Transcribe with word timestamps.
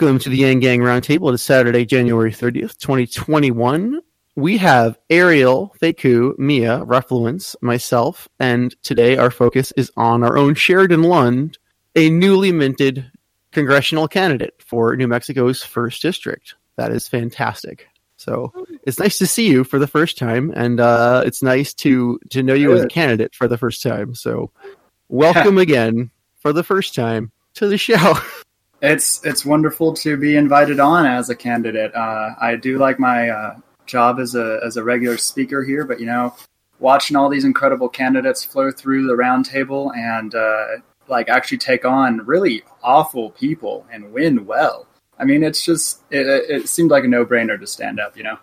Welcome 0.00 0.20
to 0.20 0.28
the 0.28 0.36
Yang 0.36 0.60
Gang 0.60 0.80
Roundtable. 0.80 1.30
It 1.30 1.34
is 1.34 1.42
Saturday, 1.42 1.84
January 1.84 2.30
30th, 2.30 2.78
2021. 2.78 4.00
We 4.36 4.56
have 4.58 4.96
Ariel, 5.10 5.74
Faku, 5.80 6.36
Mia, 6.38 6.84
Ruffluence, 6.84 7.56
myself, 7.60 8.28
and 8.38 8.80
today 8.84 9.16
our 9.16 9.32
focus 9.32 9.72
is 9.76 9.90
on 9.96 10.22
our 10.22 10.38
own 10.38 10.54
Sheridan 10.54 11.02
Lund, 11.02 11.58
a 11.96 12.10
newly 12.10 12.52
minted 12.52 13.10
congressional 13.50 14.06
candidate 14.06 14.54
for 14.64 14.94
New 14.94 15.08
Mexico's 15.08 15.64
first 15.64 16.00
district. 16.00 16.54
That 16.76 16.92
is 16.92 17.08
fantastic. 17.08 17.88
So 18.18 18.52
it's 18.84 19.00
nice 19.00 19.18
to 19.18 19.26
see 19.26 19.48
you 19.48 19.64
for 19.64 19.80
the 19.80 19.88
first 19.88 20.16
time, 20.16 20.52
and 20.54 20.78
uh, 20.78 21.24
it's 21.26 21.42
nice 21.42 21.74
to 21.74 22.20
to 22.30 22.44
know 22.44 22.54
you 22.54 22.72
as 22.72 22.84
a 22.84 22.88
candidate 22.88 23.34
for 23.34 23.48
the 23.48 23.58
first 23.58 23.82
time. 23.82 24.14
So 24.14 24.52
welcome 25.08 25.58
again 25.68 26.12
for 26.38 26.52
the 26.52 26.62
first 26.62 26.94
time 26.94 27.32
to 27.54 27.66
the 27.66 27.78
show. 27.78 28.14
It's 28.80 29.24
it's 29.24 29.44
wonderful 29.44 29.94
to 29.94 30.16
be 30.16 30.36
invited 30.36 30.78
on 30.78 31.04
as 31.04 31.30
a 31.30 31.36
candidate. 31.36 31.94
Uh, 31.94 32.30
I 32.40 32.56
do 32.56 32.78
like 32.78 32.98
my 32.98 33.28
uh, 33.28 33.56
job 33.86 34.20
as 34.20 34.34
a 34.34 34.60
as 34.64 34.76
a 34.76 34.84
regular 34.84 35.16
speaker 35.16 35.64
here, 35.64 35.84
but 35.84 35.98
you 35.98 36.06
know, 36.06 36.34
watching 36.78 37.16
all 37.16 37.28
these 37.28 37.44
incredible 37.44 37.88
candidates 37.88 38.44
flow 38.44 38.70
through 38.70 39.06
the 39.06 39.14
roundtable 39.14 39.94
and 39.96 40.34
uh, 40.34 40.66
like 41.08 41.28
actually 41.28 41.58
take 41.58 41.84
on 41.84 42.18
really 42.26 42.62
awful 42.82 43.30
people 43.30 43.84
and 43.92 44.12
win 44.12 44.46
well. 44.46 44.86
I 45.18 45.24
mean, 45.24 45.42
it's 45.42 45.64
just 45.64 46.02
it, 46.10 46.26
it 46.26 46.68
seemed 46.68 46.92
like 46.92 47.04
a 47.04 47.08
no 47.08 47.24
brainer 47.24 47.58
to 47.58 47.66
stand 47.66 47.98
up. 47.98 48.16
You 48.16 48.22
know. 48.24 48.38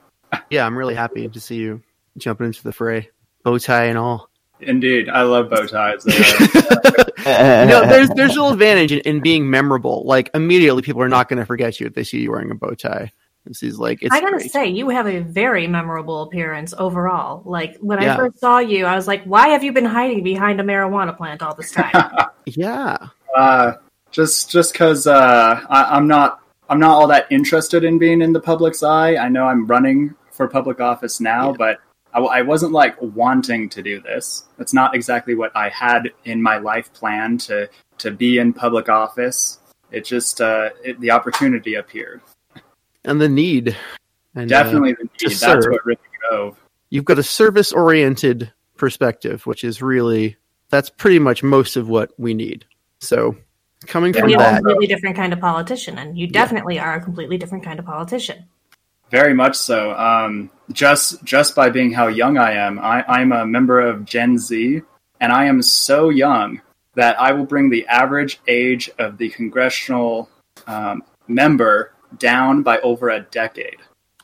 yeah, 0.49 0.65
I'm 0.65 0.77
really 0.77 0.95
happy 0.95 1.27
to 1.29 1.39
see 1.39 1.55
you 1.55 1.81
jumping 2.17 2.47
into 2.47 2.63
the 2.63 2.73
fray, 2.73 3.09
bow 3.43 3.57
tie 3.57 3.85
and 3.85 3.97
all. 3.97 4.29
Indeed, 4.61 5.09
I 5.09 5.23
love 5.23 5.49
bow 5.49 5.65
ties. 5.65 6.05
no, 7.25 7.87
there's 7.87 8.09
there's 8.09 8.31
a 8.31 8.41
little 8.41 8.53
advantage 8.53 8.91
in, 8.91 8.99
in, 8.99 9.19
being 9.19 9.49
memorable. 9.49 10.03
Like 10.05 10.29
immediately, 10.33 10.81
people 10.81 11.01
are 11.01 11.09
not 11.09 11.27
going 11.27 11.39
to 11.39 11.45
forget 11.45 11.79
you 11.79 11.87
if 11.87 11.93
they 11.93 12.03
see 12.03 12.19
you 12.19 12.31
wearing 12.31 12.51
a 12.51 12.55
bow 12.55 12.73
tie. 12.73 13.11
This 13.45 13.61
is 13.61 13.77
like 13.77 13.99
I 14.09 14.21
gotta 14.21 14.37
great. 14.37 14.51
say, 14.51 14.69
you 14.69 14.89
have 14.89 15.07
a 15.07 15.19
very 15.19 15.67
memorable 15.67 16.23
appearance 16.23 16.73
overall. 16.77 17.43
Like 17.45 17.77
when 17.79 18.01
yeah. 18.01 18.13
I 18.13 18.17
first 18.17 18.39
saw 18.39 18.57
you, 18.59 18.85
I 18.85 18.95
was 18.95 19.07
like, 19.07 19.23
"Why 19.23 19.49
have 19.49 19.63
you 19.63 19.71
been 19.71 19.85
hiding 19.85 20.23
behind 20.23 20.59
a 20.59 20.63
marijuana 20.63 21.15
plant 21.15 21.43
all 21.43 21.53
this 21.53 21.71
time?" 21.71 21.91
yeah, 22.45 22.97
uh, 23.35 23.73
just 24.09 24.49
just 24.49 24.73
because 24.73 25.05
uh, 25.05 25.61
I'm 25.69 26.07
not 26.07 26.39
I'm 26.69 26.79
not 26.79 26.91
all 26.91 27.07
that 27.07 27.27
interested 27.29 27.83
in 27.83 27.99
being 27.99 28.21
in 28.21 28.33
the 28.33 28.39
public's 28.39 28.81
eye. 28.81 29.15
I 29.15 29.29
know 29.29 29.45
I'm 29.45 29.67
running 29.67 30.15
for 30.31 30.47
public 30.47 30.79
office 30.79 31.19
now, 31.19 31.51
yeah. 31.51 31.57
but 31.57 31.79
I, 32.15 32.19
I 32.21 32.41
wasn't 32.41 32.71
like 32.71 32.95
wanting 33.01 33.69
to 33.69 33.83
do 33.83 33.99
this. 33.99 34.45
That's 34.57 34.73
not 34.73 34.95
exactly 34.95 35.35
what 35.35 35.55
I 35.55 35.69
had 35.69 36.11
in 36.23 36.41
my 36.41 36.57
life 36.57 36.91
plan 36.93 37.37
to 37.39 37.69
to 37.99 38.11
be 38.11 38.37
in 38.39 38.53
public 38.53 38.89
office. 38.89 39.59
It 39.91 40.05
just 40.05 40.41
uh, 40.41 40.69
it, 40.83 40.99
the 41.01 41.11
opportunity 41.11 41.75
appeared, 41.75 42.21
and 43.03 43.19
the 43.19 43.29
need, 43.29 43.75
and, 44.33 44.49
definitely 44.49 44.93
uh, 44.93 44.95
the 44.97 45.03
need. 45.03 45.31
That's 45.31 45.39
serve. 45.39 45.65
what 45.69 45.85
really 45.85 45.99
drove. 46.29 46.57
You've 46.89 47.05
got 47.05 47.19
a 47.19 47.23
service 47.23 47.73
oriented 47.73 48.51
perspective, 48.77 49.45
which 49.45 49.63
is 49.63 49.81
really 49.81 50.37
that's 50.69 50.89
pretty 50.89 51.19
much 51.19 51.43
most 51.43 51.75
of 51.75 51.89
what 51.89 52.11
we 52.17 52.33
need. 52.33 52.65
So 52.99 53.35
coming 53.87 54.13
from 54.13 54.31
that, 54.31 54.53
a 54.53 54.57
completely 54.57 54.87
different 54.87 55.17
kind 55.17 55.33
of 55.33 55.39
politician, 55.39 55.97
and 55.97 56.17
you 56.17 56.27
definitely 56.27 56.75
yeah. 56.75 56.85
are 56.85 56.95
a 56.95 57.01
completely 57.01 57.37
different 57.37 57.65
kind 57.65 57.77
of 57.77 57.85
politician. 57.85 58.45
Very 59.11 59.33
much 59.33 59.55
so. 59.55 59.91
Um, 59.93 60.49
just 60.71 61.23
just 61.23 61.55
by 61.55 61.69
being 61.69 61.91
how 61.91 62.07
young 62.07 62.37
I 62.37 62.53
am, 62.53 62.79
I, 62.79 63.03
I'm 63.07 63.31
a 63.31 63.45
member 63.45 63.79
of 63.79 64.05
Gen 64.05 64.37
Z, 64.37 64.81
and 65.19 65.31
I 65.31 65.45
am 65.45 65.61
so 65.61 66.09
young 66.09 66.61
that 66.95 67.19
I 67.19 67.33
will 67.33 67.45
bring 67.45 67.69
the 67.69 67.85
average 67.87 68.39
age 68.47 68.89
of 68.97 69.17
the 69.17 69.29
congressional 69.29 70.29
um, 70.65 71.03
member 71.27 71.93
down 72.17 72.63
by 72.63 72.79
over 72.79 73.09
a 73.09 73.21
decade. 73.21 73.77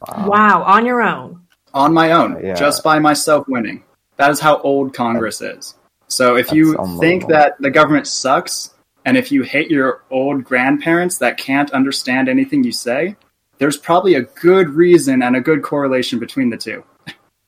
Wow. 0.07 0.29
wow. 0.29 0.63
on 0.63 0.85
your 0.85 1.01
own. 1.01 1.41
On 1.73 1.93
my 1.93 2.11
own, 2.11 2.43
yeah. 2.43 2.53
just 2.55 2.83
by 2.83 2.99
myself 2.99 3.47
winning. 3.47 3.83
That 4.17 4.31
is 4.31 4.39
how 4.39 4.59
old 4.59 4.93
Congress 4.93 5.41
is. 5.41 5.75
So 6.07 6.35
if 6.35 6.51
you 6.51 6.77
think 6.99 7.27
that 7.27 7.55
the 7.61 7.69
government 7.69 8.07
sucks, 8.07 8.73
and 9.05 9.15
if 9.15 9.31
you 9.31 9.43
hate 9.43 9.71
your 9.71 10.03
old 10.11 10.43
grandparents 10.43 11.19
that 11.19 11.37
can't 11.37 11.71
understand 11.71 12.27
anything 12.27 12.63
you 12.63 12.73
say, 12.73 13.15
there's 13.61 13.77
probably 13.77 14.15
a 14.15 14.23
good 14.23 14.69
reason 14.69 15.21
and 15.21 15.35
a 15.35 15.39
good 15.39 15.61
correlation 15.61 16.17
between 16.17 16.49
the 16.49 16.57
two. 16.57 16.83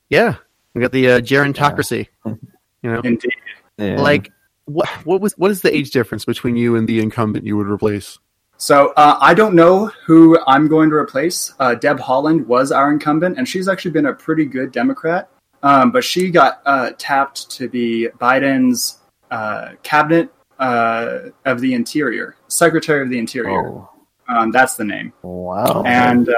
Yeah, 0.10 0.36
we 0.76 0.82
got 0.82 0.92
the 0.92 1.10
uh, 1.10 1.20
gerontocracy. 1.22 2.08
Yeah. 2.24 2.34
You 2.84 2.92
know, 2.92 3.00
indeed. 3.00 3.34
Yeah. 3.78 4.00
Like, 4.00 4.32
what 4.66 4.88
what 5.06 5.22
was 5.22 5.34
what 5.40 5.50
is 5.50 5.64
the 5.64 5.76
age 5.76 5.90
difference 5.90 6.24
between 6.24 6.56
you 6.56 6.76
and 6.76 6.88
the 6.88 7.02
incumbent 7.02 7.48
you 7.48 7.58
would 7.58 7.66
replace? 7.66 8.20
So 8.58 8.94
uh, 8.96 9.18
I 9.20 9.34
don't 9.34 9.56
know 9.56 9.88
who 10.06 10.40
I'm 10.46 10.68
going 10.68 10.92
to 10.92 10.96
replace. 10.96 11.52
Uh, 11.60 11.74
Deb 11.74 11.98
Haaland 11.98 12.46
was 12.46 12.72
our 12.72 12.92
incumbent, 12.92 13.40
and 13.40 13.50
she's 13.50 13.68
actually 13.68 13.92
been 13.92 14.06
a 14.06 14.14
pretty 14.14 14.46
good 14.46 14.72
Democrat. 14.72 15.30
Um, 15.64 15.92
but 15.92 16.04
she 16.04 16.30
got 16.30 16.62
uh, 16.68 16.92
tapped 17.00 17.50
to 17.52 17.68
be 17.68 18.10
Biden's 18.20 19.00
uh, 19.32 19.72
cabinet 19.82 20.30
uh, 20.60 21.30
of 21.46 21.60
the 21.60 21.74
Interior, 21.74 22.36
Secretary 22.50 23.02
of 23.02 23.10
the 23.10 23.18
Interior. 23.18 23.68
Oh. 23.68 23.90
Um, 24.28 24.52
that's 24.52 24.76
the 24.76 24.86
name. 24.86 25.14
Wow. 25.22 25.84
And 25.86 26.30
uh, 26.30 26.34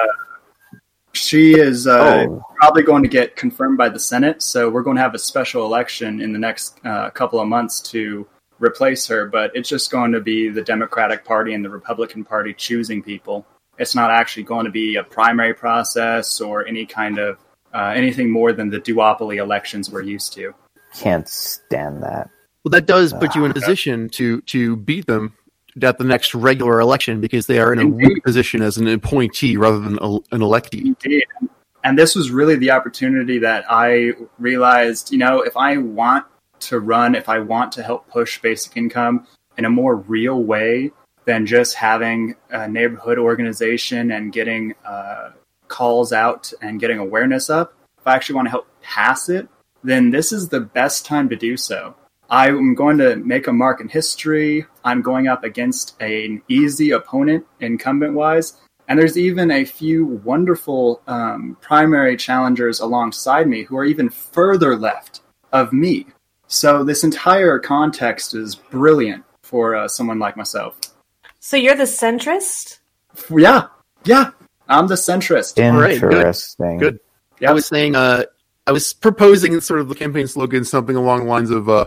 she 1.14 1.54
is 1.54 1.88
uh, 1.88 2.26
oh. 2.28 2.42
probably 2.56 2.84
going 2.84 3.04
to 3.04 3.10
get 3.10 3.36
confirmed 3.36 3.78
by 3.78 3.90
the 3.90 4.00
Senate. 4.00 4.42
So 4.42 4.70
we're 4.70 4.84
going 4.84 4.98
to 4.98 5.02
have 5.02 5.16
a 5.16 5.20
special 5.20 5.66
election 5.66 6.22
in 6.22 6.34
the 6.34 6.40
next 6.40 6.80
uh, 6.86 7.10
couple 7.12 7.40
of 7.40 7.48
months 7.48 7.80
to 7.92 8.28
replace 8.60 9.08
her. 9.08 9.28
But 9.28 9.52
it's 9.56 9.70
just 9.70 9.92
going 9.92 10.12
to 10.12 10.22
be 10.22 10.50
the 10.50 10.62
Democratic 10.62 11.26
Party 11.26 11.54
and 11.54 11.64
the 11.64 11.70
Republican 11.70 12.24
Party 12.24 12.54
choosing 12.54 13.02
people. 13.02 13.46
It's 13.78 13.96
not 13.96 14.12
actually 14.12 14.44
going 14.44 14.66
to 14.66 14.72
be 14.72 14.96
a 14.96 15.04
primary 15.04 15.54
process 15.54 16.40
or 16.40 16.66
any 16.66 16.86
kind 16.86 17.18
of 17.20 17.38
uh, 17.74 17.92
anything 17.96 18.32
more 18.32 18.54
than 18.54 18.70
the 18.70 18.80
duopoly 18.80 19.38
elections 19.38 19.92
we're 19.92 20.02
used 20.02 20.34
to. 20.34 20.54
Can't 20.94 21.28
stand 21.28 22.04
that. 22.04 22.30
Well, 22.64 22.72
that 22.72 22.86
does 22.86 23.14
put 23.14 23.36
you 23.36 23.46
in 23.46 23.52
a 23.52 23.54
position 23.54 24.10
to 24.12 24.42
to 24.42 24.78
beat 24.78 25.06
them 25.06 25.34
at 25.82 25.98
the 25.98 26.04
next 26.04 26.34
regular 26.34 26.80
election 26.80 27.20
because 27.20 27.48
they 27.48 27.60
are 27.60 27.74
in 27.74 27.80
a 27.80 27.88
weak 27.88 28.24
position 28.24 28.62
as 28.62 28.78
an 28.78 28.88
appointee 28.88 29.58
rather 29.58 29.80
than 29.80 29.98
a, 30.02 30.16
an 30.32 30.42
electee. 30.42 30.86
Indeed. 30.86 31.26
And 31.84 32.00
this 32.00 32.16
was 32.16 32.32
really 32.32 32.56
the 32.56 32.72
opportunity 32.72 33.40
that 33.40 33.66
I 33.70 34.14
realized, 34.40 35.12
you 35.12 35.18
know, 35.18 35.42
if 35.42 35.56
I 35.56 35.78
want 35.78 36.26
to 36.62 36.80
run, 36.80 37.14
if 37.14 37.30
I 37.30 37.40
want 37.40 37.74
to 37.74 37.84
help 37.84 38.08
push 38.08 38.42
basic 38.42 38.76
income 38.78 39.28
in 39.58 39.66
a 39.66 39.70
more 39.70 39.96
real 39.96 40.42
way 40.42 40.92
than 41.26 41.46
just 41.46 41.76
having 41.76 42.36
a 42.50 42.68
neighborhood 42.68 43.20
organization 43.20 44.12
and 44.12 44.32
getting 44.32 44.74
uh, 44.86 45.32
calls 45.68 46.14
out 46.14 46.54
and 46.62 46.80
getting 46.80 46.98
awareness 46.98 47.50
up, 47.50 47.74
if 48.00 48.08
I 48.08 48.16
actually 48.16 48.36
want 48.36 48.46
to 48.48 48.52
help 48.52 48.68
pass 48.82 49.30
it, 49.30 49.48
then 49.84 50.10
this 50.10 50.32
is 50.32 50.50
the 50.50 50.62
best 50.62 51.06
time 51.06 51.30
to 51.30 51.36
do 51.36 51.58
so. 51.58 51.96
I'm 52.30 52.74
going 52.74 52.98
to 52.98 53.16
make 53.18 53.48
a 53.48 53.54
mark 53.54 53.82
in 53.82 53.90
history. 53.90 54.66
I'm 54.84 55.02
going 55.02 55.28
up 55.28 55.44
against 55.44 56.00
an 56.02 56.42
easy 56.48 56.92
opponent, 56.92 57.46
incumbent 57.60 58.14
wise. 58.14 58.54
And 58.88 59.00
there's 59.00 59.18
even 59.18 59.52
a 59.52 59.66
few 59.66 60.06
wonderful 60.24 61.02
um, 61.08 61.58
primary 61.62 62.18
challengers 62.18 62.80
alongside 62.80 63.48
me 63.48 63.64
who 63.64 63.78
are 63.78 63.86
even 63.86 64.10
further 64.10 64.76
left 64.76 65.22
of 65.52 65.74
me. 65.74 66.08
So 66.48 66.84
this 66.84 67.04
entire 67.04 67.58
context 67.60 68.36
is 68.36 68.56
brilliant 68.56 69.24
for 69.42 69.76
uh, 69.76 69.88
someone 69.88 70.20
like 70.20 70.38
myself. 70.38 70.80
So 71.40 71.58
you're 71.58 71.76
the 71.76 71.84
centrist? 71.84 72.80
Yeah, 73.30 73.68
yeah. 74.04 74.32
I'm 74.68 74.88
the 74.88 74.96
centrist. 74.96 75.58
Interesting. 75.58 76.78
good. 76.78 76.94
good. 76.94 77.00
Yeah. 77.40 77.52
I 77.52 77.54
was 77.54 77.66
saying, 77.66 77.96
uh, 77.96 78.24
I 78.68 78.72
was 78.72 78.94
proposing 78.94 79.60
sort 79.62 79.80
of 79.80 79.90
the 79.90 79.96
campaign 79.96 80.28
slogan, 80.28 80.64
something 80.64 80.96
along 80.96 81.26
the 81.26 81.30
lines 81.30 81.52
of 81.52 81.70
uh, 81.70 81.86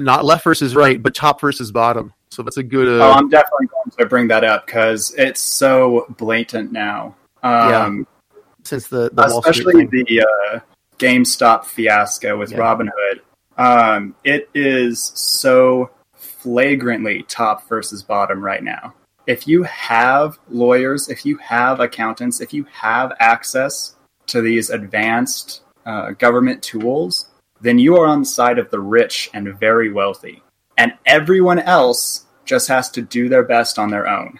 not 0.00 0.24
left 0.24 0.44
versus 0.44 0.74
right, 0.74 1.02
but 1.02 1.14
top 1.14 1.40
versus 1.40 1.70
bottom. 1.72 2.12
So 2.30 2.42
that's 2.42 2.56
a 2.56 2.62
good. 2.62 2.88
Uh, 2.88 3.06
oh, 3.06 3.12
I'm 3.12 3.28
definitely 3.28 3.66
going 3.66 3.90
to 3.98 4.06
bring 4.06 4.28
that 4.28 4.44
up 4.44 4.66
because 4.66 5.14
it's 5.16 5.40
so 5.40 6.06
blatant 6.18 6.72
now. 6.72 7.16
Um, 7.42 8.06
yeah. 8.30 8.36
Since 8.64 8.88
the, 8.88 9.10
the 9.12 9.24
especially 9.24 9.86
the 9.86 10.20
uh, 10.20 10.60
GameStop 10.98 11.64
fiasco 11.64 12.36
with 12.36 12.52
yeah. 12.52 12.58
Robinhood, 12.58 13.20
um, 13.56 14.14
it 14.24 14.48
is 14.54 15.12
so 15.14 15.90
flagrantly 16.14 17.24
top 17.24 17.68
versus 17.68 18.02
bottom 18.02 18.44
right 18.44 18.62
now. 18.62 18.94
If 19.26 19.46
you 19.46 19.62
have 19.64 20.38
lawyers, 20.48 21.08
if 21.08 21.26
you 21.26 21.36
have 21.38 21.80
accountants, 21.80 22.40
if 22.40 22.54
you 22.54 22.64
have 22.72 23.12
access 23.20 23.94
to 24.28 24.40
these 24.40 24.70
advanced 24.70 25.62
uh, 25.84 26.12
government 26.12 26.62
tools, 26.62 27.28
then 27.60 27.78
you 27.78 27.96
are 27.96 28.06
on 28.06 28.20
the 28.20 28.26
side 28.26 28.58
of 28.58 28.70
the 28.70 28.80
rich 28.80 29.30
and 29.34 29.58
very 29.58 29.92
wealthy. 29.92 30.42
And 30.76 30.92
everyone 31.06 31.58
else 31.58 32.26
just 32.44 32.68
has 32.68 32.90
to 32.90 33.02
do 33.02 33.28
their 33.28 33.42
best 33.42 33.78
on 33.78 33.90
their 33.90 34.08
own. 34.08 34.38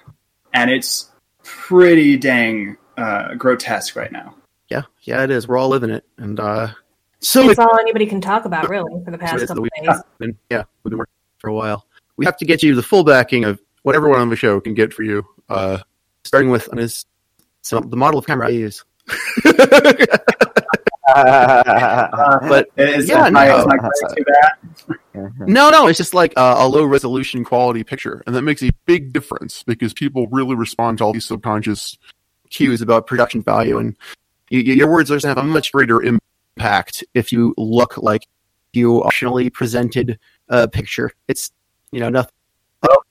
And 0.53 0.71
it's 0.71 1.11
pretty 1.43 2.17
dang 2.17 2.77
uh, 2.97 3.35
grotesque 3.35 3.97
right 3.97 4.13
now. 4.13 4.35
Yeah, 4.69 4.83
yeah, 5.03 5.25
it 5.25 5.31
is. 5.31 5.49
We're 5.49 5.59
all 5.59 5.69
living 5.69 5.91
it. 5.91 6.05
And 6.17 6.39
uh, 6.39 6.69
so 7.21 7.49
it's 7.49 7.59
all 7.59 7.79
anybody 7.79 8.07
can 8.07 8.21
talk 8.21 8.45
about, 8.45 8.69
really, 8.69 9.03
for 9.05 9.11
the 9.11 9.19
past 9.19 9.47
couple 9.49 9.67
days. 9.81 10.03
Been, 10.19 10.37
yeah, 10.51 10.65
we've 10.83 10.91
been 10.91 10.99
working 10.99 11.13
for 11.39 11.49
a 11.49 11.55
while. 11.55 11.87
We 12.17 12.25
have 12.25 12.37
to 12.39 12.45
get 12.45 12.63
you 12.63 12.75
the 12.75 12.83
full 12.83 13.05
backing 13.05 13.45
of 13.45 13.61
what 13.83 13.95
everyone 13.95 14.21
on 14.21 14.29
the 14.29 14.37
show 14.37 14.61
can 14.61 14.75
get 14.75 14.93
for 14.93 15.03
you. 15.03 15.25
Uh, 15.49 15.79
starting 16.25 16.51
with 16.51 16.69
on 16.71 16.79
his 16.79 17.07
so 17.63 17.81
the 17.81 17.97
model 17.97 18.19
of 18.19 18.27
camera 18.27 18.49
I 18.49 18.51
use. 18.51 18.85
but 21.15 22.69
is 22.77 23.09
yeah, 23.09 23.31
my, 23.31 23.47
no. 23.47 24.95
no, 25.47 25.71
no, 25.71 25.87
it's 25.87 25.97
just 25.97 26.13
like 26.13 26.35
uh, 26.37 26.57
a 26.59 26.69
low 26.69 26.85
resolution 26.85 27.45
quality 27.45 27.83
picture, 27.83 28.23
and 28.27 28.37
that 28.37 28.43
makes 28.43 28.63
a 28.63 28.71
big 28.85 29.15
difference 29.15 29.63
because 29.63 29.95
people 29.95 30.27
really 30.27 30.55
respond 30.55 30.99
to 30.99 31.05
all 31.05 31.15
these 31.15 31.25
subconscious 31.25 31.97
cues 32.51 32.83
about 32.83 33.07
production 33.07 33.43
value, 33.43 33.79
and 33.79 33.97
you, 34.51 34.61
your 34.61 34.91
words 34.91 35.11
are 35.11 35.15
going 35.15 35.21
to 35.23 35.29
have 35.29 35.39
a 35.39 35.43
much 35.45 35.73
greater 35.73 36.03
impact 36.03 37.03
if 37.15 37.33
you 37.33 37.55
look 37.57 37.97
like 37.97 38.27
you 38.75 39.01
optionally 39.01 39.51
presented 39.51 40.19
a 40.51 40.69
picture. 40.69 41.11
It's 41.27 41.53
you 41.91 42.01
know 42.01 42.11
nothing. 42.11 42.35
Well, 42.83 43.03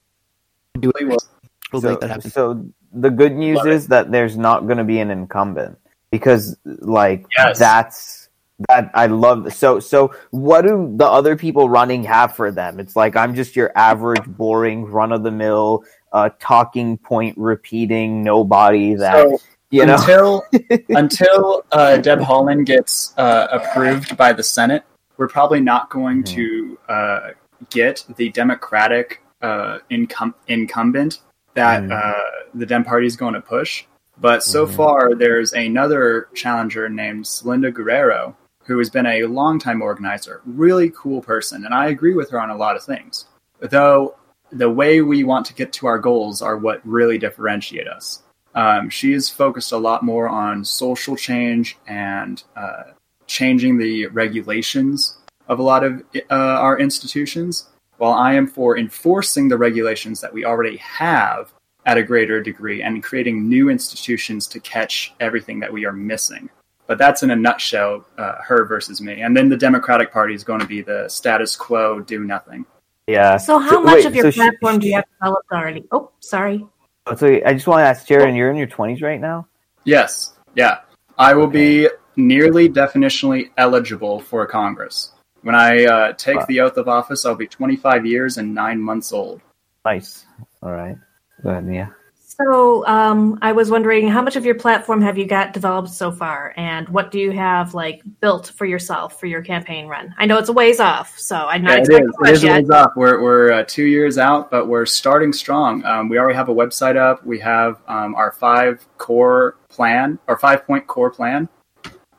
do 0.80 0.92
it. 0.96 1.24
We'll 1.72 1.82
so, 1.82 1.90
make 1.90 2.00
that 2.02 2.10
happen. 2.12 2.30
So 2.30 2.64
the 2.94 3.10
good 3.10 3.34
news 3.34 3.58
Love 3.58 3.68
is 3.68 3.86
it. 3.86 3.90
that 3.90 4.12
there's 4.12 4.38
not 4.38 4.68
going 4.68 4.78
to 4.78 4.84
be 4.84 5.00
an 5.00 5.10
incumbent 5.10 5.80
because 6.12 6.57
like 6.65 7.25
yes. 7.38 7.59
that's 7.59 8.30
that 8.69 8.89
I 8.94 9.07
love. 9.07 9.54
So 9.54 9.80
so 9.80 10.13
what 10.31 10.62
do 10.63 10.94
the 10.95 11.06
other 11.06 11.36
people 11.36 11.69
running 11.69 12.04
have 12.04 12.36
for 12.36 12.51
them? 12.51 12.80
It's 12.80 12.95
like 12.95 13.15
I'm 13.15 13.36
just 13.36 13.56
your 13.56 13.71
average, 13.75 14.25
boring, 14.25 14.86
run 14.86 15.12
of 15.12 15.24
the 15.24 15.31
mill, 15.31 15.83
uh, 16.12 16.30
talking 16.39 16.98
point 16.98 17.38
repeating 17.38 18.24
nobody 18.24 18.95
that. 18.95 19.30
So, 19.30 19.38
you 19.69 19.86
know? 19.86 19.95
until 19.95 20.44
until 20.89 21.65
uh, 21.71 21.98
Deb 21.98 22.19
Haaland 22.19 22.65
gets 22.65 23.13
uh, 23.18 23.48
approved 23.51 24.18
by 24.18 24.33
the 24.33 24.44
Senate, 24.44 24.83
we're 25.18 25.27
probably 25.27 25.60
not 25.60 25.89
going 25.89 26.24
mm-hmm. 26.24 26.36
to 26.36 26.80
uh, 26.89 27.30
get 27.69 28.06
the 28.15 28.30
Democratic 28.30 29.21
uh, 29.42 29.80
incum- 29.92 30.33
incumbent 30.48 31.19
that 31.53 31.83
mm-hmm. 31.83 31.92
uh, 31.92 32.50
the 32.53 32.65
Dem 32.65 32.83
Party 32.83 33.06
is 33.06 33.15
going 33.15 33.33
to 33.33 33.42
push. 33.42 33.86
But 34.19 34.44
so 34.44 34.66
mm-hmm. 34.66 34.75
far, 34.75 35.16
there's 35.16 35.54
another 35.54 36.28
challenger 36.34 36.90
named 36.90 37.25
Selinda 37.25 37.74
Guerrero, 37.74 38.36
who 38.66 38.78
has 38.80 38.90
been 38.90 39.06
a 39.06 39.24
longtime 39.24 39.81
organizer, 39.81 40.42
really 40.46 40.92
cool 40.96 41.22
person, 41.22 41.66
and 41.66 41.74
I 41.74 41.88
agree 41.88 42.14
with 42.14 42.31
her 42.31 42.42
on 42.42 42.50
a 42.50 42.58
lot 42.58 42.75
of 42.75 42.84
things. 42.84 43.25
Though 43.60 44.16
the 44.52 44.69
way 44.69 45.02
we 45.02 45.24
want 45.24 45.46
to 45.48 45.54
get 45.54 45.74
to 45.74 45.88
our 45.88 46.00
goals 46.00 46.42
are 46.42 46.58
what 46.58 46.86
really 46.86 47.18
differentiate 47.18 47.88
us. 47.88 48.24
Um, 48.56 48.90
she 48.90 49.14
is 49.14 49.30
focused 49.30 49.72
a 49.72 49.78
lot 49.78 50.04
more 50.04 50.28
on 50.28 50.63
social 50.66 51.16
change 51.16 51.78
and 51.86 52.44
uh, 52.56 52.84
changing 53.28 53.78
the 53.78 54.08
regulations 54.08 55.18
of 55.48 55.60
a 55.60 55.63
lot 55.63 55.84
of 55.84 56.04
uh, 56.16 56.34
our 56.34 56.80
institutions, 56.80 57.70
while 57.98 58.13
I 58.13 58.34
am 58.34 58.48
for 58.48 58.78
enforcing 58.78 59.48
the 59.48 59.58
regulations 59.58 60.22
that 60.22 60.34
we 60.34 60.46
already 60.46 60.78
have 60.78 61.54
at 61.88 61.98
a 61.98 62.04
greater 62.04 62.42
degree 62.42 62.84
and 62.84 63.01
creating 63.01 63.48
new 63.48 63.69
institutions 63.69 64.45
to 64.45 64.60
catch 64.60 65.13
everything 65.22 65.60
that 65.62 65.72
we 65.72 65.86
are 65.86 65.94
missing. 65.94 66.50
But 66.86 66.98
that's 66.98 67.24
in 67.24 67.31
a 67.31 67.36
nutshell, 67.36 68.06
uh, 68.18 68.36
her 68.44 68.66
versus 68.66 69.01
me. 69.01 69.22
And 69.22 69.36
then 69.36 69.50
the 69.50 69.57
Democratic 69.57 70.12
Party 70.12 70.34
is 70.36 70.44
going 70.44 70.60
to 70.60 70.68
be 70.68 70.81
the 70.81 71.07
status 71.07 71.56
quo, 71.56 72.01
do 72.01 72.25
nothing. 72.25 72.66
Yeah. 73.07 73.38
So 73.38 73.57
how 73.57 73.72
so, 73.72 73.81
much 73.81 73.95
wait, 73.95 74.06
of 74.06 74.16
your 74.16 74.31
so 74.31 74.38
platform 74.38 74.75
she, 74.75 74.80
do 74.80 74.88
you 74.88 74.95
have 74.95 75.06
developed 75.19 75.51
already? 75.51 75.86
Oh, 75.92 76.12
sorry. 76.19 76.66
Oh, 77.07 77.16
so 77.16 77.39
I 77.45 77.54
just 77.54 77.68
want 77.68 77.80
to 77.80 77.86
ask 77.86 78.06
Jaron, 78.06 78.36
you're 78.36 78.51
in 78.51 78.57
your 78.57 78.68
20s 78.68 79.01
right 79.01 79.19
now? 79.19 79.48
Yes. 79.86 80.34
Yeah. 80.56 80.80
I 81.18 81.34
will 81.34 81.48
okay. 81.48 81.88
be 81.88 81.89
nearly 82.18 82.68
definitionally 82.68 83.51
eligible 83.57 84.19
for 84.19 84.45
Congress. 84.45 85.13
When 85.42 85.56
I 85.56 85.86
uh, 85.86 86.13
take 86.13 86.38
wow. 86.38 86.45
the 86.50 86.60
oath 86.60 86.75
of 86.75 86.89
office, 86.89 87.25
I'll 87.25 87.36
be 87.36 87.48
25 87.48 88.06
years 88.06 88.38
and 88.38 88.54
nine 88.54 88.81
months 88.81 89.13
old. 89.13 89.39
Nice. 89.86 90.25
All 90.62 90.74
right. 90.74 90.98
Go 91.44 91.50
ahead, 91.50 91.66
Mia. 91.66 91.94
So 92.39 92.86
um, 92.86 93.39
I 93.42 93.51
was 93.51 93.72
wondering, 93.72 94.07
how 94.07 94.22
much 94.22 94.36
of 94.36 94.45
your 94.45 94.54
platform 94.54 95.01
have 95.01 95.18
you 95.18 95.25
got 95.25 95.54
developed 95.54 95.89
so 95.89 96.12
far, 96.12 96.54
and 96.56 96.88
what 96.89 97.10
do 97.10 97.19
you 97.19 97.31
have 97.31 97.74
like 97.74 98.04
built 98.22 98.50
for 98.56 98.66
yourself 98.66 99.19
for 99.19 99.25
your 99.25 99.42
campaign 99.42 99.88
run? 99.88 100.13
I 100.19 100.28
know 100.28 100.38
it's 100.38 100.50
a 100.50 100.54
ways 100.54 100.80
off, 100.80 101.18
so 101.18 101.36
I'm 101.36 101.63
not. 101.63 101.80
Yeah, 101.89 101.98
it 101.98 102.04
is. 102.04 102.12
It 102.25 102.30
is 102.30 102.44
yet. 102.44 102.51
a 102.51 102.62
ways 102.62 102.69
off. 102.69 102.92
We're 102.95 103.24
we're 103.24 103.54
uh, 103.54 103.63
two 103.68 103.86
years 103.86 104.19
out, 104.19 104.51
but 104.51 104.68
we're 104.68 104.86
starting 104.86 105.34
strong. 105.34 105.84
Um, 105.84 106.10
we 106.10 106.19
already 106.19 106.36
have 106.36 106.50
a 106.50 106.54
website 106.54 106.95
up. 106.95 107.25
We 107.25 107.39
have 107.39 107.81
um, 107.88 108.13
our 108.13 108.31
five 108.31 108.86
core 109.00 109.56
plan, 109.69 110.19
our 110.28 110.38
five 110.38 110.63
point 110.68 110.86
core 110.86 111.10
plan, 111.10 111.50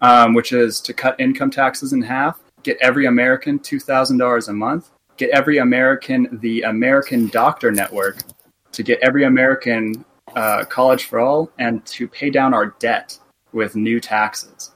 um, 0.00 0.35
which 0.35 0.53
is 0.53 0.81
to 0.81 0.93
cut 0.93 1.15
income 1.20 1.53
taxes 1.53 1.93
in 1.93 2.03
half, 2.03 2.41
get 2.65 2.76
every 2.81 3.06
American 3.06 3.61
two 3.61 3.79
thousand 3.79 4.19
dollars 4.19 4.49
a 4.49 4.53
month, 4.53 4.91
get 5.17 5.31
every 5.31 5.59
American 5.59 6.41
the 6.41 6.62
American 6.62 7.29
Doctor 7.29 7.70
Network 7.70 8.17
to 8.73 8.82
get 8.82 8.99
every 9.00 9.25
American 9.25 10.05
uh, 10.35 10.65
college 10.65 11.05
for 11.05 11.20
all 11.20 11.50
and 11.59 11.85
to 11.87 12.09
pay 12.09 12.31
down 12.31 12.55
our 12.55 12.75
debt 12.79 13.19
with 13.53 13.76
new 13.76 14.00
taxes. 14.00 14.73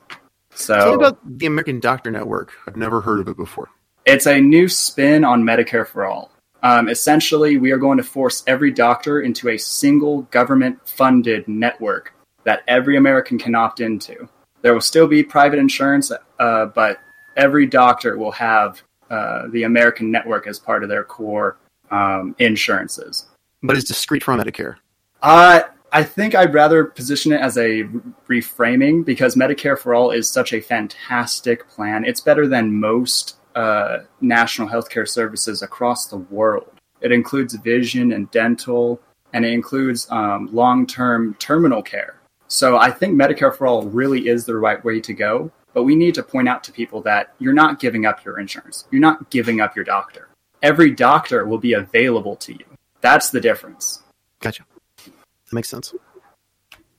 So, 0.55 0.77
Tell 0.77 0.89
me 0.89 0.95
about 0.95 1.39
the 1.39 1.47
American 1.47 1.81
Doctor 1.81 2.11
Network. 2.11 2.53
I've 2.67 2.77
never 2.77 3.01
heard 3.01 3.21
of 3.21 3.29
it 3.29 3.37
before. 3.37 3.71
It's 4.05 4.27
a 4.27 4.41
new 4.41 4.69
spin 4.69 5.25
on 5.25 5.43
Medicare 5.43 5.87
for 5.87 6.05
all. 6.05 6.31
Um, 6.63 6.89
essentially, 6.89 7.57
we 7.57 7.73
are 7.73 7.79
going 7.79 7.99
to 7.99 8.05
force 8.05 8.43
every 8.47 8.71
doctor 8.71 9.21
into 9.21 9.49
a 9.49 9.59
single 9.59 10.23
government 10.23 10.79
funded 10.89 11.47
network 11.49 12.15
that 12.45 12.63
every 12.69 12.97
American 12.97 13.39
can 13.39 13.55
opt 13.55 13.81
into. 13.81 14.29
There 14.63 14.75
will 14.75 14.81
still 14.81 15.07
be 15.07 15.23
private 15.23 15.59
insurance, 15.59 16.13
uh, 16.39 16.67
but 16.67 16.99
every 17.37 17.67
doctor 17.67 18.17
will 18.17 18.31
have 18.33 18.83
uh, 19.11 19.49
the 19.49 19.65
American 19.65 20.11
network 20.11 20.47
as 20.47 20.59
part 20.59 20.83
of 20.83 20.89
their 20.89 21.05
core 21.05 21.57
um, 21.91 22.35
insurances 22.39 23.27
but 23.63 23.77
is 23.77 23.85
discrete 23.85 24.23
from 24.23 24.41
Medicare. 24.41 24.77
Uh, 25.23 25.61
I 25.93 26.03
think 26.03 26.35
I'd 26.35 26.55
rather 26.55 26.85
position 26.85 27.33
it 27.33 27.41
as 27.41 27.59
a 27.59 27.85
reframing 28.29 29.05
because 29.05 29.37
Medicare 29.37 29.79
for 29.79 29.95
All 29.95 30.11
is 30.11 30.29
such 30.29 30.53
a 30.53 30.61
fantastic 30.61 31.69
plan. 31.69 32.05
It's 32.05 32.21
better 32.21 32.49
than 32.49 32.81
most 32.81 33.37
uh, 33.55 33.99
national 34.21 34.69
healthcare 34.69 35.07
services 35.07 35.61
across 35.61 36.07
the 36.07 36.17
world. 36.17 36.73
It 37.03 37.13
includes 37.13 37.55
vision 37.57 38.13
and 38.13 38.31
dental, 38.31 39.01
and 39.35 39.45
it 39.45 39.53
includes 39.53 40.07
um, 40.11 40.49
long 40.53 40.87
term 40.87 41.35
terminal 41.35 41.83
care. 41.83 42.21
So 42.49 42.79
I 42.79 42.91
think 42.91 43.15
Medicare 43.15 43.55
for 43.55 43.67
All 43.67 43.83
really 43.83 44.29
is 44.29 44.47
the 44.47 44.57
right 44.57 44.83
way 44.83 45.01
to 45.01 45.13
go. 45.13 45.51
But 45.75 45.85
we 45.85 45.95
need 45.95 46.15
to 46.17 46.23
point 46.23 46.49
out 46.49 46.63
to 46.65 46.73
people 46.73 47.01
that 47.03 47.35
you're 47.39 47.55
not 47.55 47.81
giving 47.81 48.05
up 48.07 48.25
your 48.25 48.39
insurance, 48.39 48.87
you're 48.91 49.01
not 49.01 49.31
giving 49.31 49.61
up 49.61 49.75
your 49.75 49.85
doctor. 49.85 50.29
Every 50.63 50.91
doctor 50.91 51.45
will 51.47 51.59
be 51.59 51.73
available 51.73 52.37
to 52.37 52.53
you. 52.53 52.65
That's 53.03 53.31
the 53.31 53.41
difference. 53.41 54.03
Gotcha. 54.41 54.65
That 55.05 55.53
makes 55.53 55.69
sense. 55.69 55.95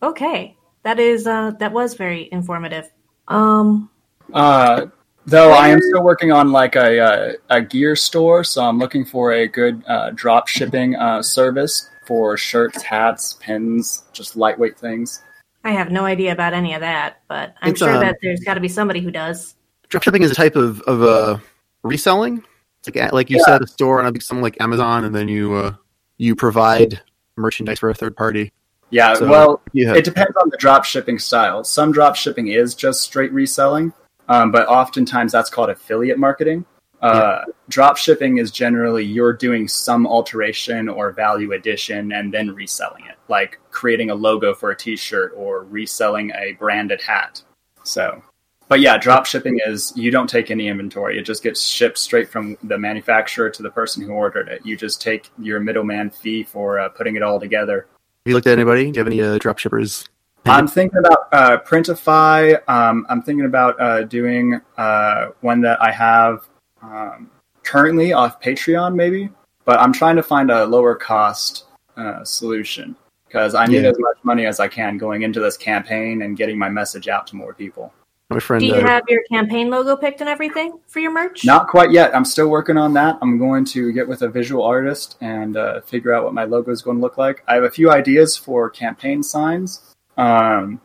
Okay, 0.03 0.55
that 0.83 1.00
is 1.00 1.25
uh, 1.25 1.51
that 1.60 1.72
was 1.72 1.95
very 1.95 2.29
informative. 2.31 2.91
Um, 3.27 3.89
uh, 4.33 4.88
though 5.25 5.51
I 5.53 5.69
am 5.69 5.79
still 5.81 6.03
working 6.03 6.31
on 6.31 6.51
like 6.51 6.75
a, 6.75 7.00
a, 7.00 7.33
a 7.50 7.62
gear 7.62 7.95
store, 7.95 8.43
so 8.43 8.63
I'm 8.63 8.77
looking 8.77 9.05
for 9.05 9.31
a 9.31 9.48
good 9.48 9.81
uh, 9.88 10.12
drop 10.13 10.48
shipping 10.50 10.95
uh, 10.95 11.22
service 11.22 11.89
for 12.05 12.36
shirts, 12.36 12.83
hats, 12.83 13.38
pins, 13.39 14.03
just 14.12 14.36
lightweight 14.36 14.77
things. 14.77 15.24
I 15.63 15.72
have 15.72 15.89
no 15.89 16.03
idea 16.03 16.33
about 16.33 16.53
any 16.53 16.74
of 16.74 16.81
that, 16.81 17.22
but 17.29 17.55
I'm 17.62 17.72
it's, 17.72 17.79
sure 17.79 17.91
uh, 17.91 18.00
that 18.01 18.17
there's 18.22 18.41
got 18.41 18.55
to 18.55 18.60
be 18.60 18.67
somebody 18.67 19.00
who 19.00 19.12
does. 19.12 19.55
Drop 19.88 20.03
shipping 20.03 20.24
is 20.24 20.31
a 20.31 20.36
type 20.36 20.57
of 20.57 20.81
of 20.81 21.01
uh, 21.01 21.38
reselling. 21.83 22.43
It's 22.79 22.93
like 22.93 23.13
like 23.13 23.29
you 23.29 23.38
yeah. 23.38 23.45
set 23.45 23.62
a 23.62 23.67
store 23.67 24.01
on 24.01 24.19
something 24.19 24.43
like 24.43 24.60
Amazon, 24.60 25.05
and 25.05 25.15
then 25.15 25.29
you 25.29 25.53
uh, 25.53 25.75
you 26.17 26.36
provide 26.36 27.01
merchandise 27.36 27.79
for 27.79 27.89
a 27.89 27.93
third 27.93 28.15
party. 28.15 28.51
Yeah, 28.89 29.15
so, 29.15 29.27
well, 29.27 29.62
yeah. 29.74 29.96
it 29.96 30.05
depends 30.05 30.36
on 30.39 30.50
the 30.50 30.58
drop 30.58 30.86
shipping 30.86 31.17
style. 31.17 31.63
Some 31.63 31.91
drop 31.91 32.15
shipping 32.15 32.50
is 32.50 32.75
just 32.75 33.01
straight 33.01 33.34
reselling, 33.34 33.91
um, 34.29 34.51
but 34.51 34.67
oftentimes 34.67 35.32
that's 35.32 35.50
called 35.50 35.70
affiliate 35.70 36.20
marketing. 36.20 36.65
Uh, 37.01 37.41
yeah. 37.46 37.53
Drop 37.70 37.98
shipping 37.98 38.38
is 38.38 38.51
generally 38.51 39.03
you're 39.03 39.34
doing 39.34 39.67
some 39.67 40.08
alteration 40.08 40.88
or 40.88 41.12
value 41.12 41.51
addition 41.51 42.13
and 42.13 42.34
then 42.34 42.53
reselling 42.53 43.03
it, 43.05 43.17
like 43.27 43.60
creating 43.72 44.10
a 44.10 44.15
logo 44.15 44.53
for 44.53 44.70
a 44.70 44.77
T-shirt 44.77 45.34
or 45.36 45.63
reselling 45.63 46.32
a 46.32 46.53
branded 46.53 47.01
hat. 47.01 47.41
So 47.84 48.24
but 48.67 48.79
yeah, 48.79 48.98
drop 48.98 49.25
shipping 49.25 49.60
is 49.65 49.93
you 49.96 50.12
don't 50.12 50.29
take 50.29 50.51
any 50.51 50.67
inventory. 50.67 51.17
It 51.17 51.24
just 51.24 51.43
gets 51.43 51.62
shipped 51.62 51.98
straight 51.98 52.29
from 52.29 52.58
the 52.63 52.77
manufacturer 52.77 53.50
to 53.50 53.63
the 53.63 53.70
person 53.70 54.03
who 54.03 54.12
ordered 54.12 54.48
it. 54.48 54.65
You 54.65 54.77
just 54.77 55.01
take 55.01 55.29
your 55.38 55.60
middleman 55.60 56.10
fee 56.10 56.43
for 56.43 56.79
uh, 56.79 56.89
putting 56.89 57.15
it 57.15 57.24
all 57.24 57.39
together. 57.39 57.88
Have 58.25 58.29
you 58.29 58.34
looked 58.34 58.48
at 58.48 58.53
anybody? 58.53 58.91
Do 58.91 59.00
you 59.00 59.05
have 59.05 59.08
any 59.08 59.22
uh, 59.22 59.38
drop 59.38 59.60
shippers? 59.60 60.08
I'm 60.46 60.67
thinking 60.67 61.00
about 61.00 61.27
uh, 61.32 61.58
Printify. 61.60 62.67
Um, 62.67 63.05
I'm 63.10 63.22
thinking 63.22 63.46
about 63.46 63.79
uh, 63.79 64.03
doing 64.03 64.60
uh, 64.77 65.27
one 65.41 65.62
that 65.62 65.82
I 65.82 65.91
have 65.91 66.48
um, 66.82 67.29
currently 67.63 68.12
off 68.12 68.41
Patreon, 68.41 68.96
maybe. 68.96 69.29
But 69.65 69.79
I'm 69.79 69.93
trying 69.93 70.17
to 70.17 70.24
find 70.24 70.51
a 70.51 70.65
lower 70.65 70.96
cost 70.96 71.65
uh, 71.96 72.24
solution 72.25 72.96
because 73.27 73.55
I 73.55 73.65
need 73.65 73.84
yeah. 73.84 73.89
as 73.89 74.00
much 74.00 74.17
money 74.24 74.46
as 74.46 74.60
I 74.60 74.67
can 74.67 74.98
going 74.98 75.22
into 75.22 75.39
this 75.39 75.55
campaign 75.55 76.22
and 76.22 76.36
getting 76.36 76.58
my 76.58 76.70
message 76.70 77.08
out 77.08 77.25
to 77.27 77.36
more 77.36 77.53
people. 77.53 77.93
My 78.29 78.39
friend. 78.39 78.61
Do 78.61 78.67
you 78.67 78.75
uh, 78.75 78.87
have 78.87 79.03
your 79.07 79.21
campaign 79.31 79.69
logo 79.69 79.95
picked 79.95 80.21
and 80.21 80.29
everything 80.29 80.79
for 80.87 80.99
your 80.99 81.11
merch? 81.11 81.45
Not 81.45 81.67
quite 81.67 81.91
yet. 81.91 82.15
I'm 82.15 82.25
still 82.25 82.47
working 82.47 82.77
on 82.77 82.93
that. 82.93 83.17
I'm 83.21 83.37
going 83.37 83.65
to 83.65 83.91
get 83.91 84.07
with 84.07 84.21
a 84.21 84.29
visual 84.29 84.63
artist 84.63 85.17
and 85.21 85.57
uh, 85.57 85.81
figure 85.81 86.13
out 86.13 86.23
what 86.23 86.33
my 86.33 86.45
logo 86.45 86.71
is 86.71 86.81
going 86.81 86.97
to 86.97 87.01
look 87.01 87.17
like. 87.17 87.43
I 87.47 87.55
have 87.55 87.63
a 87.63 87.69
few 87.69 87.91
ideas 87.91 88.35
for 88.37 88.69
campaign 88.69 89.23
signs, 89.23 89.93
um, 90.17 90.81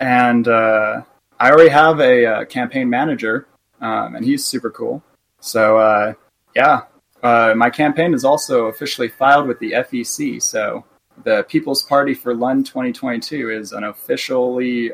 and 0.00 0.48
uh, 0.48 1.02
I 1.38 1.50
already 1.50 1.70
have 1.70 2.00
a, 2.00 2.24
a 2.24 2.32
uh, 2.32 2.44
campaign 2.44 2.90
manager, 2.90 3.46
um, 3.80 4.16
and 4.16 4.24
he's 4.24 4.44
super 4.44 4.70
cool. 4.70 5.02
So 5.40 5.78
uh, 5.78 6.14
yeah, 6.56 6.82
uh, 7.22 7.54
my 7.56 7.70
campaign 7.70 8.14
is 8.14 8.24
also 8.24 8.66
officially 8.66 9.08
filed 9.08 9.46
with 9.46 9.58
the 9.60 9.72
FEC. 9.72 10.42
So 10.42 10.84
the 11.22 11.44
People's 11.44 11.82
Party 11.82 12.14
for 12.14 12.34
Lund 12.34 12.66
2022 12.66 13.50
is 13.50 13.72
an 13.72 13.84
officially 13.84 14.92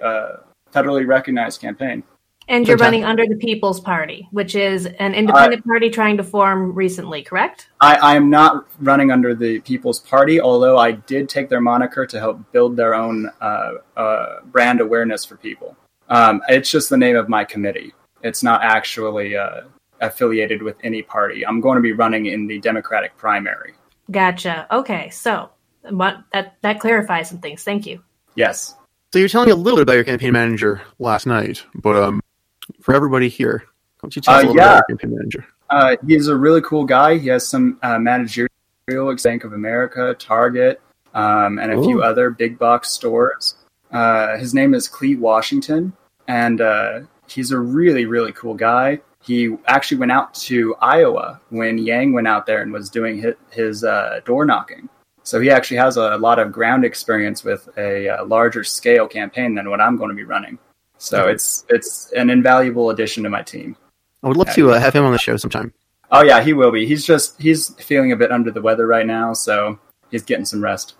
federally 0.72 1.06
recognized 1.06 1.60
campaign. 1.60 2.02
And 2.48 2.66
you're 2.66 2.78
running 2.78 3.04
under 3.04 3.24
the 3.26 3.36
People's 3.36 3.78
Party, 3.78 4.26
which 4.32 4.56
is 4.56 4.84
an 4.84 5.14
independent 5.14 5.62
uh, 5.62 5.68
party 5.68 5.88
trying 5.88 6.16
to 6.16 6.24
form 6.24 6.74
recently, 6.74 7.22
correct? 7.22 7.68
I, 7.80 7.94
I, 7.94 8.16
am 8.16 8.28
not 8.28 8.66
running 8.80 9.12
under 9.12 9.36
the 9.36 9.60
People's 9.60 10.00
Party, 10.00 10.40
although 10.40 10.76
I 10.76 10.90
did 10.92 11.28
take 11.28 11.48
their 11.48 11.60
moniker 11.60 12.06
to 12.06 12.18
help 12.18 12.40
build 12.50 12.76
their 12.76 12.92
own 12.92 13.30
uh, 13.40 13.74
uh, 13.96 14.40
brand 14.46 14.80
awareness 14.80 15.24
for 15.24 15.36
people. 15.36 15.76
Um, 16.08 16.42
it's 16.48 16.68
just 16.68 16.90
the 16.90 16.96
name 16.96 17.14
of 17.14 17.28
my 17.28 17.44
committee. 17.44 17.94
It's 18.24 18.42
not 18.42 18.64
actually 18.64 19.36
uh, 19.36 19.60
affiliated 20.00 20.60
with 20.60 20.76
any 20.82 21.02
party. 21.02 21.46
I'm 21.46 21.60
going 21.60 21.76
to 21.76 21.82
be 21.82 21.92
running 21.92 22.26
in 22.26 22.48
the 22.48 22.58
Democratic 22.58 23.16
primary. 23.16 23.74
Gotcha. 24.10 24.66
Okay, 24.72 25.10
so 25.10 25.50
that 25.84 26.56
that 26.62 26.80
clarifies 26.80 27.28
some 27.28 27.38
things. 27.38 27.62
Thank 27.62 27.86
you. 27.86 28.02
Yes. 28.34 28.74
So 29.12 29.18
you're 29.18 29.28
telling 29.28 29.46
me 29.46 29.52
a 29.52 29.56
little 29.56 29.76
bit 29.76 29.82
about 29.82 29.94
your 29.94 30.04
campaign 30.04 30.32
manager 30.32 30.82
last 31.00 31.26
night, 31.26 31.64
but 31.74 31.96
um, 31.96 32.22
for 32.80 32.94
everybody 32.94 33.28
here, 33.28 33.64
don't 34.00 34.14
you 34.14 34.22
tell 34.22 34.36
us 34.36 34.44
a 34.44 34.46
uh, 34.46 34.50
little 34.50 34.56
yeah. 34.56 34.62
bit 34.62 34.68
about 34.68 34.84
your 34.88 34.98
campaign 34.98 35.16
manager? 35.16 35.46
Uh, 35.68 35.96
he's 36.06 36.28
a 36.28 36.36
really 36.36 36.62
cool 36.62 36.84
guy. 36.84 37.18
He 37.18 37.28
has 37.28 37.48
some 37.48 37.80
uh, 37.82 37.98
managerial 37.98 38.48
Bank 38.86 39.42
of 39.42 39.52
America, 39.52 40.14
Target, 40.16 40.80
um, 41.14 41.58
and 41.58 41.72
a 41.72 41.78
Ooh. 41.78 41.84
few 41.84 42.02
other 42.02 42.30
big 42.30 42.56
box 42.56 42.90
stores. 42.90 43.56
Uh, 43.90 44.36
his 44.38 44.54
name 44.54 44.74
is 44.74 44.86
Clete 44.86 45.18
Washington, 45.18 45.92
and 46.28 46.60
uh, 46.60 47.00
he's 47.26 47.50
a 47.50 47.58
really, 47.58 48.04
really 48.04 48.32
cool 48.32 48.54
guy. 48.54 49.00
He 49.24 49.56
actually 49.66 49.98
went 49.98 50.12
out 50.12 50.34
to 50.34 50.76
Iowa 50.76 51.40
when 51.50 51.78
Yang 51.78 52.12
went 52.12 52.28
out 52.28 52.46
there 52.46 52.62
and 52.62 52.72
was 52.72 52.88
doing 52.88 53.20
his, 53.20 53.34
his 53.50 53.82
uh, 53.82 54.20
door 54.24 54.44
knocking. 54.44 54.88
So 55.22 55.40
he 55.40 55.50
actually 55.50 55.76
has 55.78 55.96
a, 55.96 56.16
lot 56.16 56.38
of 56.38 56.50
ground 56.52 56.84
experience 56.84 57.44
with 57.44 57.68
a, 57.76 58.06
a, 58.06 58.24
larger 58.24 58.64
scale 58.64 59.06
campaign 59.06 59.54
than 59.54 59.68
what 59.70 59.80
I'm 59.80 59.96
going 59.96 60.08
to 60.08 60.16
be 60.16 60.24
running. 60.24 60.58
So 60.98 61.28
it's 61.28 61.64
it's 61.68 62.12
an 62.12 62.28
invaluable 62.28 62.90
addition 62.90 63.22
to 63.24 63.30
my 63.30 63.42
team. 63.42 63.76
I 64.22 64.28
would 64.28 64.36
love 64.36 64.48
yeah, 64.48 64.54
to 64.54 64.70
uh, 64.72 64.80
have 64.80 64.94
him 64.94 65.04
on 65.04 65.12
the 65.12 65.18
show 65.18 65.36
sometime. 65.36 65.72
Oh 66.10 66.22
yeah, 66.22 66.42
he 66.42 66.52
will 66.52 66.70
be. 66.70 66.86
He's 66.86 67.06
just 67.06 67.40
he's 67.40 67.70
feeling 67.74 68.12
a 68.12 68.16
bit 68.16 68.32
under 68.32 68.50
the 68.50 68.60
weather 68.60 68.86
right 68.86 69.06
now, 69.06 69.32
so 69.32 69.78
he's 70.10 70.22
getting 70.22 70.44
some 70.44 70.62
rest. 70.62 70.94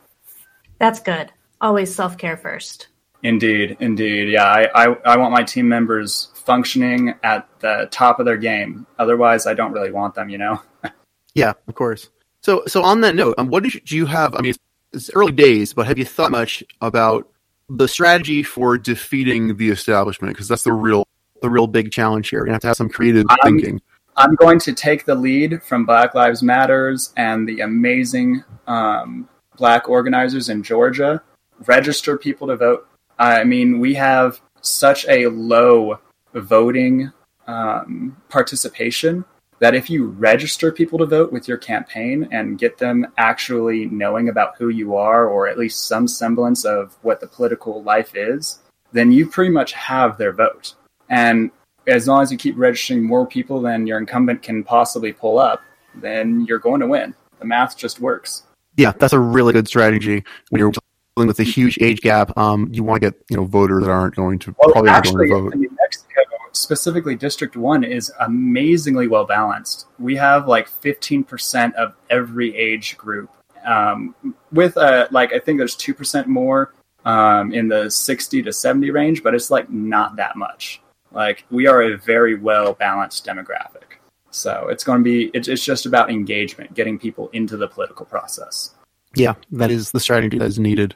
That's 0.79 1.01
good. 1.01 1.33
Always 1.61 1.95
self 1.95 2.17
care 2.17 2.37
first. 2.37 2.89
Indeed, 3.23 3.77
indeed. 3.81 4.31
Yeah, 4.31 4.45
I, 4.45 4.69
I, 4.75 4.97
I 5.05 5.17
want 5.19 5.33
my 5.33 5.43
team 5.43 5.69
members 5.69 6.29
functioning 6.35 7.15
at 7.23 7.47
the 7.61 7.87
top 7.91 8.19
of 8.19 8.25
their 8.25 8.39
game. 8.39 8.87
Otherwise, 8.99 9.47
I 9.47 9.53
don't 9.53 9.73
really 9.73 9.91
want 9.91 10.15
them. 10.15 10.31
You 10.31 10.39
know. 10.39 10.63
yeah, 11.35 11.53
of 11.69 11.75
course. 11.75 12.09
So, 12.43 12.65
so 12.67 12.83
on 12.83 13.03
that 13.03 13.15
note, 13.15 13.35
um, 13.39 13.49
what 13.49 13.63
did 13.63 13.75
you, 13.75 13.81
do 13.81 13.97
you 13.97 14.07
have? 14.07 14.35
I 14.35 14.41
mean, 14.41 14.55
it's, 14.93 15.11
early 15.15 15.33
days, 15.33 15.73
but 15.73 15.87
have 15.87 15.99
you 15.99 16.05
thought 16.05 16.31
much 16.31 16.65
about 16.81 17.31
the 17.69 17.87
strategy 17.87 18.43
for 18.43 18.79
defeating 18.79 19.57
the 19.57 19.71
establishment? 19.71 20.35
Because 20.35 20.49
that's 20.49 20.65
the 20.65 20.73
real, 20.73 21.07
the 21.43 21.51
real 21.51 21.67
big 21.67 21.93
challenge 21.93 22.31
here. 22.31 22.41
You're 22.41 22.47
gonna 22.47 22.55
have 22.55 22.63
to 22.63 22.67
have 22.69 22.77
some 22.77 22.89
creative 22.89 23.27
I'm, 23.29 23.39
thinking. 23.43 23.81
I'm 24.17 24.35
going 24.35 24.59
to 24.61 24.73
take 24.73 25.05
the 25.05 25.15
lead 25.15 25.63
from 25.63 25.85
Black 25.85 26.15
Lives 26.15 26.43
Matters 26.43 27.13
and 27.17 27.49
the 27.49 27.61
amazing 27.61 28.43
um, 28.67 29.29
black 29.57 29.89
organizers 29.89 30.49
in 30.49 30.63
Georgia. 30.63 31.23
Register 31.67 32.17
people 32.17 32.49
to 32.49 32.57
vote. 32.57 32.89
I 33.19 33.45
mean, 33.45 33.79
we 33.79 33.95
have 33.95 34.41
such 34.63 35.07
a 35.09 35.27
low 35.27 35.99
voting 36.35 37.13
um, 37.47 38.17
participation 38.29 39.25
that 39.61 39.75
if 39.75 39.89
you 39.89 40.07
register 40.07 40.73
people 40.73 40.99
to 40.99 41.07
vote 41.07 41.33
with 41.33 41.47
your 41.47 41.59
campaign 41.59 42.27
and 42.33 42.59
get 42.59 42.79
them 42.79 43.07
actually 43.19 43.87
knowing 43.87 44.29
about 44.29 44.57
who 44.59 44.71
you 44.71 44.97
are 44.97 45.29
or 45.29 45.47
at 45.47 45.59
least 45.59 45.87
some 45.87 46.09
semblance 46.09 46.65
of 46.65 46.97
what 47.03 47.21
the 47.21 47.27
political 47.27 47.83
life 47.83 48.17
is, 48.17 48.59
then 48.93 49.13
you 49.13 49.29
pretty 49.29 49.51
much 49.51 49.73
have 49.73 50.17
their 50.17 50.33
vote. 50.33 50.75
And 51.11 51.51
as 51.87 52.09
long 52.09 52.23
as 52.23 52.33
you 52.33 52.39
keep 52.39 52.57
registering 52.57 53.05
more 53.05 53.27
people 53.27 53.61
than 53.61 53.87
your 53.87 53.99
incumbent 53.99 54.43
can 54.43 54.65
possibly 54.65 55.13
pull 55.13 55.39
up, 55.39 55.63
then 55.95 56.47
you're 56.47 56.59
going 56.59 56.81
to 56.81 56.87
win. 56.87 57.15
The 57.39 57.45
math 57.45 57.77
just 57.77 58.01
works. 58.01 58.45
Yeah, 58.77 58.93
that's 58.93 59.13
a 59.13 59.21
really 59.21 59.53
good 59.53 59.69
strategy 59.69 60.25
when 60.49 60.61
you're 60.61 60.73
dealing 61.17 61.29
with 61.29 61.41
a 61.41 61.45
huge 61.45 61.79
age 61.81 62.01
gap. 62.01 62.37
Um, 62.39 62.69
you 62.73 62.83
want 62.83 63.03
to 63.03 63.11
get 63.11 63.21
you 63.29 63.37
know 63.37 63.45
voters 63.45 63.85
that 63.85 63.91
aren't 63.91 64.15
going 64.15 64.39
to 64.41 64.55
well, 64.59 64.73
probably 64.73 64.91
actually, 64.91 65.29
not 65.29 65.35
going 65.35 65.51
to 65.51 65.51
vote. 65.51 65.59
New 65.59 65.77
Mexico 65.81 66.21
specifically 66.61 67.15
District 67.15 67.57
1 67.57 67.85
is 67.85 68.13
amazingly 68.21 69.09
well 69.09 69.25
balanced. 69.25 69.87
We 69.99 70.17
have 70.17 70.47
like 70.47 70.69
15% 70.69 71.75
of 71.75 71.95
every 72.09 72.57
age 72.57 72.97
group. 72.97 73.31
Um, 73.65 74.15
with 74.53 74.77
uh, 74.77 75.09
like, 75.11 75.33
I 75.33 75.39
think 75.39 75.59
there's 75.59 75.77
2% 75.77 76.27
more 76.27 76.75
um, 77.05 77.53
in 77.53 77.69
the 77.69 77.91
60 77.91 78.43
to 78.43 78.53
70 78.53 78.91
range, 78.91 79.23
but 79.23 79.35
it's 79.35 79.51
like 79.51 79.71
not 79.71 80.17
that 80.17 80.37
much. 80.37 80.81
Like, 81.13 81.45
we 81.51 81.67
are 81.67 81.83
a 81.83 81.97
very 81.97 82.37
well 82.37 82.75
balanced 82.75 83.27
demographic. 83.27 83.99
So 84.31 84.69
it's 84.69 84.85
going 84.85 85.01
to 85.01 85.05
be, 85.05 85.31
it's, 85.35 85.49
it's 85.49 85.65
just 85.65 85.87
about 85.87 86.11
engagement, 86.11 86.75
getting 86.75 86.99
people 86.99 87.29
into 87.33 87.57
the 87.57 87.67
political 87.67 88.07
process. 88.07 88.75
Yeah, 89.17 89.35
that 89.51 89.71
is 89.71 89.91
the 89.91 90.01
strategy 90.01 90.39
that 90.39 90.47
is 90.47 90.59
needed. 90.59 90.95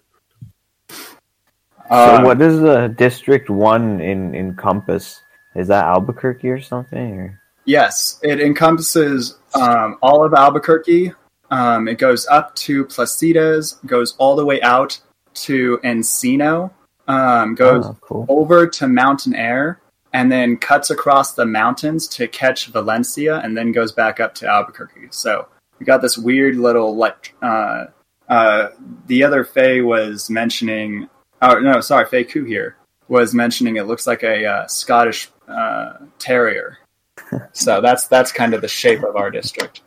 So, 1.88 2.16
um, 2.16 2.24
what 2.24 2.38
does 2.38 2.60
the 2.60 2.88
District 2.88 3.50
One 3.50 4.00
in 4.00 4.34
encompass? 4.34 5.20
Is 5.54 5.68
that 5.68 5.84
Albuquerque 5.84 6.50
or 6.50 6.60
something? 6.60 7.20
Or? 7.20 7.40
Yes, 7.64 8.18
it 8.22 8.40
encompasses 8.40 9.38
um, 9.54 9.98
all 10.02 10.24
of 10.24 10.34
Albuquerque. 10.34 11.12
Um, 11.50 11.88
it 11.88 11.98
goes 11.98 12.26
up 12.26 12.54
to 12.56 12.84
Placitas, 12.86 13.84
goes 13.86 14.14
all 14.18 14.36
the 14.36 14.44
way 14.44 14.60
out 14.62 15.00
to 15.34 15.78
Encino, 15.84 16.70
um, 17.06 17.54
goes 17.54 17.86
oh, 17.86 17.96
cool. 18.00 18.26
over 18.28 18.66
to 18.66 18.86
Mountainair, 18.86 19.76
and 20.12 20.30
then 20.30 20.56
cuts 20.56 20.90
across 20.90 21.34
the 21.34 21.46
mountains 21.46 22.08
to 22.08 22.26
catch 22.28 22.66
Valencia, 22.66 23.40
and 23.40 23.56
then 23.56 23.72
goes 23.72 23.92
back 23.92 24.20
up 24.20 24.34
to 24.36 24.48
Albuquerque. 24.48 25.08
So 25.10 25.48
we 25.78 25.86
got 25.86 26.02
this 26.02 26.18
weird 26.18 26.56
little 26.56 26.96
like. 26.96 27.34
Uh, 27.40 27.86
uh, 28.28 28.70
the 29.06 29.22
other 29.22 29.44
Faye 29.44 29.80
was 29.80 30.30
mentioning. 30.30 31.08
Oh 31.42 31.58
no, 31.58 31.80
sorry, 31.80 32.06
Faye 32.06 32.24
Ku 32.24 32.44
here 32.44 32.76
was 33.08 33.34
mentioning. 33.34 33.76
It 33.76 33.86
looks 33.86 34.06
like 34.06 34.22
a 34.22 34.46
uh, 34.46 34.66
Scottish 34.66 35.30
uh, 35.48 35.94
terrier. 36.18 36.78
so 37.52 37.80
that's 37.80 38.08
that's 38.08 38.32
kind 38.32 38.54
of 38.54 38.60
the 38.60 38.68
shape 38.68 39.02
of 39.02 39.16
our 39.16 39.30
district. 39.30 39.82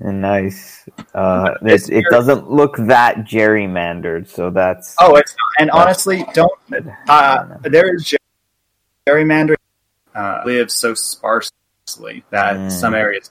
Nice. 0.00 0.88
Uh, 1.12 1.54
it, 1.62 1.90
it 1.90 2.04
doesn't 2.10 2.48
look 2.48 2.76
that 2.76 3.24
gerrymandered, 3.24 4.28
so 4.28 4.50
that's. 4.50 4.94
Oh, 5.00 5.16
it's 5.16 5.32
not. 5.32 5.62
and 5.62 5.70
honestly, 5.72 6.24
don't. 6.34 6.52
Uh, 7.08 7.56
there 7.62 7.94
is 7.94 8.14
gerrymandering 9.06 9.56
uh, 10.14 10.42
lives 10.46 10.74
so 10.74 10.94
sparsely 10.94 12.24
that 12.30 12.56
mm. 12.56 12.70
some 12.70 12.94
areas 12.94 13.30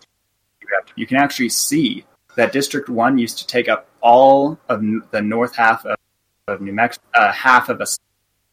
you, 0.95 1.07
can 1.07 1.17
actually 1.17 1.49
see 1.49 2.05
that 2.35 2.51
District 2.51 2.89
One 2.89 3.17
used 3.17 3.37
to 3.39 3.47
take 3.47 3.69
up 3.69 3.87
all 4.01 4.59
of 4.67 4.81
the 5.11 5.21
north 5.21 5.55
half 5.55 5.85
of, 5.85 5.97
of 6.47 6.61
New 6.61 6.73
Mexico, 6.73 7.05
uh, 7.13 7.31
half 7.31 7.69
of 7.69 7.79
a 7.81 7.85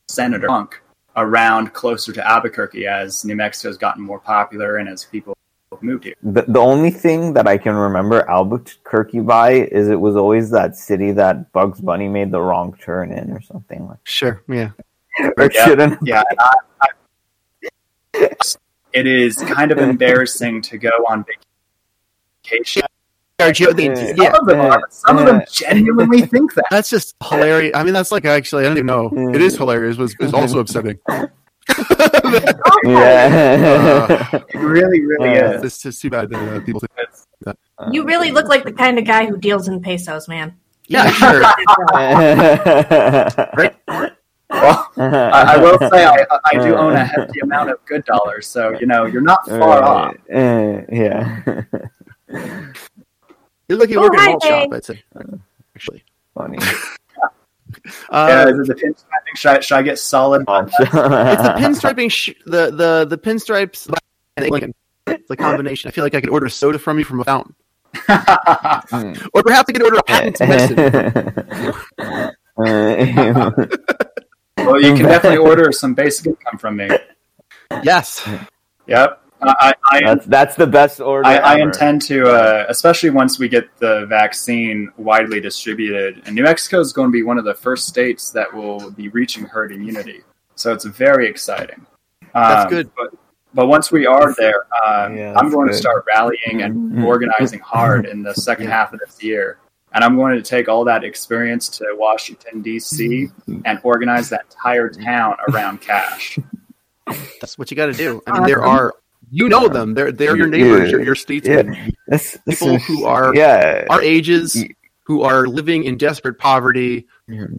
senator 0.08 0.48
around 1.16 1.72
closer 1.72 2.12
to 2.12 2.26
Albuquerque 2.26 2.86
as 2.86 3.24
New 3.24 3.36
Mexico 3.36 3.68
has 3.68 3.78
gotten 3.78 4.02
more 4.02 4.18
popular 4.18 4.78
and 4.78 4.88
as 4.88 5.04
people 5.04 5.36
moved 5.80 6.04
here. 6.04 6.14
The, 6.22 6.42
the 6.42 6.60
only 6.60 6.90
thing 6.90 7.32
that 7.34 7.46
I 7.46 7.58
can 7.58 7.74
remember 7.74 8.28
Albuquerque 8.28 9.20
by 9.20 9.52
is 9.52 9.88
it 9.88 10.00
was 10.00 10.16
always 10.16 10.50
that 10.50 10.76
city 10.76 11.12
that 11.12 11.52
Bugs 11.52 11.80
Bunny 11.80 12.08
made 12.08 12.30
the 12.30 12.40
wrong 12.40 12.76
turn 12.80 13.12
in 13.12 13.30
or 13.32 13.40
something 13.40 13.86
like. 13.86 13.98
Sure, 14.04 14.42
yeah. 14.48 14.70
or 15.36 15.50
yeah, 15.52 15.64
shouldn't. 15.64 15.98
Yeah. 16.02 16.22
I, 16.38 16.88
I, 18.12 18.30
it 18.92 19.06
is 19.06 19.36
kind 19.38 19.72
of 19.72 19.78
embarrassing 19.90 20.62
to 20.62 20.78
go 20.78 20.90
on 21.08 21.24
vacation 22.44 22.82
yeah. 23.38 23.52
Some 23.52 24.34
of 24.34 24.46
them 24.46 24.60
are. 24.60 24.82
Some 24.90 25.18
of 25.18 25.26
them 25.26 25.42
genuinely 25.50 26.22
think 26.22 26.54
that. 26.54 26.66
That's 26.70 26.88
just 26.90 27.16
hilarious. 27.22 27.72
I 27.74 27.82
mean, 27.82 27.94
that's 27.94 28.12
like 28.12 28.24
actually, 28.24 28.64
I 28.64 28.68
don't 28.68 28.76
even 28.78 28.86
know. 28.86 29.10
It 29.34 29.42
is 29.42 29.56
hilarious. 29.56 29.98
It's, 29.98 30.14
it's 30.20 30.32
also 30.32 30.60
upsetting. 30.60 30.98
yeah, 31.08 31.26
uh, 32.84 34.40
it 34.48 34.58
really, 34.58 35.04
really 35.04 35.30
is. 35.30 35.62
It's 35.64 35.82
just 35.82 36.00
too 36.00 36.10
bad 36.10 36.30
that 36.30 36.56
uh, 36.56 36.60
people 36.60 36.80
think 36.80 36.92
that. 37.40 37.58
You 37.90 38.04
really 38.04 38.30
look 38.30 38.46
like 38.46 38.64
the 38.64 38.72
kind 38.72 38.98
of 38.98 39.04
guy 39.04 39.26
who 39.26 39.36
deals 39.36 39.66
in 39.68 39.80
pesos, 39.80 40.28
man. 40.28 40.56
Yeah, 40.86 41.10
sure. 41.10 41.40
right. 41.94 43.74
Well, 44.50 44.90
I, 44.96 45.54
I, 45.54 45.56
will 45.56 45.78
say 45.90 46.04
I, 46.04 46.26
I, 46.44 46.58
do 46.58 46.76
own 46.76 46.92
a 46.92 47.04
hefty 47.04 47.40
amount 47.40 47.70
of 47.70 47.84
good 47.86 48.04
dollars, 48.04 48.46
so 48.46 48.78
you 48.78 48.86
know 48.86 49.06
you're 49.06 49.22
not 49.22 49.48
far 49.48 49.82
uh, 49.82 49.88
off. 49.88 50.14
Uh, 50.32 50.82
yeah. 50.92 51.62
You're 53.68 53.78
looking 53.78 53.96
oh, 53.96 54.02
work 54.02 54.14
at 54.18 54.30
malt 54.30 54.42
shop, 54.42 54.72
I'd 54.72 54.84
say. 54.84 55.02
Actually, 55.74 56.04
funny. 56.34 56.58
Uh, 58.08 58.26
yeah, 58.28 58.48
is 58.48 58.58
it 58.58 58.66
the 58.68 58.74
pinstriping? 58.74 59.36
Should 59.36 59.50
I, 59.50 59.60
should 59.60 59.74
I 59.76 59.82
get 59.82 59.98
solid? 59.98 60.44
it's 60.48 60.78
the 60.78 61.54
pinstriping. 61.58 62.10
Sh- 62.10 62.30
the 62.46 62.70
the 62.70 63.04
the 63.08 63.18
pinstripes. 63.18 63.92
Lincoln. 64.38 64.74
It's 65.06 65.30
a 65.30 65.36
combination. 65.36 65.88
I 65.88 65.90
feel 65.90 66.04
like 66.04 66.14
I 66.14 66.20
could 66.20 66.30
order 66.30 66.48
soda 66.48 66.78
from 66.78 66.98
you 66.98 67.04
from 67.04 67.20
a 67.20 67.24
fountain, 67.24 67.54
or 67.94 69.42
perhaps 69.42 69.68
I 69.68 69.72
could 69.72 69.82
order 69.82 69.96
a 69.96 70.02
patent 70.02 70.40
medicine. 70.48 72.32
well, 74.56 74.80
you 74.80 74.94
can 74.94 75.06
definitely 75.06 75.38
order 75.38 75.72
some 75.72 75.94
basic 75.94 76.26
income 76.26 76.58
from 76.58 76.76
me. 76.76 76.88
Yes. 77.82 78.28
Yep. 78.86 79.23
I, 79.46 79.74
I, 79.90 80.00
that's, 80.04 80.26
that's 80.26 80.56
the 80.56 80.66
best 80.66 81.00
order. 81.00 81.26
I, 81.26 81.36
I 81.36 81.60
intend 81.60 82.02
to, 82.02 82.28
uh, 82.28 82.66
especially 82.68 83.10
once 83.10 83.38
we 83.38 83.48
get 83.48 83.76
the 83.78 84.06
vaccine 84.06 84.90
widely 84.96 85.40
distributed. 85.40 86.22
And 86.26 86.34
New 86.34 86.42
Mexico 86.42 86.80
is 86.80 86.92
going 86.92 87.08
to 87.08 87.12
be 87.12 87.22
one 87.22 87.38
of 87.38 87.44
the 87.44 87.54
first 87.54 87.86
states 87.86 88.30
that 88.30 88.52
will 88.52 88.90
be 88.90 89.08
reaching 89.08 89.44
herd 89.44 89.72
immunity. 89.72 90.22
So 90.54 90.72
it's 90.72 90.84
very 90.84 91.28
exciting. 91.28 91.86
Um, 92.34 92.42
that's 92.42 92.70
good. 92.70 92.90
But, 92.96 93.14
but 93.52 93.66
once 93.66 93.92
we 93.92 94.06
are 94.06 94.34
there, 94.34 94.66
um, 94.84 95.16
yeah, 95.16 95.34
I'm 95.36 95.50
going 95.50 95.66
good. 95.66 95.74
to 95.74 95.78
start 95.78 96.04
rallying 96.06 96.62
and 96.62 96.74
mm-hmm. 96.74 97.04
organizing 97.04 97.58
hard 97.64 98.06
in 98.06 98.22
the 98.22 98.34
second 98.34 98.66
half 98.68 98.92
of 98.92 99.00
this 99.00 99.22
year. 99.22 99.58
And 99.92 100.02
I'm 100.02 100.16
going 100.16 100.34
to 100.34 100.42
take 100.42 100.68
all 100.68 100.84
that 100.84 101.04
experience 101.04 101.68
to 101.78 101.86
Washington, 101.96 102.62
D.C., 102.62 103.28
mm-hmm. 103.28 103.60
and 103.64 103.78
organize 103.84 104.28
that 104.30 104.46
entire 104.50 104.88
town 104.88 105.36
around 105.48 105.80
cash. 105.80 106.36
That's 107.40 107.56
what 107.56 107.70
you 107.70 107.76
got 107.76 107.86
to 107.86 107.92
do. 107.92 108.20
I 108.26 108.32
mean, 108.32 108.42
there 108.42 108.64
are 108.64 108.94
you 109.30 109.48
know 109.48 109.68
them. 109.68 109.94
They're 109.94 110.12
they're 110.12 110.36
your 110.36 110.46
neighbors, 110.46 110.84
yeah. 110.84 110.96
your, 110.96 111.02
your 111.02 111.14
statesmen. 111.14 111.74
Yeah. 111.74 111.88
That's, 112.08 112.38
that's 112.46 112.60
people 112.60 112.78
who 112.78 113.04
are 113.04 113.34
yeah. 113.34 113.86
our 113.90 114.02
ages, 114.02 114.64
who 115.04 115.22
are 115.22 115.46
living 115.46 115.84
in 115.84 115.96
desperate 115.96 116.38
poverty, 116.38 117.06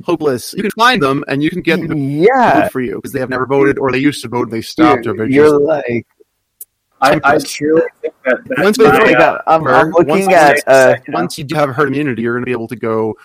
hopeless. 0.04 0.54
You 0.54 0.64
can 0.64 0.72
find 0.72 1.02
them 1.02 1.24
and 1.28 1.44
you 1.44 1.50
can 1.50 1.62
get 1.62 1.80
them 1.80 1.98
yeah. 1.98 2.68
for 2.70 2.82
you 2.82 2.96
because 2.96 3.12
they 3.12 3.20
have 3.20 3.30
never 3.30 3.46
voted 3.46 3.78
or 3.78 3.92
they 3.92 3.98
used 3.98 4.22
to 4.24 4.28
vote 4.28 4.44
and 4.44 4.52
they 4.52 4.62
stopped. 4.62 5.06
You're, 5.06 5.28
you're 5.28 5.60
like. 5.60 6.08
I, 7.02 7.20
I 7.24 7.38
truly 7.40 7.84
think 8.02 8.14
that, 8.24 8.38
that 8.46 8.64
once, 8.64 8.80
my, 8.80 8.86
uh, 8.86 9.42
I'm, 9.46 9.68
I'm 9.68 9.90
looking 9.92 10.34
at 10.34 10.64
uh, 10.66 10.96
once 11.10 11.38
you 11.38 11.44
do 11.44 11.54
have 11.56 11.70
herd 11.70 11.90
immunity, 11.90 12.22
you're 12.22 12.34
going 12.34 12.42
to 12.42 12.46
be 12.46 12.54
able 12.54 12.70
to 12.70 12.76
go 12.78 13.16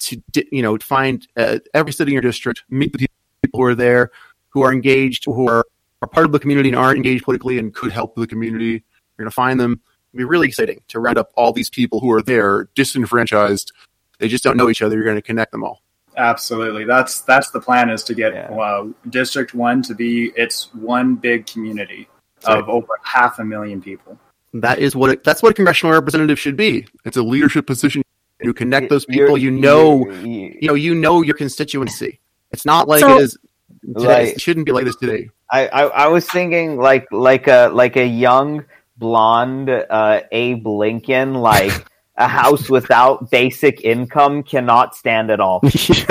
to 0.00 0.20
you 0.50 0.62
know 0.62 0.76
find 0.78 1.26
uh, 1.36 1.58
every 1.72 1.92
city 1.92 2.10
in 2.10 2.14
your 2.14 2.22
district, 2.22 2.64
meet 2.68 2.92
the 2.92 3.06
people 3.42 3.60
who 3.60 3.66
are 3.66 3.74
there, 3.74 4.10
who 4.48 4.62
are 4.62 4.72
engaged, 4.72 5.24
who 5.26 5.48
are 5.48 5.64
are 6.02 6.08
part 6.08 6.26
of 6.26 6.32
the 6.32 6.38
community 6.38 6.70
and 6.70 6.78
aren't 6.78 6.96
engaged 6.96 7.24
politically 7.24 7.58
and 7.58 7.74
could 7.74 7.92
help 7.92 8.14
the 8.14 8.26
community. 8.26 8.72
You're 8.72 9.24
going 9.24 9.30
to 9.30 9.34
find 9.34 9.60
them. 9.60 9.80
It'll 10.12 10.18
be 10.18 10.24
really 10.24 10.48
exciting 10.48 10.82
to 10.88 11.00
round 11.00 11.18
up 11.18 11.30
all 11.36 11.52
these 11.52 11.70
people 11.70 12.00
who 12.00 12.10
are 12.12 12.22
there, 12.22 12.68
disenfranchised. 12.74 13.72
They 14.18 14.28
just 14.28 14.44
don't 14.44 14.56
know 14.56 14.68
each 14.68 14.82
other. 14.82 14.96
You're 14.96 15.04
going 15.04 15.16
to 15.16 15.22
connect 15.22 15.52
them 15.52 15.62
all. 15.62 15.82
Absolutely. 16.16 16.84
That's 16.84 17.20
that's 17.22 17.50
the 17.50 17.60
plan 17.60 17.88
is 17.88 18.02
to 18.04 18.14
get 18.14 18.34
yeah. 18.34 18.50
uh, 18.50 18.88
District 19.08 19.54
One 19.54 19.80
to 19.82 19.94
be 19.94 20.32
its 20.36 20.74
one 20.74 21.14
big 21.14 21.46
community 21.46 22.08
of 22.44 22.68
over 22.68 22.98
half 23.02 23.38
a 23.38 23.44
million 23.44 23.80
people. 23.80 24.18
That 24.54 24.80
is 24.80 24.96
what 24.96 25.10
it, 25.10 25.24
that's 25.24 25.42
what 25.42 25.52
a 25.52 25.54
congressional 25.54 25.94
representative 25.94 26.38
should 26.38 26.56
be. 26.56 26.86
It's 27.04 27.16
a 27.16 27.22
leadership 27.22 27.66
position 27.66 28.02
You 28.42 28.52
connect 28.52 28.90
those 28.90 29.04
people. 29.04 29.38
you 29.38 29.50
know, 29.50 30.10
you 30.10 30.58
know, 30.62 30.74
you 30.74 30.94
know 30.94 31.22
your 31.22 31.36
constituency. 31.36 32.18
It's 32.50 32.66
not 32.66 32.88
like 32.88 33.00
so, 33.00 33.16
it 33.16 33.22
is 33.22 33.38
today. 33.86 34.06
Like, 34.06 34.28
it 34.28 34.40
shouldn't 34.40 34.66
be 34.66 34.72
like 34.72 34.84
this 34.84 34.96
today. 34.96 35.30
I, 35.50 35.66
I, 35.68 35.82
I 35.86 36.06
was 36.08 36.26
thinking 36.28 36.76
like 36.76 37.08
like 37.10 37.48
a 37.48 37.70
like 37.72 37.96
a 37.96 38.06
young 38.06 38.64
blonde 38.96 39.70
uh, 39.70 40.20
Abe 40.30 40.66
Lincoln 40.66 41.34
like 41.34 41.72
a 42.16 42.28
house 42.28 42.68
without 42.68 43.30
basic 43.30 43.80
income 43.82 44.42
cannot 44.42 44.94
stand 44.94 45.30
at 45.30 45.40
all. 45.40 45.60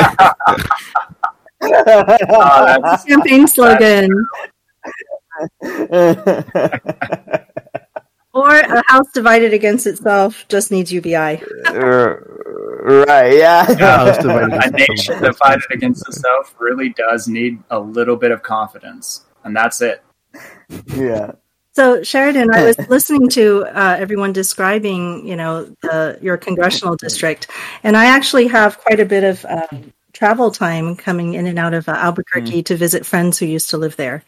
uh, 1.62 2.98
Campaign 3.06 3.48
slogan. 3.48 4.10
or 8.34 8.56
a 8.58 8.84
house 8.88 9.12
divided 9.14 9.54
against 9.54 9.88
itself 9.88 10.46
just 10.50 10.72
needs 10.72 10.92
UBI. 10.92 11.42
Right, 12.70 13.34
yeah. 13.34 13.66
yeah 13.80 14.66
a 14.66 14.72
nation 14.72 15.22
divided 15.22 15.64
against 15.72 16.08
itself 16.08 16.56
really 16.60 16.90
does 16.90 17.28
need 17.28 17.62
a 17.70 17.80
little 17.80 18.16
bit 18.16 18.32
of 18.32 18.44
confidence 18.44 19.26
and 19.44 19.56
that's 19.56 19.82
it. 19.82 20.04
Yeah. 20.96 21.34
So 21.74 22.04
Sheridan, 22.04 22.54
I 22.54 22.66
was 22.66 22.78
listening 22.90 23.30
to 23.30 23.66
uh, 23.66 23.96
everyone 24.00 24.34
describing, 24.34 25.26
you 25.26 25.36
know, 25.36 25.66
the, 25.82 26.20
your 26.22 26.36
congressional 26.36 26.96
district, 26.96 27.50
and 27.84 27.96
I 27.96 28.08
actually 28.08 28.48
have 28.48 28.80
quite 28.80 29.00
a 29.00 29.06
bit 29.06 29.24
of 29.24 29.46
uh, 29.46 29.68
travel 30.12 30.52
time 30.52 30.96
coming 30.96 31.36
in 31.36 31.46
and 31.48 31.58
out 31.58 31.74
of 31.74 31.88
uh, 31.88 31.94
Albuquerque 31.94 32.64
mm. 32.64 32.66
to 32.66 32.76
visit 32.76 33.06
friends 33.06 33.38
who 33.40 33.46
used 33.46 33.70
to 33.70 33.78
live 33.78 33.96
there, 33.96 34.24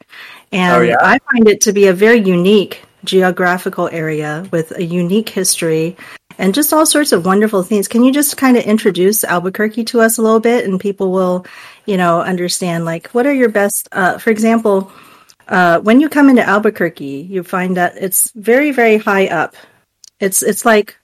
and 0.52 0.76
oh, 0.76 0.82
yeah? 0.82 0.96
I 1.02 1.20
find 1.32 1.48
it 1.50 1.62
to 1.62 1.74
be 1.74 1.88
a 1.88 1.94
very 1.94 2.20
unique 2.20 2.84
geographical 3.04 3.90
area 3.90 4.48
with 4.52 4.72
a 4.78 4.84
unique 4.84 5.30
history 5.30 5.98
and 6.42 6.54
just 6.54 6.74
all 6.74 6.86
sorts 6.86 7.12
of 7.12 7.26
wonderful 7.26 7.64
things. 7.64 7.88
Can 7.88 8.04
you 8.04 8.12
just 8.12 8.36
kind 8.36 8.58
of 8.58 8.64
introduce 8.64 9.24
Albuquerque 9.24 9.86
to 9.86 10.02
us 10.02 10.18
a 10.18 10.22
little 10.22 10.42
bit, 10.42 10.66
and 10.66 10.80
people 10.80 11.12
will, 11.12 11.46
you 11.86 11.96
know, 11.96 12.22
understand 12.22 12.84
like 12.84 13.08
what 13.10 13.26
are 13.26 13.34
your 13.34 13.50
best, 13.50 13.88
uh, 13.94 14.18
for 14.18 14.32
example 14.32 14.92
uh, 15.52 15.80
when 15.82 16.00
you 16.00 16.08
come 16.08 16.30
into 16.30 16.48
Albuquerque, 16.48 17.28
you 17.30 17.44
find 17.44 17.76
that 17.78 17.98
it's 17.98 18.32
very, 18.32 18.72
very 18.72 18.98
high 18.98 19.28
up. 19.28 19.56
It's 20.20 20.42
it's 20.44 20.66
like 20.66 20.98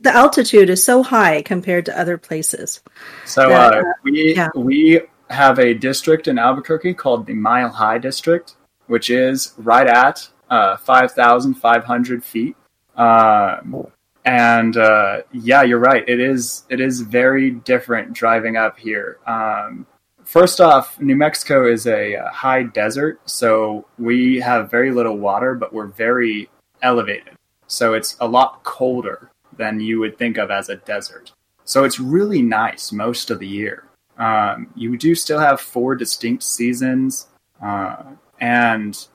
the 0.00 0.14
altitude 0.14 0.70
is 0.70 0.82
so 0.82 1.02
high 1.02 1.42
compared 1.42 1.86
to 1.86 1.98
other 1.98 2.18
places. 2.18 2.82
So 3.24 3.48
that, 3.48 3.74
uh, 3.74 3.78
uh, 3.78 3.82
we 4.04 4.34
yeah. 4.36 4.48
we 4.54 5.00
have 5.30 5.58
a 5.58 5.74
district 5.74 6.28
in 6.28 6.38
Albuquerque 6.38 6.94
called 6.94 7.26
the 7.26 7.34
Mile 7.34 7.70
High 7.70 7.98
District, 7.98 8.54
which 8.86 9.10
is 9.10 9.54
right 9.56 9.86
at 9.86 10.28
uh, 10.50 10.76
five 10.76 11.12
thousand 11.12 11.54
five 11.54 11.84
hundred 11.84 12.22
feet. 12.22 12.54
Um, 12.96 13.86
and 14.24 14.76
uh, 14.76 15.22
yeah, 15.32 15.62
you're 15.62 15.78
right. 15.78 16.08
It 16.08 16.20
is 16.20 16.64
it 16.68 16.80
is 16.80 17.00
very 17.00 17.50
different 17.50 18.12
driving 18.12 18.56
up 18.56 18.78
here. 18.78 19.18
Um, 19.26 19.86
First 20.24 20.60
off, 20.60 20.98
New 21.00 21.16
Mexico 21.16 21.70
is 21.70 21.86
a 21.86 22.16
uh, 22.16 22.30
high 22.30 22.62
desert, 22.62 23.20
so 23.26 23.86
we 23.98 24.40
have 24.40 24.70
very 24.70 24.90
little 24.90 25.18
water, 25.18 25.54
but 25.54 25.72
we're 25.72 25.86
very 25.86 26.48
elevated. 26.82 27.34
So 27.66 27.92
it's 27.92 28.16
a 28.20 28.26
lot 28.26 28.64
colder 28.64 29.30
than 29.56 29.80
you 29.80 30.00
would 30.00 30.16
think 30.16 30.38
of 30.38 30.50
as 30.50 30.70
a 30.70 30.76
desert. 30.76 31.32
So 31.64 31.84
it's 31.84 32.00
really 32.00 32.40
nice 32.40 32.90
most 32.90 33.30
of 33.30 33.38
the 33.38 33.46
year. 33.46 33.84
Um, 34.18 34.68
you 34.74 34.96
do 34.96 35.14
still 35.14 35.38
have 35.38 35.60
four 35.60 35.94
distinct 35.94 36.42
seasons, 36.42 37.28
uh, 37.62 38.02
and 38.40 39.06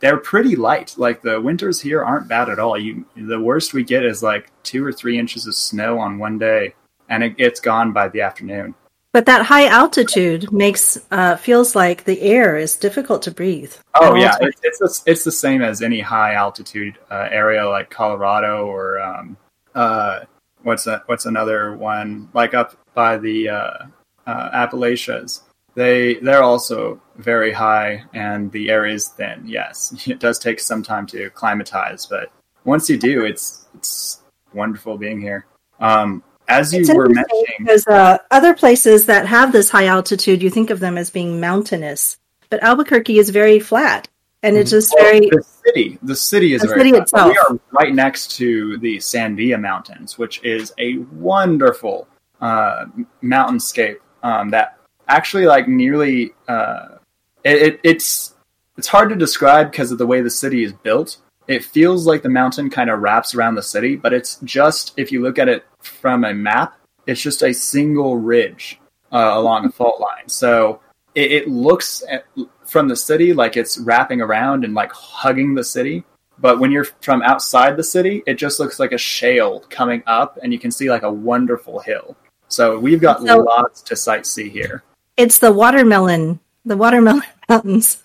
they're 0.00 0.18
pretty 0.18 0.56
light. 0.56 0.94
Like 0.96 1.22
the 1.22 1.40
winters 1.40 1.80
here 1.80 2.04
aren't 2.04 2.28
bad 2.28 2.48
at 2.48 2.58
all. 2.58 2.78
You, 2.78 3.06
the 3.16 3.40
worst 3.40 3.74
we 3.74 3.82
get 3.82 4.04
is 4.04 4.22
like 4.22 4.50
two 4.62 4.84
or 4.84 4.92
three 4.92 5.18
inches 5.18 5.46
of 5.46 5.54
snow 5.54 5.98
on 5.98 6.18
one 6.18 6.38
day, 6.38 6.74
and 7.08 7.22
it 7.22 7.36
gets 7.36 7.60
gone 7.60 7.92
by 7.92 8.08
the 8.08 8.20
afternoon. 8.20 8.74
But 9.12 9.24
that 9.24 9.46
high 9.46 9.66
altitude 9.68 10.52
makes 10.52 10.98
uh, 11.10 11.36
feels 11.36 11.74
like 11.74 12.04
the 12.04 12.20
air 12.20 12.58
is 12.58 12.76
difficult 12.76 13.22
to 13.22 13.30
breathe. 13.30 13.72
Oh 13.94 14.14
yeah, 14.14 14.36
it's 14.42 14.60
it's 14.62 14.78
the, 14.78 15.10
it's 15.10 15.24
the 15.24 15.32
same 15.32 15.62
as 15.62 15.80
any 15.80 16.00
high 16.00 16.34
altitude 16.34 16.98
uh, 17.10 17.28
area 17.30 17.66
like 17.66 17.88
Colorado 17.88 18.66
or 18.66 19.00
um, 19.00 19.38
uh, 19.74 20.20
what's 20.64 20.86
a, 20.86 21.02
what's 21.06 21.24
another 21.24 21.74
one 21.74 22.28
like 22.34 22.52
up 22.52 22.76
by 22.92 23.16
the 23.16 23.48
uh, 23.48 23.86
uh, 24.26 24.50
Appalachians. 24.52 25.44
They 25.76 26.14
they're 26.14 26.42
also 26.42 27.00
very 27.16 27.52
high 27.52 28.02
and 28.14 28.50
the 28.50 28.70
air 28.70 28.86
is 28.86 29.08
thin. 29.08 29.44
Yes, 29.46 29.94
it 30.08 30.18
does 30.18 30.38
take 30.38 30.58
some 30.58 30.82
time 30.82 31.06
to 31.08 31.24
acclimatize, 31.24 32.06
but 32.06 32.32
once 32.64 32.90
you 32.90 32.98
do, 32.98 33.24
it's 33.24 33.66
it's 33.74 34.22
wonderful 34.52 34.98
being 34.98 35.20
here. 35.20 35.46
Um, 35.78 36.24
as 36.48 36.72
you 36.72 36.82
were 36.94 37.08
mentioning, 37.08 37.44
because 37.58 37.86
uh, 37.88 38.18
other 38.30 38.54
places 38.54 39.06
that 39.06 39.26
have 39.26 39.52
this 39.52 39.68
high 39.68 39.86
altitude, 39.86 40.42
you 40.42 40.48
think 40.48 40.70
of 40.70 40.80
them 40.80 40.96
as 40.96 41.10
being 41.10 41.40
mountainous, 41.40 42.16
but 42.48 42.62
Albuquerque 42.62 43.18
is 43.18 43.28
very 43.30 43.58
flat, 43.60 44.08
and 44.42 44.56
it's 44.56 44.70
just 44.70 44.94
very 44.96 45.20
the 45.20 45.42
city. 45.42 45.98
The 46.02 46.16
city 46.16 46.54
is 46.54 46.62
the 46.62 46.68
very 46.68 46.80
city 46.80 46.90
flat. 46.92 47.02
itself. 47.02 47.32
We 47.32 47.38
are 47.38 47.60
right 47.72 47.94
next 47.94 48.36
to 48.36 48.78
the 48.78 48.96
Sandia 48.96 49.60
Mountains, 49.60 50.16
which 50.16 50.42
is 50.42 50.72
a 50.78 50.98
wonderful 51.12 52.08
uh, 52.40 52.86
mountainscape 53.22 53.98
um, 54.22 54.50
that 54.50 54.75
actually, 55.08 55.46
like, 55.46 55.68
nearly 55.68 56.32
uh, 56.48 56.96
it, 57.44 57.62
it, 57.62 57.80
it's 57.82 58.34
it's 58.76 58.88
hard 58.88 59.08
to 59.08 59.16
describe 59.16 59.70
because 59.70 59.90
of 59.90 59.98
the 59.98 60.06
way 60.06 60.20
the 60.20 60.30
city 60.30 60.62
is 60.62 60.72
built 60.72 61.18
it 61.48 61.64
feels 61.64 62.06
like 62.06 62.22
the 62.22 62.28
mountain 62.28 62.70
kind 62.70 62.90
of 62.90 63.00
wraps 63.00 63.34
around 63.34 63.54
the 63.54 63.62
city, 63.62 63.96
but 63.96 64.12
it's 64.12 64.36
just 64.42 64.92
if 64.96 65.12
you 65.12 65.22
look 65.22 65.38
at 65.38 65.48
it 65.48 65.64
from 65.78 66.24
a 66.24 66.34
map, 66.34 66.76
it's 67.06 67.22
just 67.22 67.42
a 67.42 67.54
single 67.54 68.16
ridge 68.16 68.80
uh, 69.12 69.32
along 69.34 69.64
a 69.64 69.70
fault 69.70 70.00
line. 70.00 70.28
So 70.28 70.80
it, 71.14 71.30
it 71.32 71.48
looks 71.48 72.02
at, 72.10 72.26
from 72.64 72.88
the 72.88 72.96
city 72.96 73.32
like 73.32 73.56
it's 73.56 73.78
wrapping 73.78 74.20
around 74.20 74.64
and 74.64 74.74
like 74.74 74.92
hugging 74.92 75.54
the 75.54 75.64
city. 75.64 76.04
But 76.38 76.58
when 76.58 76.70
you're 76.70 76.84
from 76.84 77.22
outside 77.22 77.76
the 77.76 77.84
city, 77.84 78.22
it 78.26 78.34
just 78.34 78.60
looks 78.60 78.78
like 78.78 78.92
a 78.92 78.98
shale 78.98 79.60
coming 79.70 80.02
up, 80.06 80.38
and 80.42 80.52
you 80.52 80.58
can 80.58 80.70
see 80.70 80.90
like 80.90 81.02
a 81.02 81.10
wonderful 81.10 81.78
hill. 81.78 82.14
So 82.48 82.78
we've 82.78 83.00
got 83.00 83.22
so, 83.22 83.38
lots 83.38 83.80
to 83.82 83.94
sightsee 83.94 84.50
here. 84.50 84.82
It's 85.16 85.38
the 85.38 85.52
watermelon, 85.52 86.40
the 86.64 86.76
watermelon 86.76 87.22
mountains. 87.48 88.02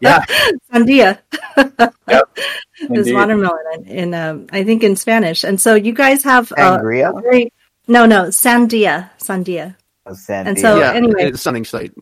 Yeah, 0.00 0.24
sandia. 0.72 1.18
yep. 2.08 2.38
is 2.78 3.12
watermelon 3.12 3.64
in, 3.74 3.84
in 3.86 4.14
um, 4.14 4.46
I 4.50 4.64
think 4.64 4.82
in 4.82 4.96
Spanish, 4.96 5.44
and 5.44 5.60
so 5.60 5.74
you 5.74 5.92
guys 5.92 6.22
have 6.24 6.50
uh, 6.52 6.78
sangria. 6.78 7.22
Very, 7.22 7.52
no, 7.86 8.06
no, 8.06 8.28
sandia, 8.28 9.10
sandia. 9.18 9.76
Oh, 10.06 10.12
sandia. 10.12 10.46
And 10.46 10.58
so 10.58 10.78
yeah, 10.78 10.92
anyway, 10.92 11.28
it's 11.28 11.42
sunning 11.42 11.66
site. 11.66 11.92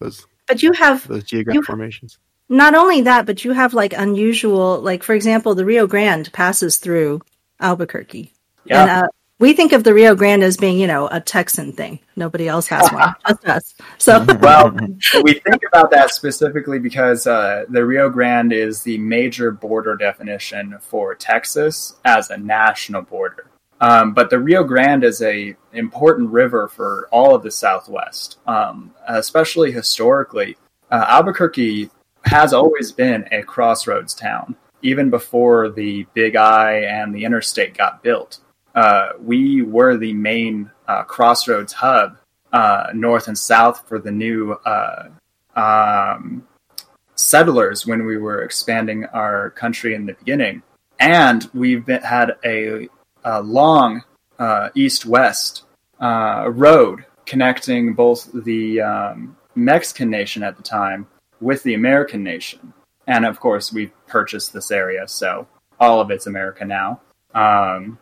Those, 0.00 0.26
but 0.46 0.62
you 0.62 0.72
have 0.72 1.08
those 1.08 1.24
geographic 1.24 1.64
formations. 1.64 2.18
Not 2.48 2.74
only 2.74 3.02
that, 3.02 3.26
but 3.26 3.44
you 3.44 3.52
have 3.52 3.74
like 3.74 3.92
unusual, 3.92 4.80
like 4.80 5.02
for 5.02 5.14
example, 5.14 5.54
the 5.54 5.64
Rio 5.64 5.86
Grande 5.86 6.32
passes 6.32 6.76
through 6.76 7.20
Albuquerque. 7.60 8.32
Yeah. 8.64 8.82
And, 8.82 8.90
uh, 8.90 9.08
we 9.38 9.52
think 9.52 9.72
of 9.72 9.84
the 9.84 9.94
Rio 9.94 10.14
Grande 10.14 10.42
as 10.42 10.56
being, 10.56 10.78
you 10.78 10.86
know, 10.86 11.08
a 11.08 11.20
Texan 11.20 11.72
thing. 11.72 12.00
Nobody 12.16 12.48
else 12.48 12.66
has 12.68 12.90
one, 12.90 13.14
just 13.28 13.44
us. 13.46 13.74
So, 13.98 14.24
well, 14.40 14.72
we 15.22 15.34
think 15.34 15.62
about 15.66 15.90
that 15.92 16.10
specifically 16.10 16.78
because 16.78 17.26
uh, 17.26 17.64
the 17.68 17.84
Rio 17.84 18.10
Grande 18.10 18.52
is 18.52 18.82
the 18.82 18.98
major 18.98 19.50
border 19.52 19.96
definition 19.96 20.76
for 20.80 21.14
Texas 21.14 21.96
as 22.04 22.30
a 22.30 22.36
national 22.36 23.02
border. 23.02 23.46
Um, 23.80 24.12
but 24.12 24.28
the 24.28 24.40
Rio 24.40 24.64
Grande 24.64 25.04
is 25.04 25.22
a 25.22 25.54
important 25.72 26.30
river 26.30 26.66
for 26.66 27.08
all 27.12 27.36
of 27.36 27.44
the 27.44 27.50
Southwest, 27.52 28.38
um, 28.48 28.92
especially 29.06 29.70
historically. 29.70 30.56
Uh, 30.90 31.04
Albuquerque 31.06 31.90
has 32.24 32.52
always 32.52 32.90
been 32.90 33.28
a 33.30 33.42
crossroads 33.42 34.14
town, 34.14 34.56
even 34.82 35.10
before 35.10 35.68
the 35.68 36.08
Big 36.12 36.34
I 36.34 36.80
and 36.80 37.14
the 37.14 37.24
interstate 37.24 37.78
got 37.78 38.02
built 38.02 38.40
uh, 38.74 39.10
we 39.20 39.62
were 39.62 39.96
the 39.96 40.12
main 40.12 40.70
uh, 40.86 41.02
crossroads 41.04 41.72
hub, 41.72 42.18
uh, 42.52 42.88
north 42.94 43.28
and 43.28 43.38
south, 43.38 43.86
for 43.88 43.98
the 43.98 44.10
new 44.10 44.52
uh, 44.52 45.08
um, 45.56 46.46
settlers 47.14 47.86
when 47.86 48.04
we 48.06 48.16
were 48.16 48.42
expanding 48.42 49.04
our 49.06 49.50
country 49.50 49.94
in 49.94 50.06
the 50.06 50.14
beginning. 50.14 50.62
And 51.00 51.48
we've 51.54 51.84
been, 51.84 52.02
had 52.02 52.36
a, 52.44 52.88
a 53.24 53.42
long 53.42 54.04
uh, 54.38 54.70
east 54.74 55.04
west 55.06 55.64
uh, 56.00 56.48
road 56.50 57.04
connecting 57.26 57.94
both 57.94 58.30
the 58.32 58.80
um, 58.80 59.36
Mexican 59.54 60.10
nation 60.10 60.42
at 60.42 60.56
the 60.56 60.62
time 60.62 61.06
with 61.40 61.62
the 61.62 61.74
American 61.74 62.22
nation. 62.22 62.72
And 63.06 63.26
of 63.26 63.40
course, 63.40 63.72
we've 63.72 63.92
purchased 64.06 64.52
this 64.52 64.70
area, 64.70 65.06
so 65.08 65.46
all 65.80 66.00
of 66.00 66.10
it's 66.10 66.26
America 66.26 66.64
now. 66.64 67.00
Um, 67.34 67.98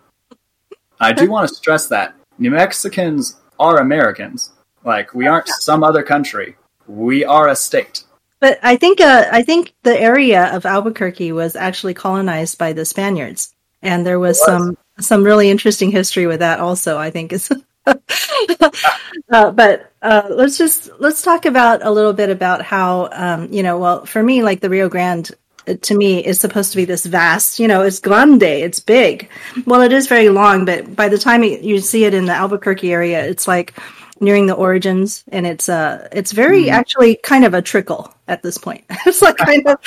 I 1.01 1.13
do 1.13 1.31
want 1.31 1.49
to 1.49 1.55
stress 1.55 1.89
that 1.89 2.15
New 2.39 2.51
Mexicans 2.51 3.37
are 3.59 3.79
Americans. 3.79 4.53
Like 4.85 5.15
we 5.15 5.27
aren't 5.27 5.49
some 5.49 5.83
other 5.83 6.03
country. 6.03 6.57
We 6.87 7.25
are 7.25 7.49
a 7.49 7.57
state. 7.57 8.05
But 8.39 8.59
I 8.63 8.77
think 8.77 9.01
uh, 9.01 9.27
I 9.33 9.43
think 9.43 9.75
the 9.83 9.99
area 9.99 10.55
of 10.55 10.67
Albuquerque 10.67 11.33
was 11.33 11.57
actually 11.57 11.95
colonized 11.95 12.59
by 12.59 12.73
the 12.73 12.85
Spaniards, 12.85 13.55
and 13.83 14.07
there 14.07 14.19
was, 14.19 14.39
was. 14.39 14.47
some 14.47 14.79
some 14.99 15.25
really 15.25 15.51
interesting 15.51 15.91
history 15.91 16.27
with 16.27 16.41
that. 16.41 16.61
Also, 16.61 16.99
I 16.99 17.11
think 17.11 17.33
is. 17.33 17.51
uh, 17.87 19.51
but 19.53 19.93
uh, 20.03 20.27
let's 20.31 20.59
just 20.59 20.91
let's 20.99 21.23
talk 21.23 21.47
about 21.47 21.85
a 21.85 21.91
little 21.91 22.13
bit 22.13 22.31
about 22.31 22.63
how 22.63 23.09
um, 23.13 23.53
you 23.53 23.63
know. 23.63 23.79
Well, 23.79 24.05
for 24.05 24.23
me, 24.23 24.43
like 24.43 24.61
the 24.61 24.71
Rio 24.71 24.89
Grande 24.89 25.31
to 25.67 25.97
me 25.97 26.25
is 26.25 26.41
supposed 26.41 26.71
to 26.73 26.77
be 26.77 26.85
this 26.85 27.07
vast, 27.07 27.59
you 27.59 27.69
know, 27.69 27.83
it's 27.83 28.01
grande, 28.01 28.43
it's 28.43 28.81
big. 28.81 29.29
Well, 29.67 29.83
it 29.83 29.93
is 29.93 30.07
very 30.07 30.29
long, 30.29 30.65
but 30.65 30.95
by 30.95 31.09
the 31.09 31.19
time 31.19 31.43
you 31.43 31.79
see 31.79 32.05
it 32.05 32.15
in 32.15 32.27
the 32.27 32.33
Albuquerque 32.33 32.93
area, 32.93 33.25
it's 33.25 33.49
like 33.49 33.75
nearing 34.21 34.47
the 34.47 34.55
origins, 34.55 35.25
and 35.29 35.47
it's 35.47 35.69
uh, 35.69 36.09
it's 36.13 36.33
very 36.33 36.65
mm. 36.65 36.73
actually 36.73 37.17
kind 37.17 37.45
of 37.45 37.55
a 37.55 37.63
trickle 37.63 38.15
at 38.29 38.43
this 38.43 38.59
point. 38.59 38.85
it's 39.07 39.23
like 39.23 39.37
kind 39.37 39.67
of, 39.67 39.79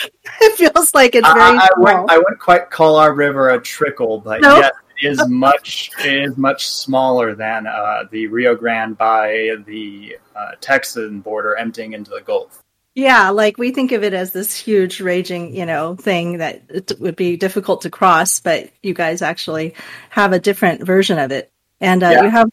it 0.42 0.58
feels 0.58 0.94
like 0.94 1.16
it's 1.16 1.28
very. 1.28 1.42
I, 1.42 1.56
I, 1.56 1.70
wouldn't, 1.78 2.12
I 2.12 2.18
wouldn't 2.18 2.40
quite 2.40 2.70
call 2.70 2.98
our 2.98 3.14
river 3.14 3.50
a 3.50 3.62
trickle, 3.62 4.20
but 4.20 4.42
yes, 4.42 4.72
it 5.02 5.08
is 5.08 5.28
much 5.28 5.92
it 6.00 6.24
is 6.24 6.38
much 6.38 6.68
smaller 6.68 7.36
than 7.36 7.68
uh, 7.68 8.04
the 8.12 8.28
Rio 8.28 8.56
Grande 8.56 8.98
by 8.98 9.56
the 9.66 10.18
uh, 10.36 10.52
Texan 10.62 11.22
border, 11.22 11.56
emptying 11.56 11.94
into 11.94 12.12
the 12.12 12.22
Gulf. 12.22 12.64
Yeah, 13.00 13.30
like 13.30 13.58
we 13.58 13.72
think 13.72 13.94
of 13.94 14.04
it 14.04 14.14
as 14.14 14.34
this 14.34 14.54
huge 14.54 15.00
raging, 15.00 15.56
you 15.56 15.66
know, 15.66 15.96
thing 15.96 16.40
that 16.40 16.64
it 16.68 17.00
would 17.00 17.16
be 17.16 17.38
difficult 17.38 17.84
to 17.84 17.90
cross, 17.90 18.42
but 18.42 18.72
you 18.84 18.94
guys 18.94 19.22
actually 19.22 19.76
have 20.10 20.34
a 20.34 20.40
different 20.40 20.86
version 20.86 21.18
of 21.18 21.32
it. 21.32 21.50
And 21.80 22.04
uh, 22.04 22.10
yeah. 22.10 22.24
you 22.24 22.30
have 22.30 22.50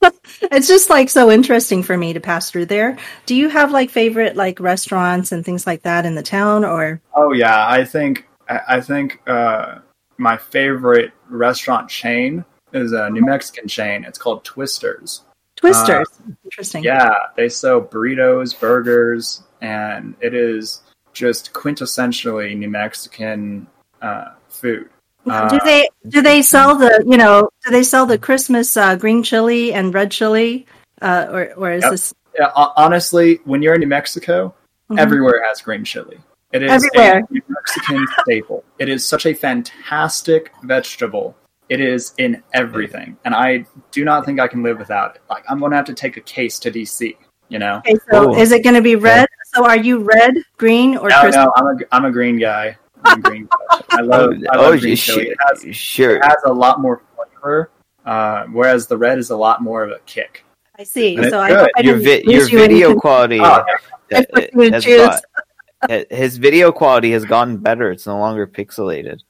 it's 0.42 0.68
just 0.68 0.90
like 0.90 1.10
so 1.10 1.28
interesting 1.28 1.82
for 1.82 1.96
me 1.96 2.12
to 2.12 2.20
pass 2.20 2.52
through 2.52 2.66
there. 2.66 2.98
Do 3.26 3.34
you 3.34 3.48
have 3.48 3.72
like 3.72 3.90
favorite 3.90 4.36
like 4.36 4.60
restaurants 4.60 5.32
and 5.32 5.44
things 5.44 5.66
like 5.66 5.82
that 5.82 6.06
in 6.06 6.14
the 6.14 6.22
town 6.22 6.64
or 6.64 7.02
Oh 7.16 7.32
yeah, 7.32 7.68
I 7.68 7.84
think 7.84 8.28
I 8.48 8.80
think 8.80 9.20
uh 9.26 9.80
my 10.18 10.36
favorite 10.36 11.12
restaurant 11.28 11.90
chain 11.90 12.44
is 12.72 12.92
a 12.92 13.10
New 13.10 13.24
Mexican 13.24 13.66
chain. 13.66 14.04
It's 14.04 14.18
called 14.18 14.44
Twisters. 14.44 15.24
Twisters. 15.60 16.08
Uh, 16.26 16.32
Interesting. 16.44 16.82
Yeah, 16.82 17.14
they 17.36 17.48
sell 17.48 17.82
burritos, 17.82 18.58
burgers, 18.58 19.42
and 19.60 20.14
it 20.20 20.34
is 20.34 20.82
just 21.12 21.52
quintessentially 21.52 22.56
New 22.56 22.70
Mexican 22.70 23.66
uh, 24.00 24.32
food. 24.48 24.88
Uh, 25.26 25.48
do 25.50 25.60
they 25.64 25.88
do 26.08 26.22
they 26.22 26.40
sell 26.40 26.76
the 26.76 27.04
you 27.06 27.18
know 27.18 27.50
do 27.64 27.70
they 27.70 27.82
sell 27.82 28.06
the 28.06 28.16
Christmas 28.16 28.74
uh, 28.74 28.96
green 28.96 29.22
chili 29.22 29.70
and 29.72 29.92
red 29.92 30.10
chili 30.10 30.66
uh, 31.02 31.26
or 31.30 31.52
or 31.54 31.72
is 31.72 31.82
yep. 31.82 31.90
this? 31.90 32.14
Yeah, 32.38 32.50
honestly, 32.54 33.40
when 33.44 33.60
you're 33.60 33.74
in 33.74 33.80
New 33.80 33.86
Mexico, 33.86 34.54
mm-hmm. 34.88 34.98
everywhere 34.98 35.42
has 35.46 35.60
green 35.60 35.84
chili. 35.84 36.18
It 36.52 36.62
is 36.62 36.70
everywhere. 36.70 37.18
a 37.18 37.32
New 37.32 37.42
Mexican 37.48 38.06
staple. 38.22 38.64
It 38.78 38.88
is 38.88 39.06
such 39.06 39.26
a 39.26 39.34
fantastic 39.34 40.52
vegetable. 40.62 41.36
It 41.70 41.80
is 41.80 42.14
in 42.18 42.42
everything, 42.52 43.16
and 43.24 43.34
I 43.34 43.64
do 43.92 44.04
not 44.04 44.26
think 44.26 44.40
I 44.40 44.48
can 44.48 44.62
live 44.62 44.78
without 44.78 45.14
it. 45.14 45.22
Like 45.30 45.44
I'm 45.48 45.60
going 45.60 45.70
to 45.70 45.76
have 45.76 45.86
to 45.86 45.94
take 45.94 46.16
a 46.16 46.20
case 46.20 46.58
to 46.58 46.70
DC. 46.70 47.16
You 47.48 47.58
know. 47.58 47.78
Okay, 47.78 47.94
so 48.10 48.36
is 48.36 48.52
it 48.52 48.62
going 48.62 48.74
to 48.74 48.82
be 48.82 48.96
red? 48.96 49.28
So 49.54 49.64
are 49.64 49.76
you 49.76 50.00
red, 50.00 50.34
green, 50.58 50.96
or 50.96 51.08
no? 51.08 51.28
No, 51.30 51.52
I'm 51.56 51.66
a 51.66 51.76
I'm 51.92 52.04
a 52.04 52.10
green 52.10 52.38
guy. 52.38 52.76
I'm 53.04 53.20
green 53.20 53.48
I 53.90 54.02
love, 54.02 54.34
I 54.50 54.56
love 54.56 54.74
oh, 54.74 54.78
green 54.78 54.96
sure, 54.96 55.22
it 55.22 55.36
has, 55.48 55.74
sure. 55.74 56.16
It 56.16 56.24
has 56.24 56.36
a 56.44 56.52
lot 56.52 56.80
more 56.80 57.02
flavor, 57.16 57.70
uh, 58.04 58.44
whereas 58.46 58.86
the 58.86 58.96
red 58.96 59.18
is 59.18 59.30
a 59.30 59.36
lot 59.36 59.62
more 59.62 59.84
of 59.84 59.90
a 59.90 60.00
kick. 60.06 60.44
I 60.78 60.82
see. 60.84 61.16
And 61.16 61.30
so 61.30 61.38
I, 61.40 61.68
I 61.76 61.80
your 61.82 61.98
vi- 61.98 62.24
your 62.24 62.48
video 62.48 62.94
quality. 62.94 63.38
Oh, 63.40 63.64
his 66.10 66.36
video 66.36 66.72
quality 66.72 67.12
has 67.12 67.24
gotten 67.24 67.58
better. 67.58 67.90
It's 67.90 68.06
no 68.06 68.18
longer 68.18 68.46
pixelated. 68.46 69.20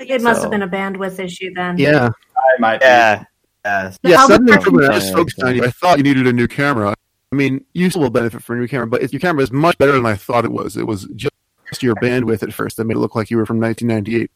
It 0.00 0.22
must 0.22 0.38
so. 0.38 0.42
have 0.42 0.50
been 0.50 0.62
a 0.62 0.68
bandwidth 0.68 1.18
issue 1.18 1.52
then. 1.54 1.78
Yeah, 1.78 2.10
I 2.36 2.60
might. 2.60 2.80
Yeah. 2.80 3.24
Yeah. 3.64 3.92
Yeah. 4.02 4.26
Suddenly, 4.26 4.56
when 4.70 4.90
I 4.90 4.98
just 4.98 5.12
focused 5.12 5.42
on 5.42 5.56
you, 5.56 5.64
I 5.64 5.70
thought 5.70 5.98
you 5.98 6.04
needed 6.04 6.26
a 6.26 6.32
new 6.32 6.48
camera. 6.48 6.94
I 7.30 7.36
mean, 7.36 7.64
you 7.74 7.90
still 7.90 8.02
will 8.02 8.10
benefit 8.10 8.42
from 8.42 8.58
your 8.58 8.68
camera, 8.68 8.86
but 8.86 9.12
your 9.12 9.20
camera 9.20 9.42
is 9.42 9.52
much 9.52 9.76
better 9.78 9.92
than 9.92 10.06
I 10.06 10.14
thought 10.14 10.44
it 10.44 10.52
was. 10.52 10.76
It 10.76 10.86
was 10.86 11.06
just 11.16 11.32
your 11.82 11.94
bandwidth 11.96 12.42
at 12.42 12.54
first 12.54 12.78
that 12.78 12.84
made 12.84 12.96
it 12.96 13.00
look 13.00 13.14
like 13.14 13.30
you 13.30 13.36
were 13.36 13.44
from 13.44 13.60
1998. 13.60 14.30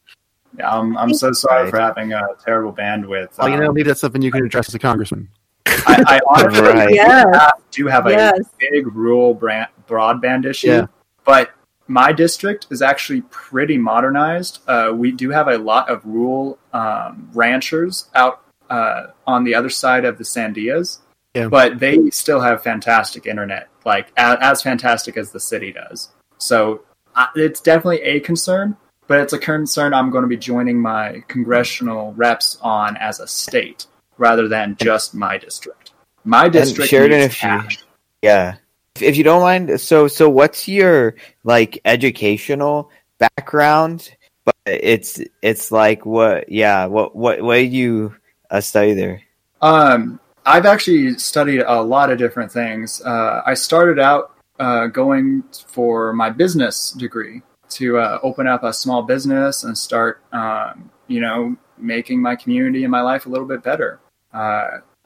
Yeah, 0.57 0.69
I'm, 0.69 0.95
I'm 0.97 1.13
so 1.13 1.31
sorry 1.31 1.69
for 1.71 1.79
having 1.79 2.13
a 2.13 2.21
terrible 2.45 2.71
bandwidth. 2.71 3.39
Well, 3.39 3.49
you 3.49 3.57
know, 3.57 3.69
um, 3.69 3.73
maybe 3.73 3.87
that's 3.87 4.01
something 4.01 4.21
you 4.21 4.31
can 4.31 4.45
address 4.45 4.67
as 4.67 4.75
a 4.75 4.79
congressman. 4.79 5.27
I, 5.65 6.03
I 6.07 6.19
honestly 6.29 6.61
right. 6.61 6.93
yes. 6.93 7.51
do 7.71 7.87
have 7.87 8.05
a 8.05 8.11
yes. 8.11 8.39
big 8.59 8.95
rural 8.95 9.33
brand, 9.33 9.69
broadband 9.87 10.45
issue, 10.45 10.67
yeah. 10.67 10.85
but 11.25 11.51
my 11.87 12.11
district 12.11 12.67
is 12.69 12.81
actually 12.81 13.21
pretty 13.29 13.77
modernized. 13.77 14.59
Uh, 14.67 14.91
we 14.93 15.11
do 15.11 15.29
have 15.29 15.47
a 15.47 15.57
lot 15.57 15.89
of 15.89 16.05
rural 16.05 16.57
um, 16.71 17.29
ranchers 17.33 18.09
out 18.15 18.41
uh, 18.69 19.07
on 19.27 19.43
the 19.43 19.53
other 19.55 19.69
side 19.69 20.05
of 20.05 20.17
the 20.17 20.23
Sandias, 20.23 20.99
yeah. 21.33 21.47
But 21.47 21.79
they 21.79 22.09
still 22.11 22.41
have 22.41 22.61
fantastic 22.61 23.25
internet, 23.25 23.67
like 23.85 24.11
as, 24.17 24.37
as 24.41 24.61
fantastic 24.61 25.17
as 25.17 25.31
the 25.31 25.39
city 25.39 25.71
does. 25.71 26.09
So 26.37 26.83
uh, 27.15 27.27
it's 27.35 27.59
definitely 27.59 28.01
a 28.01 28.19
concern, 28.19 28.77
but 29.07 29.19
it's 29.19 29.33
a 29.33 29.39
concern 29.39 29.93
I'm 29.93 30.11
going 30.11 30.23
to 30.23 30.27
be 30.27 30.37
joining 30.37 30.79
my 30.79 31.23
congressional 31.27 32.13
reps 32.13 32.57
on 32.61 32.97
as 32.97 33.19
a 33.19 33.27
state 33.27 33.87
rather 34.17 34.47
than 34.47 34.75
just 34.79 35.15
my 35.15 35.37
district. 35.37 35.91
My 36.23 36.49
district 36.49 36.89
Sheridan, 36.89 37.21
needs 37.21 37.35
cash. 37.35 37.79
You, 37.79 38.29
yeah, 38.29 38.55
if 39.01 39.17
you 39.17 39.23
don't 39.23 39.41
mind, 39.41 39.79
so 39.79 40.07
so 40.07 40.29
what's 40.29 40.67
your 40.67 41.15
like 41.43 41.79
educational 41.85 42.91
background? 43.17 44.15
But 44.45 44.55
it's 44.65 45.19
it's 45.41 45.71
like 45.71 46.05
what? 46.05 46.49
Yeah, 46.49 46.85
what 46.85 47.15
what 47.15 47.41
what 47.41 47.55
did 47.55 47.73
you 47.73 48.15
uh, 48.49 48.61
study 48.61 48.93
there? 48.93 49.21
Um, 49.61 50.19
I've 50.45 50.65
actually 50.65 51.17
studied 51.17 51.61
a 51.61 51.81
lot 51.81 52.11
of 52.11 52.17
different 52.17 52.51
things. 52.51 53.01
Uh, 53.01 53.41
I 53.45 53.53
started 53.53 53.99
out 53.99 54.33
uh, 54.59 54.87
going 54.87 55.43
for 55.67 56.13
my 56.13 56.29
business 56.29 56.91
degree 56.91 57.41
to 57.69 57.97
uh, 57.97 58.19
open 58.21 58.47
up 58.47 58.63
a 58.63 58.73
small 58.73 59.01
business 59.01 59.63
and 59.63 59.77
start, 59.77 60.21
um, 60.31 60.91
you 61.07 61.21
know, 61.21 61.55
making 61.77 62.21
my 62.21 62.35
community 62.35 62.83
and 62.83 62.91
my 62.91 63.01
life 63.01 63.25
a 63.25 63.29
little 63.29 63.47
bit 63.47 63.63
better. 63.63 63.99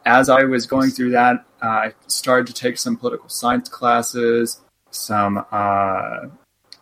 Uh, 0.08 0.20
as 0.20 0.30
I 0.30 0.44
was 0.44 0.66
going 0.66 0.90
through 0.90 1.12
that, 1.12 1.46
I 1.62 1.94
started 2.08 2.48
to 2.48 2.54
take 2.54 2.78
some 2.78 2.98
political 2.98 3.30
science 3.30 3.70
classes, 3.70 4.62
some 4.92 5.46
uh, 5.52 6.26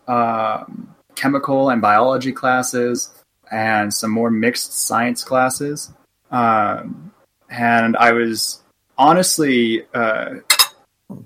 um, 0.08 0.96
chemical 1.16 1.70
and 1.70 1.82
biology 1.82 2.32
classes, 2.32 3.14
and 3.52 3.94
some 3.94 4.12
more 4.12 4.30
mixed 4.30 4.74
science 4.74 5.24
classes. 5.24 5.94
Um, 6.32 7.12
and 7.50 7.96
I 7.98 8.12
was 8.12 8.62
honestly 8.98 9.84
uh, 9.94 10.36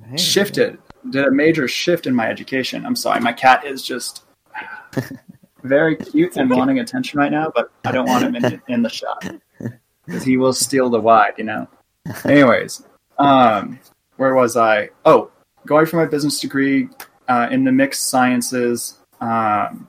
hey, 0.09 0.17
shifted, 0.17 0.77
did 1.09 1.25
a 1.25 1.31
major 1.31 1.67
shift 1.67 2.07
in 2.07 2.15
my 2.15 2.27
education. 2.29 2.85
I'm 2.85 2.95
sorry, 2.95 3.19
my 3.21 3.33
cat 3.33 3.65
is 3.65 3.81
just 3.81 4.23
very 5.63 5.95
cute 5.95 6.37
and 6.37 6.49
wanting 6.49 6.79
attention 6.79 7.19
right 7.19 7.31
now, 7.31 7.51
but 7.53 7.71
I 7.85 7.91
don't 7.91 8.07
want 8.07 8.23
him 8.23 8.35
in, 8.35 8.61
in 8.67 8.81
the 8.81 8.89
shot 8.89 9.25
because 10.05 10.23
he 10.23 10.37
will 10.37 10.53
steal 10.53 10.89
the 10.89 10.99
wide, 10.99 11.33
you 11.37 11.43
know. 11.43 11.67
Anyways, 12.25 12.83
um, 13.17 13.79
where 14.17 14.35
was 14.35 14.57
I? 14.57 14.89
Oh, 15.05 15.31
going 15.65 15.85
for 15.85 15.97
my 15.97 16.05
business 16.05 16.39
degree 16.39 16.89
uh, 17.27 17.47
in 17.51 17.63
the 17.63 17.71
mixed 17.71 18.07
sciences, 18.07 18.97
um, 19.21 19.87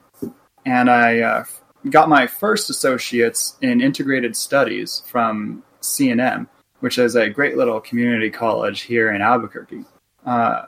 and 0.64 0.90
I 0.90 1.20
uh, 1.20 1.44
got 1.88 2.08
my 2.08 2.26
first 2.26 2.70
associates 2.70 3.56
in 3.62 3.80
integrated 3.80 4.36
studies 4.36 5.02
from 5.06 5.62
CNM, 5.80 6.46
which 6.80 6.98
is 6.98 7.16
a 7.16 7.30
great 7.30 7.56
little 7.56 7.80
community 7.80 8.30
college 8.30 8.82
here 8.82 9.12
in 9.12 9.22
Albuquerque. 9.22 9.84
Uh, 10.26 10.66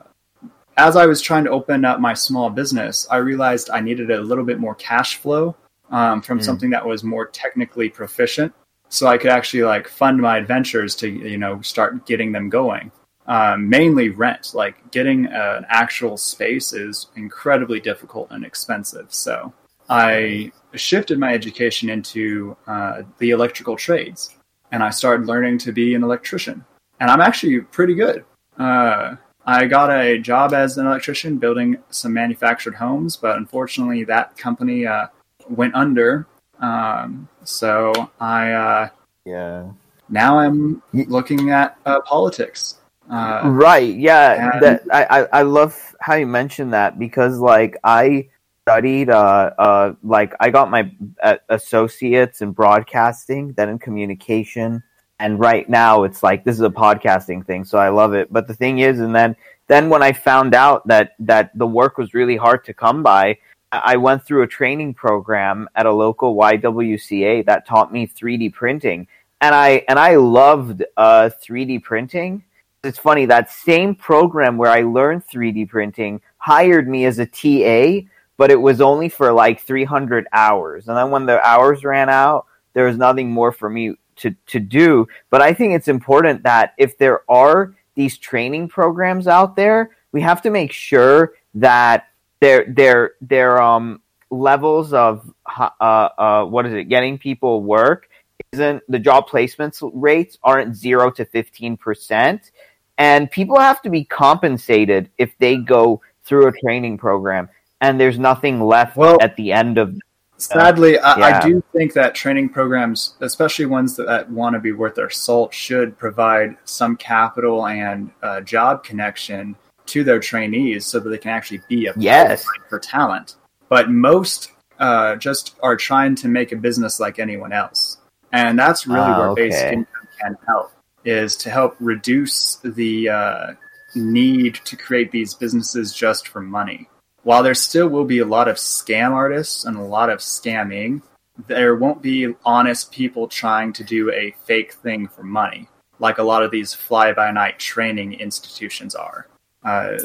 as 0.76 0.96
I 0.96 1.06
was 1.06 1.20
trying 1.20 1.44
to 1.44 1.50
open 1.50 1.84
up 1.84 2.00
my 2.00 2.14
small 2.14 2.48
business, 2.48 3.06
I 3.10 3.18
realized 3.18 3.68
I 3.70 3.80
needed 3.80 4.10
a 4.10 4.20
little 4.20 4.44
bit 4.44 4.58
more 4.58 4.74
cash 4.74 5.16
flow 5.16 5.54
um, 5.90 6.22
from 6.22 6.38
mm. 6.38 6.44
something 6.44 6.70
that 6.70 6.86
was 6.86 7.04
more 7.04 7.26
technically 7.26 7.90
proficient, 7.90 8.54
so 8.92 9.07
I 9.07 9.16
could 9.16 9.31
actually 9.31 9.62
like 9.62 9.88
fund 9.88 10.20
my 10.20 10.37
adventures 10.37 10.94
to 10.96 11.09
you 11.09 11.38
know 11.38 11.62
start 11.62 12.05
getting 12.05 12.33
them 12.33 12.50
going. 12.50 12.92
Um, 13.26 13.68
mainly 13.68 14.11
rent, 14.11 14.52
like 14.52 14.90
getting 14.90 15.26
an 15.26 15.64
actual 15.68 16.18
space 16.18 16.74
is 16.74 17.07
incredibly 17.16 17.81
difficult 17.81 18.28
and 18.31 18.44
expensive. 18.44 19.07
So 19.14 19.55
I 19.88 20.52
shifted 20.74 21.18
my 21.18 21.33
education 21.33 21.88
into 21.88 22.55
uh, 22.66 23.02
the 23.18 23.31
electrical 23.31 23.76
trades, 23.76 24.37
and 24.72 24.83
I 24.83 24.90
started 24.90 25.26
learning 25.26 25.59
to 25.59 25.72
be 25.72 25.94
an 25.94 26.02
electrician. 26.02 26.62
And 27.00 27.11
I'm 27.11 27.22
actually 27.22 27.61
pretty 27.61 27.94
good. 27.94 28.26
Uh, 28.59 29.16
I 29.46 29.64
got 29.66 29.90
a 29.90 30.18
job 30.18 30.52
as 30.52 30.76
an 30.76 30.87
electrician 30.87 31.38
building 31.38 31.78
some 31.88 32.12
manufactured 32.12 32.74
homes, 32.74 33.16
but 33.16 33.38
unfortunately, 33.38 34.05
that 34.05 34.37
company 34.37 34.87
uh, 34.87 35.07
went 35.48 35.74
under. 35.74 36.26
Um, 36.62 37.29
so 37.44 37.92
I, 38.20 38.53
uh, 38.53 38.88
yeah, 39.27 39.68
now 40.09 40.38
I'm 40.38 40.83
looking 40.92 41.51
at 41.51 41.77
uh, 41.85 42.01
politics. 42.03 42.79
Uh, 43.11 43.42
right. 43.44 43.94
Yeah. 43.94 44.53
And... 44.55 44.62
That, 44.62 44.83
I, 44.92 45.40
I 45.40 45.42
love 45.42 45.94
how 46.01 46.14
you 46.14 46.27
mentioned 46.27 46.72
that 46.72 46.98
because, 46.98 47.38
like, 47.38 47.77
I 47.85 48.29
studied, 48.62 49.11
uh, 49.11 49.51
uh, 49.59 49.94
like, 50.03 50.33
I 50.40 50.51
got 50.51 50.70
my 50.70 50.90
uh, 51.22 51.37
associates 51.48 52.40
in 52.40 52.53
broadcasting, 52.53 53.53
then 53.53 53.68
in 53.68 53.79
communication 53.79 54.83
and 55.22 55.38
right 55.38 55.68
now 55.68 56.03
it's 56.03 56.22
like 56.22 56.42
this 56.42 56.57
is 56.57 56.62
a 56.62 56.70
podcasting 56.70 57.46
thing 57.46 57.64
so 57.64 57.79
i 57.79 57.88
love 57.88 58.12
it 58.12 58.31
but 58.33 58.48
the 58.48 58.55
thing 58.55 58.81
is 58.81 58.98
and 58.98 59.14
then 59.14 59.37
then 59.68 59.88
when 59.88 60.03
i 60.03 60.12
found 60.12 60.53
out 60.53 60.87
that 60.87 61.14
that 61.20 61.57
the 61.57 61.66
work 61.66 61.96
was 61.96 62.12
really 62.12 62.37
hard 62.37 62.64
to 62.64 62.75
come 62.75 63.03
by 63.05 63.37
i 63.72 63.96
went 63.96 64.24
through 64.24 64.42
a 64.42 64.46
training 64.46 64.94
program 64.94 65.68
at 65.74 65.87
a 65.87 65.92
local 65.92 66.37
ywca 66.37 67.44
that 67.46 67.66
taught 67.66 67.92
me 67.92 68.06
3d 68.06 68.52
printing. 68.52 69.06
And 69.40 69.54
i 69.54 69.85
and 69.88 69.98
i 69.98 70.16
loved 70.16 70.85
uh, 70.96 71.30
3d 71.44 71.82
printing. 71.82 72.44
It's 72.85 72.98
funny 72.98 73.26
that 73.26 73.50
same 73.50 73.94
program 73.94 74.56
where 74.56 74.70
i 74.70 74.82
learned 74.82 75.26
3d 75.26 75.68
printing 75.68 76.20
hired 76.38 76.88
me 76.88 77.04
as 77.04 77.18
a 77.18 77.26
ta 77.26 78.08
but 78.37 78.50
it 78.50 78.61
was 78.61 78.80
only 78.80 79.08
for 79.08 79.32
like 79.32 79.61
300 79.61 80.26
hours. 80.32 80.88
And 80.88 80.96
then 80.96 81.11
when 81.11 81.26
the 81.26 81.40
hours 81.46 81.85
ran 81.85 82.08
out 82.08 82.46
there 82.72 82.87
was 82.87 82.96
nothing 82.96 83.30
more 83.30 83.52
for 83.52 83.68
me 83.68 83.94
to, 84.16 84.35
to 84.46 84.61
do. 84.61 85.06
But 85.30 85.42
I 85.42 85.52
think 85.52 85.74
it's 85.74 85.88
important 85.88 86.42
that 86.44 86.74
if 86.78 86.98
there 86.98 87.30
are 87.30 87.74
these 87.94 88.18
training 88.18 88.68
programs 88.68 89.26
out 89.26 89.56
there, 89.56 89.96
we 90.12 90.20
have 90.20 90.42
to 90.42 90.50
make 90.50 90.72
sure 90.72 91.35
that 91.54 92.08
their 92.42 92.64
their 92.66 93.12
their 93.20 93.62
um 93.62 94.02
levels 94.31 94.92
of 94.92 95.33
uh, 95.46 95.70
uh 95.81 96.44
what 96.44 96.66
is 96.66 96.74
it 96.74 96.85
getting 96.85 97.16
people 97.16 97.62
work 97.62 98.09
isn't 98.52 98.83
the 98.88 98.98
job 98.98 99.28
placements 99.28 99.88
rates 99.94 100.37
aren't 100.42 100.74
zero 100.74 101.11
to 101.11 101.24
fifteen 101.24 101.76
percent, 101.76 102.50
and 102.98 103.31
people 103.31 103.59
have 103.59 103.81
to 103.83 103.90
be 103.90 104.05
compensated 104.05 105.09
if 105.18 105.38
they 105.38 105.57
go 105.57 106.02
through 106.24 106.48
a 106.48 106.52
training 106.52 106.98
program 106.98 107.48
and 107.81 108.00
there's 108.00 108.18
nothing 108.18 108.61
left 108.61 108.96
well, 108.96 109.18
at 109.20 109.37
the 109.37 109.52
end 109.52 109.78
of 109.78 109.96
Sadly, 110.38 110.98
I, 110.98 111.18
yeah. 111.18 111.38
I, 111.38 111.48
do 111.48 111.62
think 111.72 111.92
that 111.92 112.16
training 112.16 112.48
programs, 112.48 113.14
especially 113.20 113.66
ones 113.66 113.94
that, 113.94 114.09
that, 114.09 114.28
want 114.28 114.55
to 114.55 114.61
be 114.61 114.72
worth 114.72 114.96
their 114.96 115.11
salt, 115.11 115.55
should 115.55 115.96
provide 115.96 116.57
some 116.64 116.96
capital 116.96 117.64
and 117.66 118.11
uh, 118.24 118.40
job 118.40 118.83
connection 118.83 119.55
to 119.92 120.05
their 120.05 120.20
trainees 120.20 120.87
so 120.87 121.00
that 121.00 121.09
they 121.09 121.18
can 121.18 121.31
actually 121.31 121.61
be 121.68 121.87
a 121.87 121.94
yes. 121.96 122.44
for 122.68 122.78
talent. 122.78 123.37
But 123.68 123.90
most 123.90 124.50
uh, 124.78 125.16
just 125.16 125.57
are 125.62 125.76
trying 125.76 126.14
to 126.16 126.28
make 126.28 126.52
a 126.52 126.57
business 126.57 127.00
like 127.00 127.18
anyone 127.18 127.52
else, 127.52 127.98
and 128.33 128.59
that's 128.59 128.87
really 128.87 129.00
uh, 129.00 129.18
where 129.18 129.28
okay. 129.31 129.48
basic 129.48 129.72
income 129.72 130.09
can 130.20 130.37
help. 130.46 130.72
Is 131.05 131.37
to 131.38 131.50
help 131.50 131.74
reduce 131.81 132.57
the 132.62 133.09
uh, 133.09 133.52
need 133.94 134.57
to 134.64 134.76
create 134.76 135.11
these 135.11 135.35
businesses 135.35 135.92
just 135.92 136.28
for 136.28 136.40
money 136.40 136.88
while 137.22 137.42
there 137.42 137.55
still 137.55 137.88
will 137.88 138.05
be 138.05 138.18
a 138.18 138.26
lot 138.26 138.48
of 138.48 138.57
scam 138.57 139.12
artists 139.12 139.64
and 139.64 139.76
a 139.76 139.83
lot 139.83 140.11
of 140.11 140.18
scamming, 140.18 141.02
there 141.46 141.74
won't 141.74 142.02
be 142.02 142.35
honest 142.44 142.92
people 142.92 143.28
trying 143.28 143.72
to 143.74 143.85
do 143.85 144.11
a 144.11 144.35
fake 144.44 144.74
thing 144.74 145.09
for 145.09 145.22
money, 145.22 145.68
like 145.98 146.18
a 146.18 146.22
lot 146.22 146.42
of 146.42 146.50
these 146.50 146.74
fly 146.74 147.12
by 147.12 147.31
night 147.31 147.59
training 147.59 148.14
institutions 148.14 148.94
are. 148.94 149.26
Uh, 149.64 149.96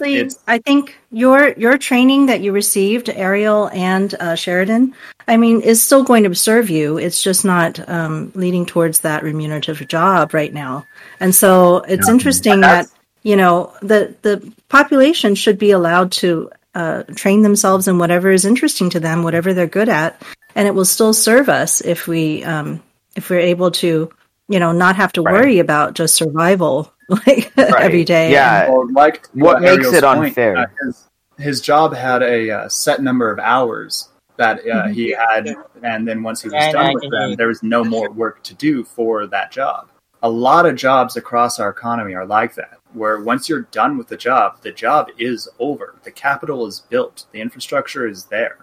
I 0.48 0.60
think 0.60 0.98
your 1.12 1.50
your 1.58 1.80
training 1.80 2.28
that 2.28 2.42
you 2.42 2.52
received, 2.52 3.10
Ariel 3.10 3.70
and 3.74 4.14
uh, 4.20 4.36
Sheridan, 4.36 4.94
I 5.28 5.38
mean, 5.38 5.62
is 5.62 5.82
still 5.82 6.04
going 6.04 6.24
to 6.24 6.36
serve 6.36 6.70
you. 6.70 7.00
It's 7.00 7.24
just 7.24 7.44
not 7.44 7.88
um, 7.90 8.32
leading 8.36 8.68
towards 8.68 9.00
that 9.00 9.24
remunerative 9.24 9.88
job 9.88 10.36
right 10.36 10.54
now. 10.54 10.86
And 11.20 11.34
so 11.34 11.78
it's 11.78 12.08
yeah. 12.08 12.14
interesting 12.14 12.62
that 12.62 12.88
you 13.24 13.36
know 13.36 13.74
the 13.82 14.16
the 14.22 14.54
population 14.70 15.34
should 15.34 15.58
be 15.58 15.72
allowed 15.72 16.12
to 16.14 16.52
uh, 16.76 17.04
train 17.16 17.42
themselves 17.42 17.88
in 17.88 17.98
whatever 17.98 18.30
is 18.30 18.46
interesting 18.46 18.92
to 18.92 19.00
them, 19.00 19.24
whatever 19.24 19.56
they're 19.56 19.66
good 19.66 19.90
at, 19.90 20.22
and 20.54 20.68
it 20.68 20.76
will 20.76 20.86
still 20.86 21.14
serve 21.14 21.50
us 21.50 21.82
if 21.82 22.08
we 22.08 22.44
um, 22.44 22.84
if 23.16 23.32
we're 23.32 23.40
able 23.40 23.72
to, 23.72 24.12
you 24.50 24.60
know, 24.60 24.72
not 24.72 24.98
have 24.98 25.14
to 25.14 25.24
right. 25.24 25.34
worry 25.34 25.58
about 25.58 25.96
just 25.96 26.14
survival 26.14 26.94
like 27.28 27.52
right. 27.56 27.74
every 27.82 28.04
day. 28.04 28.32
Yeah, 28.32 28.70
well, 28.70 28.92
like 28.92 29.28
what 29.34 29.62
makes 29.62 29.88
it 29.88 30.04
point, 30.04 30.26
unfair? 30.26 30.58
Uh, 30.58 30.66
his, 30.84 31.10
his, 31.38 31.62
job 31.62 31.94
had 31.94 32.22
a 32.22 32.52
uh, 32.52 32.70
set 32.70 33.02
number 33.02 33.32
of 33.32 33.40
hours 33.40 34.10
that 34.36 34.60
uh, 34.60 34.64
mm-hmm. 34.64 34.94
he 34.94 35.12
had, 35.12 35.56
and 35.84 36.08
then 36.08 36.22
once 36.22 36.42
he 36.42 36.50
was 36.50 36.74
done 36.74 36.94
with 36.94 37.10
them, 37.10 37.36
there 37.36 37.48
was 37.48 37.64
no 37.64 37.84
more 37.84 38.12
work 38.12 38.44
to 38.44 38.54
do 38.56 38.84
for 38.84 39.26
that 39.28 39.52
job. 39.52 39.90
A 40.24 40.30
lot 40.30 40.66
of 40.66 40.76
jobs 40.76 41.16
across 41.16 41.60
our 41.60 41.70
economy 41.70 42.14
are 42.14 42.26
like 42.26 42.56
that 42.56 42.78
where 42.94 43.22
once 43.22 43.48
you're 43.48 43.62
done 43.72 43.98
with 43.98 44.08
the 44.08 44.18
job, 44.18 44.62
the 44.62 44.72
job 44.72 45.10
is 45.18 45.48
over. 45.60 45.96
The 46.04 46.12
capital 46.12 46.66
is 46.66 46.82
built, 46.90 47.26
the 47.32 47.42
infrastructure 47.42 48.08
is 48.08 48.26
there. 48.26 48.58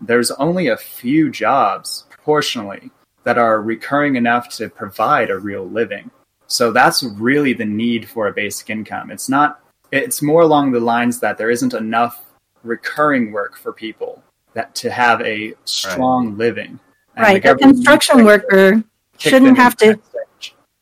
There's 0.00 0.30
only 0.32 0.68
a 0.68 0.76
few 0.76 1.30
jobs 1.30 2.04
proportionally 2.10 2.90
that 3.24 3.38
are 3.38 3.60
recurring 3.60 4.16
enough 4.16 4.48
to 4.56 4.68
provide 4.68 5.30
a 5.30 5.38
real 5.38 5.68
living. 5.68 6.10
So 6.50 6.72
that's 6.72 7.04
really 7.04 7.52
the 7.52 7.64
need 7.64 8.08
for 8.08 8.26
a 8.26 8.32
basic 8.32 8.70
income. 8.70 9.12
It's 9.12 9.28
not 9.28 9.60
it's 9.92 10.20
more 10.20 10.42
along 10.42 10.72
the 10.72 10.80
lines 10.80 11.20
that 11.20 11.38
there 11.38 11.50
isn't 11.50 11.74
enough 11.74 12.24
recurring 12.64 13.30
work 13.30 13.56
for 13.56 13.72
people 13.72 14.22
that 14.54 14.74
to 14.74 14.90
have 14.90 15.20
a 15.22 15.54
strong 15.64 16.30
right. 16.30 16.36
living. 16.36 16.80
And 17.16 17.24
right. 17.24 17.44
A 17.44 17.54
construction 17.54 18.24
worker 18.24 18.82
shouldn't 19.18 19.56
have 19.58 19.76
to 19.76 19.98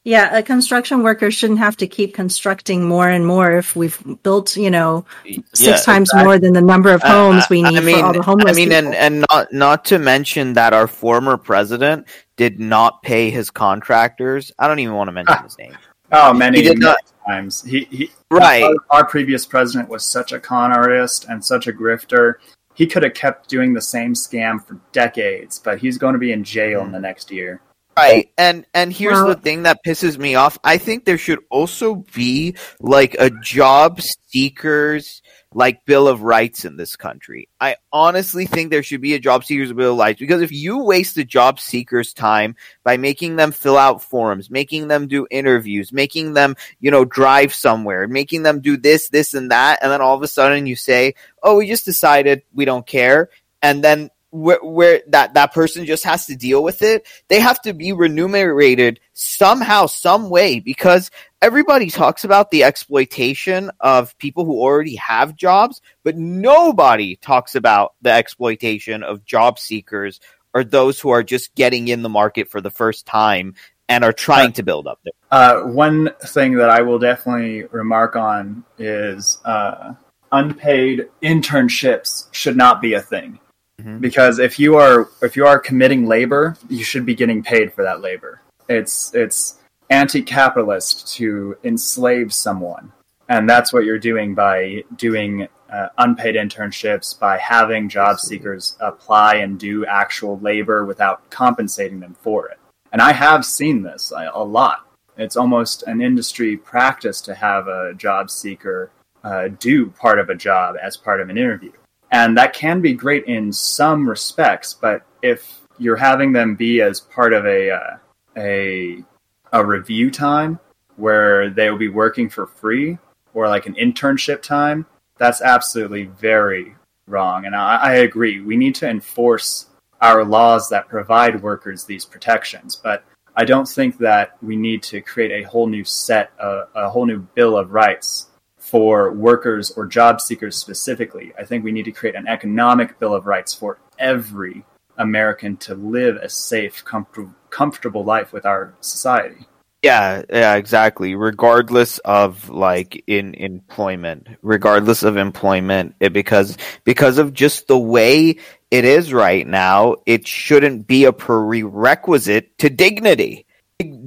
yeah, 0.09 0.35
a 0.35 0.42
construction 0.42 1.03
worker 1.03 1.31
shouldn't 1.31 1.59
have 1.59 1.77
to 1.77 1.87
keep 1.87 2.14
constructing 2.14 2.88
more 2.88 3.07
and 3.11 3.27
more 3.27 3.59
if 3.59 3.77
we've 3.77 4.03
built, 4.23 4.57
you 4.57 4.71
know, 4.71 5.05
six 5.53 5.61
yeah, 5.61 5.77
times 5.77 6.09
exactly. 6.09 6.25
more 6.25 6.38
than 6.38 6.55
the 6.55 6.62
number 6.62 6.94
of 6.94 7.03
homes 7.03 7.42
uh, 7.42 7.47
we 7.51 7.62
need 7.62 7.77
I 7.77 7.81
mean, 7.81 7.99
for 7.99 8.05
all 8.07 8.12
the 8.14 8.23
homeless. 8.23 8.53
I 8.53 8.55
mean, 8.55 8.71
people. 8.71 8.87
and 8.87 8.94
and 8.94 9.25
not 9.31 9.53
not 9.53 9.85
to 9.87 9.99
mention 9.99 10.55
that 10.55 10.73
our 10.73 10.87
former 10.87 11.37
president 11.37 12.09
did 12.37 12.59
not 12.59 13.03
pay 13.03 13.29
his 13.29 13.51
contractors. 13.51 14.51
I 14.59 14.66
don't 14.66 14.79
even 14.79 14.94
want 14.94 15.09
to 15.09 15.12
mention 15.12 15.42
his 15.42 15.59
name. 15.59 15.77
Oh, 16.11 16.33
many, 16.33 16.62
he 16.62 16.64
did 16.64 16.79
not. 16.79 16.97
times. 17.27 17.62
He, 17.62 17.85
he 17.90 18.11
Right. 18.31 18.62
Our, 18.62 18.75
our, 18.90 19.07
previous 19.07 19.44
president 19.44 19.90
was 19.90 20.07
such 20.07 20.33
a 20.33 20.40
con 20.40 20.73
artist 20.73 21.27
and 21.29 21.44
such 21.44 21.66
a 21.66 21.73
grifter. 21.73 22.35
He 22.73 22.87
could 22.87 23.03
have 23.03 23.12
kept 23.12 23.51
doing 23.51 23.75
the 23.75 23.83
same 23.83 24.14
scam 24.14 24.64
for 24.64 24.81
decades, 24.92 25.59
but 25.59 25.79
he's 25.79 25.99
going 25.99 26.14
to 26.14 26.18
be 26.18 26.33
in 26.33 26.44
jail 26.44 26.81
in 26.83 26.92
the 26.92 27.01
next 27.01 27.31
year. 27.31 27.61
Right. 27.98 28.30
And 28.38 28.66
and 28.74 28.92
here's 28.92 29.14
well, 29.14 29.28
the 29.28 29.34
thing 29.34 29.64
that 29.64 29.80
pisses 29.84 30.18
me 30.18 30.34
off. 30.34 30.58
I 30.62 30.78
think 30.78 31.04
there 31.04 31.18
should 31.18 31.40
also 31.50 31.96
be 32.14 32.54
like 32.80 33.16
a 33.18 33.30
job 33.30 34.00
seekers 34.28 35.22
like 35.54 35.84
Bill 35.87 36.06
of 36.06 36.22
Rights 36.22 36.64
in 36.64 36.76
this 36.76 36.94
country. 36.96 37.48
I 37.61 37.76
honestly 37.92 38.46
think 38.46 38.70
there 38.70 38.82
should 38.82 39.00
be 39.00 39.14
a 39.14 39.18
job 39.18 39.44
seekers 39.44 39.72
bill 39.72 39.92
of 39.92 39.98
rights 39.98 40.20
because 40.20 40.42
if 40.42 40.52
you 40.52 40.82
waste 40.84 41.14
the 41.14 41.24
job 41.24 41.58
seeker's 41.58 42.12
time 42.12 42.54
by 42.84 42.96
making 42.96 43.37
them 43.37 43.52
fill 43.52 43.78
out 43.78 44.02
forms, 44.02 44.50
making 44.50 44.88
them 44.88 45.08
do 45.08 45.26
interviews, 45.30 45.92
making 45.92 46.34
them, 46.34 46.54
you 46.80 46.90
know, 46.90 47.04
drive 47.04 47.54
somewhere, 47.54 48.06
making 48.06 48.42
them 48.42 48.61
do 48.61 48.76
this, 48.76 49.08
this 49.08 49.34
and 49.34 49.50
that, 49.50 49.78
and 49.82 49.90
then 49.90 50.00
all 50.00 50.14
of 50.14 50.22
a 50.22 50.28
sudden 50.28 50.66
you 50.66 50.76
say, 50.76 51.14
"Oh, 51.42 51.56
we 51.56 51.66
just 51.66 51.84
decided 51.84 52.42
we 52.52 52.64
don't 52.64 52.87
care." 52.87 53.30
And 53.62 53.82
then 53.82 54.11
where, 54.31 54.62
where 54.62 55.03
that, 55.09 55.35
that 55.35 55.55
person 55.55 55.87
just 55.87 56.05
has 56.05 56.27
to 56.27 56.37
deal 56.37 56.62
with 56.62 56.83
it. 56.83 57.07
They 57.29 57.41
have 57.41 57.61
to 57.62 57.73
be 57.73 57.93
remunerated 57.93 59.01
somehow, 59.12 59.87
some 59.87 60.31
way, 60.31 60.61
because 60.61 61.11
everybody 61.41 61.91
talks 61.91 62.25
about 62.25 62.51
the 62.51 62.64
exploitation 62.64 63.71
of 63.81 64.17
people 64.19 64.45
who 64.45 64.61
already 64.61 64.97
have 64.97 65.37
jobs, 65.37 65.81
but 66.05 66.17
nobody 66.17 67.17
talks 67.17 67.55
about 67.55 67.95
the 68.03 68.11
exploitation 68.11 69.03
of 69.03 69.25
job 69.25 69.59
seekers 69.59 70.21
or 70.55 70.64
those 70.64 71.01
who 71.01 71.11
are 71.11 71.23
just 71.23 71.55
getting 71.55 71.88
in 71.88 72.03
the 72.03 72.09
market 72.09 72.51
for 72.51 72.61
the 72.61 72.71
first 72.71 73.07
time 73.07 73.55
and 73.88 74.05
are 74.05 74.12
trying 74.12 74.53
to 74.53 74.62
build 74.62 74.87
up 74.87 75.01
there. 75.03 75.12
Uh, 75.31 75.62
one 75.62 76.11
thing 76.23 76.55
that 76.55 76.69
I 76.71 76.83
will 76.83 76.99
definitely 76.99 77.64
remark 77.64 78.17
on 78.17 78.64
is 78.79 79.38
uh, 79.45 79.95
unpaid 80.33 81.09
internships 81.23 82.29
should 82.33 82.57
not 82.57 82.83
be 82.83 82.95
a 82.95 83.01
thing. 83.01 83.38
Mm-hmm. 83.81 83.99
Because 83.99 84.38
if 84.38 84.59
you 84.59 84.77
are 84.77 85.09
if 85.23 85.37
you 85.37 85.47
are 85.47 85.59
committing 85.59 86.07
labor, 86.07 86.57
you 86.69 86.83
should 86.83 87.07
be 87.07 87.14
getting 87.14 87.43
paid 87.43 87.73
for 87.73 87.83
that 87.85 88.01
labor. 88.01 88.43
It's 88.69 89.14
it's 89.14 89.59
anti-capitalist 89.91 91.14
to 91.17 91.57
enslave 91.64 92.33
someone, 92.35 92.93
and 93.29 93.49
that's 93.49 93.73
what 93.73 93.85
you're 93.85 93.99
doing 93.99 94.35
by 94.35 94.83
doing 94.97 95.49
uh, 95.71 95.88
unpaid 95.99 96.35
internships, 96.35 97.19
by 97.19 97.38
having 97.38 97.88
job 97.88 98.19
seekers 98.19 98.77
apply 98.81 99.37
and 99.37 99.59
do 99.61 99.87
actual 99.87 100.38
labor 100.41 100.85
without 100.85 101.31
compensating 101.31 102.01
them 102.01 102.17
for 102.21 102.49
it. 102.49 102.59
And 102.93 103.01
I 103.01 103.12
have 103.12 103.45
seen 103.45 103.83
this 103.83 104.12
a, 104.12 104.31
a 104.35 104.43
lot. 104.43 104.87
It's 105.17 105.37
almost 105.37 105.83
an 105.85 106.01
industry 106.01 106.57
practice 106.57 107.21
to 107.23 107.35
have 107.35 107.69
a 107.69 107.95
job 107.95 108.31
seeker 108.31 108.91
uh, 109.23 109.49
do 109.59 109.91
part 109.91 110.19
of 110.19 110.31
a 110.31 110.35
job 110.35 110.77
as 110.81 110.97
part 110.97 111.21
of 111.21 111.29
an 111.29 111.38
interview 111.38 111.73
and 112.11 112.37
that 112.37 112.53
can 112.53 112.81
be 112.81 112.92
great 112.92 113.25
in 113.25 113.53
some 113.53 114.09
respects. 114.09 114.75
But 114.75 115.03
if 115.23 115.61
you're 115.79 115.97
having 115.97 116.33
them 116.33 116.55
be 116.55 116.81
as 116.81 117.01
part 117.01 117.33
of 117.33 117.47
a 117.47 117.71
uh, 117.71 117.97
a 118.37 119.05
a 119.53 119.64
review 119.64 120.11
time 120.11 120.59
where 120.97 121.51
they 121.51 121.71
will 121.71 121.79
be 121.79 121.88
working 121.88 122.29
for 122.29 122.47
free 122.47 122.99
or 123.35 123.49
like 123.49 123.66
an 123.66 123.75
internship 123.75 124.42
time, 124.42 124.87
that's 125.16 125.40
absolutely 125.40 126.05
very 126.05 126.75
wrong. 127.07 127.47
And 127.47 127.55
I, 127.55 127.77
I 127.77 127.92
agree. 127.94 128.40
We 128.40 128.57
need 128.57 128.75
to 128.77 128.88
enforce 128.88 129.66
our 130.01 130.25
laws 130.25 130.68
that 130.68 130.88
provide 130.88 131.42
workers 131.42 131.85
these 131.85 132.05
protections, 132.05 132.77
but 132.77 133.05
I 133.35 133.44
don't 133.44 133.68
think 133.68 133.99
that 133.99 134.37
we 134.42 134.57
need 134.57 134.83
to 134.85 135.01
create 135.01 135.31
a 135.31 135.49
whole 135.49 135.66
new 135.66 135.85
set, 135.85 136.33
uh, 136.40 136.64
a 136.75 136.90
whole 136.90 137.07
new 137.07 137.21
bill 137.21 137.57
of 137.57 137.73
rights 137.73 138.28
for 138.68 139.12
workers 139.12 139.70
or 139.70 139.87
job 139.87 140.20
seekers 140.20 140.57
specifically. 140.57 141.33
I 141.38 141.44
think 141.44 141.64
we 141.64 141.72
need 141.72 141.85
to 141.85 141.92
create 141.92 142.14
an 142.14 142.28
economic 142.28 142.98
bill 142.98 143.14
of 143.14 143.26
rights 143.26 143.54
for 143.54 143.78
every 143.98 144.64
American 144.98 145.57
to 145.59 145.74
live 145.74 146.16
a 146.16 146.28
safe, 146.28 146.85
com- 146.85 147.35
comfortable 147.50 148.04
life 148.04 148.33
with 148.33 148.44
our 148.44 148.74
society. 148.81 149.46
Yeah, 149.83 150.22
yeah, 150.28 150.57
exactly. 150.57 151.14
Regardless 151.14 151.98
of 151.98 152.50
like 152.50 153.04
in 153.07 153.35
employment, 153.35 154.26
regardless 154.42 155.04
of 155.04 155.16
employment, 155.16 155.94
it, 156.00 156.12
because 156.12 156.59
because 156.83 157.18
of 157.18 157.33
just 157.33 157.68
the 157.68 157.78
way 157.78 158.38
it 158.72 158.85
is 158.85 159.12
right 159.12 159.46
now, 159.46 159.96
it 160.04 160.26
shouldn't 160.26 160.88
be 160.88 161.04
a 161.04 161.12
prerequisite 161.12 162.59
to 162.59 162.68
dignity 162.68 163.46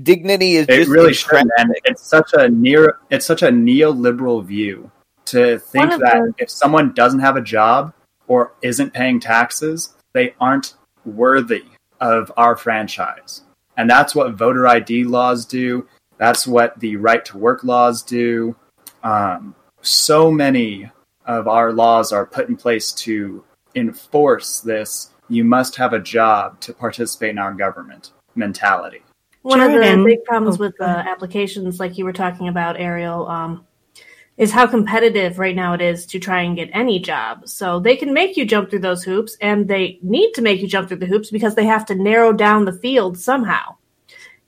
dignity 0.04 0.56
is 0.56 0.68
it 0.68 0.88
really 0.88 1.14
should, 1.14 1.48
and 1.58 1.76
it's 1.86 2.04
such 2.04 2.32
a 2.34 2.50
near 2.50 3.00
it's 3.10 3.26
such 3.26 3.42
a 3.42 3.48
neoliberal 3.48 4.44
view 4.44 4.92
to 5.26 5.60
think 5.60 5.90
that 5.92 6.00
the... 6.00 6.34
if 6.38 6.50
someone 6.50 6.94
doesn't 6.94 7.20
have 7.20 7.38
a 7.38 7.42
job 7.42 7.94
or 8.28 8.54
isn't 8.62 8.94
paying 8.94 9.20
taxes, 9.20 9.94
they 10.14 10.34
aren't 10.40 10.76
worthy 11.06 11.64
of 12.00 12.32
our 12.38 12.56
franchise. 12.56 13.42
And 13.78 13.90
that's 13.90 14.14
what 14.14 14.34
voter 14.34 14.68
ID 14.68 15.06
laws 15.06 15.46
do. 15.46 15.88
That's 16.18 16.46
what 16.46 16.80
the 16.80 16.98
right 16.98 17.24
to 17.26 17.38
work 17.38 17.64
laws 17.64 18.04
do. 18.04 18.56
Um, 19.04 19.56
so 19.82 20.32
many 20.32 20.92
of 21.26 21.48
our 21.48 21.72
laws 21.72 22.12
are 22.12 22.26
put 22.26 22.50
in 22.50 22.58
place 22.58 22.92
to 22.92 23.44
enforce 23.76 24.60
this 24.60 25.12
you 25.30 25.46
must 25.46 25.78
have 25.78 25.94
a 25.94 26.00
job 26.00 26.60
to 26.60 26.74
participate 26.74 27.30
in 27.30 27.40
our 27.40 27.54
government 27.54 28.12
mentality. 28.36 29.02
One 29.42 29.60
of 29.60 29.72
the 29.72 30.04
big 30.06 30.24
problems 30.24 30.58
oh, 30.58 30.66
with 30.66 30.80
uh, 30.80 30.86
applications, 30.86 31.80
like 31.80 31.98
you 31.98 32.06
were 32.06 32.14
talking 32.14 32.48
about, 32.48 32.80
Ariel, 32.80 33.28
um, 33.28 33.66
is 34.38 34.52
how 34.52 34.68
competitive 34.68 35.40
right 35.40 35.56
now 35.56 35.74
it 35.74 35.82
is 35.82 36.06
to 36.08 36.20
try 36.20 36.42
and 36.42 36.56
get 36.56 36.70
any 36.74 37.00
job. 37.00 37.48
So 37.48 37.80
they 37.80 37.96
can 37.96 38.14
make 38.14 38.38
you 38.38 38.46
jump 38.46 38.70
through 38.70 38.80
those 38.80 39.04
hoops, 39.04 39.38
and 39.42 39.68
they 39.68 40.00
need 40.02 40.34
to 40.34 40.42
make 40.42 40.62
you 40.62 40.68
jump 40.68 40.88
through 40.88 40.98
the 40.98 41.08
hoops 41.08 41.32
because 41.32 41.56
they 41.56 41.66
have 41.66 41.86
to 41.88 41.96
narrow 41.96 42.34
down 42.34 42.66
the 42.66 42.74
field 42.74 43.20
somehow. 43.20 43.78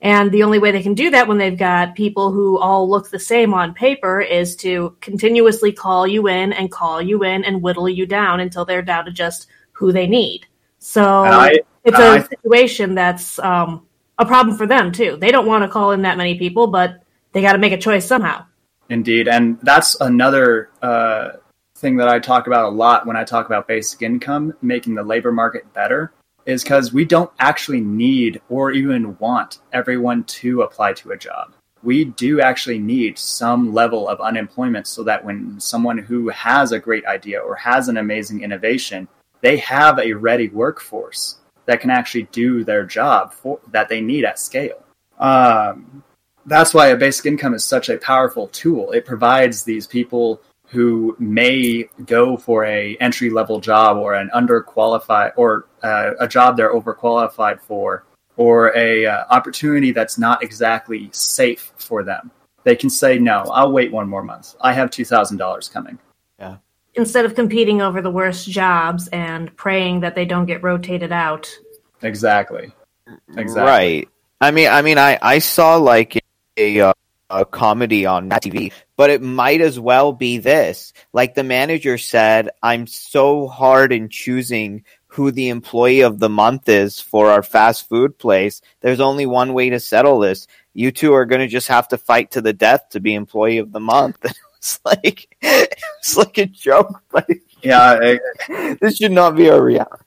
And 0.00 0.30
the 0.30 0.42
only 0.42 0.58
way 0.58 0.70
they 0.70 0.82
can 0.82 0.94
do 0.94 1.10
that 1.10 1.26
when 1.26 1.38
they've 1.38 1.58
got 1.58 1.94
people 1.94 2.30
who 2.30 2.58
all 2.58 2.88
look 2.88 3.08
the 3.08 3.18
same 3.18 3.54
on 3.54 3.72
paper 3.72 4.20
is 4.20 4.54
to 4.56 4.96
continuously 5.00 5.72
call 5.72 6.06
you 6.06 6.28
in 6.28 6.52
and 6.52 6.70
call 6.70 7.00
you 7.00 7.24
in 7.24 7.42
and 7.42 7.62
whittle 7.62 7.88
you 7.88 8.04
down 8.04 8.40
until 8.40 8.66
they're 8.66 8.82
down 8.82 9.06
to 9.06 9.12
just 9.12 9.46
who 9.72 9.92
they 9.92 10.06
need. 10.06 10.46
So 10.78 11.24
I, 11.24 11.58
it's 11.84 11.98
a 11.98 12.02
I, 12.02 12.22
situation 12.22 12.94
that's 12.94 13.38
um, 13.38 13.83
a 14.18 14.26
problem 14.26 14.56
for 14.56 14.66
them 14.66 14.92
too. 14.92 15.16
They 15.20 15.30
don't 15.30 15.46
want 15.46 15.64
to 15.64 15.68
call 15.68 15.92
in 15.92 16.02
that 16.02 16.16
many 16.16 16.38
people, 16.38 16.66
but 16.68 17.02
they 17.32 17.42
got 17.42 17.52
to 17.52 17.58
make 17.58 17.72
a 17.72 17.78
choice 17.78 18.06
somehow. 18.06 18.46
Indeed, 18.88 19.28
and 19.28 19.58
that's 19.62 19.98
another 20.00 20.70
uh, 20.82 21.30
thing 21.76 21.96
that 21.96 22.08
I 22.08 22.18
talk 22.18 22.46
about 22.46 22.66
a 22.66 22.76
lot 22.76 23.06
when 23.06 23.16
I 23.16 23.24
talk 23.24 23.46
about 23.46 23.66
basic 23.66 24.02
income, 24.02 24.54
making 24.62 24.94
the 24.94 25.02
labor 25.02 25.32
market 25.32 25.72
better, 25.72 26.12
is 26.46 26.62
because 26.62 26.92
we 26.92 27.04
don't 27.04 27.30
actually 27.38 27.80
need 27.80 28.40
or 28.48 28.72
even 28.72 29.16
want 29.18 29.58
everyone 29.72 30.24
to 30.24 30.62
apply 30.62 30.92
to 30.94 31.12
a 31.12 31.16
job. 31.16 31.54
We 31.82 32.04
do 32.04 32.40
actually 32.40 32.78
need 32.78 33.18
some 33.18 33.74
level 33.74 34.08
of 34.08 34.20
unemployment 34.20 34.86
so 34.86 35.02
that 35.04 35.24
when 35.24 35.60
someone 35.60 35.98
who 35.98 36.28
has 36.28 36.72
a 36.72 36.78
great 36.78 37.04
idea 37.06 37.40
or 37.40 37.54
has 37.56 37.88
an 37.88 37.96
amazing 37.96 38.42
innovation, 38.42 39.08
they 39.40 39.58
have 39.58 39.98
a 39.98 40.12
ready 40.14 40.48
workforce 40.48 41.36
that 41.66 41.80
can 41.80 41.90
actually 41.90 42.24
do 42.32 42.64
their 42.64 42.84
job 42.84 43.32
for, 43.32 43.60
that 43.70 43.88
they 43.88 44.00
need 44.00 44.24
at 44.24 44.38
scale. 44.38 44.84
Um, 45.18 46.02
that's 46.46 46.74
why 46.74 46.88
a 46.88 46.96
basic 46.96 47.26
income 47.26 47.54
is 47.54 47.64
such 47.64 47.88
a 47.88 47.96
powerful 47.96 48.48
tool. 48.48 48.92
It 48.92 49.04
provides 49.04 49.64
these 49.64 49.86
people 49.86 50.40
who 50.66 51.16
may 51.18 51.88
go 52.04 52.36
for 52.36 52.64
a 52.64 52.96
entry 52.96 53.30
level 53.30 53.60
job 53.60 53.96
or 53.96 54.14
an 54.14 54.30
underqualified 54.34 55.32
or 55.36 55.66
uh, 55.82 56.12
a 56.18 56.26
job 56.26 56.56
they're 56.56 56.74
overqualified 56.74 57.60
for 57.60 58.04
or 58.36 58.76
a 58.76 59.06
uh, 59.06 59.24
opportunity 59.30 59.92
that's 59.92 60.18
not 60.18 60.42
exactly 60.42 61.08
safe 61.12 61.72
for 61.76 62.02
them. 62.02 62.30
They 62.64 62.74
can 62.74 62.90
say 62.90 63.18
no. 63.18 63.44
I'll 63.52 63.72
wait 63.72 63.92
one 63.92 64.08
more 64.08 64.22
month. 64.22 64.56
I 64.60 64.72
have 64.72 64.90
two 64.90 65.04
thousand 65.04 65.36
dollars 65.36 65.68
coming. 65.68 65.98
Yeah 66.38 66.56
instead 66.94 67.24
of 67.24 67.34
competing 67.34 67.82
over 67.82 68.00
the 68.02 68.10
worst 68.10 68.48
jobs 68.48 69.08
and 69.08 69.54
praying 69.56 70.00
that 70.00 70.14
they 70.14 70.24
don't 70.24 70.46
get 70.46 70.62
rotated 70.62 71.12
out. 71.12 71.50
Exactly. 72.02 72.72
Exactly. 73.36 73.62
Right. 73.62 74.08
I 74.40 74.50
mean, 74.50 74.68
I 74.68 74.82
mean, 74.82 74.98
I 74.98 75.18
I 75.20 75.38
saw 75.38 75.76
like 75.76 76.22
a 76.56 76.80
uh, 76.80 76.92
a 77.30 77.44
comedy 77.44 78.06
on 78.06 78.30
TV, 78.30 78.72
but 78.96 79.10
it 79.10 79.22
might 79.22 79.60
as 79.60 79.78
well 79.78 80.12
be 80.12 80.38
this. 80.38 80.92
Like 81.12 81.34
the 81.34 81.44
manager 81.44 81.98
said, 81.98 82.50
I'm 82.62 82.86
so 82.86 83.46
hard 83.46 83.92
in 83.92 84.08
choosing 84.08 84.84
who 85.06 85.30
the 85.30 85.48
employee 85.48 86.00
of 86.00 86.18
the 86.18 86.28
month 86.28 86.68
is 86.68 87.00
for 87.00 87.30
our 87.30 87.42
fast 87.42 87.88
food 87.88 88.18
place. 88.18 88.60
There's 88.80 89.00
only 89.00 89.26
one 89.26 89.54
way 89.54 89.70
to 89.70 89.80
settle 89.80 90.18
this. 90.18 90.46
You 90.72 90.90
two 90.90 91.12
are 91.14 91.24
going 91.24 91.40
to 91.40 91.46
just 91.46 91.68
have 91.68 91.88
to 91.88 91.98
fight 91.98 92.32
to 92.32 92.40
the 92.40 92.52
death 92.52 92.88
to 92.90 93.00
be 93.00 93.14
employee 93.14 93.58
of 93.58 93.72
the 93.72 93.80
month. 93.80 94.18
it's 94.64 94.80
like 94.84 95.36
it's 95.42 96.16
like 96.16 96.38
a 96.38 96.46
joke, 96.46 97.02
but 97.10 97.28
yeah, 97.62 97.98
it, 98.00 98.80
this 98.80 98.96
should 98.96 99.12
not 99.12 99.36
be 99.36 99.48
a 99.48 99.60
reality. 99.60 100.02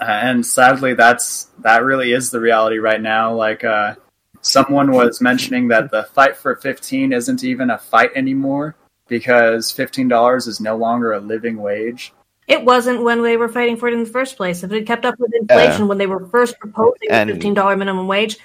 And 0.00 0.44
sadly, 0.44 0.94
that's 0.94 1.50
that 1.58 1.84
really 1.84 2.12
is 2.12 2.30
the 2.30 2.40
reality 2.40 2.78
right 2.78 3.00
now. 3.00 3.34
Like 3.34 3.64
uh, 3.64 3.96
someone 4.40 4.92
was 4.92 5.20
mentioning 5.20 5.68
that 5.68 5.90
the 5.90 6.04
fight 6.04 6.36
for 6.38 6.56
15 6.56 7.12
isn't 7.12 7.44
even 7.44 7.68
a 7.68 7.78
fight 7.78 8.10
anymore. 8.16 8.76
because 9.08 9.70
$15 9.70 10.48
is 10.48 10.58
no 10.58 10.74
longer 10.76 11.12
a 11.12 11.20
living 11.20 11.58
wage. 11.58 12.14
It 12.48 12.64
wasn't 12.64 13.02
when 13.02 13.22
they 13.22 13.36
were 13.36 13.48
fighting 13.48 13.76
for 13.76 13.88
it 13.88 13.94
in 13.94 14.04
the 14.04 14.10
first 14.10 14.38
place. 14.38 14.64
If 14.64 14.72
it 14.72 14.86
kept 14.86 15.04
up 15.04 15.16
with 15.18 15.34
inflation 15.34 15.86
when 15.86 15.98
they 15.98 16.06
were 16.06 16.26
first 16.28 16.58
proposing 16.58 17.08
the 17.10 17.16
$15 17.16 17.78
minimum 17.78 18.08
wage, 18.08 18.38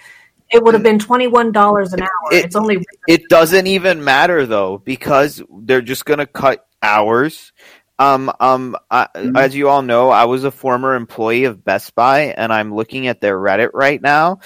it 0.51 0.63
would 0.63 0.73
have 0.73 0.83
been 0.83 0.99
$21 0.99 1.93
an 1.93 2.01
hour. 2.01 2.09
It, 2.31 2.45
it's 2.45 2.55
only 2.55 2.85
It 3.07 3.29
doesn't 3.29 3.67
even 3.67 4.03
matter 4.03 4.45
though 4.45 4.77
because 4.77 5.41
they're 5.49 5.81
just 5.81 6.05
going 6.05 6.19
to 6.19 6.25
cut 6.25 6.65
hours. 6.81 7.51
Um, 7.99 8.31
um, 8.39 8.77
I, 8.91 9.07
mm-hmm. 9.15 9.35
as 9.35 9.55
you 9.55 9.69
all 9.69 9.81
know, 9.81 10.09
I 10.09 10.25
was 10.25 10.43
a 10.43 10.51
former 10.51 10.95
employee 10.95 11.45
of 11.45 11.63
Best 11.63 11.95
Buy, 11.95 12.33
and 12.37 12.53
I'm 12.53 12.73
looking 12.73 13.07
at 13.07 13.21
their 13.21 13.37
Reddit 13.37 13.71
right 13.73 14.01
now, 14.01 14.39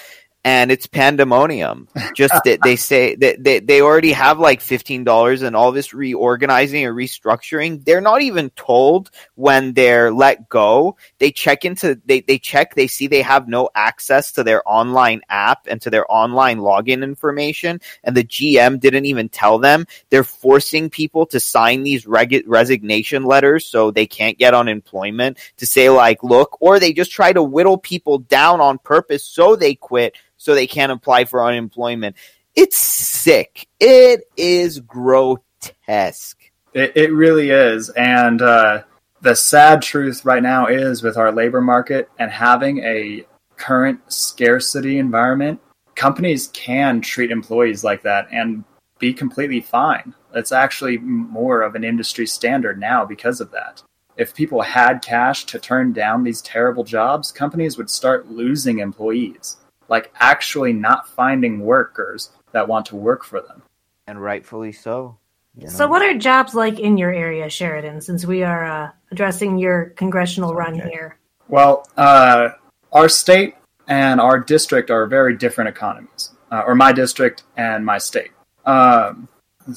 and 0.43 0.71
it's 0.71 0.87
pandemonium. 0.87 1.87
Just 2.15 2.33
that 2.45 2.59
they 2.63 2.75
say 2.75 3.15
that 3.15 3.43
they, 3.43 3.59
they 3.59 3.81
already 3.81 4.11
have 4.11 4.39
like 4.39 4.59
fifteen 4.59 5.03
dollars 5.03 5.43
and 5.43 5.55
all 5.55 5.71
this 5.71 5.93
reorganizing 5.93 6.85
and 6.85 6.95
restructuring. 6.95 7.85
They're 7.85 8.01
not 8.01 8.21
even 8.21 8.49
told 8.51 9.11
when 9.35 9.73
they're 9.73 10.11
let 10.11 10.49
go. 10.49 10.97
They 11.19 11.31
check 11.31 11.63
into 11.63 12.01
they 12.05 12.21
they 12.21 12.39
check 12.39 12.73
they 12.73 12.87
see 12.87 13.07
they 13.07 13.21
have 13.21 13.47
no 13.47 13.69
access 13.75 14.31
to 14.33 14.43
their 14.43 14.67
online 14.67 15.21
app 15.29 15.67
and 15.67 15.79
to 15.83 15.91
their 15.91 16.11
online 16.11 16.57
login 16.57 17.03
information, 17.03 17.79
and 18.03 18.17
the 18.17 18.23
GM 18.23 18.79
didn't 18.79 19.05
even 19.05 19.29
tell 19.29 19.59
them. 19.59 19.85
They're 20.09 20.23
forcing 20.23 20.89
people 20.89 21.27
to 21.27 21.39
sign 21.39 21.83
these 21.83 22.07
reg- 22.07 22.45
resignation 22.47 23.25
letters 23.25 23.67
so 23.67 23.91
they 23.91 24.07
can't 24.07 24.39
get 24.39 24.55
unemployment 24.55 25.37
to 25.57 25.67
say 25.67 25.91
like 25.91 26.23
look, 26.23 26.57
or 26.61 26.79
they 26.79 26.93
just 26.93 27.11
try 27.11 27.31
to 27.31 27.43
whittle 27.43 27.77
people 27.77 28.17
down 28.17 28.59
on 28.59 28.79
purpose 28.79 29.23
so 29.23 29.55
they 29.55 29.75
quit 29.75 30.15
so 30.41 30.55
they 30.55 30.65
can't 30.65 30.91
apply 30.91 31.25
for 31.25 31.45
unemployment. 31.45 32.15
It's 32.55 32.75
sick. 32.75 33.67
It 33.79 34.21
is 34.35 34.79
grotesque. 34.79 36.39
It, 36.73 36.97
it 36.97 37.13
really 37.13 37.51
is. 37.51 37.89
And 37.89 38.41
uh, 38.41 38.81
the 39.21 39.35
sad 39.35 39.83
truth 39.83 40.25
right 40.25 40.41
now 40.41 40.65
is 40.65 41.03
with 41.03 41.15
our 41.15 41.31
labor 41.31 41.61
market 41.61 42.09
and 42.17 42.31
having 42.31 42.79
a 42.79 43.23
current 43.55 43.99
scarcity 44.11 44.97
environment, 44.97 45.61
companies 45.93 46.47
can 46.53 47.01
treat 47.01 47.29
employees 47.29 47.83
like 47.83 48.01
that 48.01 48.27
and 48.31 48.63
be 48.97 49.13
completely 49.13 49.61
fine. 49.61 50.15
It's 50.33 50.51
actually 50.51 50.97
more 50.97 51.61
of 51.61 51.75
an 51.75 51.83
industry 51.83 52.25
standard 52.25 52.79
now 52.79 53.05
because 53.05 53.41
of 53.41 53.51
that. 53.51 53.83
If 54.17 54.33
people 54.33 54.63
had 54.63 55.03
cash 55.03 55.45
to 55.45 55.59
turn 55.59 55.93
down 55.93 56.23
these 56.23 56.41
terrible 56.41 56.83
jobs, 56.83 57.31
companies 57.31 57.77
would 57.77 57.91
start 57.91 58.31
losing 58.31 58.79
employees 58.79 59.57
like 59.91 60.11
actually 60.19 60.71
not 60.71 61.07
finding 61.07 61.59
workers 61.59 62.31
that 62.53 62.67
want 62.67 62.87
to 62.87 62.95
work 62.95 63.23
for 63.23 63.41
them. 63.41 63.61
And 64.07 64.19
rightfully 64.19 64.71
so. 64.71 65.17
You 65.55 65.65
know? 65.65 65.69
So, 65.69 65.87
what 65.87 66.01
are 66.01 66.17
jobs 66.17 66.55
like 66.55 66.79
in 66.79 66.97
your 66.97 67.13
area, 67.13 67.49
Sheridan, 67.49 67.99
since 68.01 68.25
we 68.25 68.41
are 68.41 68.65
uh, 68.65 68.91
addressing 69.11 69.59
your 69.59 69.87
congressional 69.97 70.55
run 70.55 70.79
okay. 70.79 70.89
here? 70.89 71.17
Well, 71.49 71.85
uh, 71.97 72.51
our 72.93 73.09
state 73.09 73.55
and 73.87 74.21
our 74.21 74.39
district 74.39 74.89
are 74.89 75.05
very 75.05 75.35
different 75.35 75.67
economies, 75.67 76.31
uh, 76.51 76.63
or 76.65 76.73
my 76.73 76.93
district 76.93 77.43
and 77.57 77.85
my 77.85 77.97
state. 77.97 78.31
Um, 78.65 79.27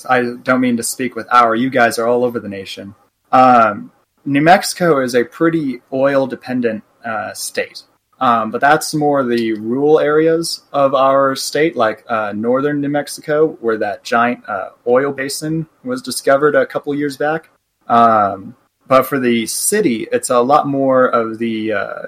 I 0.09 0.35
don't 0.43 0.61
mean 0.61 0.77
to 0.77 0.85
speak 0.85 1.17
with 1.17 1.27
our, 1.33 1.57
you 1.57 1.71
guys 1.71 1.99
are 1.99 2.07
all 2.07 2.25
over 2.25 2.39
the 2.39 2.49
nation. 2.49 2.95
Um, 3.33 3.91
New 4.25 4.41
Mexico 4.41 5.01
is 5.01 5.15
a 5.15 5.25
pretty 5.25 5.83
oil 5.93 6.29
dependent 6.29 6.85
uh, 7.05 7.35
state. 7.35 7.83
Um, 8.21 8.51
but 8.51 8.61
that's 8.61 8.95
more 8.95 9.25
the 9.25 9.55
rural 9.55 9.99
areas 9.99 10.63
of 10.73 10.95
our 10.95 11.35
state, 11.35 11.77
like 11.77 12.05
uh, 12.09 12.33
northern 12.35 12.81
New 12.81 12.89
Mexico, 12.89 13.59
where 13.61 13.79
that 13.79 14.05
giant 14.05 14.49
uh, 14.49 14.71
oil 14.87 15.13
basin 15.13 15.67
was 15.83 16.01
discovered 16.01 16.55
a 16.55 16.67
couple 16.67 16.95
years 16.95 17.17
back. 17.17 17.51
Um, 17.89 18.57
but 18.87 19.05
for 19.05 19.19
the 19.19 19.47
city, 19.47 20.07
it's 20.13 20.31
a 20.31 20.41
lot 20.41 20.67
more 20.67 21.07
of 21.07 21.39
the 21.39 21.73
uh, 21.73 22.03